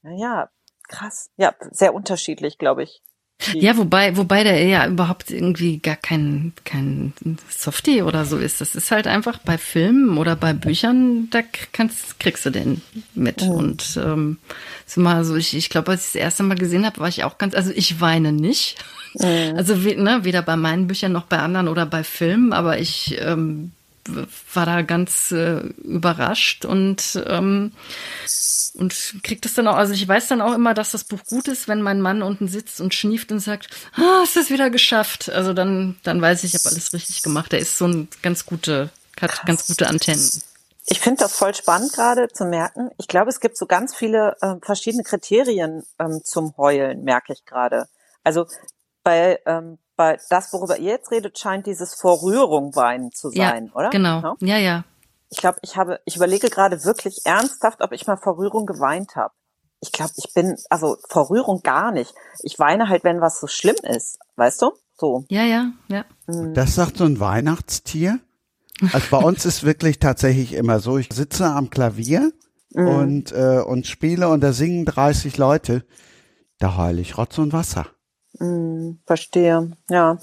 naja, 0.00 0.48
krass. 0.88 1.28
Ja, 1.36 1.54
sehr 1.70 1.92
unterschiedlich, 1.92 2.56
glaube 2.56 2.84
ich. 2.84 3.02
Ja, 3.54 3.76
wobei, 3.76 4.16
wobei 4.16 4.44
der 4.44 4.64
ja 4.64 4.86
überhaupt 4.86 5.30
irgendwie 5.30 5.78
gar 5.78 5.96
kein, 5.96 6.52
kein 6.64 7.12
Softie 7.50 8.02
oder 8.02 8.24
so 8.24 8.38
ist. 8.38 8.60
Das 8.60 8.74
ist 8.74 8.90
halt 8.90 9.06
einfach 9.06 9.38
bei 9.38 9.58
Filmen 9.58 10.16
oder 10.16 10.36
bei 10.36 10.52
Büchern, 10.52 11.28
da 11.30 11.40
kannst, 11.72 12.20
kriegst 12.20 12.46
du 12.46 12.50
den 12.50 12.82
mit. 13.14 13.42
Mhm. 13.42 13.50
Und 13.50 14.00
ähm, 14.02 14.38
so 14.86 15.00
mal 15.00 15.24
so, 15.24 15.36
ich, 15.36 15.56
ich 15.56 15.70
glaube, 15.70 15.90
als 15.90 16.06
ich 16.06 16.12
das 16.12 16.22
erste 16.22 16.42
Mal 16.44 16.56
gesehen 16.56 16.86
habe, 16.86 17.00
war 17.00 17.08
ich 17.08 17.24
auch 17.24 17.38
ganz, 17.38 17.54
also 17.54 17.72
ich 17.74 18.00
weine 18.00 18.32
nicht. 18.32 18.76
Mhm. 19.14 19.52
Also 19.56 19.74
ne, 19.74 20.20
weder 20.22 20.40
bei 20.40 20.56
meinen 20.56 20.86
Büchern 20.86 21.12
noch 21.12 21.24
bei 21.24 21.38
anderen 21.38 21.68
oder 21.68 21.84
bei 21.84 22.02
Filmen, 22.02 22.54
aber 22.54 22.78
ich 22.78 23.18
ähm, 23.20 23.72
war 24.52 24.66
da 24.66 24.82
ganz 24.82 25.30
äh, 25.32 25.60
überrascht 25.82 26.64
und 26.64 27.22
ähm, 27.26 27.72
und 28.74 29.16
kriegt 29.22 29.44
es 29.44 29.54
dann 29.54 29.68
auch, 29.68 29.76
also 29.76 29.92
ich 29.92 30.06
weiß 30.06 30.28
dann 30.28 30.40
auch 30.40 30.54
immer, 30.54 30.72
dass 30.74 30.92
das 30.92 31.04
Buch 31.04 31.20
gut 31.28 31.46
ist, 31.48 31.68
wenn 31.68 31.82
mein 31.82 32.00
Mann 32.00 32.22
unten 32.22 32.48
sitzt 32.48 32.80
und 32.80 32.94
schnieft 32.94 33.30
und 33.30 33.40
sagt, 33.40 33.68
ah, 33.94 34.22
ist 34.22 34.36
das 34.36 34.50
wieder 34.50 34.70
geschafft. 34.70 35.30
Also 35.30 35.52
dann, 35.52 35.98
dann 36.02 36.22
weiß 36.22 36.44
ich, 36.44 36.54
ich 36.54 36.64
habe 36.64 36.74
alles 36.74 36.92
richtig 36.92 37.22
gemacht. 37.22 37.52
Der 37.52 37.58
ist 37.58 37.76
so 37.76 37.86
ein 37.86 38.08
ganz 38.22 38.46
gute, 38.46 38.90
hat 39.20 39.44
ganz 39.44 39.66
gute 39.66 39.88
Antennen. 39.88 40.26
Ich 40.86 41.00
finde 41.00 41.22
das 41.22 41.36
voll 41.36 41.54
spannend 41.54 41.92
gerade 41.92 42.28
zu 42.28 42.44
merken. 42.44 42.90
Ich 42.98 43.08
glaube, 43.08 43.30
es 43.30 43.40
gibt 43.40 43.56
so 43.56 43.66
ganz 43.66 43.94
viele 43.94 44.36
äh, 44.40 44.54
verschiedene 44.62 45.04
Kriterien 45.04 45.84
ähm, 45.98 46.20
zum 46.24 46.56
Heulen, 46.56 47.04
merke 47.04 47.32
ich 47.32 47.44
gerade. 47.44 47.88
Also 48.24 48.46
bei, 49.04 49.38
ähm, 49.46 49.78
bei 49.96 50.18
das, 50.30 50.52
worüber 50.52 50.78
ihr 50.78 50.92
jetzt 50.92 51.10
redet, 51.10 51.38
scheint 51.38 51.66
dieses 51.66 51.94
Vor 51.94 52.22
Rührung 52.22 52.74
weinen 52.74 53.12
zu 53.12 53.30
sein, 53.30 53.66
ja, 53.66 53.72
oder? 53.74 53.90
Genau. 53.90 54.36
Ja, 54.40 54.58
ja. 54.58 54.84
Ich 55.30 55.38
glaube, 55.38 55.58
ich 55.62 55.76
habe, 55.76 56.00
ich 56.04 56.16
überlege 56.16 56.50
gerade 56.50 56.84
wirklich 56.84 57.22
ernsthaft, 57.24 57.80
ob 57.80 57.92
ich 57.92 58.06
mal 58.06 58.16
vor 58.16 58.36
Rührung 58.38 58.66
geweint 58.66 59.16
habe. 59.16 59.32
Ich 59.80 59.90
glaube, 59.90 60.12
ich 60.16 60.32
bin, 60.34 60.56
also 60.70 60.96
vor 61.08 61.30
Rührung 61.30 61.62
gar 61.62 61.90
nicht. 61.90 62.14
Ich 62.42 62.58
weine 62.58 62.88
halt, 62.88 63.02
wenn 63.02 63.20
was 63.20 63.40
so 63.40 63.46
schlimm 63.46 63.76
ist, 63.82 64.18
weißt 64.36 64.62
du? 64.62 64.72
So. 64.96 65.24
Ja, 65.28 65.42
ja, 65.42 65.72
ja. 65.88 66.04
Mhm. 66.26 66.54
Das 66.54 66.74
sagt 66.74 66.98
so 66.98 67.04
ein 67.04 67.18
Weihnachtstier. 67.18 68.20
Also 68.92 69.06
bei 69.10 69.18
uns 69.18 69.44
ist 69.44 69.64
wirklich 69.64 69.98
tatsächlich 69.98 70.52
immer 70.52 70.80
so, 70.80 70.98
ich 70.98 71.08
sitze 71.12 71.46
am 71.46 71.70
Klavier 71.70 72.32
mhm. 72.74 72.88
und, 72.88 73.32
äh, 73.32 73.62
und 73.66 73.86
spiele 73.86 74.28
und 74.28 74.40
da 74.42 74.52
singen 74.52 74.84
30 74.84 75.38
Leute. 75.38 75.84
Da 76.58 76.76
heule 76.76 77.00
ich 77.00 77.16
Rotz 77.18 77.38
und 77.38 77.52
Wasser. 77.52 77.86
Mhm, 78.42 78.98
verstehe, 79.06 79.70
ja. 79.88 80.18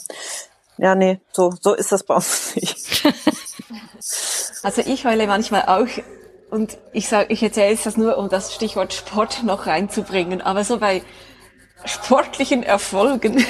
Ja, 0.78 0.96
nee, 0.96 1.20
so, 1.32 1.54
so 1.62 1.74
ist 1.74 1.92
das 1.92 2.04
bei 2.04 2.16
uns 2.16 2.56
nicht. 2.56 3.04
Also 4.62 4.82
ich 4.82 5.06
heule 5.06 5.26
manchmal 5.26 5.64
auch 5.64 5.88
und 6.50 6.78
ich 6.92 7.08
sage, 7.08 7.32
ich 7.32 7.42
erzähle 7.42 7.74
es 7.74 7.84
das 7.84 7.96
nur, 7.96 8.18
um 8.18 8.28
das 8.28 8.54
Stichwort 8.54 8.92
Sport 8.94 9.44
noch 9.44 9.68
reinzubringen. 9.68 10.42
Aber 10.42 10.66
so 10.66 10.80
bei 10.80 11.02
sportlichen 11.86 12.64
Erfolgen, 12.64 13.46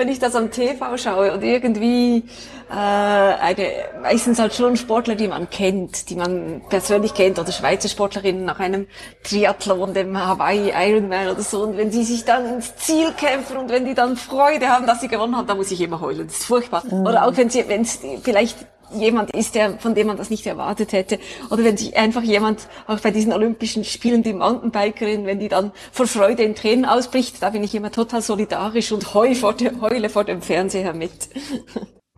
wenn 0.00 0.08
ich 0.08 0.18
das 0.18 0.34
am 0.34 0.50
TV 0.50 0.96
schaue 0.96 1.30
und 1.30 1.44
irgendwie 1.44 2.24
äh, 2.70 2.74
eine, 2.74 3.66
meistens 4.00 4.38
halt 4.38 4.54
schon 4.54 4.78
Sportler, 4.78 5.14
die 5.14 5.28
man 5.28 5.50
kennt, 5.50 6.08
die 6.08 6.16
man 6.16 6.62
persönlich 6.70 7.12
kennt, 7.12 7.38
oder 7.38 7.52
Schweizer 7.52 7.90
Sportlerinnen 7.90 8.46
nach 8.46 8.60
einem 8.60 8.86
Triathlon, 9.22 9.92
dem 9.92 10.18
Hawaii 10.18 10.72
Ironman 10.74 11.28
oder 11.28 11.42
so, 11.42 11.64
und 11.64 11.76
wenn 11.76 11.92
sie 11.92 12.02
sich 12.02 12.24
dann 12.24 12.54
ins 12.54 12.74
Ziel 12.76 13.12
kämpfen 13.12 13.58
und 13.58 13.70
wenn 13.70 13.84
die 13.84 13.94
dann 13.94 14.16
Freude 14.16 14.70
haben, 14.70 14.86
dass 14.86 15.02
sie 15.02 15.08
gewonnen 15.08 15.36
haben, 15.36 15.46
dann 15.46 15.58
muss 15.58 15.70
ich 15.70 15.82
immer 15.82 16.00
heulen. 16.00 16.26
Das 16.26 16.38
ist 16.38 16.46
furchtbar. 16.46 16.82
Mhm. 16.90 17.06
Oder 17.06 17.26
auch 17.26 17.36
wenn 17.36 17.50
sie, 17.50 17.68
wenn 17.68 17.82
es 17.82 18.00
vielleicht 18.22 18.56
jemand 18.98 19.30
ist, 19.34 19.54
der, 19.54 19.78
von 19.78 19.94
dem 19.94 20.06
man 20.06 20.16
das 20.16 20.30
nicht 20.30 20.46
erwartet 20.46 20.92
hätte. 20.92 21.18
Oder 21.50 21.64
wenn 21.64 21.76
sich 21.76 21.96
einfach 21.96 22.22
jemand, 22.22 22.68
auch 22.86 23.00
bei 23.00 23.10
diesen 23.10 23.32
Olympischen 23.32 23.84
Spielen, 23.84 24.22
die 24.22 24.32
Mountainbikerin, 24.32 25.26
wenn 25.26 25.38
die 25.38 25.48
dann 25.48 25.72
vor 25.92 26.06
Freude 26.06 26.42
in 26.42 26.54
Tränen 26.54 26.84
ausbricht, 26.84 27.42
da 27.42 27.50
bin 27.50 27.62
ich 27.62 27.74
immer 27.74 27.92
total 27.92 28.22
solidarisch 28.22 28.92
und 28.92 29.14
heu 29.14 29.34
vor 29.34 29.54
dem, 29.54 29.80
heule 29.80 30.08
vor 30.08 30.24
dem 30.24 30.42
Fernseher 30.42 30.94
mit. 30.94 31.28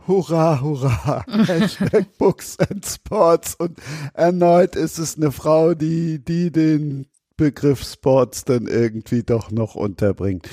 Hurra, 0.07 0.61
hurra, 0.61 1.25
Hashtag 1.47 2.07
Books 2.19 2.59
and 2.59 2.85
Sports. 2.85 3.55
Und 3.55 3.79
erneut 4.15 4.75
ist 4.75 4.99
es 4.99 5.17
eine 5.17 5.31
Frau, 5.31 5.75
die, 5.75 6.19
die 6.19 6.51
den 6.51 7.07
Begriff 7.37 7.83
Sports 7.83 8.45
dann 8.45 8.67
irgendwie 8.67 9.23
doch 9.23 9.51
noch 9.51 9.75
unterbringt 9.75 10.49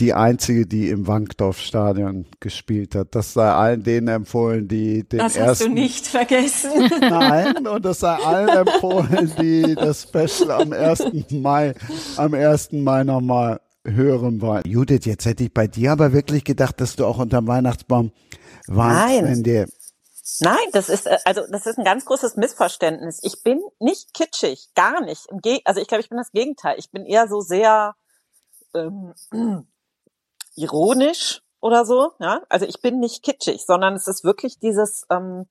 die 0.00 0.14
einzige, 0.14 0.66
die 0.66 0.88
im 0.88 1.06
Wankdorf-Stadion 1.06 2.26
gespielt 2.40 2.94
hat. 2.94 3.14
Das 3.14 3.34
sei 3.34 3.48
allen 3.50 3.82
denen 3.82 4.08
empfohlen, 4.08 4.66
die 4.66 5.06
den 5.06 5.18
das 5.18 5.36
ersten. 5.36 5.40
Das 5.40 5.48
hast 5.48 5.66
du 5.66 5.68
nicht 5.68 6.06
vergessen. 6.06 6.90
Nein, 7.00 7.66
und 7.66 7.84
das 7.84 8.00
sei 8.00 8.14
allen 8.14 8.48
empfohlen, 8.48 9.32
die 9.40 9.74
das 9.74 10.02
Special 10.02 10.50
am 10.50 10.72
1. 10.72 11.30
Mai, 11.30 11.74
am 12.16 12.34
1. 12.34 12.72
Mai 12.72 13.04
nochmal 13.04 13.60
hören 13.86 14.40
wollen. 14.40 14.62
Judith, 14.66 15.04
jetzt 15.04 15.26
hätte 15.26 15.44
ich 15.44 15.52
bei 15.52 15.66
dir 15.66 15.92
aber 15.92 16.12
wirklich 16.12 16.44
gedacht, 16.44 16.80
dass 16.80 16.96
du 16.96 17.06
auch 17.06 17.18
unterm 17.18 17.46
Weihnachtsbaum 17.46 18.12
warst, 18.66 19.06
Nein. 19.06 19.24
wenn 19.24 19.42
dir 19.42 19.66
Nein, 20.42 20.56
das 20.72 20.88
ist 20.88 21.06
äh, 21.06 21.18
also 21.24 21.42
das 21.50 21.66
ist 21.66 21.78
ein 21.78 21.84
ganz 21.84 22.04
großes 22.04 22.36
Missverständnis. 22.36 23.18
Ich 23.22 23.42
bin 23.42 23.60
nicht 23.80 24.14
kitschig, 24.14 24.68
gar 24.74 25.00
nicht. 25.02 25.26
Also 25.64 25.80
ich 25.80 25.88
glaube, 25.88 26.02
ich 26.02 26.08
bin 26.08 26.18
das 26.18 26.30
Gegenteil. 26.30 26.76
Ich 26.78 26.90
bin 26.90 27.04
eher 27.04 27.26
so 27.28 27.40
sehr 27.40 27.94
ähm, 28.74 29.12
ironisch 30.56 31.42
oder 31.60 31.84
so. 31.84 32.12
Ja? 32.18 32.42
Also 32.48 32.66
ich 32.66 32.80
bin 32.80 33.00
nicht 33.00 33.22
kitschig, 33.22 33.64
sondern 33.66 33.94
es 33.94 34.08
ist 34.08 34.24
wirklich 34.24 34.58
dieses 34.58 35.06
ähm, 35.10 35.46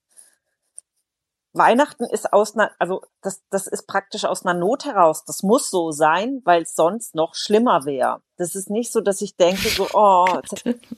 Weihnachten 1.51 2.03
ist 2.05 2.31
aus 2.31 2.55
einer, 2.55 2.71
also 2.77 3.01
das, 3.21 3.41
das 3.49 3.65
ist 3.65 3.87
praktisch 3.87 4.25
aus 4.25 4.45
einer 4.45 4.57
Not 4.57 4.85
heraus. 4.85 5.25
Das 5.25 5.41
muss 5.41 5.69
so 5.69 5.91
sein, 5.91 6.41
weil 6.45 6.61
es 6.61 6.75
sonst 6.75 7.15
noch 7.15 7.33
schlimmer 7.33 7.85
wäre. 7.85 8.21
Das 8.37 8.53
ist 8.53 8.69
nicht 8.69 8.91
so, 8.91 9.01
dass 9.01 9.21
ich 9.21 9.35
denke 9.35 9.67
so, 9.69 9.87
oh, 9.93 10.27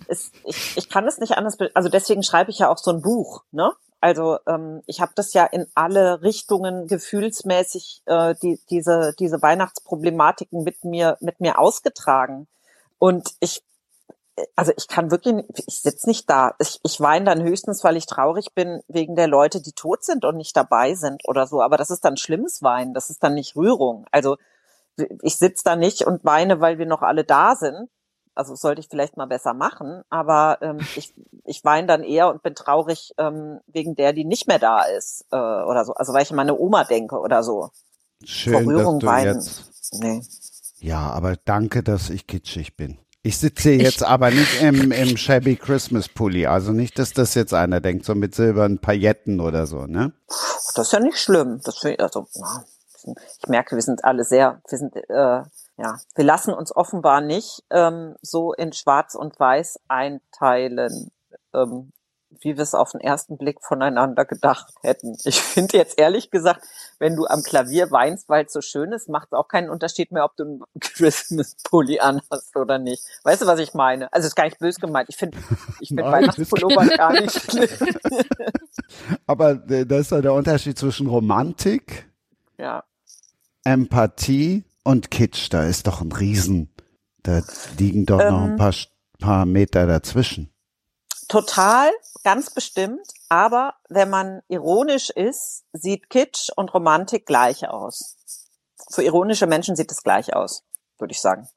es, 0.07 0.31
ich, 0.45 0.77
ich 0.77 0.89
kann 0.89 1.07
es 1.07 1.19
nicht 1.19 1.37
anders. 1.37 1.57
Also 1.73 1.89
deswegen 1.89 2.23
schreibe 2.23 2.51
ich 2.51 2.59
ja 2.59 2.69
auch 2.69 2.77
so 2.77 2.91
ein 2.91 3.01
Buch. 3.01 3.43
Ne? 3.51 3.71
Also 4.01 4.39
ähm, 4.45 4.81
ich 4.87 4.99
habe 4.99 5.13
das 5.15 5.33
ja 5.33 5.45
in 5.45 5.67
alle 5.73 6.21
Richtungen 6.21 6.87
gefühlsmäßig 6.87 8.01
äh, 8.05 8.35
die, 8.41 8.59
diese 8.69 9.13
diese 9.19 9.41
Weihnachtsproblematiken 9.41 10.63
mit 10.63 10.83
mir 10.83 11.17
mit 11.21 11.39
mir 11.39 11.59
ausgetragen. 11.59 12.47
Und 12.97 13.35
ich 13.39 13.63
also 14.55 14.71
ich 14.77 14.87
kann 14.87 15.11
wirklich, 15.11 15.43
ich 15.67 15.81
sitze 15.81 16.07
nicht 16.07 16.29
da. 16.29 16.55
Ich, 16.59 16.79
ich 16.83 16.99
weine 17.01 17.25
dann 17.25 17.43
höchstens, 17.43 17.83
weil 17.83 17.97
ich 17.97 18.05
traurig 18.05 18.53
bin 18.53 18.81
wegen 18.87 19.15
der 19.15 19.27
Leute, 19.27 19.61
die 19.61 19.73
tot 19.73 20.03
sind 20.03 20.25
und 20.25 20.37
nicht 20.37 20.55
dabei 20.55 20.95
sind 20.95 21.27
oder 21.27 21.47
so. 21.47 21.61
Aber 21.61 21.77
das 21.77 21.89
ist 21.89 22.05
dann 22.05 22.17
schlimmes 22.17 22.61
Weinen, 22.61 22.93
das 22.93 23.09
ist 23.09 23.23
dann 23.23 23.33
nicht 23.33 23.55
Rührung. 23.55 24.05
Also 24.11 24.37
ich 25.21 25.37
sitze 25.37 25.63
da 25.63 25.75
nicht 25.75 26.03
und 26.03 26.23
weine, 26.25 26.61
weil 26.61 26.77
wir 26.77 26.85
noch 26.85 27.01
alle 27.01 27.23
da 27.23 27.55
sind. 27.55 27.89
Also 28.33 28.55
sollte 28.55 28.79
ich 28.79 28.87
vielleicht 28.87 29.17
mal 29.17 29.25
besser 29.25 29.53
machen. 29.53 30.03
Aber 30.09 30.59
ähm, 30.61 30.79
ich, 30.95 31.13
ich 31.43 31.63
weine 31.65 31.87
dann 31.87 32.03
eher 32.03 32.29
und 32.29 32.41
bin 32.41 32.55
traurig 32.55 33.13
ähm, 33.17 33.59
wegen 33.67 33.95
der, 33.95 34.13
die 34.13 34.23
nicht 34.23 34.47
mehr 34.47 34.59
da 34.59 34.83
ist 34.83 35.25
äh, 35.31 35.35
oder 35.35 35.83
so. 35.83 35.93
Also 35.93 36.13
weil 36.13 36.23
ich 36.23 36.31
an 36.31 36.37
meine 36.37 36.57
Oma 36.57 36.85
denke 36.85 37.19
oder 37.19 37.43
so. 37.43 37.69
Schön, 38.23 38.53
Vor 38.53 38.61
Rührung 38.61 38.99
dass 38.99 39.01
du 39.01 39.07
weinen. 39.07 39.35
Jetzt 39.35 39.99
nee. 39.99 40.21
Ja, 40.79 41.09
aber 41.11 41.35
danke, 41.35 41.83
dass 41.83 42.09
ich 42.09 42.25
kitschig 42.25 42.77
bin. 42.77 42.97
Ich 43.23 43.37
sitze 43.37 43.71
jetzt 43.71 44.01
ich, 44.01 44.07
aber 44.07 44.31
nicht 44.31 44.61
im, 44.61 44.91
im 44.91 45.15
Shabby 45.15 45.55
Christmas 45.55 46.09
Pulli. 46.09 46.47
Also 46.47 46.71
nicht, 46.71 46.97
dass 46.97 47.13
das 47.13 47.35
jetzt 47.35 47.53
einer 47.53 47.79
denkt, 47.79 48.05
so 48.05 48.15
mit 48.15 48.33
silbernen 48.33 48.79
Pailletten 48.79 49.39
oder 49.39 49.67
so, 49.67 49.85
ne? 49.85 50.13
Das 50.75 50.87
ist 50.87 50.93
ja 50.93 50.99
nicht 50.99 51.19
schlimm. 51.19 51.61
Das 51.63 51.83
ich, 51.83 51.99
also, 51.99 52.27
ich 52.33 53.47
merke, 53.47 53.75
wir 53.75 53.83
sind 53.83 54.03
alle 54.03 54.23
sehr, 54.23 54.61
wir 54.67 54.77
sind, 54.77 54.95
äh, 54.95 55.03
ja, 55.77 55.99
wir 56.15 56.23
lassen 56.23 56.53
uns 56.53 56.75
offenbar 56.75 57.21
nicht 57.21 57.63
ähm, 57.69 58.15
so 58.21 58.53
in 58.53 58.73
Schwarz 58.73 59.13
und 59.13 59.39
Weiß 59.39 59.79
einteilen. 59.87 61.11
Ähm, 61.53 61.91
wie 62.39 62.55
wir 62.55 62.63
es 62.63 62.73
auf 62.73 62.91
den 62.91 63.01
ersten 63.01 63.37
Blick 63.37 63.59
voneinander 63.61 64.25
gedacht 64.25 64.73
hätten. 64.81 65.17
Ich 65.25 65.41
finde 65.41 65.77
jetzt 65.77 65.99
ehrlich 65.99 66.31
gesagt, 66.31 66.65
wenn 66.99 67.15
du 67.15 67.25
am 67.25 67.43
Klavier 67.43 67.91
weinst, 67.91 68.29
weil 68.29 68.45
es 68.45 68.53
so 68.53 68.61
schön 68.61 68.91
ist, 68.91 69.09
macht 69.09 69.27
es 69.31 69.33
auch 69.33 69.47
keinen 69.47 69.69
Unterschied 69.69 70.11
mehr, 70.11 70.25
ob 70.25 70.35
du 70.37 70.43
einen 70.43 70.63
Christmas-Pulli 70.79 71.99
anhast 71.99 72.55
oder 72.55 72.79
nicht. 72.79 73.03
Weißt 73.23 73.41
du, 73.41 73.45
was 73.45 73.59
ich 73.59 73.73
meine? 73.73 74.11
Also 74.13 74.27
ist 74.27 74.35
gar 74.35 74.45
nicht 74.45 74.59
böse 74.59 74.79
gemeint. 74.79 75.09
Ich 75.09 75.17
finde 75.17 75.37
ich 75.79 75.89
find 75.89 76.01
Weihnachtspullover 76.03 76.85
gar 76.97 77.13
nicht 77.13 77.51
schlimm. 77.51 77.69
Aber 79.27 79.51
äh, 79.69 79.85
das 79.85 80.01
ist 80.01 80.11
ja 80.11 80.21
der 80.21 80.33
Unterschied 80.33 80.77
zwischen 80.77 81.07
Romantik, 81.07 82.07
ja. 82.57 82.83
Empathie 83.63 84.63
und 84.83 85.11
Kitsch. 85.11 85.47
Da 85.51 85.65
ist 85.65 85.87
doch 85.87 86.01
ein 86.01 86.11
Riesen. 86.11 86.69
Da 87.23 87.41
liegen 87.77 88.05
doch 88.05 88.19
ähm, 88.19 88.29
noch 88.29 88.41
ein 88.41 88.51
ähm. 88.51 88.57
paar, 88.57 88.73
paar 89.19 89.45
Meter 89.45 89.85
dazwischen. 89.85 90.51
Total, 91.27 91.89
ganz 92.23 92.49
bestimmt. 92.49 93.07
Aber 93.29 93.75
wenn 93.89 94.09
man 94.09 94.41
ironisch 94.47 95.09
ist, 95.09 95.63
sieht 95.73 96.09
Kitsch 96.09 96.49
und 96.55 96.73
Romantik 96.73 97.25
gleich 97.25 97.67
aus. 97.67 98.17
Für 98.89 99.03
ironische 99.03 99.47
Menschen 99.47 99.75
sieht 99.75 99.91
es 99.91 100.03
gleich 100.03 100.33
aus, 100.35 100.63
würde 100.97 101.13
ich 101.13 101.21
sagen. 101.21 101.47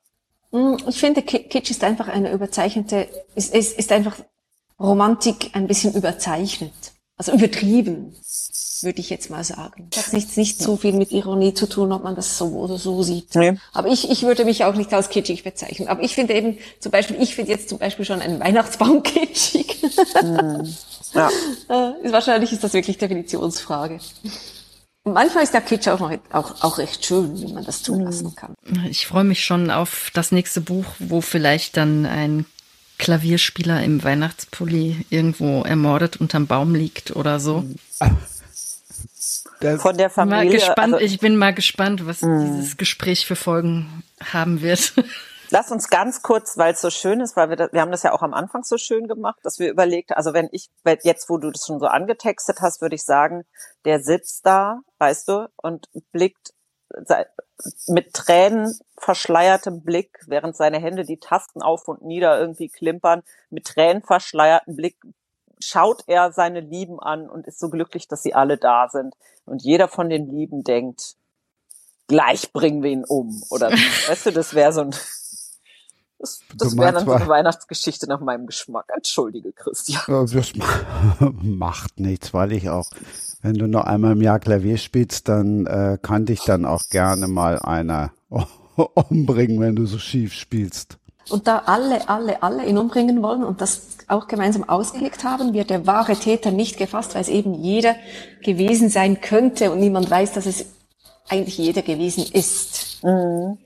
Hm, 0.52 0.78
ich 0.86 1.00
finde, 1.00 1.22
Kitsch 1.22 1.70
ist 1.70 1.82
einfach 1.82 2.08
eine 2.08 2.32
überzeichnete, 2.32 3.08
ist, 3.34 3.52
ist, 3.54 3.76
ist 3.78 3.92
einfach 3.92 4.16
Romantik 4.78 5.50
ein 5.54 5.66
bisschen 5.66 5.94
überzeichnet. 5.94 6.93
Also 7.16 7.32
übertrieben, 7.32 8.14
würde 8.82 9.00
ich 9.00 9.08
jetzt 9.08 9.30
mal 9.30 9.44
sagen. 9.44 9.88
Das 9.90 10.08
hat 10.08 10.12
nicht, 10.14 10.36
nicht 10.36 10.60
so 10.60 10.76
viel 10.76 10.92
mit 10.92 11.12
Ironie 11.12 11.54
zu 11.54 11.68
tun, 11.68 11.92
ob 11.92 12.02
man 12.02 12.16
das 12.16 12.38
so 12.38 12.46
oder 12.46 12.76
so 12.76 13.02
sieht. 13.02 13.34
Nee. 13.34 13.56
Aber 13.72 13.88
ich, 13.88 14.10
ich 14.10 14.22
würde 14.22 14.44
mich 14.44 14.64
auch 14.64 14.74
nicht 14.74 14.92
als 14.92 15.08
kitschig 15.08 15.44
bezeichnen. 15.44 15.88
Aber 15.88 16.02
ich 16.02 16.14
finde 16.14 16.34
eben, 16.34 16.58
zum 16.80 16.90
Beispiel, 16.90 17.16
ich 17.20 17.34
finde 17.34 17.52
jetzt 17.52 17.68
zum 17.68 17.78
Beispiel 17.78 18.04
schon 18.04 18.20
einen 18.20 18.40
Weihnachtsbaum 18.40 19.02
kitschig. 19.04 19.82
Mm. 20.22 20.62
Ja. 21.14 21.28
Äh, 21.68 22.12
wahrscheinlich 22.12 22.52
ist 22.52 22.64
das 22.64 22.72
wirklich 22.72 22.98
Definitionsfrage. 22.98 24.00
Und 25.04 25.12
manchmal 25.12 25.44
ist 25.44 25.54
der 25.54 25.60
Kitsch 25.60 25.86
auch, 25.88 26.00
noch, 26.00 26.10
auch, 26.32 26.64
auch 26.64 26.78
recht 26.78 27.04
schön, 27.04 27.38
wie 27.40 27.52
man 27.52 27.64
das 27.64 27.82
zulassen 27.82 28.34
kann. 28.34 28.54
Ich 28.88 29.06
freue 29.06 29.24
mich 29.24 29.44
schon 29.44 29.70
auf 29.70 30.10
das 30.14 30.32
nächste 30.32 30.60
Buch, 30.60 30.86
wo 30.98 31.20
vielleicht 31.20 31.76
dann 31.76 32.06
ein 32.06 32.46
Klavierspieler 32.98 33.82
im 33.82 34.02
Weihnachtspulli 34.02 35.06
irgendwo 35.10 35.62
ermordet 35.62 36.16
unterm 36.16 36.46
Baum 36.46 36.74
liegt 36.74 37.14
oder 37.16 37.40
so. 37.40 37.64
Das 39.60 39.80
Von 39.80 39.96
der 39.96 40.10
Familie. 40.10 40.44
Mal 40.44 40.50
gespannt, 40.50 40.94
also, 40.94 41.04
ich 41.04 41.18
bin 41.20 41.36
mal 41.36 41.54
gespannt, 41.54 42.06
was 42.06 42.22
mh. 42.22 42.44
dieses 42.44 42.76
Gespräch 42.76 43.26
für 43.26 43.36
Folgen 43.36 44.02
haben 44.32 44.60
wird. 44.60 44.94
Lass 45.50 45.70
uns 45.70 45.88
ganz 45.88 46.22
kurz, 46.22 46.56
weil 46.56 46.72
es 46.72 46.80
so 46.80 46.90
schön 46.90 47.20
ist, 47.20 47.36
weil 47.36 47.48
wir, 47.50 47.56
das, 47.56 47.72
wir 47.72 47.80
haben 47.80 47.92
das 47.92 48.02
ja 48.02 48.12
auch 48.12 48.22
am 48.22 48.34
Anfang 48.34 48.64
so 48.64 48.78
schön 48.78 49.06
gemacht, 49.06 49.38
dass 49.42 49.58
wir 49.58 49.70
überlegt, 49.70 50.16
also 50.16 50.32
wenn 50.32 50.48
ich, 50.50 50.68
jetzt 51.02 51.28
wo 51.28 51.38
du 51.38 51.50
das 51.50 51.66
schon 51.66 51.78
so 51.78 51.86
angetextet 51.86 52.60
hast, 52.60 52.80
würde 52.80 52.96
ich 52.96 53.04
sagen, 53.04 53.44
der 53.84 54.00
sitzt 54.00 54.46
da, 54.46 54.80
weißt 54.98 55.28
du, 55.28 55.48
und 55.56 55.86
blickt 56.12 56.53
mit 57.86 58.12
Tränen 58.12 58.78
verschleiertem 58.96 59.82
Blick, 59.82 60.20
während 60.26 60.56
seine 60.56 60.78
Hände 60.78 61.04
die 61.04 61.18
Tasten 61.18 61.62
auf 61.62 61.88
und 61.88 62.02
nieder 62.02 62.38
irgendwie 62.38 62.68
klimpern, 62.68 63.22
mit 63.50 63.66
Tränen 63.66 64.02
verschleiertem 64.02 64.76
Blick 64.76 64.96
schaut 65.60 66.04
er 66.06 66.32
seine 66.32 66.60
Lieben 66.60 67.00
an 67.00 67.28
und 67.28 67.46
ist 67.46 67.58
so 67.58 67.70
glücklich, 67.70 68.08
dass 68.08 68.22
sie 68.22 68.34
alle 68.34 68.58
da 68.58 68.88
sind. 68.90 69.14
Und 69.46 69.62
jeder 69.62 69.88
von 69.88 70.10
den 70.10 70.28
Lieben 70.28 70.62
denkt, 70.62 71.16
gleich 72.06 72.52
bringen 72.52 72.82
wir 72.82 72.90
ihn 72.90 73.04
um. 73.04 73.42
Oder 73.50 73.70
weißt 74.08 74.26
du, 74.26 74.32
das 74.32 74.54
wäre 74.54 74.72
so 74.72 74.82
ein 74.82 74.94
das, 76.18 76.40
das 76.54 76.76
wäre 76.76 76.92
dann 76.92 77.04
so 77.04 77.12
eine 77.12 77.28
Weihnachtsgeschichte 77.28 78.06
nach 78.06 78.20
meinem 78.20 78.46
Geschmack. 78.46 78.86
Entschuldige, 78.94 79.52
Christian. 79.52 80.00
Das 80.06 80.32
macht 81.20 82.00
nichts, 82.00 82.32
weil 82.32 82.52
ich 82.52 82.70
auch, 82.70 82.88
wenn 83.44 83.56
du 83.56 83.68
noch 83.68 83.84
einmal 83.84 84.12
im 84.12 84.22
Jahr 84.22 84.38
Klavier 84.38 84.78
spielst, 84.78 85.28
dann 85.28 85.66
äh, 85.66 85.98
kann 86.00 86.24
dich 86.24 86.40
dann 86.46 86.64
auch 86.64 86.80
gerne 86.88 87.28
mal 87.28 87.58
einer 87.58 88.10
umbringen, 89.10 89.60
wenn 89.60 89.76
du 89.76 89.84
so 89.84 89.98
schief 89.98 90.32
spielst. 90.32 90.96
Und 91.28 91.46
da 91.46 91.58
alle, 91.66 92.08
alle, 92.08 92.42
alle 92.42 92.64
ihn 92.64 92.78
umbringen 92.78 93.22
wollen 93.22 93.44
und 93.44 93.60
das 93.60 93.98
auch 94.08 94.28
gemeinsam 94.28 94.66
ausgelegt 94.66 95.24
haben, 95.24 95.52
wird 95.52 95.68
der 95.68 95.86
wahre 95.86 96.16
Täter 96.16 96.52
nicht 96.52 96.78
gefasst, 96.78 97.14
weil 97.14 97.20
es 97.20 97.28
eben 97.28 97.52
jeder 97.52 97.96
gewesen 98.42 98.88
sein 98.88 99.20
könnte 99.20 99.70
und 99.70 99.78
niemand 99.78 100.10
weiß, 100.10 100.32
dass 100.32 100.46
es 100.46 100.64
eigentlich 101.28 101.58
jeder 101.58 101.82
gewesen 101.82 102.24
ist. 102.32 103.02
Mhm. 103.02 103.58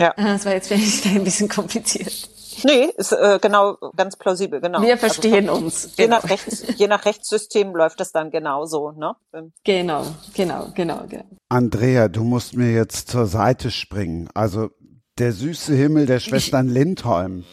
Ja. 0.00 0.14
Ah, 0.16 0.32
das 0.32 0.46
war 0.46 0.52
jetzt 0.52 0.66
vielleicht 0.66 1.06
ein 1.06 1.22
bisschen 1.22 1.48
kompliziert. 1.48 2.28
Nee, 2.64 2.90
ist 2.96 3.12
äh, 3.12 3.38
genau 3.40 3.76
ganz 3.96 4.16
plausibel, 4.16 4.60
genau. 4.60 4.82
Wir 4.82 4.92
also 4.92 5.06
verstehen 5.06 5.48
also, 5.48 5.64
uns. 5.64 5.96
Je, 5.96 6.04
genau. 6.04 6.16
nach 6.16 6.30
Rechts, 6.30 6.64
je 6.76 6.86
nach 6.86 7.04
Rechtssystem 7.04 7.74
läuft 7.74 8.00
das 8.00 8.12
dann 8.12 8.30
genauso, 8.30 8.92
ne? 8.92 9.14
Genau, 9.64 10.06
genau, 10.34 10.72
genau, 10.74 11.04
genau. 11.08 11.24
Andrea, 11.48 12.08
du 12.08 12.24
musst 12.24 12.56
mir 12.56 12.72
jetzt 12.72 13.08
zur 13.08 13.26
Seite 13.26 13.70
springen. 13.70 14.28
Also 14.34 14.70
der 15.18 15.32
süße 15.32 15.74
Himmel 15.74 16.06
der 16.06 16.20
Schwestern 16.20 16.68
ich, 16.68 16.74
Lindholm. 16.74 17.44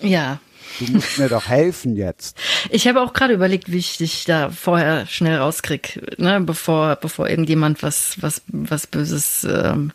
Ja. 0.00 0.40
Du 0.78 0.92
musst 0.92 1.18
mir 1.18 1.28
doch 1.28 1.48
helfen 1.48 1.96
jetzt. 1.96 2.36
Ich 2.70 2.88
habe 2.88 3.00
auch 3.00 3.12
gerade 3.12 3.32
überlegt, 3.32 3.70
wie 3.70 3.78
ich 3.78 3.96
dich 3.96 4.24
da 4.24 4.50
vorher 4.50 5.06
schnell 5.06 5.38
rauskrieg, 5.38 6.18
ne, 6.18 6.40
bevor 6.40 6.96
bevor 6.96 7.28
irgendjemand 7.28 7.84
was 7.84 8.20
was 8.20 8.42
was 8.48 8.88
Böses 8.88 9.46
ähm, 9.48 9.92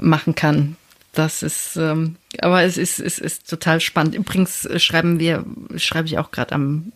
machen 0.00 0.34
kann. 0.34 0.76
Das 1.16 1.42
ist, 1.42 1.76
ähm, 1.76 2.16
aber 2.42 2.62
es 2.62 2.76
ist, 2.76 3.00
es 3.00 3.18
ist 3.18 3.48
total 3.48 3.80
spannend. 3.80 4.14
Übrigens 4.14 4.66
äh, 4.66 4.78
schreiben 4.78 5.18
wir, 5.18 5.46
schreibe 5.76 6.08
ich 6.08 6.18
auch 6.18 6.30
gerade 6.30 6.54
am 6.54 6.92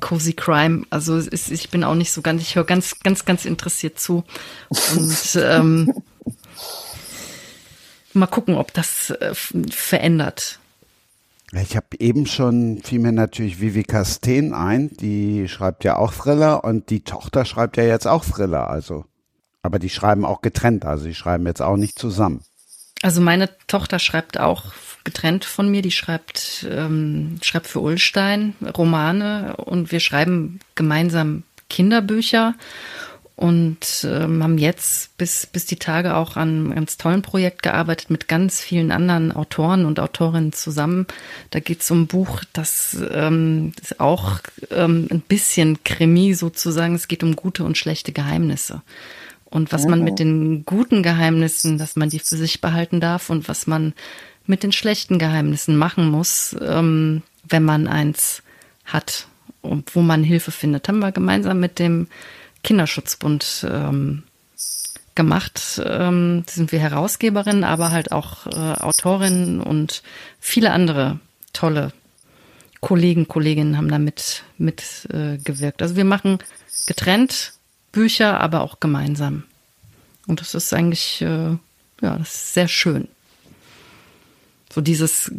Cozy 0.00 0.32
Crime. 0.32 0.82
Also 0.90 1.16
ist, 1.16 1.52
ich 1.52 1.70
bin 1.70 1.84
auch 1.84 1.94
nicht 1.94 2.10
so 2.10 2.20
ganz, 2.20 2.42
ich 2.42 2.56
höre 2.56 2.64
ganz, 2.64 2.98
ganz, 2.98 3.24
ganz 3.24 3.44
interessiert 3.44 4.00
zu. 4.00 4.24
Und 4.70 5.36
ähm, 5.40 5.94
mal 8.12 8.26
gucken, 8.26 8.56
ob 8.56 8.74
das 8.74 9.10
äh, 9.10 9.34
verändert. 9.34 10.58
Ich 11.52 11.76
habe 11.76 11.86
eben 12.00 12.26
schon, 12.26 12.80
fiel 12.82 12.98
mir 12.98 13.12
natürlich 13.12 13.60
Vivica 13.60 14.04
Steen 14.04 14.52
ein, 14.52 14.90
die 14.96 15.46
schreibt 15.46 15.84
ja 15.84 15.96
auch 15.96 16.12
Thriller 16.12 16.64
und 16.64 16.90
die 16.90 17.04
Tochter 17.04 17.44
schreibt 17.44 17.76
ja 17.76 17.84
jetzt 17.84 18.08
auch 18.08 18.24
Thriller, 18.24 18.68
also. 18.68 19.04
Aber 19.62 19.78
die 19.78 19.90
schreiben 19.90 20.24
auch 20.24 20.40
getrennt, 20.40 20.84
also 20.84 21.04
die 21.04 21.14
schreiben 21.14 21.46
jetzt 21.46 21.62
auch 21.62 21.76
nicht 21.76 21.96
zusammen. 21.96 22.42
Also 23.02 23.20
meine 23.20 23.48
Tochter 23.66 23.98
schreibt 23.98 24.38
auch 24.38 24.72
getrennt 25.04 25.44
von 25.44 25.70
mir, 25.70 25.82
die 25.82 25.90
schreibt, 25.90 26.66
ähm, 26.70 27.38
schreibt 27.42 27.66
für 27.66 27.80
Ulstein 27.80 28.54
Romane 28.76 29.56
und 29.56 29.92
wir 29.92 30.00
schreiben 30.00 30.60
gemeinsam 30.74 31.44
Kinderbücher 31.70 32.54
und 33.36 34.04
ähm, 34.04 34.42
haben 34.42 34.58
jetzt 34.58 35.16
bis, 35.16 35.46
bis 35.46 35.64
die 35.64 35.76
Tage 35.76 36.14
auch 36.14 36.36
an 36.36 36.48
einem 36.48 36.74
ganz 36.74 36.98
tollen 36.98 37.22
Projekt 37.22 37.62
gearbeitet 37.62 38.10
mit 38.10 38.28
ganz 38.28 38.60
vielen 38.60 38.92
anderen 38.92 39.32
Autoren 39.32 39.86
und 39.86 39.98
Autorinnen 39.98 40.52
zusammen. 40.52 41.06
Da 41.48 41.60
geht 41.60 41.80
es 41.80 41.90
um 41.90 42.02
ein 42.02 42.06
Buch, 42.06 42.42
das 42.52 42.98
ähm, 43.12 43.72
ist 43.80 43.98
auch 43.98 44.40
ähm, 44.70 45.08
ein 45.10 45.22
bisschen 45.22 45.82
Krimi 45.84 46.34
sozusagen. 46.34 46.94
Es 46.94 47.08
geht 47.08 47.22
um 47.22 47.34
gute 47.34 47.64
und 47.64 47.78
schlechte 47.78 48.12
Geheimnisse 48.12 48.82
und 49.50 49.72
was 49.72 49.86
man 49.86 50.04
mit 50.04 50.18
den 50.18 50.64
guten 50.64 51.02
Geheimnissen, 51.02 51.76
dass 51.76 51.96
man 51.96 52.08
die 52.08 52.20
für 52.20 52.36
sich 52.36 52.60
behalten 52.60 53.00
darf 53.00 53.30
und 53.30 53.48
was 53.48 53.66
man 53.66 53.94
mit 54.46 54.62
den 54.62 54.72
schlechten 54.72 55.18
Geheimnissen 55.18 55.76
machen 55.76 56.08
muss, 56.08 56.56
ähm, 56.60 57.22
wenn 57.48 57.64
man 57.64 57.88
eins 57.88 58.42
hat 58.84 59.26
und 59.60 59.94
wo 59.94 60.02
man 60.02 60.22
Hilfe 60.22 60.52
findet, 60.52 60.88
haben 60.88 61.00
wir 61.00 61.12
gemeinsam 61.12 61.58
mit 61.58 61.78
dem 61.78 62.06
Kinderschutzbund 62.62 63.66
ähm, 63.68 64.22
gemacht. 65.14 65.82
Ähm, 65.84 66.44
sind 66.48 66.72
wir 66.72 66.78
Herausgeberin, 66.78 67.64
aber 67.64 67.90
halt 67.90 68.12
auch 68.12 68.46
äh, 68.46 68.80
Autorin 68.80 69.60
und 69.60 70.02
viele 70.38 70.70
andere 70.70 71.18
tolle 71.52 71.92
Kollegen, 72.80 73.28
Kolleginnen 73.28 73.76
haben 73.76 73.90
da 73.90 73.98
mit, 73.98 74.44
mit 74.56 75.08
äh, 75.12 75.36
gewirkt. 75.38 75.82
Also 75.82 75.96
wir 75.96 76.04
machen 76.04 76.38
getrennt 76.86 77.52
Bücher, 77.92 78.40
aber 78.40 78.62
auch 78.62 78.80
gemeinsam. 78.80 79.44
Und 80.26 80.40
das 80.40 80.54
ist 80.54 80.72
eigentlich, 80.72 81.22
äh, 81.22 81.56
ja, 82.00 82.16
das 82.18 82.34
ist 82.34 82.54
sehr 82.54 82.68
schön. 82.68 83.08
So 84.72 84.80
dieses, 84.80 85.32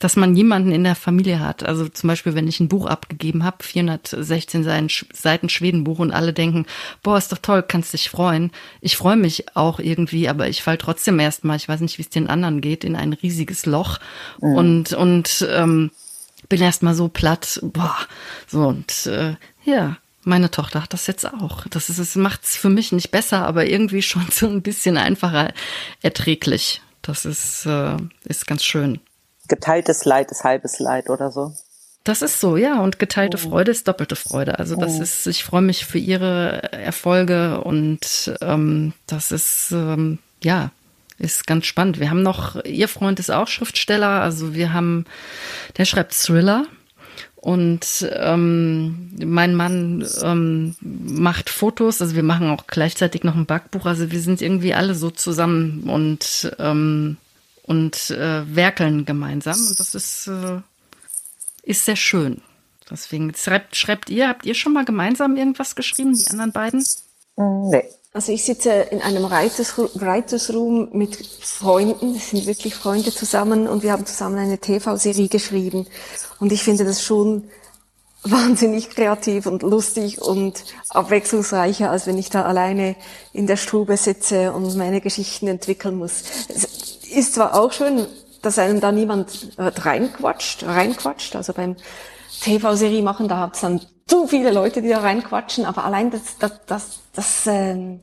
dass 0.00 0.16
man 0.16 0.36
jemanden 0.36 0.72
in 0.72 0.84
der 0.84 0.94
Familie 0.94 1.40
hat. 1.40 1.64
Also 1.64 1.88
zum 1.88 2.08
Beispiel, 2.08 2.34
wenn 2.34 2.48
ich 2.48 2.60
ein 2.60 2.68
Buch 2.68 2.86
abgegeben 2.86 3.44
habe, 3.44 3.62
416 3.62 4.64
Seiten 5.12 5.48
Schwedenbuch 5.48 5.98
und 5.98 6.12
alle 6.12 6.32
denken, 6.32 6.66
boah, 7.02 7.18
ist 7.18 7.32
doch 7.32 7.38
toll, 7.38 7.64
kannst 7.66 7.92
dich 7.92 8.08
freuen. 8.08 8.52
Ich 8.80 8.96
freue 8.96 9.16
mich 9.16 9.56
auch 9.56 9.80
irgendwie, 9.80 10.28
aber 10.28 10.48
ich 10.48 10.62
fall 10.62 10.78
trotzdem 10.78 11.18
erstmal, 11.18 11.56
ich 11.56 11.68
weiß 11.68 11.80
nicht, 11.80 11.98
wie 11.98 12.02
es 12.02 12.10
den 12.10 12.28
anderen 12.28 12.60
geht, 12.60 12.84
in 12.84 12.94
ein 12.96 13.12
riesiges 13.12 13.66
Loch 13.66 13.98
mhm. 14.40 14.54
und, 14.54 14.92
und 14.92 15.46
ähm, 15.50 15.90
bin 16.48 16.62
erstmal 16.62 16.94
so 16.94 17.08
platt, 17.08 17.60
boah, 17.62 17.96
so 18.46 18.68
und 18.68 19.06
äh, 19.06 19.34
ja, 19.64 19.98
meine 20.22 20.50
Tochter 20.50 20.82
hat 20.82 20.92
das 20.92 21.06
jetzt 21.06 21.26
auch. 21.26 21.66
Das 21.68 21.88
ist, 21.88 21.98
es 21.98 22.16
macht 22.16 22.44
es 22.44 22.56
für 22.56 22.68
mich 22.68 22.92
nicht 22.92 23.10
besser, 23.10 23.46
aber 23.46 23.66
irgendwie 23.66 24.02
schon 24.02 24.26
so 24.30 24.46
ein 24.46 24.62
bisschen 24.62 24.96
einfacher 24.96 25.52
erträglich. 26.02 26.82
Das 27.02 27.24
ist, 27.24 27.66
äh, 27.66 27.96
ist 28.24 28.46
ganz 28.46 28.64
schön. 28.64 29.00
Geteiltes 29.48 30.04
Leid 30.04 30.30
ist 30.30 30.44
halbes 30.44 30.78
Leid 30.78 31.08
oder 31.08 31.30
so. 31.30 31.54
Das 32.04 32.22
ist 32.22 32.40
so, 32.40 32.56
ja. 32.56 32.80
Und 32.80 32.98
geteilte 32.98 33.38
oh. 33.38 33.48
Freude 33.48 33.70
ist 33.70 33.88
doppelte 33.88 34.16
Freude. 34.16 34.58
Also 34.58 34.76
das 34.76 34.98
oh. 34.98 35.02
ist, 35.02 35.26
ich 35.26 35.44
freue 35.44 35.62
mich 35.62 35.86
für 35.86 35.98
ihre 35.98 36.72
Erfolge 36.72 37.60
und 37.62 38.34
ähm, 38.40 38.92
das 39.06 39.32
ist, 39.32 39.72
ähm, 39.72 40.18
ja, 40.42 40.70
ist 41.18 41.46
ganz 41.46 41.66
spannend. 41.66 41.98
Wir 41.98 42.10
haben 42.10 42.22
noch, 42.22 42.64
ihr 42.64 42.88
Freund 42.88 43.18
ist 43.20 43.30
auch 43.30 43.48
Schriftsteller, 43.48 44.22
also 44.22 44.54
wir 44.54 44.72
haben, 44.72 45.04
der 45.76 45.84
schreibt 45.84 46.14
Thriller 46.14 46.66
und 47.40 48.08
ähm, 48.14 49.10
mein 49.24 49.54
Mann 49.54 50.04
ähm, 50.22 50.74
macht 50.80 51.50
Fotos, 51.50 52.02
also 52.02 52.16
wir 52.16 52.24
machen 52.24 52.50
auch 52.50 52.66
gleichzeitig 52.66 53.22
noch 53.22 53.36
ein 53.36 53.46
Backbuch. 53.46 53.86
Also 53.86 54.10
wir 54.10 54.20
sind 54.20 54.42
irgendwie 54.42 54.74
alle 54.74 54.94
so 54.94 55.10
zusammen 55.10 55.84
und 55.88 56.54
ähm, 56.58 57.16
und 57.62 58.10
äh, 58.10 58.54
werkeln 58.54 59.04
gemeinsam. 59.04 59.54
Und 59.68 59.78
das 59.78 59.94
ist 59.94 60.26
äh, 60.26 60.60
ist 61.62 61.84
sehr 61.84 61.96
schön. 61.96 62.42
Deswegen 62.90 63.32
schreibt, 63.34 63.76
schreibt 63.76 64.10
ihr, 64.10 64.28
habt 64.28 64.44
ihr 64.44 64.54
schon 64.54 64.72
mal 64.72 64.84
gemeinsam 64.84 65.36
irgendwas 65.36 65.76
geschrieben, 65.76 66.14
die 66.14 66.26
anderen 66.28 66.52
beiden? 66.52 66.84
Nee. 67.36 67.84
Also 68.14 68.32
ich 68.32 68.44
sitze 68.44 68.70
in 68.72 69.02
einem 69.02 69.24
Writers 69.24 70.52
Room 70.54 70.88
mit 70.92 71.16
Freunden, 71.16 72.14
das 72.14 72.30
sind 72.30 72.46
wirklich 72.46 72.74
Freunde 72.74 73.12
zusammen 73.12 73.68
und 73.68 73.82
wir 73.82 73.92
haben 73.92 74.06
zusammen 74.06 74.38
eine 74.38 74.58
TV-Serie 74.58 75.28
geschrieben. 75.28 75.86
Und 76.40 76.50
ich 76.50 76.62
finde 76.62 76.84
das 76.84 77.02
schon 77.02 77.50
wahnsinnig 78.22 78.90
kreativ 78.90 79.46
und 79.46 79.62
lustig 79.62 80.20
und 80.22 80.64
abwechslungsreicher, 80.88 81.90
als 81.90 82.06
wenn 82.06 82.18
ich 82.18 82.30
da 82.30 82.44
alleine 82.44 82.96
in 83.32 83.46
der 83.46 83.56
Stube 83.56 83.96
sitze 83.96 84.52
und 84.52 84.74
meine 84.76 85.00
Geschichten 85.00 85.46
entwickeln 85.46 85.96
muss. 85.96 86.22
Es 86.48 86.64
ist 87.10 87.34
zwar 87.34 87.54
auch 87.54 87.72
schön, 87.72 88.06
dass 88.42 88.58
einem 88.58 88.80
da 88.80 88.90
niemand 88.90 89.52
reinquatscht, 89.58 90.64
reinquatscht, 90.64 91.36
also 91.36 91.52
beim 91.52 91.76
TV-Serie 92.40 93.02
machen, 93.02 93.28
da 93.28 93.38
hat's 93.38 93.60
dann 93.60 93.80
zu 94.06 94.26
viele 94.26 94.50
Leute, 94.50 94.82
die 94.82 94.88
da 94.88 95.00
reinquatschen, 95.00 95.64
aber 95.64 95.84
allein 95.84 96.10
das, 96.10 96.38
das, 96.38 96.52
das, 96.66 97.00
das 97.12 97.46
ähm, 97.46 98.00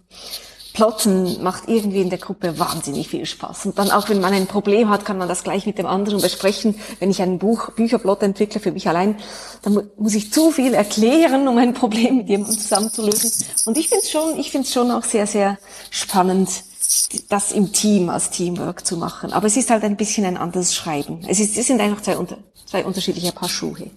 Plotten 0.75 1.41
macht 1.41 1.63
irgendwie 1.67 2.01
in 2.01 2.09
der 2.09 2.19
Gruppe 2.19 2.59
wahnsinnig 2.59 3.07
viel 3.07 3.25
Spaß. 3.25 3.65
Und 3.67 3.79
dann 3.79 3.91
auch, 3.91 4.09
wenn 4.09 4.19
man 4.19 4.33
ein 4.33 4.45
Problem 4.45 4.89
hat, 4.89 5.05
kann 5.05 5.17
man 5.17 5.29
das 5.29 5.43
gleich 5.43 5.65
mit 5.65 5.77
dem 5.77 5.85
anderen 5.85 6.21
besprechen. 6.21 6.75
Wenn 6.99 7.09
ich 7.09 7.21
ein 7.21 7.39
Buch, 7.39 7.71
Bücherplot 7.71 8.21
entwickle 8.23 8.59
für 8.59 8.73
mich 8.73 8.87
allein, 8.87 9.15
dann 9.61 9.89
muss 9.97 10.13
ich 10.15 10.33
zu 10.33 10.51
viel 10.51 10.73
erklären, 10.73 11.47
um 11.47 11.57
ein 11.57 11.73
Problem 11.81 12.17
mit 12.17 12.29
jemandem 12.29 12.59
zusammenzulösen. 12.59 13.47
Und 13.65 13.77
ich 13.77 13.87
finde 13.87 14.03
es 14.03 14.11
schon, 14.11 14.37
ich 14.37 14.51
finde 14.51 14.67
es 14.67 14.73
schon 14.73 14.91
auch 14.91 15.03
sehr, 15.03 15.27
sehr 15.27 15.57
spannend, 15.89 16.49
das 17.29 17.53
im 17.53 17.71
Team 17.71 18.09
als 18.09 18.29
Teamwork 18.29 18.85
zu 18.85 18.97
machen. 18.97 19.31
Aber 19.31 19.47
es 19.47 19.55
ist 19.55 19.69
halt 19.69 19.83
ein 19.83 19.95
bisschen 19.95 20.25
ein 20.25 20.37
anderes 20.37 20.75
Schreiben. 20.75 21.21
Es, 21.27 21.39
ist, 21.39 21.57
es 21.57 21.67
sind 21.67 21.79
einfach 21.79 22.01
zwei, 22.01 22.17
zwei 22.65 22.83
unterschiedliche 22.83 23.31
Paar 23.31 23.49
Schuhe. 23.49 23.89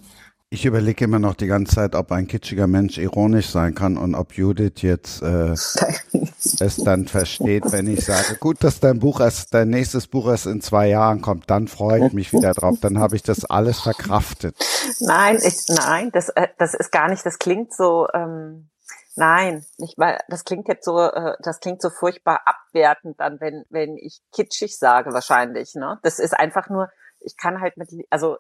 Ich 0.50 0.64
überlege 0.64 1.04
immer 1.04 1.18
noch 1.18 1.34
die 1.34 1.46
ganze 1.46 1.74
Zeit, 1.74 1.94
ob 1.94 2.10
ein 2.10 2.26
kitschiger 2.26 2.66
Mensch 2.66 2.96
ironisch 2.96 3.50
sein 3.50 3.74
kann 3.74 3.98
und 3.98 4.14
ob 4.14 4.32
Judith 4.32 4.80
jetzt 4.80 5.20
äh, 5.20 5.50
es 5.52 6.76
dann 6.82 7.06
versteht, 7.06 7.70
wenn 7.70 7.86
ich 7.86 8.06
sage, 8.06 8.36
gut, 8.40 8.64
dass 8.64 8.80
dein 8.80 8.98
Buch 8.98 9.20
erst, 9.20 9.52
dein 9.52 9.68
nächstes 9.68 10.06
Buch 10.06 10.26
erst 10.26 10.46
in 10.46 10.62
zwei 10.62 10.88
Jahren 10.88 11.20
kommt, 11.20 11.50
dann 11.50 11.68
freue 11.68 12.06
ich 12.06 12.14
mich 12.14 12.32
wieder 12.32 12.54
drauf. 12.54 12.78
Dann 12.80 12.98
habe 12.98 13.14
ich 13.14 13.22
das 13.22 13.44
alles 13.44 13.80
verkraftet. 13.80 14.56
Nein, 15.00 15.38
ich, 15.42 15.68
nein, 15.68 16.10
das, 16.12 16.30
äh, 16.30 16.48
das 16.56 16.72
ist 16.72 16.92
gar 16.92 17.10
nicht, 17.10 17.26
das 17.26 17.38
klingt 17.38 17.74
so, 17.74 18.08
ähm, 18.14 18.70
nein, 19.16 19.66
nicht 19.76 19.98
mal, 19.98 20.18
das 20.28 20.44
klingt 20.44 20.66
jetzt 20.68 20.86
so, 20.86 20.98
äh, 20.98 21.34
das 21.42 21.60
klingt 21.60 21.82
so 21.82 21.90
furchtbar 21.90 22.40
abwertend 22.46 23.20
dann, 23.20 23.38
wenn, 23.40 23.66
wenn 23.68 23.98
ich 23.98 24.22
kitschig 24.32 24.78
sage 24.78 25.12
wahrscheinlich. 25.12 25.74
Ne? 25.74 25.98
Das 26.02 26.18
ist 26.18 26.32
einfach 26.32 26.70
nur, 26.70 26.88
ich 27.20 27.36
kann 27.36 27.60
halt 27.60 27.76
mit, 27.76 27.90
also 28.08 28.38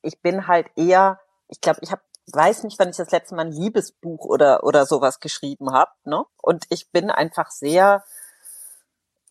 ich 0.00 0.22
bin 0.22 0.46
halt 0.46 0.66
eher 0.74 1.20
ich 1.50 1.60
glaube, 1.60 1.80
ich 1.82 1.90
habe 1.90 2.02
weiß 2.32 2.62
nicht, 2.62 2.78
wann 2.78 2.90
ich 2.90 2.96
das 2.96 3.10
letzte 3.10 3.34
Mal 3.34 3.46
ein 3.46 3.52
Liebesbuch 3.52 4.24
oder 4.24 4.62
oder 4.62 4.86
sowas 4.86 5.18
geschrieben 5.20 5.72
habe, 5.72 5.90
ne? 6.04 6.24
Und 6.40 6.64
ich 6.70 6.90
bin 6.90 7.10
einfach 7.10 7.50
sehr 7.50 8.04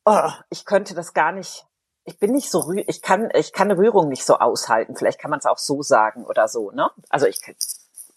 oh, 0.06 0.30
ich 0.50 0.66
könnte 0.66 0.96
das 0.96 1.14
gar 1.14 1.32
nicht 1.32 1.66
ich 2.04 2.20
bin 2.20 2.32
nicht 2.32 2.50
so 2.50 2.60
rühr, 2.60 2.84
ich 2.88 3.02
kann 3.02 3.30
ich 3.34 3.54
kann 3.54 3.72
eine 3.72 3.80
Rührung 3.80 4.10
nicht 4.10 4.26
so 4.26 4.38
aushalten, 4.38 4.96
vielleicht 4.96 5.20
kann 5.20 5.32
man 5.32 5.40
es 5.40 5.46
auch 5.46 5.58
so 5.58 5.82
sagen 5.82 6.26
oder 6.26 6.48
so, 6.48 6.72
ne? 6.72 6.90
Also 7.10 7.26
ich 7.26 7.40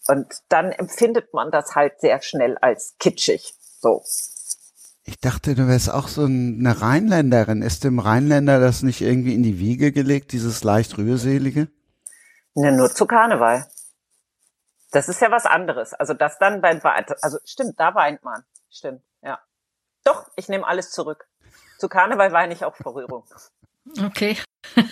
und 0.07 0.27
dann 0.49 0.71
empfindet 0.71 1.33
man 1.33 1.49
das 1.49 1.75
halt 1.75 2.01
sehr 2.01 2.21
schnell 2.21 2.57
als 2.57 2.95
kitschig, 2.99 3.55
so. 3.79 4.03
Ich 5.05 5.19
dachte, 5.19 5.55
du 5.55 5.67
wärst 5.67 5.91
auch 5.91 6.07
so 6.07 6.23
eine 6.23 6.81
Rheinländerin. 6.81 7.61
Ist 7.61 7.83
dem 7.83 7.99
Rheinländer 7.99 8.61
das 8.61 8.83
nicht 8.83 9.01
irgendwie 9.01 9.33
in 9.33 9.43
die 9.43 9.59
Wiege 9.59 9.91
gelegt, 9.91 10.31
dieses 10.31 10.63
leicht 10.63 10.97
rührselige? 10.97 11.67
Ne, 12.55 12.71
nur 12.71 12.89
zu 12.89 13.05
Karneval. 13.05 13.67
Das 14.93 15.09
ist 15.09 15.21
ja 15.21 15.31
was 15.31 15.47
anderes. 15.47 15.93
Also 15.95 16.13
das 16.13 16.37
dann 16.37 16.61
beim 16.61 16.79
also 17.21 17.39
stimmt, 17.45 17.79
da 17.79 17.95
weint 17.95 18.23
man. 18.23 18.43
Stimmt, 18.69 19.01
ja. 19.23 19.39
Doch, 20.03 20.29
ich 20.35 20.49
nehme 20.49 20.65
alles 20.67 20.91
zurück. 20.91 21.27
Zu 21.79 21.89
Karneval 21.89 22.31
weine 22.31 22.53
ich 22.53 22.63
auch 22.63 22.75
vor 22.75 22.95
Rührung. 22.95 23.23
Okay. 23.99 24.37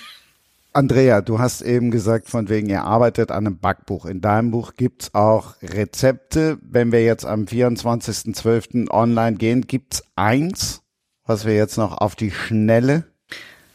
Andrea, 0.73 1.21
du 1.21 1.37
hast 1.37 1.61
eben 1.61 1.91
gesagt, 1.91 2.29
von 2.29 2.49
wegen 2.49 2.67
ihr 2.67 2.83
arbeitet 2.83 3.29
an 3.29 3.45
einem 3.45 3.59
Backbuch. 3.59 4.05
In 4.05 4.21
deinem 4.21 4.51
Buch 4.51 4.73
gibt's 4.75 5.13
auch 5.13 5.55
Rezepte. 5.61 6.57
Wenn 6.61 6.91
wir 6.91 7.03
jetzt 7.03 7.25
am 7.25 7.43
24.12. 7.43 8.89
online 8.89 9.37
gehen, 9.37 9.67
gibt's 9.67 10.03
eins, 10.15 10.81
was 11.25 11.45
wir 11.45 11.53
jetzt 11.53 11.77
noch 11.77 11.97
auf 11.99 12.15
die 12.15 12.31
Schnelle 12.31 13.03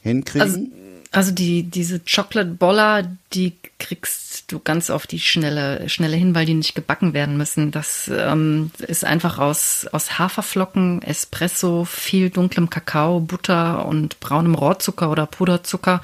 hinkriegen? 0.01 0.43
Also 0.43 0.86
also 1.13 1.33
die, 1.33 1.63
diese 1.63 2.01
Chocolate 2.01 2.51
Boller, 2.51 3.11
die 3.33 3.55
kriegst 3.79 4.53
du 4.53 4.59
ganz 4.59 4.91
auf 4.91 5.07
die 5.07 5.19
schnelle, 5.19 5.89
schnelle 5.89 6.17
hin, 6.17 6.35
weil 6.35 6.47
die 6.47 6.55
nicht 6.55 6.75
gebacken 6.75 7.15
werden 7.15 7.37
müssen. 7.37 7.71
Das 7.71 8.11
ähm, 8.13 8.71
ist 8.79 9.05
einfach 9.05 9.39
aus, 9.39 9.87
aus 9.93 10.19
Haferflocken, 10.19 11.03
Espresso, 11.03 11.85
viel 11.85 12.31
dunklem 12.31 12.71
Kakao, 12.71 13.21
Butter 13.21 13.87
und 13.87 14.21
braunem 14.21 14.55
Rohrzucker 14.55 15.11
oder 15.11 15.27
Puderzucker. 15.27 16.01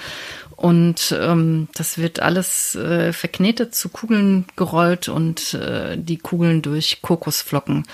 Und 0.56 1.16
ähm, 1.18 1.68
das 1.74 1.98
wird 1.98 2.20
alles 2.20 2.76
äh, 2.76 3.12
verknetet, 3.12 3.74
zu 3.74 3.88
Kugeln 3.88 4.46
gerollt 4.54 5.08
und 5.08 5.54
äh, 5.54 5.96
die 5.98 6.18
Kugeln 6.18 6.62
durch 6.62 7.02
Kokosflocken. 7.02 7.84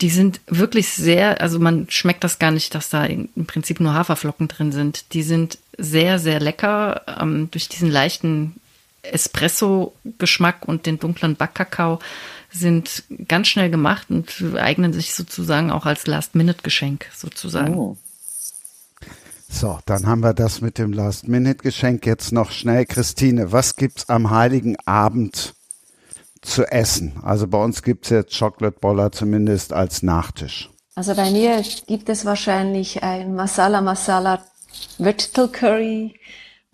Die 0.00 0.10
sind 0.10 0.40
wirklich 0.46 0.90
sehr, 0.90 1.40
also 1.40 1.58
man 1.58 1.90
schmeckt 1.90 2.22
das 2.22 2.38
gar 2.38 2.52
nicht, 2.52 2.74
dass 2.74 2.88
da 2.88 3.04
im 3.04 3.46
Prinzip 3.46 3.80
nur 3.80 3.94
Haferflocken 3.94 4.46
drin 4.46 4.70
sind. 4.70 5.12
Die 5.12 5.22
sind 5.22 5.58
sehr, 5.76 6.18
sehr 6.18 6.38
lecker 6.38 7.02
ähm, 7.20 7.50
durch 7.50 7.68
diesen 7.68 7.90
leichten 7.90 8.60
Espresso-Geschmack 9.02 10.66
und 10.66 10.86
den 10.86 10.98
dunklen 10.98 11.36
Backkakao 11.36 11.98
sind 12.50 13.04
ganz 13.26 13.48
schnell 13.48 13.70
gemacht 13.70 14.06
und 14.10 14.32
eignen 14.56 14.92
sich 14.92 15.14
sozusagen 15.14 15.70
auch 15.70 15.86
als 15.86 16.06
Last-Minute-Geschenk 16.06 17.06
sozusagen. 17.14 17.76
Oh. 17.76 17.96
So, 19.50 19.78
dann 19.86 20.06
haben 20.06 20.20
wir 20.20 20.34
das 20.34 20.60
mit 20.60 20.78
dem 20.78 20.92
Last-Minute-Geschenk 20.92 22.06
jetzt 22.06 22.32
noch 22.32 22.52
schnell. 22.52 22.86
Christine, 22.86 23.52
was 23.52 23.76
gibt's 23.76 24.08
am 24.08 24.30
Heiligen 24.30 24.76
Abend 24.84 25.54
zu 26.42 26.64
essen? 26.70 27.20
Also 27.22 27.46
bei 27.46 27.62
uns 27.62 27.82
gibt's 27.82 28.10
jetzt 28.10 28.38
Chocolate 28.38 28.78
Boller 28.80 29.12
zumindest 29.12 29.72
als 29.72 30.02
Nachtisch. 30.02 30.70
Also 30.94 31.14
bei 31.14 31.30
mir 31.30 31.62
gibt 31.86 32.08
es 32.08 32.24
wahrscheinlich 32.24 33.02
ein 33.02 33.34
Masala 33.34 33.80
Masala 33.80 34.42
Vegetable 34.98 35.48
Curry 35.48 36.14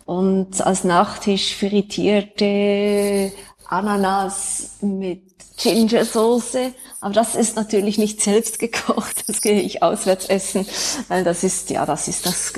und 0.07 0.61
als 0.65 0.85
Nachtisch 0.85 1.55
frittierte 1.57 3.33
Ananas 3.69 4.79
mit 4.81 5.24
Gingersoße. 5.57 6.73
Aber 7.01 7.13
das 7.13 7.35
ist 7.35 7.57
natürlich 7.57 7.99
nicht 7.99 8.23
selbst 8.23 8.59
gekocht. 8.59 9.29
Das 9.29 9.41
gehe 9.43 9.61
ich 9.61 9.83
auswärts 9.83 10.27
essen, 10.27 10.67
weil 11.09 11.23
das 11.23 11.45
ist, 11.45 11.71
ja, 11.71 11.85
das 11.85 12.09
ist 12.09 12.25
das, 12.25 12.53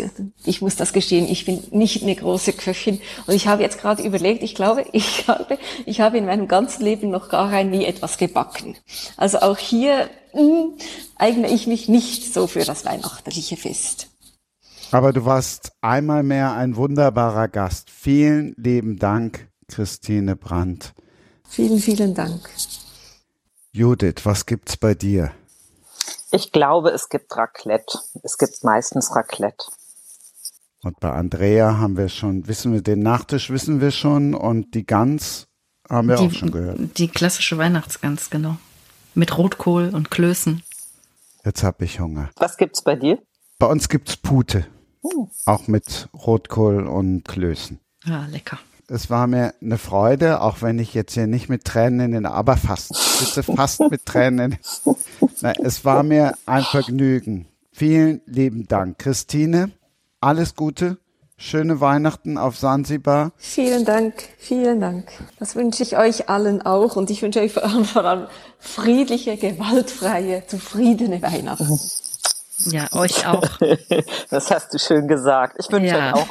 ich 0.45 0.63
muss 0.63 0.77
das 0.77 0.93
gestehen, 0.93 1.27
ich 1.29 1.45
bin 1.45 1.65
nicht 1.71 2.03
eine 2.03 2.15
große 2.15 2.53
Köchin. 2.53 3.01
Und 3.27 3.35
ich 3.35 3.49
habe 3.49 3.63
jetzt 3.63 3.81
gerade 3.81 4.03
überlegt, 4.03 4.43
ich 4.43 4.55
glaube, 4.55 4.85
ich 4.93 5.27
habe, 5.27 5.59
ich 5.85 6.01
habe 6.01 6.19
in 6.19 6.27
meinem 6.27 6.49
ganzen 6.49 6.85
Leben 6.85 7.11
noch 7.11 7.29
gar 7.29 7.65
nie 7.65 7.85
etwas 7.85 8.19
gebacken. 8.19 8.77
Also 9.17 9.39
auch 9.41 9.59
hier 9.59 10.09
mh, 10.33 10.41
hm, 10.41 10.73
eigne 11.17 11.51
ich 11.51 11.67
mich 11.67 11.89
nicht 11.89 12.33
so 12.33 12.47
für 12.47 12.65
das 12.65 12.85
weihnachtliche 12.85 13.57
Fest. 13.57 14.09
Aber 14.93 15.13
du 15.13 15.25
warst 15.25 15.73
einmal 15.81 16.23
mehr 16.23 16.53
ein 16.53 16.77
wunderbarer 16.77 17.49
Gast. 17.49 17.91
Vielen 17.91 18.55
lieben 18.57 18.99
Dank, 18.99 19.49
Christine 19.67 20.37
Brandt. 20.37 20.95
Vielen, 21.57 21.79
vielen 21.79 22.13
Dank. 22.13 22.51
Judith, 23.73 24.25
was 24.25 24.45
gibt's 24.45 24.77
bei 24.77 24.93
dir? 24.93 25.33
Ich 26.31 26.53
glaube, 26.53 26.91
es 26.91 27.09
gibt 27.09 27.35
Raclette. 27.35 27.99
Es 28.23 28.37
gibt 28.37 28.63
meistens 28.63 29.17
Raclette. 29.17 29.65
Und 30.83 31.01
bei 31.01 31.11
Andrea 31.11 31.79
haben 31.79 31.97
wir 31.97 32.11
schon, 32.11 32.47
wissen 32.47 32.75
wir, 32.75 32.83
den 32.83 32.99
Nachtisch 32.99 33.49
wissen 33.49 33.81
wir 33.81 33.91
schon 33.91 34.35
und 34.35 34.75
die 34.75 34.85
Gans 34.85 35.47
haben 35.89 36.09
wir 36.09 36.17
die, 36.17 36.27
auch 36.27 36.33
schon 36.33 36.51
gehört. 36.51 36.99
Die 36.99 37.09
klassische 37.09 37.57
Weihnachtsgans, 37.57 38.29
genau. 38.29 38.59
Mit 39.15 39.39
Rotkohl 39.39 39.89
und 39.95 40.11
Klößen. 40.11 40.63
Jetzt 41.43 41.63
habe 41.63 41.87
ich 41.87 42.01
Hunger. 42.01 42.29
Was 42.37 42.59
gibt's 42.59 42.83
bei 42.83 42.97
dir? 42.97 43.19
Bei 43.59 43.67
uns 43.67 43.89
gibt's 43.89 44.19
Pute. 44.19 44.67
Uh. 45.03 45.31
Auch 45.47 45.69
mit 45.69 46.11
Rotkohl 46.13 46.87
und 46.87 47.25
Klößen. 47.25 47.81
Ja, 48.05 48.27
lecker. 48.27 48.59
Es 48.89 49.11
war 49.11 49.27
mir 49.27 49.53
eine 49.61 49.79
Freude, 49.79 50.41
auch 50.41 50.63
wenn 50.63 50.79
ich 50.79 50.95
jetzt 50.95 51.15
hier 51.15 51.27
nicht 51.27 51.49
mit 51.49 51.65
Tränen 51.65 52.01
in 52.01 52.13
den, 52.13 52.27
aber 52.27 52.57
fast, 52.57 52.93
bitte 53.19 53.43
fast 53.43 53.81
mit 53.81 54.07
Tränen. 54.07 54.59
Nein, 55.41 55.57
es 55.65 55.85
war 55.85 56.05
mir 56.05 56.35
ein 56.47 56.63
Vergnügen. 56.63 57.49
Vielen 57.73 58.21
lieben 58.27 58.69
Dank. 58.69 59.01
Christine, 59.01 59.73
alles 60.21 60.55
Gute. 60.55 60.99
Schöne 61.37 61.81
Weihnachten 61.81 62.39
auf 62.39 62.57
Sansibar. 62.57 63.33
Vielen 63.37 63.85
Dank, 63.85 64.15
vielen 64.39 64.81
Dank. 64.81 65.11
Das 65.39 65.57
wünsche 65.57 65.83
ich 65.83 65.99
euch 65.99 66.29
allen 66.31 66.63
auch 66.63 66.95
und 66.95 67.11
ich 67.11 67.21
wünsche 67.23 67.41
euch 67.41 67.53
vor 67.53 67.65
allem, 67.65 67.85
vor 67.85 68.05
allem 68.05 68.29
friedliche, 68.59 69.37
gewaltfreie, 69.37 70.47
zufriedene 70.47 71.21
Weihnachten. 71.21 71.79
Ja, 72.71 72.87
euch 72.93 73.27
auch. 73.27 73.43
Das 74.31 74.51
hast 74.51 74.73
du 74.73 74.79
schön 74.79 75.09
gesagt. 75.09 75.57
Ich 75.59 75.71
wünsche 75.71 75.89
ja. 75.89 76.15
euch 76.15 76.23
auch 76.23 76.29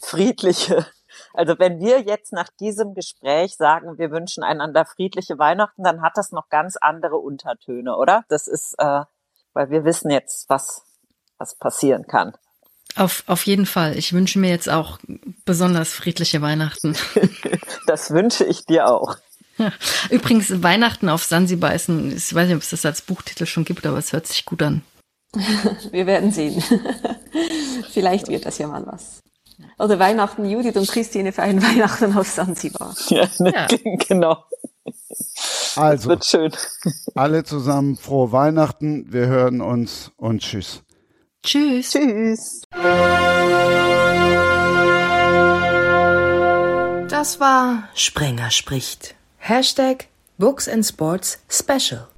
friedliche. 0.00 0.86
Also 1.34 1.58
wenn 1.58 1.80
wir 1.80 2.00
jetzt 2.02 2.32
nach 2.32 2.48
diesem 2.60 2.94
Gespräch 2.94 3.56
sagen, 3.56 3.98
wir 3.98 4.12
wünschen 4.12 4.44
einander 4.44 4.84
friedliche 4.84 5.36
Weihnachten, 5.36 5.82
dann 5.82 6.00
hat 6.00 6.12
das 6.14 6.30
noch 6.30 6.48
ganz 6.48 6.76
andere 6.76 7.16
Untertöne, 7.16 7.96
oder? 7.96 8.24
Das 8.28 8.46
ist, 8.46 8.74
äh, 8.78 9.00
weil 9.52 9.70
wir 9.70 9.84
wissen 9.84 10.10
jetzt, 10.10 10.48
was, 10.48 10.82
was 11.36 11.56
passieren 11.56 12.06
kann. 12.06 12.34
Auf, 12.96 13.24
auf 13.26 13.44
jeden 13.46 13.66
Fall. 13.66 13.98
Ich 13.98 14.12
wünsche 14.12 14.38
mir 14.38 14.50
jetzt 14.50 14.70
auch 14.70 14.98
besonders 15.44 15.92
friedliche 15.92 16.40
Weihnachten. 16.40 16.96
das 17.88 18.12
wünsche 18.12 18.44
ich 18.44 18.64
dir 18.64 18.88
auch. 18.88 19.16
Übrigens, 20.10 20.62
Weihnachten 20.62 21.08
auf 21.08 21.24
Sansibar 21.24 21.74
ist 21.74 21.88
ein, 21.88 22.16
ich 22.16 22.32
weiß 22.32 22.46
nicht, 22.46 22.56
ob 22.56 22.62
es 22.62 22.70
das 22.70 22.86
als 22.86 23.02
Buchtitel 23.02 23.46
schon 23.46 23.64
gibt, 23.64 23.86
aber 23.86 23.98
es 23.98 24.12
hört 24.12 24.28
sich 24.28 24.44
gut 24.44 24.62
an. 24.62 24.82
Wir 25.90 26.06
werden 26.06 26.30
sehen. 26.30 26.62
Vielleicht 27.92 28.28
wird 28.28 28.46
das 28.46 28.58
ja 28.58 28.68
mal 28.68 28.86
was. 28.86 29.23
Oder 29.78 29.98
Weihnachten, 29.98 30.44
Judith 30.44 30.76
und 30.76 30.88
Christine 30.88 31.32
feiern 31.32 31.62
Weihnachten 31.62 32.16
auf 32.16 32.28
Sansibar. 32.28 32.94
Ja, 33.08 33.26
ne, 33.38 33.52
ja. 33.54 33.66
genau. 34.08 34.44
Also, 35.76 36.10
wird 36.10 36.24
schön. 36.24 36.52
alle 37.14 37.44
zusammen 37.44 37.96
frohe 37.96 38.32
Weihnachten. 38.32 39.12
Wir 39.12 39.26
hören 39.26 39.60
uns 39.60 40.12
und 40.16 40.42
tschüss. 40.42 40.82
Tschüss. 41.42 41.90
Tschüss. 41.90 42.62
Das 47.08 47.40
war 47.40 47.88
Sprenger 47.94 48.50
spricht. 48.50 49.14
Hashtag 49.38 50.06
Books 50.38 50.68
and 50.68 50.84
Sports 50.84 51.38
Special. 51.48 52.08